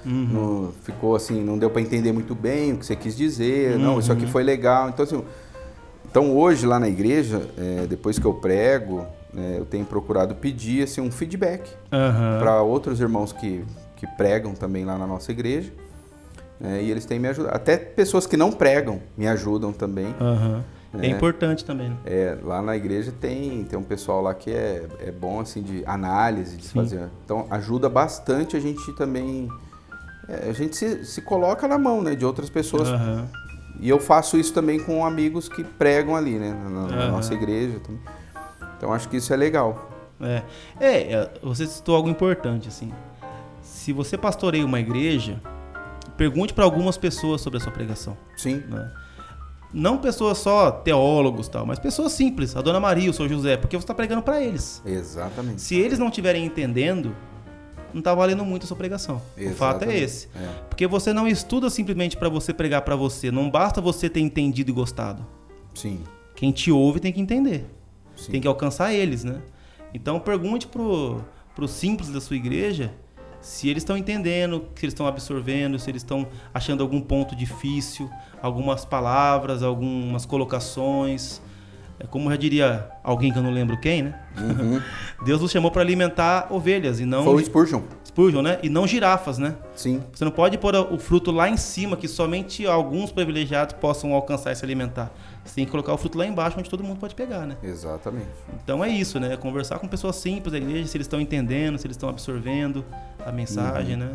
Uhum. 0.05 0.27
não- 0.31 0.71
ficou 0.83 1.15
assim, 1.17 1.43
não 1.43 1.57
deu 1.57 1.69
para 1.69 1.81
entender 1.81 2.13
muito 2.13 2.33
bem 2.33 2.71
o 2.73 2.77
que 2.77 2.85
você 2.85 2.95
quis 2.95 3.15
dizer, 3.17 3.77
não, 3.77 3.99
isso 3.99 4.09
aqui 4.11 4.23
Uhum. 4.23 4.31
foi 4.31 4.41
legal. 4.43 4.87
Então, 4.87 5.03
assim, 5.03 5.21
então 6.09 6.33
hoje 6.37 6.65
lá 6.65 6.79
na 6.79 6.87
igreja, 6.87 7.41
é, 7.57 7.85
depois 7.87 8.17
que 8.17 8.25
eu 8.25 8.33
prego, 8.33 9.05
é, 9.35 9.57
eu 9.59 9.65
tenho 9.65 9.83
procurado 9.85 10.33
pedir 10.35 10.83
assim, 10.83 11.01
um 11.01 11.11
feedback 11.11 11.69
para 12.39 12.61
outros 12.61 13.01
irmãos 13.01 13.33
que, 13.33 13.65
que 13.97 14.07
pregam 14.15 14.53
também 14.53 14.85
lá 14.85 14.97
na 14.97 15.05
nossa 15.05 15.29
igreja. 15.31 15.73
Né, 16.59 16.81
e 16.81 16.91
eles 16.91 17.05
têm 17.05 17.19
me 17.19 17.27
ajudado. 17.27 17.55
Até 17.55 17.77
pessoas 17.77 18.25
que 18.25 18.35
não 18.37 18.51
pregam 18.51 19.01
me 19.17 19.27
ajudam 19.27 19.71
também. 19.71 20.13
Aham. 20.19 20.63
É. 20.99 21.05
É. 21.05 21.09
importante 21.09 21.63
também, 21.65 21.89
né? 21.89 21.97
É, 22.05 22.37
lá 22.41 22.61
na 22.61 22.75
igreja 22.75 23.11
tem, 23.11 23.63
tem 23.65 23.77
um 23.77 23.83
pessoal 23.83 24.21
lá 24.21 24.33
que 24.33 24.49
é, 24.49 24.87
é 24.99 25.11
bom 25.11 25.41
assim 25.41 25.61
de 25.61 25.83
análise, 25.85 26.57
de 26.57 26.63
Sim. 26.63 26.79
fazer. 26.79 27.09
Então 27.25 27.45
ajuda 27.51 27.89
bastante 27.89 28.55
a 28.55 28.59
gente 28.59 28.93
também. 28.93 29.49
é, 30.27 30.49
a 30.49 30.53
gente 30.53 30.75
se, 30.75 31.05
se 31.05 31.21
coloca 31.21 31.67
na 31.67 31.77
mão 31.77 32.01
né, 32.01 32.15
de 32.15 32.25
outras 32.25 32.49
pessoas. 32.49 32.87
Aham. 32.87 33.27
E 33.79 33.87
eu 33.89 33.99
faço 33.99 34.37
isso 34.37 34.53
também 34.53 34.79
com 34.79 35.05
amigos 35.05 35.47
que 35.47 35.63
pregam 35.63 36.15
ali, 36.15 36.39
né? 36.39 36.51
Na, 36.63 36.69
na 36.69 36.95
Aham. 36.95 37.11
nossa 37.11 37.33
igreja. 37.33 37.79
também. 37.79 38.01
Então 38.77 38.91
acho 38.93 39.07
que 39.09 39.17
isso 39.17 39.31
é 39.33 39.37
legal. 39.37 39.91
É. 40.19 40.41
É, 40.79 41.13
é, 41.13 41.31
você 41.43 41.67
citou 41.67 41.95
algo 41.95 42.09
importante, 42.09 42.69
assim. 42.69 42.91
Se 43.61 43.91
você 43.93 44.17
pastoreia 44.17 44.65
uma 44.65 44.79
igreja, 44.79 45.39
pergunte 46.17 46.53
para 46.53 46.63
algumas 46.63 46.97
pessoas 46.97 47.41
sobre 47.41 47.57
a 47.57 47.59
sua 47.61 47.71
pregação. 47.71 48.17
Sim. 48.35 48.63
né? 48.67 48.91
Não 49.73 49.97
pessoas 49.97 50.37
só 50.37 50.71
teólogos 50.71 51.47
tal, 51.47 51.65
mas 51.65 51.77
pessoas 51.77 52.13
simples, 52.13 52.55
a 52.55 52.61
Dona 52.61 52.79
Maria, 52.79 53.09
o 53.09 53.13
Sr. 53.13 53.29
José, 53.29 53.57
porque 53.57 53.75
você 53.75 53.83
está 53.83 53.93
pregando 53.93 54.21
para 54.21 54.41
eles. 54.41 54.81
Exatamente. 54.85 55.61
Se 55.61 55.75
eles 55.75 55.99
não 55.99 56.07
estiverem 56.07 56.45
entendendo, 56.45 57.15
não 57.93 57.99
está 57.99 58.15
valendo 58.15 58.45
muito 58.45 58.63
a 58.63 58.67
sua 58.67 58.77
pregação. 58.77 59.17
O 59.37 59.49
fato 59.51 59.83
é 59.83 59.87
Exatamente. 59.87 60.03
esse. 60.03 60.27
É. 60.35 60.49
Porque 60.69 60.87
você 60.87 61.11
não 61.11 61.27
estuda 61.27 61.69
simplesmente 61.69 62.15
para 62.15 62.29
você 62.29 62.53
pregar 62.53 62.81
para 62.81 62.95
você. 62.95 63.29
Não 63.29 63.49
basta 63.49 63.81
você 63.81 64.09
ter 64.09 64.21
entendido 64.21 64.71
e 64.71 64.73
gostado. 64.73 65.25
Sim. 65.75 66.03
Quem 66.35 66.51
te 66.51 66.71
ouve 66.71 66.99
tem 66.99 67.11
que 67.11 67.19
entender. 67.19 67.65
Sim. 68.15 68.31
Tem 68.31 68.41
que 68.41 68.47
alcançar 68.47 68.93
eles, 68.93 69.23
né? 69.23 69.41
Então 69.93 70.19
pergunte 70.19 70.67
pro, 70.67 71.21
pro 71.55 71.67
simples 71.67 72.09
da 72.09 72.21
sua 72.21 72.35
igreja 72.35 72.93
se 73.41 73.69
eles 73.69 73.81
estão 73.81 73.97
entendendo, 73.97 74.65
se 74.75 74.85
eles 74.85 74.93
estão 74.93 75.07
absorvendo, 75.07 75.79
se 75.79 75.89
eles 75.89 76.01
estão 76.01 76.27
achando 76.53 76.81
algum 76.81 77.01
ponto 77.01 77.35
difícil, 77.35 78.09
algumas 78.41 78.85
palavras, 78.85 79.63
algumas 79.63 80.25
colocações. 80.25 81.41
É 81.99 82.05
como 82.05 82.29
já 82.29 82.35
diria 82.35 82.89
alguém 83.03 83.31
que 83.31 83.39
eu 83.39 83.43
não 83.43 83.49
lembro 83.51 83.79
quem, 83.79 84.03
né? 84.03 84.19
Uhum. 84.37 84.79
Deus 85.25 85.41
nos 85.41 85.51
chamou 85.51 85.71
para 85.71 85.81
alimentar 85.81 86.47
ovelhas 86.51 86.99
e 86.99 87.05
não 87.05 87.23
Foi 87.23 87.41
o 87.41 87.45
Spurgeon. 87.45 87.81
Spurgeon, 88.05 88.41
né? 88.43 88.59
E 88.61 88.69
não 88.69 88.85
girafas, 88.85 89.37
né? 89.39 89.55
Sim. 89.75 90.03
Você 90.13 90.23
não 90.23 90.31
pode 90.31 90.57
pôr 90.59 90.75
o 90.75 90.99
fruto 90.99 91.31
lá 91.31 91.49
em 91.49 91.57
cima 91.57 91.97
que 91.97 92.07
somente 92.07 92.67
alguns 92.67 93.11
privilegiados 93.11 93.73
possam 93.79 94.13
alcançar 94.13 94.51
e 94.51 94.55
se 94.55 94.63
alimentar. 94.63 95.11
Você 95.43 95.55
tem 95.55 95.65
que 95.65 95.71
colocar 95.71 95.93
o 95.93 95.97
fruto 95.97 96.17
lá 96.19 96.25
embaixo 96.25 96.59
onde 96.59 96.69
todo 96.69 96.83
mundo 96.83 96.99
pode 96.99 97.15
pegar, 97.15 97.47
né? 97.47 97.57
Exatamente. 97.63 98.27
Então 98.63 98.83
é 98.83 98.89
isso, 98.89 99.19
né? 99.19 99.35
Conversar 99.37 99.79
com 99.79 99.87
pessoas 99.87 100.17
simples 100.17 100.51
da 100.51 100.57
igreja, 100.59 100.87
se 100.87 100.97
eles 100.97 101.05
estão 101.05 101.19
entendendo, 101.19 101.77
se 101.79 101.87
eles 101.87 101.95
estão 101.97 102.09
absorvendo 102.09 102.85
a 103.25 103.31
mensagem, 103.31 103.93
Uhum. 103.95 103.99
né? 104.01 104.09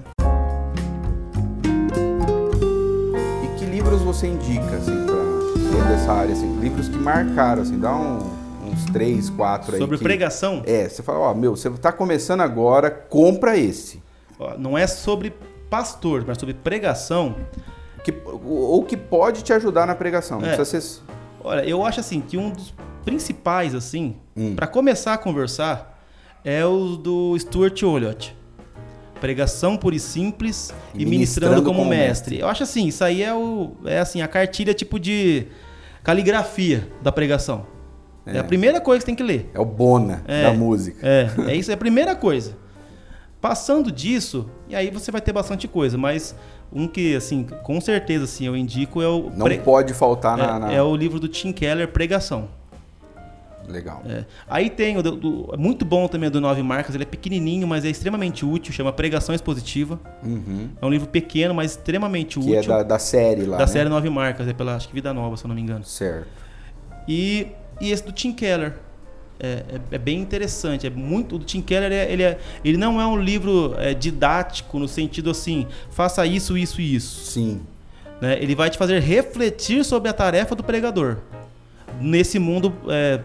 E 3.44 3.58
que 3.58 3.64
livros 3.64 4.02
você 4.02 4.26
indica, 4.28 4.76
assim, 4.76 5.06
dentro 5.72 5.88
dessa 5.88 6.12
área, 6.12 6.32
assim? 6.32 6.58
Livros 6.60 6.88
que 6.88 6.96
marcaram, 6.98 7.62
assim, 7.62 7.78
dá 7.78 7.94
um- 7.94 8.18
uns 8.70 8.84
três, 8.92 9.28
quatro 9.30 9.74
aí. 9.74 9.80
Sobre 9.80 9.98
que- 9.98 10.04
pregação, 10.04 10.62
É, 10.66 10.88
você 10.88 11.02
fala, 11.02 11.18
ó, 11.18 11.34
meu, 11.34 11.56
você 11.56 11.70
tá 11.70 11.90
começando 11.92 12.40
agora, 12.42 12.90
compra 12.90 13.56
esse. 13.56 14.02
ó, 14.38 14.56
não 14.58 14.76
é 14.76 14.86
sobre 14.86 15.32
pastor, 15.70 16.24
mas 16.26 16.38
sobre 16.38 16.54
pregação. 16.54 17.34
Que, 18.04 18.12
ou 18.44 18.82
que 18.84 18.96
pode 18.96 19.42
te 19.44 19.52
ajudar 19.52 19.86
na 19.86 19.94
pregação. 19.94 20.40
É. 20.44 20.64
ser. 20.64 20.82
Olha, 21.44 21.64
eu 21.64 21.84
acho 21.84 22.00
assim 22.00 22.20
que 22.20 22.36
um 22.36 22.50
dos 22.50 22.74
principais, 23.04 23.74
assim, 23.74 24.16
Hum. 24.36 24.54
pra 24.56 24.66
começar 24.66 25.12
a 25.14 25.18
conversar, 25.18 26.00
é 26.44 26.64
o 26.66 26.96
do 26.96 27.38
Stuart 27.38 27.80
Olliott. 27.84 28.36
Pregação 29.22 29.76
pura 29.76 29.94
e 29.94 30.00
simples 30.00 30.74
e, 30.94 31.02
E 31.02 31.06
ministrando, 31.06 31.10
ministrando 31.54 31.62
como, 31.62 31.78
como 31.78 31.90
mestre. 31.90 32.06
mestre. 32.34 32.38
Eu 32.40 32.48
acho 32.48 32.64
assim, 32.64 32.88
isso 32.88 33.02
aí 33.04 33.22
é 33.22 33.32
o 33.32 33.70
é 33.86 33.98
assim 34.00 34.20
a 34.20 34.26
cartilha 34.28 34.74
tipo 34.74 34.98
de 34.98 35.46
caligrafia 36.02 36.88
da 37.00 37.12
pregação. 37.12 37.64
É, 38.26 38.36
É. 38.36 38.40
a 38.40 38.44
primeira 38.44 38.80
coisa 38.80 38.98
que 38.98 39.02
você 39.04 39.06
tem 39.06 39.14
que 39.14 39.22
ler. 39.22 39.48
É 39.54 39.60
o 39.60 39.64
Bona 39.64 40.22
É. 40.26 40.42
da 40.42 40.52
música. 40.52 40.98
É, 41.06 41.30
é 41.50 41.54
isso, 41.56 41.70
é 41.70 41.74
a 41.74 41.76
primeira 41.76 42.14
coisa. 42.16 42.56
Passando 43.40 43.90
disso, 43.90 44.48
e 44.68 44.74
aí 44.76 44.90
você 44.90 45.10
vai 45.10 45.20
ter 45.20 45.32
bastante 45.32 45.66
coisa, 45.66 45.96
mas 45.98 46.34
um 46.72 46.86
que, 46.88 47.14
assim, 47.16 47.44
com 47.64 47.80
certeza, 47.80 48.24
assim, 48.24 48.46
eu 48.46 48.56
indico 48.56 49.02
é 49.02 49.08
o... 49.08 49.30
Não 49.36 49.44
pre- 49.46 49.58
pode 49.58 49.92
faltar 49.94 50.38
é, 50.38 50.42
na. 50.42 50.58
na- 50.60 50.72
é 50.72 50.80
o 50.82 50.94
livro 50.96 51.18
do 51.20 51.26
Tim 51.28 51.52
Keller, 51.52 51.88
Pregação. 51.88 52.48
Legal. 53.68 54.02
É. 54.06 54.24
Aí 54.48 54.68
tem 54.68 54.96
o 54.98 55.02
do, 55.02 55.12
do- 55.16 55.50
é 55.52 55.56
muito 55.56 55.84
bom 55.84 56.08
também 56.08 56.28
do 56.30 56.40
Nove 56.40 56.62
Marcas, 56.62 56.94
ele 56.94 57.04
é 57.04 57.06
pequenininho, 57.06 57.66
mas 57.66 57.84
é 57.84 57.88
extremamente 57.90 58.44
útil, 58.44 58.72
chama 58.72 58.92
Pregação 58.92 59.34
Expositiva. 59.34 59.98
Uhum. 60.22 60.68
É 60.80 60.84
um 60.86 60.90
livro 60.90 61.06
pequeno, 61.08 61.54
mas 61.54 61.72
extremamente 61.72 62.38
Que 62.40 62.54
é 62.54 62.58
útil. 62.58 62.72
da, 62.72 62.82
da 62.82 62.98
série 62.98 63.44
lá. 63.44 63.56
da 63.58 63.66
né? 63.66 63.70
série 63.72 63.88
Nove 63.88 64.10
Marcas, 64.10 64.46
é 64.48 64.52
pela, 64.52 64.74
acho 64.76 64.88
que 64.88 64.94
Vida 64.94 65.12
Nova, 65.14 65.36
se 65.36 65.44
eu 65.44 65.48
não 65.48 65.54
me 65.54 65.62
engano. 65.62 65.84
Certo. 65.84 66.26
E, 67.08 67.48
e 67.80 67.90
esse 67.90 68.04
do 68.04 68.12
Tim 68.12 68.32
Keller. 68.32 68.74
É, 69.40 69.64
é- 69.90 69.96
é 69.96 69.98
bem 69.98 70.20
interessante. 70.20 70.86
É 70.86 70.90
muito, 70.90 71.34
o 71.34 71.38
do 71.38 71.44
Tim 71.44 71.60
Keller 71.62 71.90
é- 71.90 72.12
ele, 72.12 72.22
é- 72.22 72.38
ele 72.64 72.76
não 72.76 73.00
é 73.00 73.06
um 73.06 73.16
livro 73.20 73.74
é, 73.76 73.92
didático 73.92 74.78
no 74.78 74.86
sentido 74.86 75.30
assim, 75.30 75.66
faça 75.90 76.24
isso, 76.24 76.56
isso 76.56 76.80
e 76.80 76.94
isso. 76.94 77.24
Sim. 77.24 77.60
né? 78.20 78.38
Ele 78.40 78.54
vai 78.54 78.70
te 78.70 78.78
fazer 78.78 79.00
refletir 79.00 79.84
sobre 79.84 80.08
a 80.08 80.12
tarefa 80.12 80.54
do 80.54 80.62
pregador 80.62 81.16
nesse 82.00 82.38
mundo 82.38 82.72
é, 82.88 83.18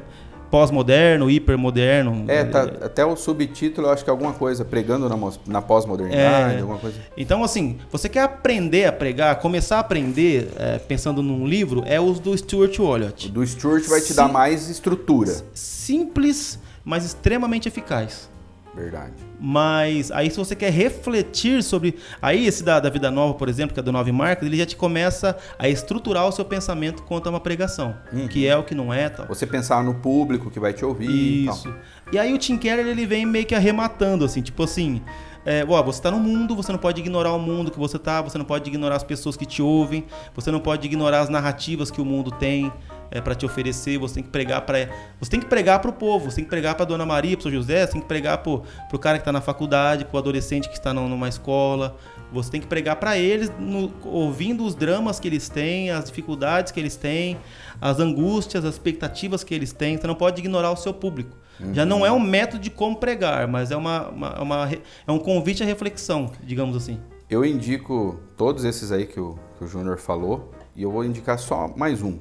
pós-moderno, 0.49 1.29
hipermoderno. 1.29 2.25
É, 2.27 2.43
tá, 2.43 2.63
até 2.81 3.05
o 3.05 3.15
subtítulo, 3.15 3.87
eu 3.87 3.91
acho 3.91 4.03
que 4.03 4.09
é 4.09 4.11
alguma 4.11 4.33
coisa, 4.33 4.63
pregando 4.65 5.07
na, 5.09 5.17
na 5.45 5.61
pós-modernidade, 5.61 6.55
É. 6.57 6.59
alguma 6.59 6.77
coisa. 6.77 6.97
Então, 7.17 7.43
assim, 7.43 7.77
você 7.91 8.07
quer 8.09 8.21
aprender 8.23 8.85
a 8.85 8.91
pregar, 8.91 9.39
começar 9.39 9.77
a 9.77 9.79
aprender 9.79 10.49
é, 10.57 10.77
pensando 10.79 11.21
num 11.21 11.45
livro, 11.45 11.83
é 11.85 11.99
os 11.99 12.19
do 12.19 12.37
Stuart 12.37 12.79
O 12.79 12.83
Olliott. 12.85 13.29
do 13.29 13.45
Stuart 13.45 13.85
vai 13.87 13.99
te 14.01 14.07
Sim. 14.07 14.15
dar 14.15 14.27
mais 14.27 14.69
estrutura. 14.69 15.35
Simples, 15.53 16.59
mas 16.83 17.05
extremamente 17.05 17.67
eficaz. 17.67 18.29
Verdade. 18.77 19.13
Mas 19.39 20.11
aí 20.11 20.29
se 20.29 20.37
você 20.37 20.55
quer 20.55 20.71
refletir 20.71 21.63
sobre. 21.63 21.95
Aí 22.21 22.45
esse 22.45 22.63
da, 22.63 22.79
da 22.79 22.89
Vida 22.89 23.09
Nova, 23.09 23.33
por 23.33 23.49
exemplo, 23.49 23.73
que 23.73 23.79
é 23.79 23.83
do 23.83 23.91
Nove 23.91 24.11
Marcas, 24.11 24.45
ele 24.45 24.57
já 24.57 24.65
te 24.67 24.75
começa 24.75 25.35
a 25.57 25.67
estruturar 25.67 26.27
o 26.27 26.31
seu 26.31 26.45
pensamento 26.45 27.01
quanto 27.03 27.25
a 27.25 27.29
uma 27.31 27.39
pregação. 27.39 27.95
Uhum. 28.13 28.27
Que 28.27 28.47
é, 28.47 28.55
o 28.55 28.63
que 28.63 28.75
não 28.75 28.93
é 28.93 29.09
tal. 29.09 29.25
Você 29.27 29.47
pensar 29.47 29.83
no 29.83 29.95
público 29.95 30.51
que 30.51 30.59
vai 30.59 30.73
te 30.73 30.85
ouvir 30.85 31.09
e 31.09 31.45
tal. 31.45 31.55
Isso. 31.55 31.75
E 32.11 32.19
aí 32.19 32.33
o 32.33 32.37
Tim 32.37 32.57
Keller 32.57 32.85
ele 32.85 33.05
vem 33.05 33.25
meio 33.25 33.45
que 33.45 33.55
arrematando, 33.55 34.23
assim, 34.23 34.41
tipo 34.41 34.63
assim. 34.63 35.01
É, 35.43 35.65
ó, 35.67 35.81
você 35.81 36.01
tá 36.01 36.11
no 36.11 36.19
mundo, 36.19 36.55
você 36.55 36.73
não 36.73 36.79
pode 36.79 36.99
ignorar 36.99 37.31
o 37.31 37.39
mundo 37.39 37.71
que 37.71 37.79
você 37.79 37.97
tá, 37.97 38.21
você 38.21 38.37
não 38.37 38.43
pode 38.43 38.69
ignorar 38.69 38.97
as 38.97 39.03
pessoas 39.03 39.37
que 39.37 39.45
te 39.45 39.61
ouvem, 39.61 40.05
você 40.35 40.51
não 40.51 40.59
pode 40.59 40.85
ignorar 40.85 41.21
as 41.21 41.29
narrativas 41.29 41.89
que 41.89 42.01
o 42.01 42.05
mundo 42.05 42.31
tem 42.31 42.71
é, 43.11 43.21
para 43.21 43.33
te 43.35 43.45
oferecer, 43.45 43.97
você 43.97 44.15
tem 44.15 44.23
que 44.23 44.29
pregar 44.29 44.61
para 44.61 44.89
você 45.19 45.29
tem 45.31 45.39
que 45.39 45.45
pregar 45.45 45.79
para 45.79 45.89
o 45.89 45.93
povo, 45.93 46.29
você 46.29 46.37
tem 46.37 46.43
que 46.43 46.49
pregar 46.49 46.75
para 46.75 46.85
Dona 46.85 47.05
Maria, 47.05 47.35
para 47.35 47.43
São 47.43 47.51
José, 47.51 47.85
você 47.85 47.93
tem 47.93 48.01
que 48.01 48.07
pregar 48.07 48.39
pro, 48.39 48.63
pro 48.89 48.99
cara 48.99 49.17
que 49.17 49.21
está 49.21 49.31
na 49.31 49.41
faculdade, 49.41 50.05
pro 50.05 50.17
adolescente 50.17 50.67
que 50.69 50.75
está 50.75 50.93
num- 50.93 51.07
numa 51.09 51.27
escola, 51.29 51.95
você 52.31 52.51
tem 52.51 52.59
que 52.61 52.67
pregar 52.67 52.97
para 52.97 53.17
eles, 53.17 53.51
no- 53.59 53.91
ouvindo 54.03 54.65
os 54.65 54.75
dramas 54.75 55.19
que 55.19 55.27
eles 55.27 55.47
têm, 55.49 55.89
as 55.91 56.05
dificuldades 56.05 56.71
que 56.71 56.79
eles 56.79 56.95
têm, 56.95 57.37
as 57.79 57.99
angústias, 57.99 58.65
as 58.65 58.73
expectativas 58.73 59.43
que 59.43 59.53
eles 59.55 59.71
têm. 59.71 59.97
Você 59.97 60.07
não 60.07 60.15
pode 60.15 60.39
ignorar 60.39 60.71
o 60.71 60.75
seu 60.75 60.93
público. 60.93 61.35
Já 61.73 61.85
não 61.85 62.05
é 62.05 62.11
um 62.11 62.19
método 62.19 62.61
de 62.61 62.69
como 62.69 62.97
pregar, 62.97 63.47
mas 63.47 63.71
é, 63.71 63.75
uma, 63.75 64.09
uma- 64.09 64.41
uma 64.41 64.69
é 65.07 65.11
um 65.11 65.17
convite 65.17 65.63
à 65.63 65.65
reflexão, 65.65 66.29
digamos 66.43 66.75
assim. 66.75 66.99
Eu 67.29 67.43
indico 67.43 68.19
todos 68.37 68.63
esses 68.63 68.91
aí 68.91 69.05
que 69.07 69.19
o, 69.19 69.37
que 69.57 69.63
o 69.65 69.67
Júnior 69.67 69.97
falou 69.97 70.51
e 70.75 70.83
eu 70.83 70.91
vou 70.91 71.03
indicar 71.03 71.39
só 71.39 71.67
mais 71.75 72.03
um, 72.03 72.19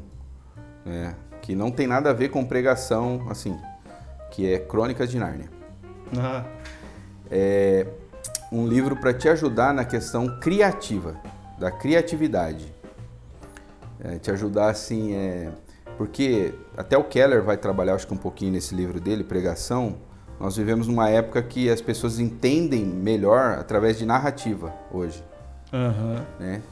né, 0.87 1.15
que 1.43 1.55
não 1.55 1.71
tem 1.71 1.87
nada 1.87 2.11
a 2.11 2.13
ver 2.13 2.31
com 2.31 2.45
pregação, 2.45 3.27
assim, 3.29 3.59
que 4.31 4.51
é 4.51 4.59
Crônicas 4.59 5.11
de 5.11 5.19
Nárnia. 5.19 5.51
Ah, 6.17 6.45
É 7.31 7.87
um 8.53 8.67
livro 8.67 8.97
para 8.97 9.13
te 9.13 9.29
ajudar 9.29 9.75
na 9.75 9.85
questão 9.85 10.39
criativa, 10.39 11.17
da 11.59 11.71
criatividade. 11.71 12.73
É, 13.99 14.19
te 14.19 14.31
ajudar 14.31 14.71
assim, 14.71 15.15
é, 15.15 15.51
porque 15.97 16.55
até 16.77 16.97
o 16.97 17.03
Keller 17.03 17.43
vai 17.43 17.57
trabalhar, 17.57 17.95
acho 17.95 18.07
que 18.07 18.15
um 18.15 18.19
pouquinho 18.19 18.53
nesse 18.53 18.75
livro 18.75 19.01
dele, 19.01 19.25
Pregação. 19.25 19.97
Nós 20.39 20.57
vivemos 20.57 20.87
numa 20.87 21.09
época 21.09 21.43
que 21.43 21.71
as 21.71 21.81
pessoas 21.81 22.19
entendem 22.21 22.85
melhor 22.85 23.59
através 23.59 23.99
de 23.99 24.05
narrativa 24.05 24.73
hoje. 24.93 25.25
aham. 25.73 26.25
né? 26.39 26.63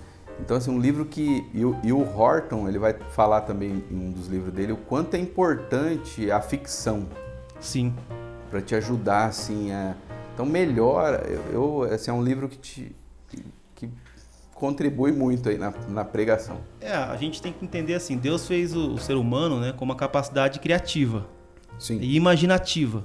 Então, 0.40 0.56
assim, 0.56 0.70
um 0.70 0.78
livro 0.80 1.04
que. 1.04 1.46
E 1.54 1.64
o, 1.64 1.76
e 1.82 1.92
o 1.92 2.00
Horton, 2.00 2.68
ele 2.68 2.78
vai 2.78 2.94
falar 3.10 3.42
também 3.42 3.84
em 3.90 3.94
um 3.96 4.10
dos 4.12 4.26
livros 4.26 4.52
dele 4.52 4.72
o 4.72 4.76
quanto 4.76 5.14
é 5.14 5.18
importante 5.18 6.30
a 6.30 6.40
ficção 6.40 7.06
Sim. 7.60 7.94
para 8.50 8.60
te 8.60 8.74
ajudar, 8.74 9.26
assim, 9.26 9.72
a. 9.72 9.94
Então, 10.34 10.44
melhora. 10.44 11.24
Eu, 11.28 11.84
eu- 11.84 11.94
assim, 11.94 12.10
é 12.10 12.14
um 12.14 12.22
livro 12.22 12.48
que 12.48 12.58
te. 12.58 12.96
que, 13.28 13.44
que 13.76 13.88
contribui 14.54 15.12
muito 15.12 15.48
aí 15.48 15.56
na, 15.58 15.72
na 15.88 16.04
pregação. 16.04 16.58
É, 16.80 16.92
a 16.94 17.16
gente 17.16 17.40
tem 17.40 17.52
que 17.52 17.64
entender 17.64 17.94
assim, 17.94 18.16
Deus 18.16 18.46
fez 18.46 18.74
o, 18.74 18.94
o 18.94 18.98
ser 18.98 19.14
humano, 19.14 19.58
né, 19.60 19.72
com 19.72 19.84
uma 19.84 19.96
capacidade 19.96 20.58
criativa 20.60 21.26
Sim. 21.78 21.98
e 22.00 22.16
imaginativa. 22.16 23.04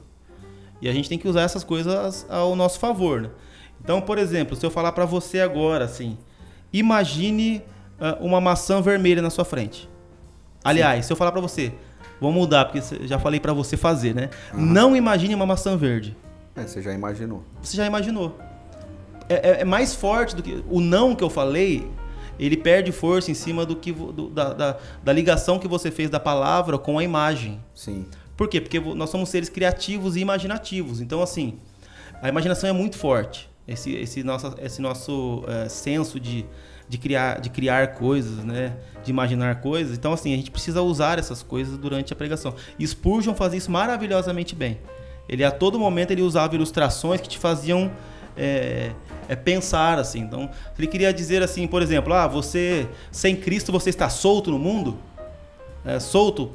E 0.82 0.88
a 0.88 0.94
gente 0.94 1.10
tem 1.10 1.18
que 1.18 1.28
usar 1.28 1.42
essas 1.42 1.64
coisas 1.64 2.26
ao 2.30 2.56
nosso 2.56 2.80
favor, 2.80 3.22
né? 3.22 3.30
Então, 3.84 4.00
por 4.00 4.18
exemplo, 4.18 4.56
se 4.56 4.66
eu 4.66 4.70
falar 4.72 4.92
pra 4.94 5.06
você 5.06 5.40
agora 5.42 5.86
assim, 5.86 6.18
imagine 6.72 7.62
ah, 8.00 8.18
uma 8.20 8.40
maçã 8.42 8.82
vermelha 8.82 9.22
na 9.22 9.30
sua 9.30 9.46
frente. 9.46 9.90
Aliás, 10.64 11.06
se 11.06 11.14
eu 11.14 11.18
falar 11.18 11.32
pra 11.32 11.42
você, 11.42 11.72
vou 12.20 12.32
mudar 12.32 12.66
porque 12.66 12.82
já 13.08 13.18
falei 13.20 13.40
pra 13.40 13.54
você 13.54 13.78
fazer, 13.78 14.14
né? 14.14 14.30
Não 14.54 14.96
imagine 14.96 15.34
uma 15.36 15.46
maçã 15.46 15.78
verde. 15.78 16.16
É, 16.56 16.64
você 16.64 16.82
já 16.82 16.94
imaginou. 16.94 17.44
Você 17.62 17.78
já 17.78 17.86
imaginou. 17.86 18.38
É, 19.30 19.50
é- 19.52 19.62
é 19.62 19.66
mais 19.66 19.94
forte 19.96 20.36
do 20.36 20.44
que. 20.44 20.64
O 20.70 20.82
não 20.82 21.16
que 21.16 21.24
eu 21.24 21.30
falei, 21.30 21.88
ele 22.38 22.58
perde 22.58 22.92
força 22.92 23.32
em 23.32 23.34
cima 23.34 23.66
do 23.66 23.76
que 23.76 23.92
do- 23.94 24.30
da, 24.30 24.54
da, 24.54 24.78
da 25.04 25.14
ligação 25.14 25.60
que 25.60 25.68
você 25.68 25.90
fez 25.92 26.10
da 26.10 26.20
palavra 26.20 26.78
com 26.78 27.00
a 27.00 27.04
imagem. 27.04 27.60
Sim. 27.74 28.06
Por 28.36 28.48
quê? 28.48 28.60
Porque 28.60 28.80
nós 28.80 29.10
somos 29.10 29.30
seres 29.30 29.48
criativos 29.50 30.16
e 30.16 30.20
imaginativos. 30.22 31.00
Então, 31.02 31.22
assim, 31.22 31.58
a 32.22 32.28
imaginação 32.30 32.70
é 32.70 32.74
muito 32.74 32.98
forte. 32.98 33.49
Esse, 33.72 33.94
esse 33.96 34.24
nosso, 34.24 34.56
esse 34.62 34.82
nosso 34.82 35.44
eh, 35.48 35.70
senso 35.70 36.20
de, 36.20 36.46
de, 36.88 36.98
criar, 36.98 37.40
de 37.40 37.50
criar 37.50 37.96
coisas, 37.96 38.44
né? 38.44 38.76
De 39.04 39.12
imaginar 39.12 39.62
coisas. 39.62 39.98
Então, 39.98 40.14
assim, 40.14 40.34
a 40.34 40.38
gente 40.38 40.52
precisa 40.52 40.82
usar 40.82 41.20
essas 41.20 41.44
coisas 41.44 41.78
durante 41.78 42.12
a 42.12 42.16
pregação. 42.16 42.56
E 42.78 42.86
Spurgeon 42.86 43.36
fazia 43.36 43.58
isso 43.58 43.72
maravilhosamente 43.72 44.56
bem. 44.56 44.80
Ele, 45.28 45.44
a 45.44 45.52
todo 45.52 45.78
momento, 45.78 46.12
ele 46.12 46.22
usava 46.22 46.56
ilustrações 46.56 47.22
que 47.22 47.30
te 47.30 47.38
faziam 47.38 47.92
eh, 48.36 48.92
eh, 49.28 49.36
pensar, 49.36 50.00
assim. 50.00 50.22
Então, 50.22 50.50
ele 50.78 50.88
queria 50.88 51.14
dizer 51.14 51.44
assim, 51.44 51.68
por 51.68 51.82
exemplo, 51.82 52.14
ah, 52.14 52.28
você, 52.28 52.88
sem 53.12 53.36
Cristo, 53.36 53.72
você 53.72 53.90
está 53.90 54.10
solto 54.10 54.50
no 54.50 54.58
mundo? 54.58 54.98
é, 55.86 56.00
solto, 56.00 56.52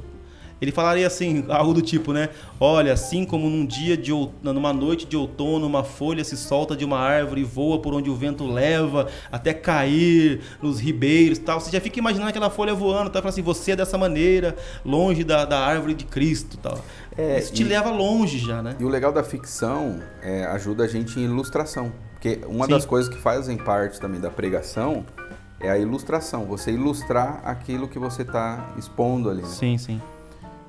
ele 0.65 0.71
falaria 0.71 1.05
assim, 1.07 1.45
algo 1.47 1.73
do 1.73 1.81
tipo, 1.81 2.11
né? 2.11 2.29
Olha, 2.59 2.93
assim 2.93 3.23
como 3.25 3.49
num 3.49 3.65
dia 3.65 3.95
de 3.95 4.11
numa 4.41 4.73
noite 4.73 5.05
de 5.05 5.15
outono, 5.15 5.65
uma 5.65 5.83
folha 5.83 6.23
se 6.23 6.35
solta 6.35 6.75
de 6.75 6.83
uma 6.83 6.97
árvore 6.99 7.41
e 7.41 7.43
voa 7.43 7.79
por 7.79 7.93
onde 7.93 8.09
o 8.09 8.15
vento 8.15 8.45
leva, 8.45 9.07
até 9.31 9.53
cair 9.53 10.41
nos 10.61 10.79
ribeiros, 10.79 11.37
e 11.37 11.41
tal. 11.41 11.59
Você 11.59 11.71
já 11.71 11.79
fica 11.79 11.99
imaginando 11.99 12.29
aquela 12.29 12.49
folha 12.49 12.73
voando, 12.73 13.09
tá? 13.09 13.19
Fala 13.19 13.29
assim, 13.29 13.41
você 13.41 13.71
é 13.71 13.75
dessa 13.75 13.97
maneira, 13.97 14.55
longe 14.83 15.23
da, 15.23 15.45
da 15.45 15.59
árvore 15.59 15.93
de 15.93 16.05
Cristo, 16.05 16.57
tal. 16.57 16.79
É, 17.17 17.39
Isso 17.39 17.53
te 17.53 17.63
e- 17.63 17.65
leva 17.65 17.89
longe 17.89 18.39
já, 18.39 18.61
né? 18.61 18.75
E 18.79 18.83
o 18.83 18.89
legal 18.89 19.11
da 19.11 19.23
ficção 19.23 19.99
é 20.21 20.45
ajuda 20.45 20.83
a 20.83 20.87
gente 20.87 21.19
em 21.19 21.23
ilustração. 21.23 21.91
Porque 22.13 22.39
uma 22.47 22.65
Sim. 22.65 22.71
das 22.71 22.85
coisas 22.85 23.13
que 23.13 23.19
fazem 23.19 23.55
parte 23.57 23.99
também 23.99 24.19
da 24.19 24.29
pregação 24.31 25.05
é 25.59 25.69
a 25.69 25.77
ilustração. 25.77 26.45
Você 26.45 26.71
ilustrar 26.71 27.41
aquilo 27.45 27.87
que 27.87 27.99
você 27.99 28.23
está 28.23 28.73
expondo 28.77 29.29
ali. 29.29 29.41
né? 29.43 29.47
Sim, 29.47 29.77
sim. 29.77 30.01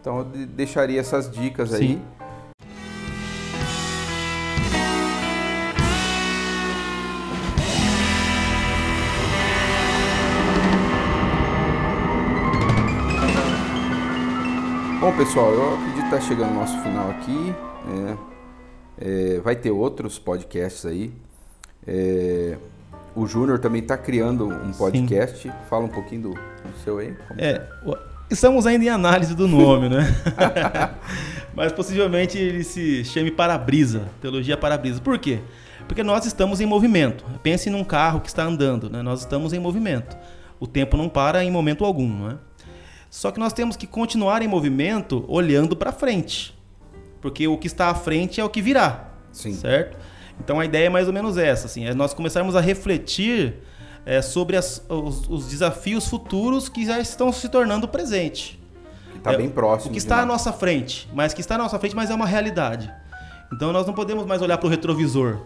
Então 0.07 0.19
eu 0.19 0.25
de- 0.25 0.47
deixaria 0.47 1.01
essas 1.01 1.29
dicas 1.29 1.75
aí. 1.75 1.89
Sim. 1.99 2.03
Bom, 15.01 15.13
pessoal, 15.17 15.53
eu 15.53 15.75
acredito 15.75 15.95
que 15.97 16.05
está 16.05 16.21
chegando 16.21 16.51
o 16.51 16.55
nosso 16.55 16.81
final 16.83 17.11
aqui. 17.11 17.55
né? 17.87 18.19
É, 18.99 19.41
vai 19.41 19.55
ter 19.55 19.71
outros 19.71 20.19
podcasts 20.19 20.87
aí. 20.87 21.13
É, 21.87 22.57
o 23.15 23.27
Júnior 23.27 23.59
também 23.59 23.83
está 23.83 23.97
criando 23.97 24.49
um 24.49 24.73
podcast. 24.73 25.53
Fala 25.69 25.85
um 25.85 25.89
pouquinho 25.89 26.23
do, 26.23 26.31
do 26.31 26.79
seu 26.83 26.99
aí. 26.99 27.15
É, 27.39 27.63
o- 27.85 28.16
estamos 28.31 28.67
ainda 28.67 28.85
em 28.85 28.89
análise 28.89 29.35
do 29.35 29.47
nome, 29.47 29.89
né? 29.89 30.15
Mas 31.55 31.73
possivelmente 31.73 32.37
ele 32.37 32.63
se 32.65 33.05
chame 33.05 33.31
Para-Brisa, 33.31 34.09
Teologia 34.21 34.57
Para-Brisa. 34.57 35.01
Por 35.01 35.19
quê? 35.19 35.41
Porque 35.87 36.03
nós 36.03 36.27
estamos 36.27 36.61
em 36.61 36.67
movimento. 36.67 37.25
Pense 37.43 37.71
num 37.71 37.85
carro 37.85 38.21
que 38.21 38.29
está 38.29 38.45
andando, 38.45 38.91
né? 38.91 39.01
Nós 39.03 39.21
estamos 39.21 39.53
em 39.53 39.59
movimento. 39.59 40.17
O 40.61 40.67
tempo 40.67 40.97
não 40.97 41.09
para 41.09 41.45
em 41.45 41.51
momento 41.51 41.85
algum, 41.85 42.09
não 42.09 42.31
é? 42.31 42.35
Só 43.09 43.31
que 43.31 43.41
nós 43.41 43.53
temos 43.53 43.77
que 43.77 43.87
continuar 43.87 44.43
em 44.43 44.49
movimento 44.49 45.25
olhando 45.29 45.77
para 45.77 45.93
frente. 45.93 46.55
Porque 47.21 47.49
o 47.49 47.57
que 47.57 47.67
está 47.67 47.89
à 47.89 47.95
frente 47.95 48.41
é 48.41 48.45
o 48.45 48.51
que 48.51 48.61
virá. 48.61 49.11
Sim. 49.33 49.55
Certo? 49.55 49.97
Então 50.39 50.61
a 50.61 50.65
ideia 50.65 50.87
é 50.87 50.91
mais 50.91 51.07
ou 51.07 51.15
menos 51.15 51.39
essa, 51.39 51.67
assim, 51.67 51.87
é 51.87 51.95
nós 51.95 52.13
começarmos 52.13 52.55
a 52.55 52.61
refletir 52.61 53.55
é, 54.07 54.23
sobre 54.23 54.57
as- 54.57 54.81
os, 54.89 55.29
os 55.29 55.49
desafios 55.49 56.07
futuros 56.09 56.69
que 56.69 56.87
já 56.87 56.99
estão 57.01 57.31
se 57.33 57.49
tornando 57.49 57.87
presente. 57.89 58.59
Que 59.13 59.19
está 59.19 59.33
É, 59.33 59.37
bem 59.37 59.51
próximo. 59.51 59.91
O 59.91 59.93
que 59.93 59.99
está 59.99 60.21
à 60.23 60.25
nossa 60.27 60.53
frente, 60.53 61.09
mas 61.13 61.35
que 61.35 61.41
está 61.41 61.57
à 61.57 61.59
nossa 61.59 61.79
frente, 61.79 61.95
mas 61.97 62.09
é 62.09 62.15
uma 62.15 62.27
realidade. 62.27 62.91
Então 63.53 63.73
nós 63.73 63.87
não 63.87 63.93
podemos 63.95 64.25
mais 64.25 64.41
olhar 64.41 64.59
para 64.59 64.67
o 64.67 64.71
retrovisor, 64.71 65.39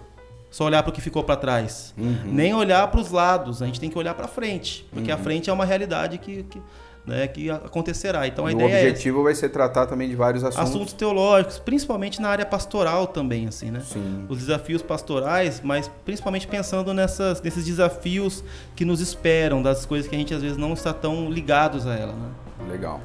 só 0.51 0.65
olhar 0.65 0.83
para 0.83 0.91
o 0.91 0.93
que 0.93 1.01
ficou 1.01 1.23
para 1.25 1.37
trás, 1.37 1.95
Uhum. 1.97 2.19
nem 2.27 2.53
olhar 2.55 2.87
para 2.89 3.01
os 3.01 3.11
lados. 3.11 3.63
A 3.63 3.67
gente 3.67 3.81
tem 3.81 3.89
que 3.89 3.97
olhar 3.99 4.15
para 4.15 4.29
frente, 4.29 4.87
porque 4.93 5.11
a 5.11 5.17
Uhum. 5.17 5.23
frente 5.23 5.49
é 5.49 5.53
uma 5.53 5.65
realidade 5.65 6.19
que, 6.19 6.43
que, 6.45 6.61
né, 7.07 7.27
que 7.27 7.51
acontecerá. 7.51 8.27
Então 8.27 8.47
a 8.47 8.49
o 8.49 8.51
ideia 8.53 8.69
é 8.69 8.89
objetivo 8.89 9.23
vai 9.23 9.35
ser 9.35 9.49
tratar 9.49 9.87
também 9.87 10.09
de 10.09 10.15
vários 10.15 10.45
assuntos. 10.45 10.71
assuntos 10.71 10.93
teológicos, 10.93 11.59
principalmente 11.59 12.21
na 12.21 12.29
área 12.29 12.47
pastoral 12.47 13.07
também, 13.07 13.47
assim, 13.47 13.71
né? 13.71 13.81
Sim. 13.81 14.27
Os 14.29 14.39
desafios 14.39 14.83
pastorais, 14.83 15.61
mas 15.63 15.91
principalmente 16.05 16.47
pensando 16.47 16.93
nessas, 16.95 17.41
nesses 17.43 17.65
desafios 17.65 18.45
que 18.77 18.85
nos 18.85 19.01
esperam, 19.01 19.63
das 19.63 19.87
coisas 19.87 20.09
que 20.09 20.15
a 20.15 20.19
gente 20.19 20.35
às 20.35 20.43
vezes 20.43 20.57
não 20.57 20.73
está 20.73 20.93
tão 20.93 21.31
ligados 21.31 21.87
a 21.87 21.95
ela, 21.95 22.13
né? 22.13 22.31
Legal. 22.69 23.01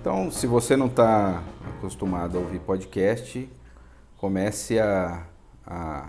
Então, 0.00 0.30
se 0.30 0.46
você 0.46 0.76
não 0.76 0.86
está 0.86 1.42
acostumado 1.76 2.38
a 2.38 2.40
ouvir 2.40 2.60
podcast, 2.60 3.48
comece 4.16 4.78
a, 4.78 5.24
a 5.66 6.08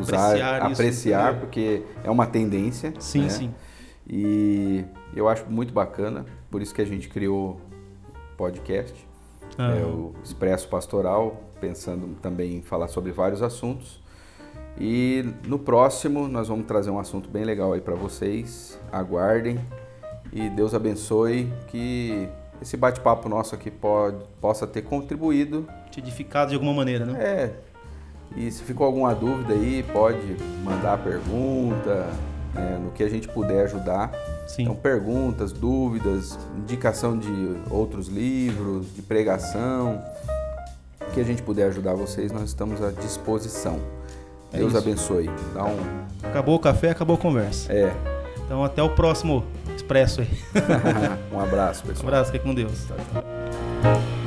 usar, 0.00 0.30
Apreciar 0.30 0.56
isso, 0.58 0.72
apreciar, 0.72 1.22
entendeu? 1.22 1.40
porque 1.40 1.82
é 2.02 2.10
uma 2.10 2.26
tendência. 2.26 2.94
Sim, 2.98 3.22
né? 3.22 3.28
sim. 3.28 3.54
E 4.08 4.84
eu 5.14 5.28
acho 5.28 5.44
muito 5.48 5.72
bacana, 5.72 6.26
por 6.52 6.60
isso 6.60 6.74
que 6.74 6.82
a 6.82 6.84
gente 6.84 7.08
criou 7.08 7.58
o 8.12 8.36
podcast, 8.36 8.94
Ah, 9.56 9.74
é 9.74 9.82
o 9.82 10.12
Expresso 10.22 10.68
Pastoral, 10.68 11.42
pensando 11.60 12.14
também 12.20 12.56
em 12.56 12.62
falar 12.62 12.88
sobre 12.88 13.10
vários 13.10 13.42
assuntos. 13.42 14.00
E 14.78 15.24
no 15.46 15.58
próximo 15.58 16.28
nós 16.28 16.48
vamos 16.48 16.66
trazer 16.66 16.90
um 16.90 16.98
assunto 16.98 17.28
bem 17.28 17.44
legal 17.44 17.72
aí 17.72 17.80
para 17.80 17.94
vocês. 17.94 18.78
Aguardem 18.92 19.58
e 20.30 20.50
Deus 20.50 20.74
abençoe 20.74 21.50
que 21.68 22.28
esse 22.60 22.76
bate-papo 22.76 23.28
nosso 23.28 23.54
aqui 23.54 23.70
pode, 23.70 24.18
possa 24.40 24.66
ter 24.66 24.82
contribuído. 24.82 25.66
te 25.90 26.00
edificado 26.00 26.50
de 26.50 26.54
alguma 26.54 26.74
maneira, 26.74 27.06
né? 27.06 27.22
É. 27.22 27.52
E 28.36 28.50
se 28.50 28.62
ficou 28.62 28.86
alguma 28.86 29.14
dúvida 29.14 29.54
aí, 29.54 29.82
pode 29.92 30.36
mandar 30.64 30.98
pergunta, 30.98 32.08
né, 32.54 32.78
no 32.82 32.90
que 32.92 33.02
a 33.02 33.08
gente 33.08 33.28
puder 33.28 33.64
ajudar. 33.64 34.10
Sim. 34.46 34.62
Então, 34.62 34.74
perguntas, 34.74 35.52
dúvidas, 35.52 36.38
indicação 36.56 37.18
de 37.18 37.56
outros 37.70 38.08
livros, 38.08 38.92
de 38.94 39.00
pregação, 39.02 40.02
o 41.00 41.12
que 41.12 41.20
a 41.20 41.24
gente 41.24 41.42
puder 41.42 41.68
ajudar 41.68 41.94
vocês, 41.94 42.30
nós 42.32 42.44
estamos 42.44 42.82
à 42.82 42.90
disposição. 42.90 43.78
É 44.52 44.58
Deus 44.58 44.72
isso. 44.72 44.78
abençoe. 44.82 45.30
Dá 45.54 45.64
um. 45.64 45.78
Acabou 46.22 46.56
o 46.56 46.58
café, 46.58 46.90
acabou 46.90 47.16
a 47.16 47.18
conversa. 47.18 47.72
É. 47.72 47.92
Então 48.44 48.62
até 48.64 48.82
o 48.82 48.90
próximo 48.90 49.44
expresso 49.74 50.20
aí. 50.20 50.28
um 51.32 51.40
abraço, 51.40 51.84
Um 51.86 51.88
pessoal. 51.88 52.08
abraço, 52.08 52.32
fique 52.32 52.44
com 52.44 52.54
Deus. 52.54 52.86
Tchau, 52.86 52.96
tchau. 53.12 54.21